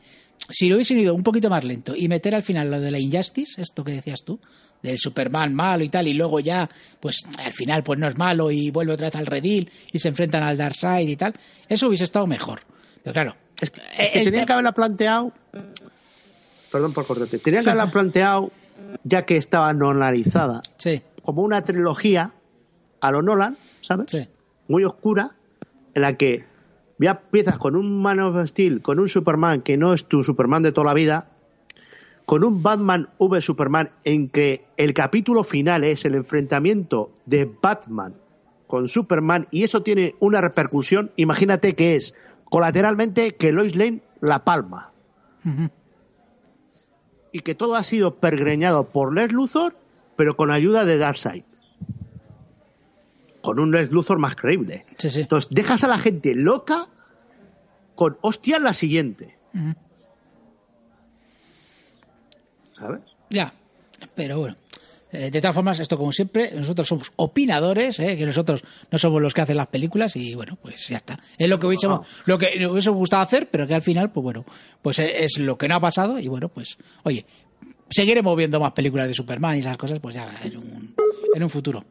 Si 0.50 0.68
lo 0.68 0.76
hubiesen 0.76 0.98
ido 0.98 1.14
un 1.14 1.22
poquito 1.22 1.48
más 1.50 1.64
lento 1.64 1.94
y 1.96 2.08
meter 2.08 2.34
al 2.34 2.42
final 2.42 2.70
lo 2.70 2.80
de 2.80 2.90
la 2.90 2.98
Injustice, 2.98 3.60
esto 3.60 3.84
que 3.84 3.92
decías 3.92 4.22
tú, 4.24 4.40
del 4.82 4.98
Superman 4.98 5.54
malo 5.54 5.84
y 5.84 5.88
tal, 5.88 6.08
y 6.08 6.14
luego 6.14 6.40
ya, 6.40 6.68
pues 7.00 7.22
al 7.38 7.52
final, 7.52 7.82
pues 7.82 7.98
no 7.98 8.08
es 8.08 8.16
malo 8.18 8.50
y 8.50 8.70
vuelve 8.70 8.92
otra 8.94 9.06
vez 9.08 9.14
al 9.16 9.26
redil 9.26 9.70
y 9.92 9.98
se 9.98 10.08
enfrentan 10.08 10.42
al 10.42 10.56
Darkseid 10.58 11.08
y 11.08 11.16
tal, 11.16 11.34
eso 11.68 11.86
hubiese 11.88 12.04
estado 12.04 12.26
mejor. 12.26 12.62
Pero 13.02 13.12
claro. 13.14 13.36
Es 13.60 13.70
que, 13.70 13.80
es 13.80 14.00
eh, 14.00 14.10
que 14.12 14.18
el 14.18 14.24
tenían 14.26 14.42
te- 14.42 14.46
que 14.46 14.52
haberla 14.54 14.72
planteado. 14.72 15.32
Perdón 16.70 16.92
por 16.92 17.06
cortarte. 17.06 17.38
Tenían 17.38 17.62
que 17.62 17.70
haberla 17.70 17.90
planteado, 17.90 18.50
ya 19.04 19.24
que 19.24 19.36
estaba 19.36 19.72
normalizada, 19.72 20.62
Sí, 20.78 21.02
como 21.22 21.42
una 21.42 21.62
trilogía 21.64 22.32
a 23.00 23.10
lo 23.12 23.22
Nolan, 23.22 23.56
¿sabes? 23.82 24.06
sí. 24.10 24.26
Muy 24.68 24.84
oscura, 24.84 25.32
en 25.94 26.02
la 26.02 26.16
que 26.16 26.44
ya 27.02 27.20
empiezas 27.22 27.58
con 27.58 27.76
un 27.76 28.00
Man 28.00 28.20
of 28.20 28.46
Steel, 28.46 28.82
con 28.82 28.98
un 28.98 29.08
Superman 29.08 29.62
que 29.62 29.76
no 29.76 29.92
es 29.92 30.06
tu 30.06 30.22
Superman 30.22 30.62
de 30.62 30.72
toda 30.72 30.86
la 30.86 30.94
vida, 30.94 31.28
con 32.26 32.44
un 32.44 32.62
Batman 32.62 33.08
v 33.18 33.40
Superman 33.40 33.90
en 34.04 34.28
que 34.28 34.64
el 34.76 34.94
capítulo 34.94 35.44
final 35.44 35.84
es 35.84 36.04
el 36.04 36.14
enfrentamiento 36.14 37.10
de 37.26 37.50
Batman 37.60 38.14
con 38.66 38.88
Superman 38.88 39.48
y 39.50 39.64
eso 39.64 39.82
tiene 39.82 40.14
una 40.18 40.40
repercusión, 40.40 41.10
imagínate 41.16 41.74
que 41.74 41.94
es 41.94 42.14
colateralmente 42.44 43.34
que 43.34 43.52
Lois 43.52 43.76
Lane 43.76 44.00
la 44.20 44.44
palma 44.44 44.90
y 47.32 47.40
que 47.40 47.54
todo 47.54 47.76
ha 47.76 47.84
sido 47.84 48.14
pergreñado 48.14 48.84
por 48.84 49.12
Les 49.14 49.32
Luthor, 49.32 49.74
pero 50.16 50.36
con 50.36 50.50
ayuda 50.50 50.84
de 50.84 50.98
Darkseid. 50.98 51.44
Con 53.42 53.58
un 53.58 53.72
Les 53.72 53.90
Luthor 53.90 54.18
más 54.18 54.36
creíble. 54.36 54.86
Sí, 54.98 55.10
sí. 55.10 55.20
Entonces 55.22 55.50
dejas 55.50 55.82
a 55.82 55.88
la 55.88 55.98
gente 55.98 56.34
loca 56.34 56.88
con 57.94 58.18
hostia 58.20 58.58
la 58.58 58.74
siguiente. 58.74 59.36
¿Sabes? 62.78 63.02
Ya, 63.30 63.52
pero 64.14 64.38
bueno. 64.38 64.56
Eh, 65.12 65.30
de 65.30 65.40
todas 65.42 65.54
formas, 65.54 65.78
esto 65.78 65.98
como 65.98 66.10
siempre, 66.10 66.52
nosotros 66.54 66.88
somos 66.88 67.12
opinadores, 67.16 68.00
¿eh? 68.00 68.16
que 68.16 68.24
nosotros 68.24 68.64
no 68.90 68.98
somos 68.98 69.20
los 69.20 69.34
que 69.34 69.42
hacen 69.42 69.58
las 69.58 69.66
películas 69.66 70.16
y 70.16 70.34
bueno, 70.34 70.56
pues 70.60 70.88
ya 70.88 70.96
está. 70.96 71.18
Es 71.36 71.50
lo 71.50 71.58
que 71.60 71.66
hubiésemos, 71.66 72.06
lo 72.24 72.38
que 72.38 72.58
nos 72.58 72.72
hubiese 72.72 72.88
gustado 72.88 73.22
hacer, 73.22 73.50
pero 73.50 73.66
que 73.66 73.74
al 73.74 73.82
final, 73.82 74.10
pues 74.10 74.24
bueno, 74.24 74.46
pues 74.80 74.98
es, 74.98 75.10
es 75.14 75.38
lo 75.38 75.58
que 75.58 75.68
no 75.68 75.74
ha 75.74 75.80
pasado 75.80 76.18
y 76.18 76.28
bueno, 76.28 76.48
pues 76.48 76.78
oye, 77.02 77.26
seguiremos 77.90 78.34
viendo 78.38 78.58
más 78.58 78.72
películas 78.72 79.06
de 79.06 79.12
Superman 79.12 79.56
y 79.56 79.60
esas 79.60 79.76
cosas, 79.76 80.00
pues 80.00 80.14
ya 80.14 80.30
en 80.44 80.56
un, 80.56 80.94
en 81.34 81.42
un 81.42 81.50
futuro. 81.50 81.84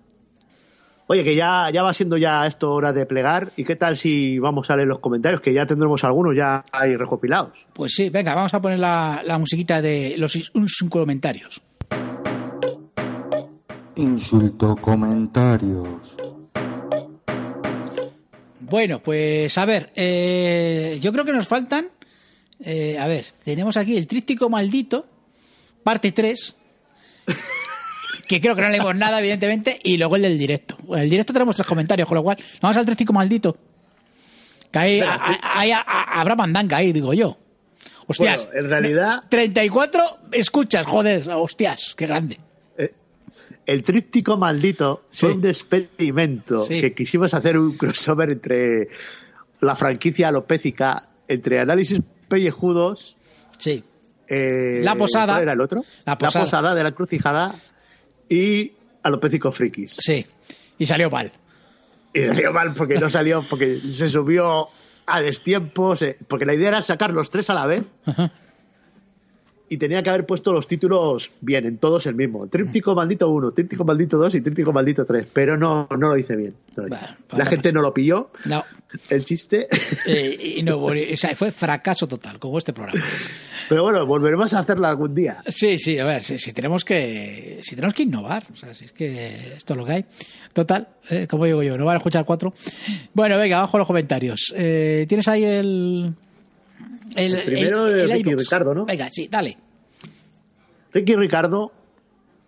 Oye, 1.11 1.25
que 1.25 1.35
ya, 1.35 1.69
ya 1.73 1.83
va 1.83 1.93
siendo 1.93 2.15
ya 2.15 2.47
esto 2.47 2.71
hora 2.71 2.93
de 2.93 3.05
plegar. 3.05 3.51
¿Y 3.57 3.65
qué 3.65 3.75
tal 3.75 3.97
si 3.97 4.39
vamos 4.39 4.69
a 4.71 4.77
leer 4.77 4.87
los 4.87 4.99
comentarios? 4.99 5.41
Que 5.41 5.53
ya 5.53 5.65
tendremos 5.65 6.05
algunos 6.05 6.37
ya 6.37 6.63
ahí 6.71 6.95
recopilados. 6.95 7.67
Pues 7.73 7.91
sí, 7.93 8.09
venga, 8.09 8.33
vamos 8.33 8.53
a 8.53 8.61
poner 8.61 8.79
la, 8.79 9.21
la 9.25 9.37
musiquita 9.37 9.81
de 9.81 10.15
los 10.17 10.37
comentarios. 10.89 11.61
Insulto 13.97 14.77
comentarios. 14.77 16.15
Bueno, 18.61 19.03
pues 19.03 19.57
a 19.57 19.65
ver, 19.65 19.91
eh, 19.97 20.97
yo 21.01 21.11
creo 21.11 21.25
que 21.25 21.33
nos 21.33 21.45
faltan, 21.45 21.89
eh, 22.61 22.97
a 22.97 23.07
ver, 23.07 23.25
tenemos 23.43 23.75
aquí 23.75 23.97
el 23.97 24.07
tríptico 24.07 24.49
maldito, 24.49 25.05
parte 25.83 26.13
3, 26.13 26.55
que 28.35 28.41
creo 28.41 28.55
que 28.55 28.61
no 28.61 28.69
leemos 28.69 28.95
nada, 28.95 29.19
evidentemente, 29.19 29.79
y 29.83 29.97
luego 29.97 30.15
el 30.15 30.21
del 30.23 30.37
directo. 30.37 30.77
Bueno, 30.83 31.03
el 31.03 31.09
directo 31.09 31.33
tenemos 31.33 31.55
tres 31.55 31.67
comentarios, 31.67 32.07
con 32.07 32.15
lo 32.15 32.23
cual, 32.23 32.37
vamos 32.61 32.77
al 32.77 32.85
tríptico 32.85 33.11
maldito. 33.13 33.57
Que 34.71 34.79
ahí, 34.79 34.99
a- 35.01 35.13
a- 35.15 35.59
ahí 35.59 35.71
a- 35.71 35.83
a- 35.85 36.21
habrá 36.21 36.35
mandanga 36.35 36.77
ahí, 36.77 36.93
digo 36.93 37.13
yo. 37.13 37.37
Hostias, 38.07 38.45
Bueno, 38.47 38.59
en 38.61 38.69
realidad- 38.69 39.23
34 39.29 40.01
escuchas, 40.31 40.85
joder, 40.85 41.29
hostias, 41.29 41.93
qué 41.95 42.07
grande. 42.07 42.39
Eh, 42.77 42.93
El 43.65 43.83
tríptico 43.83 44.37
maldito 44.37 45.03
Sí. 45.11 45.25
fue 45.27 45.33
un 45.35 45.45
experimento 45.45 46.65
Sí. 46.65 46.81
que 46.81 46.93
quisimos 46.93 47.33
hacer 47.33 47.57
un 47.59 47.77
crossover 47.77 48.29
entre 48.31 48.87
la 49.59 49.75
franquicia 49.75 50.29
alopécica, 50.29 51.09
entre 51.27 51.59
análisis 51.59 51.99
pellejudos 52.27 53.17
Sí, 53.59 53.83
Eh, 54.33 54.79
La 54.81 54.95
Posada. 54.95 55.33
¿Cuál 55.33 55.43
era 55.43 55.51
el 55.53 55.59
otro? 55.61 55.83
La 56.05 56.17
Posada. 56.17 56.73
de 56.73 56.83
la 56.83 56.91
Crucijada 56.93 57.53
y 58.33 58.73
Alopécico 59.03 59.51
Frikis. 59.51 59.97
sí, 59.99 60.25
y 60.77 60.85
salió 60.85 61.09
mal. 61.09 61.31
Y 62.13 62.23
salió 62.23 62.51
mal 62.53 62.73
porque 62.73 62.97
no 62.99 63.09
salió, 63.09 63.43
porque 63.49 63.79
se 63.89 64.09
subió 64.09 64.67
a 65.05 65.21
destiempo, 65.21 65.95
se- 65.95 66.17
porque 66.27 66.45
la 66.45 66.53
idea 66.53 66.69
era 66.69 66.81
sacar 66.81 67.11
los 67.11 67.29
tres 67.29 67.49
a 67.49 67.53
la 67.53 67.65
vez 67.65 67.83
Ajá. 68.05 68.31
Y 69.71 69.77
tenía 69.77 70.03
que 70.03 70.09
haber 70.09 70.25
puesto 70.25 70.51
los 70.51 70.67
títulos 70.67 71.31
bien, 71.39 71.65
en 71.65 71.77
todos 71.77 72.05
el 72.05 72.13
mismo. 72.13 72.45
Tríptico 72.47 72.93
maldito 72.93 73.29
1, 73.29 73.51
tríptico 73.51 73.85
maldito 73.85 74.17
2 74.17 74.35
y 74.35 74.41
tríptico 74.41 74.73
maldito 74.73 75.05
3, 75.05 75.27
pero 75.31 75.55
no, 75.55 75.87
no 75.97 76.09
lo 76.09 76.17
hice 76.17 76.35
bien. 76.35 76.53
Bueno, 76.75 76.97
la 76.97 77.17
pues 77.29 77.47
gente 77.47 77.71
no 77.71 77.81
lo 77.81 77.93
pilló, 77.93 78.31
No, 78.45 78.65
el 79.09 79.23
chiste. 79.23 79.69
Eh, 80.05 80.57
y 80.57 80.63
no, 80.63 80.77
o 80.77 80.93
sea, 81.15 81.35
fue 81.35 81.51
fracaso 81.51 82.05
total, 82.05 82.37
como 82.37 82.57
este 82.57 82.73
programa. 82.73 83.01
pero 83.69 83.83
bueno, 83.83 84.05
volveremos 84.05 84.53
a 84.53 84.59
hacerlo 84.59 84.87
algún 84.87 85.15
día. 85.15 85.41
Sí, 85.47 85.77
sí, 85.77 85.97
a 85.99 86.03
ver, 86.03 86.21
si, 86.21 86.37
si 86.37 86.51
tenemos 86.51 86.83
que 86.83 87.59
si 87.61 87.75
tenemos 87.75 87.93
que 87.93 88.03
innovar, 88.03 88.45
o 88.51 88.55
sea, 88.57 88.73
si 88.73 88.85
es 88.85 88.91
que 88.91 89.53
esto 89.55 89.73
es 89.73 89.77
lo 89.77 89.85
que 89.85 89.91
hay. 89.93 90.05
Total, 90.51 90.89
eh, 91.09 91.27
como 91.29 91.45
digo 91.45 91.63
yo, 91.63 91.77
no 91.77 91.85
van 91.85 91.95
a 91.95 91.97
escuchar 91.99 92.25
cuatro. 92.25 92.53
Bueno, 93.13 93.37
venga, 93.37 93.59
abajo 93.59 93.77
los 93.77 93.87
comentarios. 93.87 94.53
Eh, 94.53 95.05
¿Tienes 95.07 95.29
ahí 95.29 95.45
el... 95.45 96.13
El 97.15 97.43
primero 97.43 97.87
Ricky? 97.87 98.35
Ricardo, 98.35 98.73
¿no? 98.73 98.85
Venga, 98.85 99.09
sí, 99.11 99.27
dale. 99.29 99.57
Ricky 100.93 101.15
Ricardo, 101.15 101.71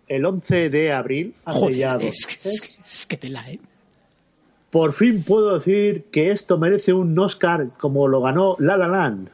el 0.08 0.24
11 0.24 0.70
de 0.70 0.92
abril, 0.92 1.34
hace 1.44 1.58
Joder, 1.58 1.76
ya 1.76 1.94
dos 1.98 2.04
es, 2.14 2.26
que- 2.26 2.48
es 2.48 2.60
que- 2.60 2.82
es 2.82 3.06
que 3.06 3.16
te 3.16 3.28
la, 3.28 3.50
¿eh? 3.50 3.58
Por 4.70 4.92
fin 4.92 5.22
puedo 5.22 5.58
decir 5.58 6.06
que 6.10 6.30
esto 6.30 6.58
merece 6.58 6.92
un 6.92 7.16
Oscar 7.18 7.68
como 7.78 8.08
lo 8.08 8.20
ganó 8.20 8.56
La 8.58 8.76
La 8.76 8.88
Land. 8.88 9.30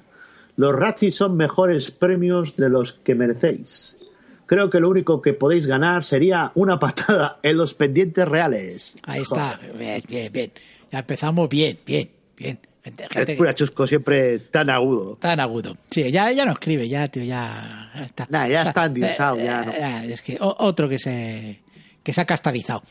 Los 0.57 0.75
Razzies 0.75 1.15
son 1.15 1.37
mejores 1.37 1.91
premios 1.91 2.57
de 2.57 2.69
los 2.69 2.93
que 2.93 3.15
merecéis. 3.15 3.97
Creo 4.45 4.69
que 4.69 4.81
lo 4.81 4.91
único 4.91 5.23
que 5.23 5.33
podéis 5.33 5.67
ganar 5.67 6.05
sería 6.05 6.53
una 6.55 6.79
patada 6.79 7.39
en 7.43 7.57
los 7.57 7.73
pendientes 7.75 8.29
reales. 8.29 8.97
Ahí 9.05 9.23
está, 9.23 9.59
bien, 9.79 10.03
bien, 10.07 10.33
bien. 10.33 10.53
Ya 10.93 10.99
empezamos 10.99 11.49
bien, 11.49 11.79
bien, 11.87 12.11
bien. 12.37 12.59
Gente, 12.83 13.07
gente 13.11 13.33
Es 13.33 13.39
pura 13.39 13.55
chusco, 13.55 13.87
siempre 13.87 14.39
tan 14.39 14.71
agudo. 14.71 15.17
tan 15.17 15.39
agudo. 15.39 15.77
Sí, 15.91 16.11
ya, 16.11 16.33
ya 16.33 16.45
no 16.47 16.53
escribe, 16.53 16.89
ya, 16.89 17.07
tío, 17.09 17.23
ya, 17.25 17.91
ya 17.95 18.05
está. 18.05 18.27
Nah, 18.31 18.49
ya 18.49 18.63
está 18.63 18.87
endiosado, 18.87 19.37
Eh, 19.39 19.45
ya 19.45 19.61
eh, 19.63 20.07
no. 20.07 20.13
Es 20.15 20.23
que 20.23 20.37
otro 20.41 20.89
que 20.89 20.99
se, 20.99 21.61
que 22.03 22.13
se 22.13 22.21
ha 22.21 22.25
castarizado. 22.25 22.83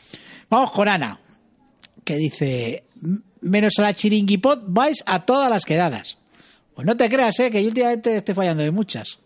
Vamos 0.48 0.70
con 0.70 0.88
Ana, 0.88 1.18
que 2.04 2.14
dice, 2.16 2.84
"M- 3.02 3.18
menos 3.40 3.72
a 3.78 3.82
la 3.82 3.94
chiringuipot 3.94 4.62
vais 4.68 5.02
a 5.06 5.24
todas 5.26 5.50
las 5.50 5.64
quedadas. 5.64 6.18
Pues 6.74 6.86
no 6.86 6.96
te 6.96 7.08
creas, 7.08 7.38
eh, 7.40 7.50
que 7.50 7.60
yo 7.60 7.68
últimamente 7.68 8.16
estoy 8.16 8.34
fallando 8.34 8.62
de 8.62 8.70
muchas. 8.70 9.18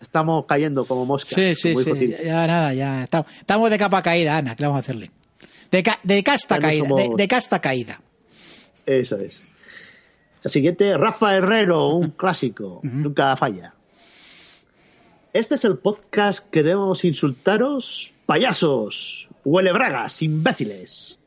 Estamos 0.00 0.44
cayendo 0.46 0.84
como 0.84 1.04
moscas. 1.04 1.34
Sí, 1.34 1.54
sí, 1.54 1.72
como 1.74 1.84
sí. 1.84 1.92
Tim. 1.92 2.14
Ya 2.24 2.46
nada, 2.46 2.72
ya 2.74 3.04
estamos, 3.04 3.26
estamos 3.40 3.70
de 3.70 3.78
capa 3.78 4.02
caída, 4.02 4.36
Ana, 4.36 4.54
¿qué 4.54 4.62
le 4.62 4.66
vamos 4.68 4.78
a 4.78 4.80
hacerle? 4.80 5.10
De, 5.70 5.82
ca- 5.82 5.98
de 6.02 6.22
casta 6.22 6.56
Ya 6.56 6.60
caída, 6.62 6.88
somos- 6.88 7.10
de, 7.10 7.22
de 7.22 7.28
casta 7.28 7.60
caída. 7.60 8.00
Eso 8.88 9.18
es. 9.18 9.44
El 10.42 10.50
siguiente, 10.50 10.96
Rafa 10.96 11.36
Herrero, 11.36 11.88
un 11.88 12.12
clásico. 12.12 12.80
Nunca 12.82 13.36
falla. 13.36 13.74
Este 15.34 15.56
es 15.56 15.64
el 15.66 15.76
podcast 15.76 16.48
que 16.48 16.62
debemos 16.62 17.04
insultaros, 17.04 18.14
payasos, 18.24 19.28
huelebragas, 19.44 20.22
imbéciles. 20.22 21.18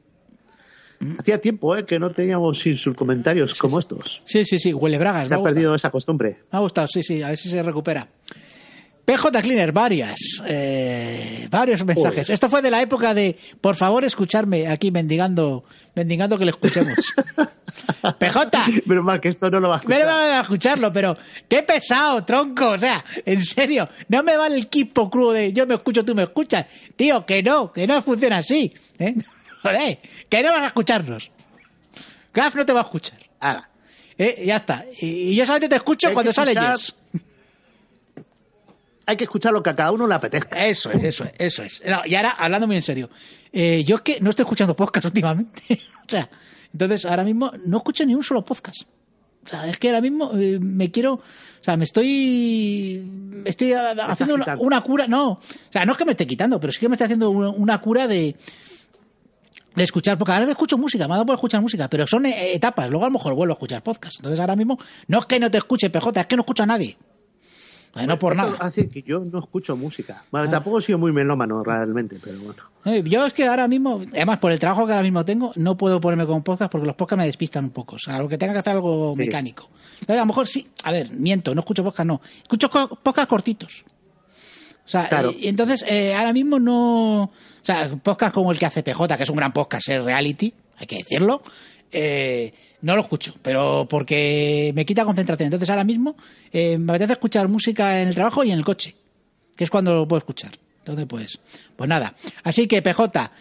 Hacía 1.20 1.40
tiempo 1.40 1.78
eh, 1.78 1.86
que 1.86 2.00
no 2.00 2.10
teníamos 2.10 2.66
insult 2.66 2.98
comentarios 2.98 3.58
como 3.60 3.78
estos. 3.78 4.24
Sí, 4.26 4.44
sí, 4.44 4.58
sí, 4.58 4.74
huele 4.74 4.98
bragas. 4.98 5.28
Se 5.28 5.36
ha 5.36 5.38
gusta. 5.38 5.54
perdido 5.54 5.76
esa 5.76 5.92
costumbre. 5.92 6.40
Me 6.52 6.58
ha 6.58 6.62
gustado, 6.62 6.88
sí, 6.88 7.04
sí, 7.04 7.22
a 7.22 7.30
ver 7.30 7.38
si 7.38 7.50
se 7.50 7.62
recupera. 7.62 8.08
PJ 9.12 9.42
Cleaner, 9.42 9.74
varias, 9.74 10.42
eh, 10.48 11.46
varios 11.50 11.84
mensajes. 11.84 12.30
Esto 12.30 12.48
fue 12.50 12.62
de 12.62 12.72
la 12.72 12.82
época 12.82 13.14
de, 13.14 13.36
por 13.60 13.76
favor, 13.76 14.06
escucharme 14.06 14.70
aquí 14.70 14.90
mendigando, 14.90 15.66
mendigando 15.94 16.38
que 16.38 16.46
le 16.46 16.52
escuchemos. 16.52 16.96
PJ, 18.20 18.50
Pero 18.88 19.04
mal 19.04 19.20
que 19.20 19.28
esto 19.28 19.50
no 19.50 19.60
lo 19.60 19.68
va 19.68 19.76
a 19.76 19.78
escuchar. 19.80 20.06
van 20.06 20.32
a 20.32 20.40
escucharlo, 20.40 20.94
pero 20.94 21.18
qué 21.50 21.62
pesado, 21.64 22.24
tronco. 22.24 22.70
O 22.70 22.78
sea, 22.78 23.04
en 23.26 23.44
serio, 23.44 23.90
no 24.08 24.24
me 24.24 24.38
vale 24.38 24.56
el 24.56 24.64
equipo 24.64 25.10
crudo 25.10 25.34
de 25.34 25.52
yo 25.52 25.68
me 25.68 25.74
escucho, 25.74 26.06
tú 26.06 26.16
me 26.16 26.24
escuchas. 26.24 26.68
Tío, 26.96 27.26
que 27.26 27.44
no, 27.44 27.74
que 27.74 27.86
no 27.86 28.02
funciona 28.02 28.38
así. 28.38 28.72
¿eh? 28.98 29.16
Joder, 29.62 29.98
que 30.30 30.42
no 30.42 30.54
vas 30.54 30.64
a 30.64 30.68
escucharnos. 30.68 31.30
Graf 32.34 32.56
no 32.56 32.66
te 32.66 32.72
va 32.72 32.80
a 32.80 32.84
escuchar. 32.84 33.20
Ahora, 33.42 33.70
¿eh? 34.18 34.42
Ya 34.46 34.56
está. 34.56 34.86
Y, 35.02 35.06
y 35.06 35.36
yo 35.36 35.46
solamente 35.46 35.68
te 35.68 35.76
escucho 35.76 36.14
cuando 36.14 36.32
sale 36.32 36.54
Yes. 36.54 36.96
Hay 39.06 39.18
que 39.18 39.24
escuchar 39.26 39.54
lo 39.54 39.64
que 39.64 39.70
a 39.70 39.76
cada 39.76 39.92
uno 39.92 40.08
le 40.08 40.16
apetezca. 40.16 40.66
Eso 40.66 40.92
es, 40.92 41.04
eso 41.04 41.24
es, 41.24 41.34
eso 41.38 41.64
es. 41.64 41.82
Y 42.06 42.16
ahora, 42.16 42.32
hablando 42.32 42.68
muy 42.68 42.76
en 42.76 42.82
serio, 42.82 43.10
eh, 43.52 43.84
yo 43.84 43.98
es 43.98 44.02
que 44.02 44.20
no 44.22 44.30
estoy 44.30 44.44
escuchando 44.44 44.76
podcast 44.76 45.06
últimamente. 45.08 45.62
o 46.08 46.10
sea, 46.10 46.30
entonces 46.72 47.06
ahora 47.06 47.24
mismo 47.24 47.52
no 47.66 47.78
escucho 47.78 48.06
ni 48.06 48.16
un 48.16 48.24
solo 48.24 48.44
podcast. 48.44 48.84
O 49.44 49.50
sea, 49.50 49.68
es 49.68 49.78
que 49.78 49.88
ahora 49.88 50.02
mismo 50.02 50.32
eh, 50.36 50.60
me 50.60 50.92
quiero, 50.92 51.14
o 51.16 51.64
sea, 51.64 51.76
me 51.76 51.84
estoy, 51.84 53.02
me 53.04 53.50
estoy 53.50 53.74
haciendo 53.74 54.36
una, 54.60 54.82
cura, 54.82 55.08
no, 55.08 55.32
o 55.32 55.40
sea, 55.72 55.84
no 55.84 55.94
es 55.94 55.98
que 55.98 56.06
me 56.06 56.12
esté 56.12 56.28
quitando, 56.28 56.60
pero 56.60 56.72
sí 56.72 56.80
que 56.80 56.88
me 56.88 56.94
estoy 56.94 57.06
haciendo 57.06 57.32
una, 57.32 57.50
una 57.50 57.82
cura 57.82 58.08
de, 58.08 58.36
de 59.76 59.84
escuchar, 59.84 60.18
porque 60.18 60.34
ahora 60.34 60.50
escucho 60.52 60.78
música, 60.78 61.08
me 61.08 61.14
ha 61.14 61.18
dado 61.18 61.26
por 61.26 61.36
escuchar 61.36 61.60
música, 61.60 61.88
pero 61.88 62.06
son 62.06 62.28
eh, 62.28 62.54
etapas, 62.54 62.90
luego 62.90 63.06
a 63.06 63.08
lo 63.08 63.14
mejor 63.14 63.34
vuelvo 63.34 63.54
a 63.54 63.56
escuchar 63.56 63.82
podcast. 63.82 64.18
Entonces 64.18 64.40
ahora 64.40 64.56
mismo, 64.56 64.78
no 65.08 65.20
es 65.20 65.26
que 65.26 65.40
no 65.40 65.50
te 65.50 65.58
escuche 65.58 65.90
PJ, 65.90 66.20
es 66.20 66.28
que 66.28 66.36
no 66.36 66.42
escucho 66.42 66.64
a 66.64 66.68
nadie. 66.68 66.98
Eh, 67.96 68.08
no 68.08 68.18
por 68.18 68.36
nada. 68.36 68.56
Hace 68.60 68.88
que 68.88 69.02
yo 69.02 69.20
no 69.20 69.40
escucho 69.40 69.76
música. 69.76 70.24
Bueno, 70.32 70.50
tampoco 70.50 70.80
he 70.80 70.82
sido 70.82 70.98
muy 70.98 71.12
melómano 71.12 71.62
realmente, 71.64 72.20
pero 72.24 72.40
bueno. 72.40 72.64
Eh, 72.86 73.04
Yo 73.06 73.26
es 73.26 73.34
que 73.34 73.46
ahora 73.48 73.68
mismo, 73.68 74.02
además 74.14 74.40
por 74.40 74.52
el 74.52 74.60
trabajo 74.60 74.86
que 74.88 74.94
ahora 74.94 75.04
mismo 75.04 75.26
tengo, 75.26 75.52
no 75.58 75.76
puedo 75.76 76.00
ponerme 76.00 76.26
con 76.26 76.42
podcast 76.42 76.72
porque 76.72 76.88
los 76.88 76.96
podcasts 76.96 77.20
me 77.20 77.26
despistan 77.26 77.66
un 77.66 77.72
poco. 77.72 77.98
O 77.98 78.00
sea, 78.00 78.18
lo 78.20 78.28
que 78.30 78.38
tenga 78.38 78.54
que 78.54 78.60
hacer 78.60 78.74
algo 78.74 79.12
Sí. 79.14 79.20
mecánico. 79.20 79.70
Entonces, 80.00 80.16
a 80.16 80.22
lo 80.22 80.26
mejor 80.26 80.48
sí, 80.48 80.68
a 80.84 80.92
ver, 80.94 81.12
miento, 81.12 81.54
no 81.54 81.60
escucho 81.60 81.84
podcast, 81.84 82.08
no. 82.08 82.22
Escucho 82.42 82.70
podcast 82.70 83.30
cortitos. 83.30 83.84
O 84.86 84.90
sea, 84.90 85.08
Claro. 85.08 85.32
y, 85.32 85.46
y 85.46 85.48
entonces 85.50 85.84
eh, 85.88 86.16
ahora 86.16 86.34
mismo 86.34 86.60
no. 86.60 87.24
O 87.26 87.32
sea, 87.62 87.90
podcast 88.02 88.34
como 88.34 88.52
el 88.52 88.58
que 88.58 88.66
hace 88.66 88.84
PJ, 88.84 89.18
que 89.18 89.24
es 89.24 89.30
un 89.30 89.36
gran 89.38 89.52
podcast, 89.54 89.90
es 89.90 90.04
reality, 90.04 90.54
hay 90.78 90.88
que 90.88 90.98
decirlo. 90.98 91.42
eh, 91.92 92.54
no 92.82 92.96
lo 92.96 93.02
escucho, 93.02 93.36
pero 93.42 93.88
porque 93.90 94.72
me 94.76 94.86
quita 94.86 95.06
concentración. 95.06 95.48
Entonces 95.48 95.70
ahora 95.70 95.84
mismo 95.84 96.16
eh, 96.52 96.78
me 96.78 96.92
apetece 96.94 97.14
escuchar 97.14 97.48
música 97.48 98.02
en 98.02 98.08
el 98.10 98.16
trabajo 98.16 98.44
y 98.44 98.52
en 98.52 98.58
el 98.60 98.66
coche 98.66 98.96
que 99.56 99.66
es 99.66 99.70
cuando 99.70 99.94
lo 99.94 100.08
puedo 100.08 100.18
escuchar. 100.20 100.52
Entonces, 100.80 101.06
pues, 101.08 101.40
pues 101.76 101.88
nada. 101.88 102.16
Así 102.44 102.68
que, 102.68 102.82
PJ, 102.82 103.32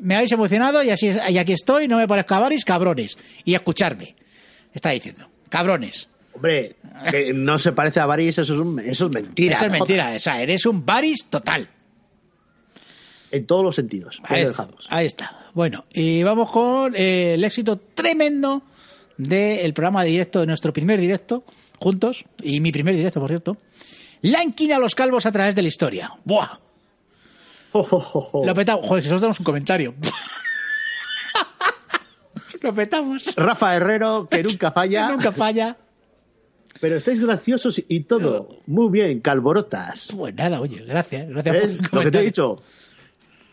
me 0.00 0.16
habéis 0.16 0.32
emocionado 0.32 0.82
y, 0.82 0.90
así, 0.90 1.10
y 1.30 1.38
aquí 1.38 1.52
estoy, 1.52 1.88
no 1.88 1.96
me 1.96 2.06
parezco 2.06 2.34
a 2.34 2.40
Baris, 2.40 2.66
cabrones. 2.66 3.16
Y 3.46 3.54
escucharme. 3.54 4.14
Está 4.74 4.90
diciendo, 4.90 5.26
cabrones. 5.48 6.08
Hombre, 6.34 6.76
que 7.10 7.32
no 7.32 7.58
se 7.58 7.72
parece 7.72 8.00
a 8.00 8.04
Baris, 8.06 8.36
eso 8.38 8.52
es, 8.52 8.60
un- 8.60 8.78
eso 8.80 9.06
es 9.06 9.12
mentira. 9.12 9.56
Eso 9.56 9.64
es 9.66 9.72
mentira. 9.72 10.12
O 10.14 10.18
sea, 10.18 10.42
eres 10.42 10.66
un 10.66 10.84
Baris 10.84 11.24
total. 11.30 11.66
En 13.30 13.46
todos 13.46 13.62
los 13.64 13.74
sentidos. 13.76 14.20
Ahí 14.24 14.44
ahí 14.90 15.06
está. 15.06 15.46
Bueno, 15.54 15.84
y 15.92 16.22
vamos 16.22 16.50
con 16.50 16.94
eh, 16.96 17.34
el 17.34 17.44
éxito 17.44 17.78
tremendo 17.94 18.62
del 19.20 19.74
programa 19.74 20.02
de 20.02 20.10
directo, 20.10 20.40
de 20.40 20.46
nuestro 20.46 20.72
primer 20.72 20.98
directo, 20.98 21.44
juntos, 21.78 22.24
y 22.42 22.60
mi 22.60 22.72
primer 22.72 22.96
directo, 22.96 23.20
por 23.20 23.28
cierto. 23.28 23.56
La 24.22 24.42
inquina 24.42 24.76
a 24.76 24.78
los 24.78 24.94
calvos 24.94 25.26
a 25.26 25.32
través 25.32 25.54
de 25.54 25.62
la 25.62 25.68
historia. 25.68 26.12
¡Buah! 26.24 26.58
Jo, 27.72 27.82
jo. 27.84 28.44
Lo 28.44 28.54
petamos. 28.54 28.86
Joder, 28.86 29.02
que 29.02 29.08
solo 29.08 29.20
tenemos 29.20 29.38
un 29.38 29.44
comentario. 29.44 29.94
Lo 32.62 32.74
petamos. 32.74 33.24
Rafa 33.36 33.76
Herrero, 33.76 34.28
que 34.28 34.42
nunca 34.42 34.72
falla. 34.72 35.10
Nunca 35.12 35.32
falla. 35.32 35.76
Pero 36.80 36.96
estáis 36.96 37.20
graciosos 37.20 37.82
y 37.88 38.00
todo. 38.00 38.60
Muy 38.66 38.90
bien, 38.90 39.20
calborotas. 39.20 40.12
Pues 40.16 40.34
nada, 40.34 40.60
oye, 40.60 40.82
gracias. 40.84 41.28
Gracias 41.28 41.54
¿Ves? 41.54 41.78
por 41.90 41.94
Lo 41.94 42.00
que 42.02 42.10
te 42.10 42.18
he 42.18 42.22
dicho. 42.22 42.62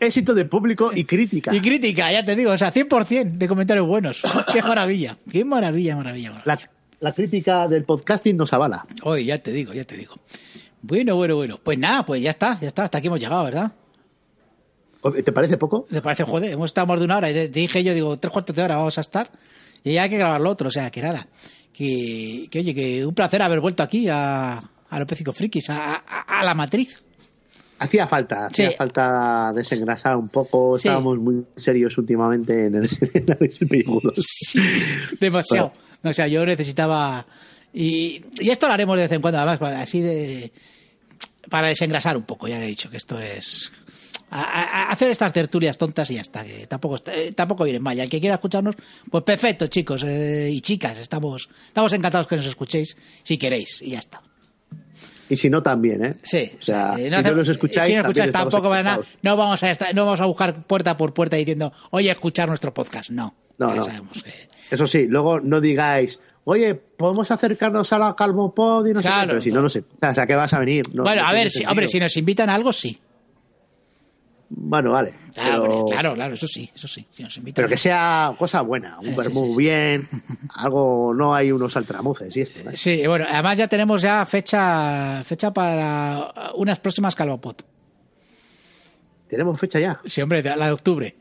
Éxito 0.00 0.34
de 0.34 0.44
público 0.44 0.90
y 0.94 1.04
crítica. 1.04 1.54
Y 1.54 1.60
crítica, 1.60 2.10
ya 2.12 2.24
te 2.24 2.36
digo, 2.36 2.52
o 2.52 2.58
sea, 2.58 2.72
100% 2.72 3.32
de 3.38 3.48
comentarios 3.48 3.86
buenos. 3.86 4.22
Qué 4.52 4.62
maravilla. 4.62 5.16
Qué 5.30 5.44
maravilla, 5.44 5.96
maravilla, 5.96 6.30
maravilla. 6.32 6.56
La, 6.56 6.70
la 7.00 7.12
crítica 7.12 7.66
del 7.68 7.84
podcasting 7.84 8.36
nos 8.36 8.52
avala. 8.52 8.86
Oye, 9.02 9.24
ya 9.24 9.38
te 9.38 9.52
digo, 9.52 9.72
ya 9.72 9.84
te 9.84 9.96
digo. 9.96 10.14
Bueno, 10.82 11.16
bueno, 11.16 11.34
bueno. 11.36 11.58
Pues 11.62 11.78
nada, 11.78 12.06
pues 12.06 12.22
ya 12.22 12.30
está, 12.30 12.58
ya 12.60 12.68
está. 12.68 12.84
Hasta 12.84 12.98
aquí 12.98 13.08
hemos 13.08 13.18
llegado, 13.20 13.44
¿verdad? 13.44 13.72
¿Te 15.24 15.32
parece 15.32 15.56
poco? 15.56 15.86
Me 15.90 16.02
parece, 16.02 16.24
joder, 16.24 16.52
hemos 16.52 16.66
estado 16.70 16.86
más 16.88 16.98
de 16.98 17.04
una 17.04 17.16
hora. 17.18 17.28
Te, 17.28 17.48
te 17.48 17.60
dije 17.60 17.82
yo, 17.84 17.94
digo, 17.94 18.16
tres 18.18 18.32
cuartos 18.32 18.54
de 18.54 18.62
hora 18.62 18.76
vamos 18.76 18.98
a 18.98 19.00
estar. 19.00 19.30
Y 19.84 19.92
ya 19.94 20.02
hay 20.02 20.10
que 20.10 20.18
grabar 20.18 20.40
lo 20.40 20.50
otro, 20.50 20.68
o 20.68 20.70
sea, 20.70 20.90
que 20.90 21.00
nada. 21.00 21.26
Que, 21.72 22.48
que 22.50 22.58
oye, 22.58 22.74
que 22.74 23.06
un 23.06 23.14
placer 23.14 23.40
haber 23.42 23.60
vuelto 23.60 23.82
aquí 23.84 24.08
a, 24.08 24.58
a 24.90 24.98
los 24.98 25.06
Pécicos 25.06 25.36
Frikis, 25.36 25.70
a, 25.70 25.94
a- 25.96 26.40
a 26.40 26.44
la 26.44 26.54
matriz. 26.54 27.00
Hacía 27.78 28.06
falta, 28.08 28.46
hacía 28.46 28.70
Sí. 28.70 28.74
falta 28.76 29.52
desengrasar 29.54 30.16
un 30.16 30.28
poco. 30.28 30.76
Sí. 30.78 30.88
Estábamos 30.88 31.18
muy 31.18 31.44
serios 31.56 31.96
últimamente 31.98 32.66
en 32.66 32.74
el, 32.76 32.88
en 33.14 33.26
el 33.40 33.68
películas. 33.68 34.14
Sí, 34.16 34.58
demasiado. 35.20 35.72
O 36.02 36.12
sea, 36.12 36.26
yo 36.26 36.44
necesitaba. 36.44 37.26
Y, 37.72 38.22
y 38.40 38.50
esto 38.50 38.66
lo 38.66 38.72
haremos 38.74 38.96
de 38.96 39.02
vez 39.02 39.12
en 39.12 39.20
cuando, 39.20 39.38
además, 39.38 39.58
para- 39.58 39.80
así 39.82 40.00
de. 40.00 40.52
Para 41.50 41.68
desengrasar 41.68 42.16
un 42.16 42.24
poco, 42.24 42.46
ya 42.48 42.62
he 42.62 42.66
dicho 42.66 42.90
que 42.90 42.96
esto 42.98 43.18
es. 43.20 43.70
a- 44.30 44.42
a- 44.42 44.82
a 44.88 44.92
hacer 44.92 45.08
estas 45.10 45.32
tertulias 45.32 45.78
tontas 45.78 46.10
y 46.10 46.14
ya 46.16 46.20
está, 46.20 46.44
que 46.44 46.66
tampoco, 46.66 46.96
está- 46.96 47.14
eh, 47.14 47.32
tampoco 47.32 47.64
vienen 47.64 47.82
mal. 47.82 47.96
Y 47.96 48.00
al 48.02 48.10
que 48.10 48.20
quiera 48.20 48.34
escucharnos, 48.34 48.74
pues 49.10 49.24
perfecto, 49.24 49.68
chicos 49.68 50.02
eh, 50.06 50.50
y 50.52 50.60
chicas, 50.60 50.98
estamos, 50.98 51.48
estamos 51.68 51.90
encantados 51.94 52.26
que 52.26 52.36
nos 52.36 52.44
escuchéis, 52.46 52.94
si 53.22 53.38
queréis, 53.38 53.80
y 53.80 53.90
ya 53.92 54.00
está. 54.00 54.20
Y 55.28 55.36
si 55.36 55.50
no, 55.50 55.62
también, 55.62 56.04
¿eh? 56.04 56.14
Sí, 56.22 56.52
O 56.58 56.62
sea, 56.62 56.94
eh, 56.98 57.10
si 57.10 57.22
no 57.22 57.32
los 57.32 57.48
escucháis, 57.48 57.88
si 57.88 57.94
no 57.94 58.00
escucháis 58.02 58.32
tampoco 58.32 58.68
van 58.68 58.86
a- 58.86 59.00
no 59.22 59.36
vamos 59.36 59.62
a 59.62 59.70
estar- 59.70 59.94
no 59.94 60.04
vamos 60.04 60.20
a 60.20 60.26
buscar 60.26 60.62
puerta 60.64 60.96
por 60.96 61.12
puerta 61.12 61.36
diciendo, 61.36 61.72
oye, 61.90 62.10
escuchar 62.10 62.48
nuestro 62.48 62.72
podcast. 62.72 63.10
No, 63.10 63.34
No, 63.58 63.74
no. 63.74 63.84
sabemos 63.84 64.22
que. 64.22 64.32
Eso 64.70 64.86
sí, 64.86 65.06
luego 65.08 65.40
no 65.40 65.60
digáis, 65.60 66.20
oye, 66.44 66.74
podemos 66.74 67.30
acercarnos 67.30 67.92
a 67.92 67.98
la 67.98 68.14
Calvopod 68.16 68.86
y 68.86 68.92
no 68.94 69.00
sé 69.00 69.08
Claro, 69.08 69.20
qué, 69.22 69.28
pero 69.28 69.40
si 69.42 69.52
no, 69.52 69.62
no 69.62 69.68
sé. 69.68 69.80
O 69.80 70.14
sea, 70.14 70.26
¿qué 70.26 70.34
vas 70.34 70.52
a 70.54 70.60
venir? 70.60 70.84
No- 70.94 71.02
bueno, 71.02 71.22
no 71.22 71.28
a 71.28 71.32
ver, 71.32 71.50
si, 71.50 71.64
hombre, 71.64 71.88
si 71.88 71.98
nos 72.00 72.16
invitan 72.16 72.48
a 72.50 72.54
algo, 72.54 72.72
sí. 72.72 72.98
Bueno, 74.50 74.92
vale. 74.92 75.12
Claro, 75.34 75.62
pero, 75.62 75.76
hombre, 75.78 75.92
claro, 75.94 76.14
claro, 76.14 76.34
eso 76.34 76.46
sí, 76.46 76.70
eso 76.74 76.88
sí. 76.88 77.06
Si 77.12 77.22
nos 77.22 77.36
invitan 77.36 77.54
pero 77.56 77.68
que 77.68 77.76
sea 77.76 78.34
cosa 78.38 78.62
buena, 78.62 78.98
un 78.98 79.08
Eh, 79.08 79.10
sí, 79.10 79.16
vermú 79.16 79.44
sí, 79.46 79.50
sí. 79.50 79.56
bien, 79.58 80.08
algo, 80.54 81.12
no 81.14 81.34
hay 81.34 81.52
unos 81.52 81.76
altramuces 81.76 82.34
y 82.36 82.40
esto. 82.40 82.60
¿eh? 82.60 82.76
Sí, 82.76 83.06
bueno, 83.06 83.26
además 83.28 83.56
ya 83.58 83.68
tenemos 83.68 84.00
ya 84.00 84.24
fecha 84.24 85.22
fecha 85.24 85.52
para 85.52 86.32
unas 86.54 86.78
próximas 86.80 87.14
Calvopot. 87.14 87.62
¿Tenemos 89.28 89.60
fecha 89.60 89.78
ya? 89.78 90.00
Sí, 90.06 90.22
hombre, 90.22 90.42
la 90.42 90.66
de 90.66 90.72
octubre. 90.72 91.14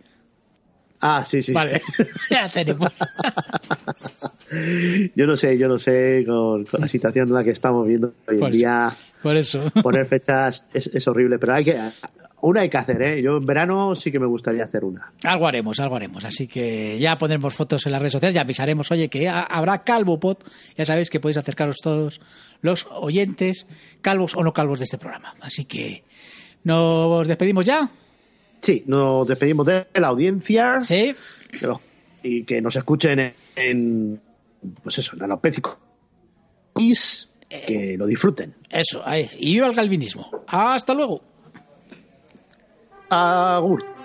Ah, 1.01 1.23
sí, 1.25 1.41
sí. 1.41 1.51
Vale, 1.51 1.81
ya 2.29 2.47
tenemos. 2.49 2.91
yo 5.15 5.27
no 5.27 5.35
sé, 5.35 5.57
yo 5.57 5.67
no 5.67 5.77
sé, 5.77 6.23
con, 6.25 6.65
con 6.65 6.81
la 6.81 6.87
situación 6.87 7.27
en 7.27 7.33
la 7.33 7.43
que 7.43 7.51
estamos 7.51 7.85
viendo 7.85 8.13
hoy 8.27 8.39
en 8.41 8.51
día, 8.51 8.95
Por 9.21 9.35
eso. 9.35 9.69
poner 9.83 10.07
fechas 10.07 10.65
es, 10.73 10.87
es 10.87 11.07
horrible, 11.07 11.37
pero 11.37 11.53
hay 11.53 11.65
que, 11.65 11.77
una 12.41 12.61
hay 12.61 12.69
que 12.69 12.77
hacer, 12.77 13.01
¿eh? 13.01 13.21
Yo 13.21 13.37
en 13.37 13.45
verano 13.45 13.95
sí 13.95 14.11
que 14.11 14.19
me 14.19 14.27
gustaría 14.27 14.63
hacer 14.63 14.83
una. 14.85 15.11
Algo 15.23 15.47
haremos, 15.47 15.79
algo 15.79 15.95
haremos. 15.95 16.23
Así 16.23 16.47
que 16.47 16.99
ya 16.99 17.17
pondremos 17.17 17.53
fotos 17.55 17.85
en 17.85 17.91
las 17.91 18.01
redes 18.01 18.13
sociales, 18.13 18.35
ya 18.35 18.41
avisaremos, 18.41 18.91
oye, 18.91 19.09
que 19.09 19.27
ha- 19.27 19.41
habrá 19.43 19.83
Calvopot. 19.83 20.43
Ya 20.77 20.85
sabéis 20.85 21.09
que 21.09 21.19
podéis 21.19 21.37
acercaros 21.37 21.77
todos 21.81 22.21
los 22.61 22.87
oyentes, 22.91 23.65
calvos 24.01 24.35
o 24.35 24.43
no 24.43 24.53
calvos 24.53 24.79
de 24.79 24.85
este 24.85 24.97
programa. 24.97 25.33
Así 25.41 25.65
que 25.65 26.03
nos 26.63 27.27
despedimos 27.27 27.65
ya. 27.65 27.89
Sí, 28.61 28.83
nos 28.87 29.27
despedimos 29.27 29.65
de 29.65 29.87
la 29.95 30.07
audiencia. 30.07 30.83
Sí. 30.83 31.15
que 31.51 31.67
y 32.23 32.43
que 32.43 32.61
nos 32.61 32.75
escuchen 32.75 33.19
en, 33.19 33.33
en, 33.55 34.21
pues 34.83 34.97
eso, 34.99 35.15
en 35.15 35.23
alopécico. 35.23 35.77
Que 37.49 37.95
lo 37.97 38.05
disfruten. 38.05 38.53
Eso, 38.69 39.01
ahí. 39.05 39.29
Y 39.39 39.53
viva 39.53 39.67
el 39.67 39.75
calvinismo. 39.75 40.29
Hasta 40.47 40.93
luego. 40.93 41.21
Agur. 43.09 43.96